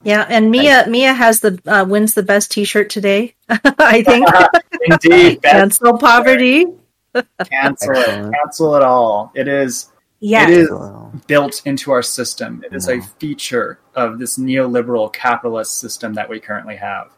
Yeah, 0.04 0.26
and 0.28 0.50
Mia 0.50 0.84
Mia 0.86 1.14
has 1.14 1.40
the 1.40 1.58
uh, 1.66 1.84
wins 1.88 2.12
the 2.14 2.22
best 2.22 2.50
T-shirt 2.50 2.90
today. 2.90 3.34
I 3.48 4.02
think. 4.02 4.28
Indeed, 4.82 5.42
cancel 5.42 5.96
poverty. 5.98 6.66
Cancel 7.44 7.92
it. 7.92 8.32
Cancel 8.32 8.74
it 8.76 8.82
all. 8.82 9.32
It 9.34 9.48
is. 9.48 9.90
Yeah. 10.20 10.48
It 10.48 10.58
is 10.58 10.70
built 11.26 11.62
into 11.66 11.92
our 11.92 12.02
system. 12.02 12.62
It 12.64 12.74
is 12.74 12.88
a 12.88 13.00
feature 13.00 13.78
of 13.94 14.18
this 14.18 14.38
neoliberal 14.38 15.12
capitalist 15.12 15.78
system 15.78 16.14
that 16.14 16.28
we 16.28 16.40
currently 16.40 16.76
have, 16.76 17.10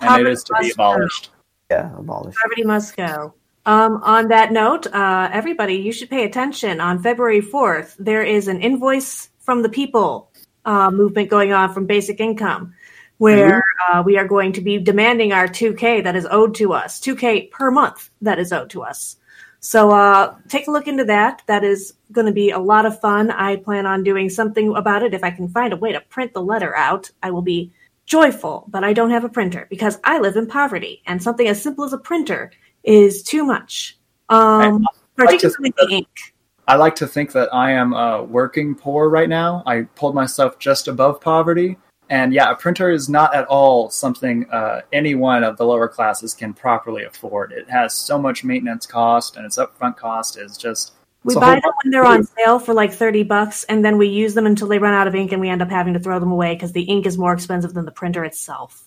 and 0.00 0.08
Poverty 0.08 0.30
it 0.30 0.32
is 0.32 0.44
to 0.44 0.54
be 0.60 0.70
abolished. 0.70 1.30
Go. 1.70 1.76
Yeah, 1.76 1.98
abolished. 1.98 2.38
Poverty 2.42 2.64
must 2.64 2.96
go. 2.96 3.34
Um, 3.66 4.02
on 4.02 4.28
that 4.28 4.52
note, 4.52 4.86
uh, 4.86 5.30
everybody, 5.32 5.74
you 5.74 5.92
should 5.92 6.10
pay 6.10 6.24
attention. 6.24 6.80
On 6.80 7.02
February 7.02 7.40
4th, 7.42 7.96
there 7.98 8.22
is 8.22 8.48
an 8.48 8.60
invoice 8.60 9.30
from 9.38 9.62
the 9.62 9.68
people 9.68 10.30
uh, 10.64 10.90
movement 10.90 11.28
going 11.28 11.52
on 11.52 11.72
from 11.72 11.86
basic 11.86 12.20
income, 12.20 12.74
where 13.18 13.60
mm-hmm. 13.60 13.98
uh, 13.98 14.02
we 14.02 14.16
are 14.16 14.26
going 14.26 14.52
to 14.52 14.60
be 14.60 14.78
demanding 14.78 15.32
our 15.32 15.46
2K 15.46 16.04
that 16.04 16.16
is 16.16 16.26
owed 16.30 16.54
to 16.56 16.72
us, 16.72 17.00
2K 17.00 17.50
per 17.50 17.70
month 17.70 18.10
that 18.22 18.38
is 18.38 18.52
owed 18.52 18.70
to 18.70 18.82
us. 18.82 19.16
So 19.60 19.90
uh, 19.90 20.34
take 20.48 20.66
a 20.66 20.70
look 20.70 20.88
into 20.88 21.04
that. 21.04 21.42
That 21.46 21.64
is 21.64 21.94
going 22.12 22.26
to 22.26 22.32
be 22.32 22.50
a 22.50 22.58
lot 22.58 22.86
of 22.86 22.98
fun. 23.00 23.30
I 23.30 23.56
plan 23.56 23.86
on 23.86 24.02
doing 24.02 24.30
something 24.30 24.74
about 24.74 25.02
it. 25.02 25.14
If 25.14 25.22
I 25.22 25.30
can 25.30 25.48
find 25.48 25.72
a 25.72 25.76
way 25.76 25.92
to 25.92 26.00
print 26.00 26.32
the 26.32 26.42
letter 26.42 26.74
out, 26.74 27.10
I 27.22 27.30
will 27.30 27.42
be 27.42 27.70
joyful. 28.06 28.64
But 28.68 28.84
I 28.84 28.94
don't 28.94 29.10
have 29.10 29.24
a 29.24 29.28
printer 29.28 29.66
because 29.68 29.98
I 30.04 30.18
live 30.18 30.36
in 30.36 30.46
poverty, 30.46 31.02
and 31.06 31.22
something 31.22 31.46
as 31.46 31.62
simple 31.62 31.84
as 31.84 31.92
a 31.92 31.98
printer 31.98 32.50
is 32.84 33.22
too 33.22 33.44
much. 33.44 33.98
Um, 34.30 34.86
particularly 35.14 35.74
the 35.76 35.88
ink. 35.90 36.08
I 36.66 36.76
like 36.76 36.94
to 36.96 37.06
think 37.06 37.32
that 37.32 37.52
I 37.52 37.72
am 37.72 37.92
uh, 37.92 38.22
working 38.22 38.74
poor 38.74 39.08
right 39.10 39.28
now. 39.28 39.62
I 39.66 39.82
pulled 39.96 40.14
myself 40.14 40.58
just 40.58 40.88
above 40.88 41.20
poverty. 41.20 41.76
And 42.10 42.34
yeah, 42.34 42.50
a 42.50 42.56
printer 42.56 42.90
is 42.90 43.08
not 43.08 43.36
at 43.36 43.46
all 43.46 43.88
something 43.88 44.50
uh, 44.50 44.80
any 44.92 45.14
one 45.14 45.44
of 45.44 45.56
the 45.56 45.64
lower 45.64 45.86
classes 45.86 46.34
can 46.34 46.52
properly 46.52 47.04
afford. 47.04 47.52
It 47.52 47.70
has 47.70 47.94
so 47.94 48.18
much 48.18 48.42
maintenance 48.42 48.84
cost, 48.84 49.36
and 49.36 49.46
its 49.46 49.56
upfront 49.56 49.96
cost 49.96 50.36
is 50.36 50.56
just. 50.56 50.92
We 51.22 51.34
buy 51.34 51.54
them 51.54 51.72
when 51.84 51.90
they're 51.90 52.04
on 52.04 52.24
sale 52.24 52.58
for 52.58 52.74
like 52.74 52.92
30 52.92 53.24
bucks, 53.24 53.62
and 53.64 53.84
then 53.84 53.96
we 53.96 54.08
use 54.08 54.34
them 54.34 54.46
until 54.46 54.66
they 54.66 54.78
run 54.78 54.92
out 54.92 55.06
of 55.06 55.14
ink, 55.14 55.30
and 55.30 55.40
we 55.40 55.48
end 55.48 55.62
up 55.62 55.70
having 55.70 55.94
to 55.94 56.00
throw 56.00 56.18
them 56.18 56.32
away 56.32 56.54
because 56.54 56.72
the 56.72 56.82
ink 56.82 57.06
is 57.06 57.16
more 57.16 57.32
expensive 57.32 57.74
than 57.74 57.84
the 57.84 57.92
printer 57.92 58.24
itself. 58.24 58.82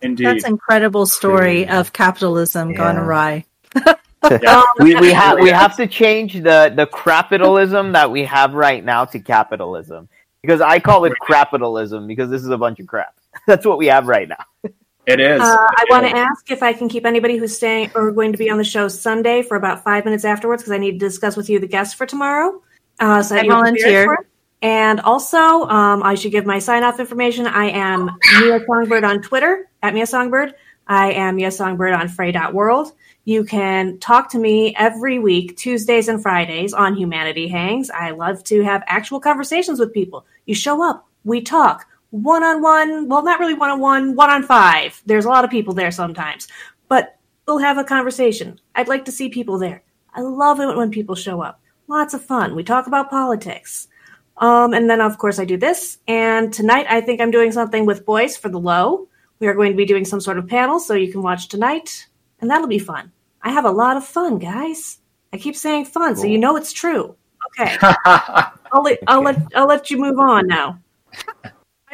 Indeed. 0.00 0.24
That's 0.24 0.44
an 0.44 0.52
incredible 0.52 1.04
story 1.04 1.68
of 1.68 1.92
capitalism 1.92 2.70
yeah. 2.70 2.76
gone 2.76 2.96
awry. 2.96 3.44
yeah. 4.30 4.62
we 4.78 4.94
we 4.94 5.12
have 5.12 5.38
we 5.38 5.48
have 5.62 5.76
to 5.76 5.86
change 5.86 6.32
the 6.32 6.72
the 6.74 6.86
capitalism 6.86 7.92
that 7.92 8.10
we 8.10 8.24
have 8.24 8.54
right 8.54 8.82
now 8.82 9.04
to 9.04 9.18
capitalism 9.18 10.08
because 10.44 10.60
I 10.60 10.78
call 10.78 11.04
it 11.04 11.12
capitalism 11.26 12.06
because 12.06 12.30
this 12.30 12.42
is 12.42 12.48
a 12.48 12.58
bunch 12.58 12.78
of 12.80 12.86
crap. 12.86 13.14
That's 13.46 13.66
what 13.66 13.78
we 13.78 13.86
have 13.86 14.06
right 14.06 14.28
now. 14.28 14.72
It 15.06 15.20
is. 15.20 15.40
Uh, 15.40 15.44
I 15.44 15.84
want 15.90 16.06
to 16.06 16.16
ask 16.16 16.50
if 16.50 16.62
I 16.62 16.72
can 16.72 16.88
keep 16.88 17.04
anybody 17.04 17.36
who's 17.36 17.54
staying 17.54 17.90
or 17.94 18.10
going 18.10 18.32
to 18.32 18.38
be 18.38 18.48
on 18.48 18.56
the 18.56 18.64
show 18.64 18.88
Sunday 18.88 19.42
for 19.42 19.56
about 19.56 19.84
five 19.84 20.04
minutes 20.04 20.24
afterwards 20.24 20.62
because 20.62 20.72
I 20.72 20.78
need 20.78 20.92
to 20.92 20.98
discuss 20.98 21.36
with 21.36 21.50
you 21.50 21.58
the 21.58 21.66
guests 21.66 21.94
for 21.94 22.06
tomorrow. 22.06 22.62
Uh, 23.00 23.22
so 23.22 23.36
I 23.36 23.46
volunteer. 23.46 24.26
And 24.62 25.00
also, 25.00 25.36
um, 25.38 26.02
I 26.02 26.14
should 26.14 26.32
give 26.32 26.46
my 26.46 26.58
sign 26.58 26.84
off 26.84 26.98
information. 26.98 27.46
I 27.46 27.66
am 27.66 28.10
Mia 28.40 28.60
Songbird 28.66 29.04
on 29.04 29.20
Twitter 29.20 29.68
at 29.82 29.92
Mia 29.92 30.06
Songbird. 30.06 30.54
I 30.86 31.12
am 31.12 31.36
Mia 31.36 31.50
Songbird 31.50 31.94
on 31.94 32.08
Frey.world. 32.08 32.92
You 33.24 33.44
can 33.44 33.98
talk 33.98 34.30
to 34.30 34.38
me 34.38 34.74
every 34.76 35.18
week, 35.18 35.56
Tuesdays 35.56 36.08
and 36.08 36.20
Fridays 36.20 36.74
on 36.74 36.94
Humanity 36.94 37.48
Hangs. 37.48 37.90
I 37.90 38.10
love 38.10 38.44
to 38.44 38.62
have 38.62 38.82
actual 38.86 39.18
conversations 39.18 39.80
with 39.80 39.94
people. 39.94 40.26
You 40.44 40.54
show 40.54 40.82
up, 40.82 41.08
we 41.24 41.40
talk 41.40 41.86
one 42.10 42.44
on 42.44 42.60
one. 42.60 43.08
Well, 43.08 43.24
not 43.24 43.40
really 43.40 43.54
one 43.54 43.70
on 43.70 43.80
one, 43.80 44.14
one 44.14 44.30
on 44.30 44.42
five. 44.42 45.02
There's 45.06 45.24
a 45.24 45.30
lot 45.30 45.44
of 45.44 45.50
people 45.50 45.74
there 45.74 45.90
sometimes, 45.90 46.48
but 46.88 47.18
we'll 47.46 47.58
have 47.58 47.78
a 47.78 47.84
conversation. 47.84 48.60
I'd 48.74 48.88
like 48.88 49.06
to 49.06 49.12
see 49.12 49.30
people 49.30 49.58
there. 49.58 49.82
I 50.12 50.20
love 50.20 50.60
it 50.60 50.76
when 50.76 50.90
people 50.90 51.14
show 51.14 51.40
up. 51.40 51.60
Lots 51.88 52.14
of 52.14 52.22
fun. 52.22 52.54
We 52.54 52.62
talk 52.62 52.86
about 52.86 53.10
politics. 53.10 53.88
Um, 54.36 54.74
and 54.74 54.88
then, 54.88 55.00
of 55.00 55.18
course, 55.18 55.38
I 55.38 55.44
do 55.44 55.56
this. 55.56 55.98
And 56.06 56.52
tonight, 56.52 56.86
I 56.88 57.00
think 57.00 57.20
I'm 57.20 57.30
doing 57.30 57.52
something 57.52 57.86
with 57.86 58.04
Boys 58.04 58.36
for 58.36 58.48
the 58.48 58.60
low. 58.60 59.08
We 59.40 59.46
are 59.46 59.54
going 59.54 59.72
to 59.72 59.76
be 59.76 59.84
doing 59.84 60.04
some 60.04 60.20
sort 60.20 60.38
of 60.38 60.48
panel, 60.48 60.78
so 60.78 60.94
you 60.94 61.10
can 61.10 61.22
watch 61.22 61.48
tonight, 61.48 62.06
and 62.40 62.50
that'll 62.50 62.68
be 62.68 62.78
fun. 62.78 63.12
I 63.42 63.50
have 63.50 63.64
a 63.64 63.70
lot 63.70 63.96
of 63.96 64.04
fun, 64.04 64.38
guys. 64.38 64.98
I 65.32 65.38
keep 65.38 65.56
saying 65.56 65.86
fun, 65.86 66.14
cool. 66.14 66.22
so 66.22 66.28
you 66.28 66.38
know 66.38 66.56
it's 66.56 66.72
true. 66.72 67.16
Okay, 67.60 67.76
I'll 67.82 68.82
let 68.82 68.98
I'll 69.06 69.22
let 69.22 69.38
I'll 69.54 69.66
let 69.66 69.90
you 69.90 69.98
move 69.98 70.18
on 70.18 70.46
now. 70.46 70.78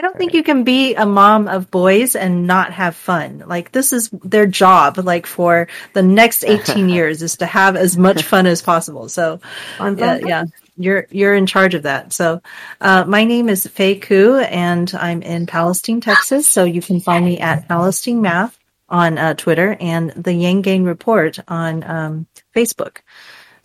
I 0.01 0.03
don't 0.03 0.17
think 0.17 0.33
you 0.33 0.43
can 0.43 0.65
be 0.65 0.95
a 0.95 1.05
mom 1.05 1.47
of 1.47 1.71
boys 1.71 2.17
and 2.17 2.47
not 2.47 2.73
have 2.73 2.97
fun. 2.97 3.45
Like 3.47 3.73
this 3.73 3.93
is 3.93 4.09
their 4.25 4.47
job. 4.47 4.97
Like 4.97 5.27
for 5.27 5.69
the 5.93 6.03
next 6.03 6.43
eighteen 6.45 6.89
years 6.97 7.21
is 7.21 7.37
to 7.39 7.47
have 7.47 7.77
as 7.77 7.99
much 7.99 8.23
fun 8.23 8.47
as 8.47 8.63
possible. 8.63 9.11
So, 9.11 9.41
yeah, 9.79 10.19
yeah, 10.25 10.45
you're 10.81 11.07
you're 11.11 11.35
in 11.35 11.47
charge 11.47 11.75
of 11.75 11.83
that. 11.83 12.13
So, 12.13 12.41
uh, 12.81 13.05
my 13.07 13.25
name 13.25 13.49
is 13.49 13.67
Faye 13.67 13.99
Koo, 13.99 14.39
and 14.39 14.93
I'm 14.95 15.23
in 15.23 15.47
Palestine, 15.47 16.01
Texas. 16.01 16.47
So 16.49 16.65
you 16.65 16.81
can 16.81 17.01
find 17.01 17.25
me 17.25 17.39
at 17.39 17.69
Palestine 17.69 18.23
Math 18.23 18.59
on 18.89 19.19
uh, 19.19 19.35
Twitter 19.35 19.77
and 19.79 20.11
the 20.11 20.33
Yang 20.33 20.63
Gang 20.63 20.85
Report 20.85 21.39
on 21.49 21.85
um, 21.85 22.27
Facebook. 22.57 22.99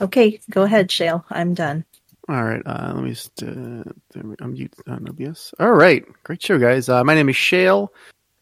Okay, 0.01 0.39
go 0.49 0.63
ahead, 0.63 0.91
Shale. 0.91 1.25
I'm 1.29 1.53
done. 1.53 1.85
All 2.27 2.43
right, 2.43 2.61
uh, 2.65 2.93
let 2.95 3.03
me 3.03 3.09
just 3.11 3.43
uh, 3.43 3.83
unmute 4.15 4.73
uh, 4.87 4.97
Nobius. 4.97 5.53
All 5.59 5.71
right, 5.71 6.03
great 6.23 6.41
show, 6.41 6.57
guys. 6.57 6.89
Uh, 6.89 7.03
my 7.03 7.15
name 7.15 7.29
is 7.29 7.35
Shale. 7.35 7.93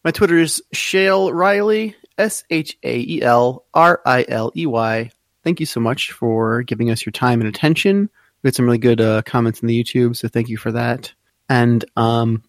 My 0.03 0.11
Twitter 0.11 0.37
is 0.37 0.63
Shale 0.73 1.31
Riley, 1.31 1.95
S 2.17 2.43
H 2.49 2.77
A 2.83 2.99
E 2.99 3.21
L 3.21 3.65
R 3.73 4.01
I 4.05 4.25
L 4.27 4.51
E 4.55 4.65
Y. 4.65 5.11
Thank 5.43 5.59
you 5.59 5.65
so 5.65 5.79
much 5.79 6.11
for 6.11 6.63
giving 6.63 6.89
us 6.89 7.05
your 7.05 7.11
time 7.11 7.41
and 7.41 7.47
attention. 7.47 8.09
We 8.43 8.49
had 8.49 8.55
some 8.55 8.65
really 8.65 8.77
good 8.77 9.01
uh, 9.01 9.21
comments 9.23 9.61
in 9.61 9.67
the 9.67 9.83
YouTube, 9.83 10.17
so 10.17 10.27
thank 10.27 10.49
you 10.49 10.57
for 10.57 10.71
that. 10.73 11.13
And 11.49 11.83
um, 11.95 12.43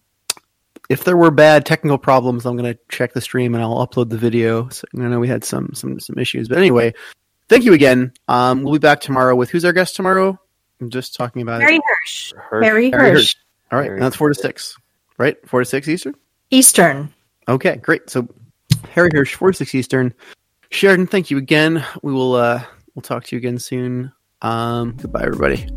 if 0.89 1.03
there 1.03 1.17
were 1.17 1.31
bad 1.31 1.65
technical 1.65 1.97
problems, 1.97 2.45
I'm 2.45 2.57
going 2.57 2.73
to 2.73 2.79
check 2.89 3.13
the 3.13 3.21
stream 3.21 3.55
and 3.55 3.63
I'll 3.63 3.85
upload 3.85 4.09
the 4.09 4.17
video. 4.17 4.69
So 4.69 4.85
I 4.95 4.99
know 4.99 5.19
we 5.19 5.27
had 5.27 5.43
some 5.43 5.71
some 5.73 5.99
some 5.99 6.17
issues, 6.17 6.47
but 6.47 6.57
anyway, 6.57 6.93
thank 7.49 7.63
you 7.63 7.73
again. 7.73 8.13
Um, 8.27 8.63
we'll 8.63 8.73
be 8.73 8.79
back 8.79 9.01
tomorrow 9.01 9.35
with 9.35 9.49
who's 9.49 9.65
our 9.65 9.73
guest 9.73 9.95
tomorrow? 9.95 10.39
I'm 10.81 10.89
just 10.89 11.15
talking 11.15 11.41
about 11.41 11.61
Harry 11.61 11.79
Hirsch. 11.85 12.33
Hirsch. 12.35 12.63
Harry 12.63 12.91
Hirsch. 12.91 13.01
Hirsch. 13.01 13.35
All 13.71 13.79
right, 13.79 13.99
that's 13.99 14.15
four 14.15 14.29
to 14.29 14.35
six, 14.35 14.77
right? 15.17 15.37
Four 15.47 15.61
to 15.61 15.65
six 15.65 15.87
Eastern. 15.87 16.15
Eastern. 16.51 17.13
Okay, 17.47 17.77
great. 17.77 18.09
So 18.09 18.27
Harry 18.91 19.09
Hirsch, 19.13 19.35
four 19.35 19.51
to 19.51 19.57
six 19.57 19.73
Eastern. 19.73 20.13
Sheridan, 20.69 21.07
thank 21.07 21.31
you 21.31 21.37
again. 21.37 21.83
We 22.03 22.11
will 22.11 22.35
uh 22.35 22.63
we'll 22.93 23.01
talk 23.01 23.23
to 23.25 23.35
you 23.35 23.39
again 23.39 23.59
soon. 23.59 24.11
Um, 24.41 24.95
goodbye, 24.97 25.23
everybody. 25.23 25.67